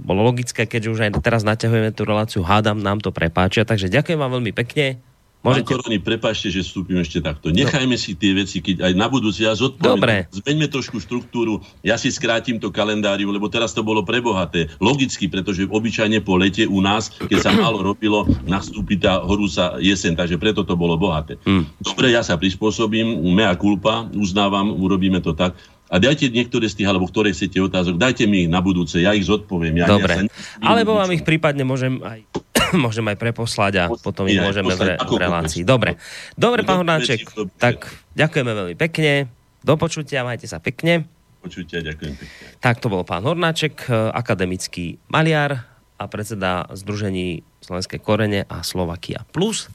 bolo 0.00 0.24
logické, 0.24 0.64
keďže 0.64 0.92
už 0.92 1.00
aj 1.04 1.10
teraz 1.20 1.44
naťahujeme 1.44 1.92
tú 1.92 2.08
reláciu, 2.08 2.40
hádam, 2.40 2.80
nám 2.80 3.04
to 3.04 3.12
prepáčia. 3.12 3.68
Takže 3.68 3.92
ďakujem 3.92 4.16
vám 4.16 4.40
veľmi 4.40 4.52
pekne. 4.56 5.04
Môžete... 5.42 5.66
Pán 5.66 5.82
Koroni, 5.82 5.98
prepáčte, 5.98 6.54
že 6.54 6.62
vstúpim 6.62 7.02
ešte 7.02 7.18
takto. 7.18 7.50
Nechajme 7.50 7.98
no. 7.98 8.00
si 8.00 8.14
tie 8.14 8.30
veci, 8.30 8.62
keď 8.62 8.86
aj 8.86 8.92
na 8.94 9.10
budúci 9.10 9.42
ja 9.42 9.58
zodpoviem. 9.58 9.98
Dobre. 9.98 10.14
Zmeňme 10.30 10.70
trošku 10.70 11.02
štruktúru. 11.02 11.58
Ja 11.82 11.98
si 11.98 12.14
skrátim 12.14 12.62
to 12.62 12.70
kalendáriu, 12.70 13.26
lebo 13.34 13.50
teraz 13.50 13.74
to 13.74 13.82
bolo 13.82 14.06
prebohaté. 14.06 14.70
Logicky, 14.78 15.26
pretože 15.26 15.66
obyčajne 15.66 16.22
po 16.22 16.38
lete 16.38 16.70
u 16.70 16.78
nás, 16.78 17.10
keď 17.10 17.38
sa 17.42 17.50
málo 17.50 17.82
robilo, 17.82 18.22
nastúpi 18.46 19.02
tá 19.02 19.18
horúca 19.18 19.82
jesen, 19.82 20.14
takže 20.14 20.38
preto 20.38 20.62
to 20.62 20.78
bolo 20.78 20.94
bohaté. 20.94 21.42
Hmm. 21.42 21.66
Dobre, 21.82 22.14
ja 22.14 22.22
sa 22.22 22.38
prispôsobím, 22.38 23.34
mea 23.34 23.58
culpa, 23.58 24.06
uznávam, 24.14 24.78
urobíme 24.78 25.18
to 25.18 25.34
tak. 25.34 25.58
A 25.92 26.00
dajte 26.00 26.32
niektoré 26.32 26.72
z 26.72 26.80
tých, 26.80 26.88
alebo 26.88 27.04
ktoré 27.04 27.36
chcete 27.36 27.60
otázok, 27.60 28.00
dajte 28.00 28.24
mi 28.24 28.48
ich 28.48 28.50
na 28.50 28.64
budúce, 28.64 28.96
ja 28.96 29.12
ich 29.12 29.28
zodpoviem. 29.28 29.76
Ja, 29.76 29.92
Dobre, 29.92 30.24
ja 30.24 30.32
sa 30.32 30.72
alebo 30.72 30.96
vám 30.96 31.12
ich 31.12 31.20
prípadne 31.20 31.68
môžem 31.68 32.00
aj 32.00 32.24
môžem 32.84 33.04
aj 33.12 33.16
preposlať 33.20 33.72
a 33.76 33.84
potom 33.92 34.24
ich 34.24 34.40
môžeme 34.40 34.72
v, 34.72 34.80
re, 34.80 34.94
v 34.96 35.20
relácii. 35.20 35.62
Dobre, 35.68 36.00
dobre, 36.32 36.64
pán 36.64 36.80
Hornáček, 36.80 37.28
tak 37.60 37.92
ďakujeme 38.16 38.52
veľmi 38.56 38.76
pekne. 38.80 39.28
Do 39.60 39.76
počutia, 39.76 40.24
majte 40.24 40.48
sa 40.48 40.64
pekne. 40.64 41.04
Počutia, 41.44 41.84
ďakujem 41.84 42.14
pekne. 42.16 42.36
Tak 42.64 42.80
to 42.80 42.88
bol 42.88 43.04
pán 43.04 43.28
Hornáček, 43.28 43.84
e, 43.86 43.92
akademický 43.92 44.96
maliar 45.12 45.68
a 46.00 46.08
predseda 46.08 46.66
Združení 46.72 47.44
Slovenské 47.60 48.00
korene 48.00 48.48
a 48.48 48.64
Slovakia 48.64 49.28
Plus. 49.28 49.68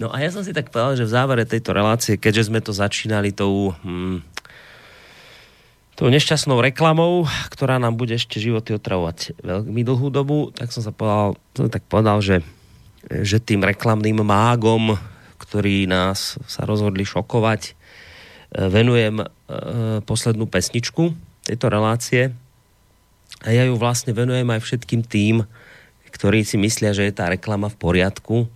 No 0.00 0.08
a 0.08 0.22
ja 0.24 0.32
som 0.32 0.40
si 0.40 0.56
tak 0.56 0.72
povedal, 0.72 0.96
že 0.96 1.04
v 1.04 1.12
závere 1.12 1.44
tejto 1.44 1.76
relácie, 1.76 2.16
keďže 2.16 2.48
sme 2.48 2.64
to 2.64 2.72
začínali 2.72 3.34
tou 3.34 3.76
hm, 3.84 4.24
tou 6.02 6.10
nešťastnou 6.10 6.58
reklamou, 6.58 7.30
ktorá 7.54 7.78
nám 7.78 7.94
bude 7.94 8.18
ešte 8.18 8.42
životy 8.42 8.74
otravovať 8.74 9.38
veľmi 9.38 9.86
dlhú 9.86 10.10
dobu, 10.10 10.50
tak 10.50 10.74
som 10.74 10.82
sa 10.82 10.90
povedal, 10.90 11.38
som 11.54 11.70
tak 11.70 11.86
povedal, 11.86 12.18
že, 12.18 12.42
že 13.06 13.38
tým 13.38 13.62
reklamným 13.62 14.18
mágom, 14.18 14.98
ktorí 15.38 15.86
nás 15.86 16.42
sa 16.50 16.66
rozhodli 16.66 17.06
šokovať, 17.06 17.62
e, 17.70 17.72
venujem 18.66 19.22
e, 19.22 19.26
poslednú 20.02 20.50
pesničku 20.50 21.14
tejto 21.46 21.70
relácie. 21.70 22.34
A 23.46 23.54
ja 23.54 23.62
ju 23.62 23.78
vlastne 23.78 24.10
venujem 24.10 24.50
aj 24.50 24.58
všetkým 24.58 25.06
tým, 25.06 25.46
ktorí 26.10 26.42
si 26.42 26.58
myslia, 26.58 26.90
že 26.90 27.06
je 27.06 27.14
tá 27.14 27.30
reklama 27.30 27.70
v 27.70 27.78
poriadku, 27.78 28.50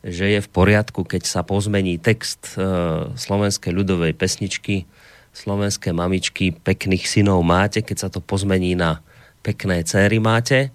že 0.00 0.24
je 0.24 0.40
v 0.40 0.48
poriadku, 0.48 1.04
keď 1.04 1.28
sa 1.28 1.44
pozmení 1.44 2.00
text 2.00 2.56
e, 2.56 2.64
slovenskej 3.12 3.76
ľudovej 3.76 4.16
pesničky 4.16 4.88
slovenské 5.32 5.94
mamičky, 5.94 6.52
pekných 6.52 7.04
synov 7.06 7.44
máte, 7.46 7.84
keď 7.84 7.96
sa 7.96 8.08
to 8.08 8.18
pozmení 8.18 8.74
na 8.74 9.00
pekné 9.42 9.86
céry 9.86 10.18
máte, 10.18 10.68
e, 10.68 10.70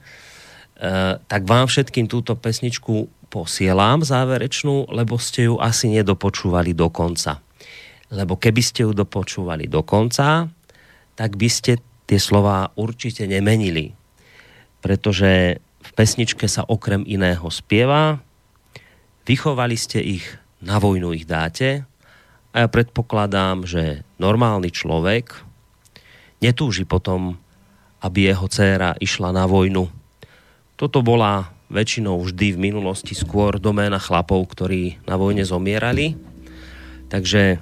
tak 1.20 1.42
vám 1.44 1.68
všetkým 1.68 2.08
túto 2.08 2.34
pesničku 2.34 3.12
posielam 3.34 4.06
záverečnú, 4.06 4.94
lebo 4.94 5.18
ste 5.18 5.50
ju 5.50 5.58
asi 5.58 5.90
nedopočúvali 5.90 6.78
do 6.78 6.94
konca. 6.94 7.42
Lebo 8.14 8.38
keby 8.38 8.62
ste 8.62 8.86
ju 8.86 8.94
dopočúvali 8.94 9.66
do 9.66 9.82
konca, 9.82 10.46
tak 11.18 11.32
by 11.34 11.50
ste 11.50 11.82
tie 12.06 12.20
slova 12.22 12.70
určite 12.78 13.26
nemenili. 13.26 13.98
Pretože 14.86 15.58
v 15.84 15.92
pesničke 15.98 16.46
sa 16.46 16.62
okrem 16.64 17.04
iného 17.10 17.50
spieva. 17.50 18.22
Vychovali 19.26 19.76
ste 19.76 20.00
ich, 20.00 20.26
na 20.64 20.80
vojnu 20.80 21.12
ich 21.18 21.28
dáte. 21.28 21.90
A 22.54 22.62
ja 22.62 22.68
predpokladám, 22.70 23.66
že 23.66 24.06
normálny 24.22 24.70
človek 24.70 25.42
netúži 26.38 26.86
potom, 26.86 27.42
aby 27.98 28.30
jeho 28.30 28.46
dcéra 28.46 28.94
išla 29.02 29.34
na 29.34 29.50
vojnu. 29.50 29.90
Toto 30.78 31.02
bola 31.02 31.50
väčšinou 31.74 32.22
vždy 32.22 32.54
v 32.54 32.64
minulosti 32.70 33.18
skôr 33.18 33.58
doména 33.58 33.98
chlapov, 33.98 34.46
ktorí 34.54 35.02
na 35.10 35.18
vojne 35.18 35.42
zomierali. 35.42 36.14
Takže 37.10 37.58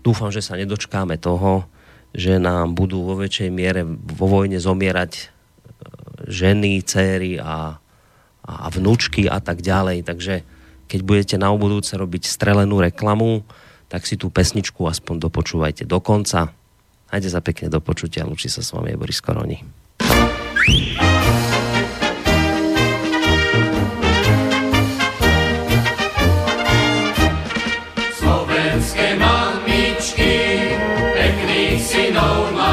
dúfam, 0.00 0.32
že 0.32 0.40
sa 0.40 0.56
nedočkáme 0.56 1.20
toho, 1.20 1.68
že 2.16 2.40
nám 2.40 2.72
budú 2.72 3.04
vo 3.04 3.20
väčšej 3.20 3.50
miere 3.52 3.84
vo 3.84 4.24
vojne 4.24 4.56
zomierať 4.56 5.12
e, 5.12 5.24
ženy, 6.32 6.80
céry 6.80 7.36
a, 7.36 7.76
a 8.40 8.66
vnúčky 8.72 9.28
a 9.28 9.36
tak 9.44 9.60
ďalej. 9.60 10.06
Takže 10.08 10.34
keď 10.88 11.00
budete 11.04 11.36
na 11.36 11.52
budúce 11.52 11.92
robiť 11.92 12.24
strelenú 12.24 12.80
reklamu, 12.80 13.44
tak 13.88 14.08
si 14.08 14.18
tú 14.18 14.32
pesničku 14.32 14.84
aspoň 14.84 15.28
dopočúvajte 15.28 15.84
do 15.84 15.98
konca. 16.02 16.52
Hajde 17.08 17.28
sa 17.30 17.40
pekne 17.44 17.70
do 17.70 17.78
počutia, 17.78 18.26
lúči 18.26 18.50
sa 18.50 18.64
s 18.64 18.74
vami 18.74 18.96
Boris 18.98 19.22
Koroni. 19.22 19.84
tej 31.14 31.30
krvi 31.40 31.78
červenej. 31.80 32.63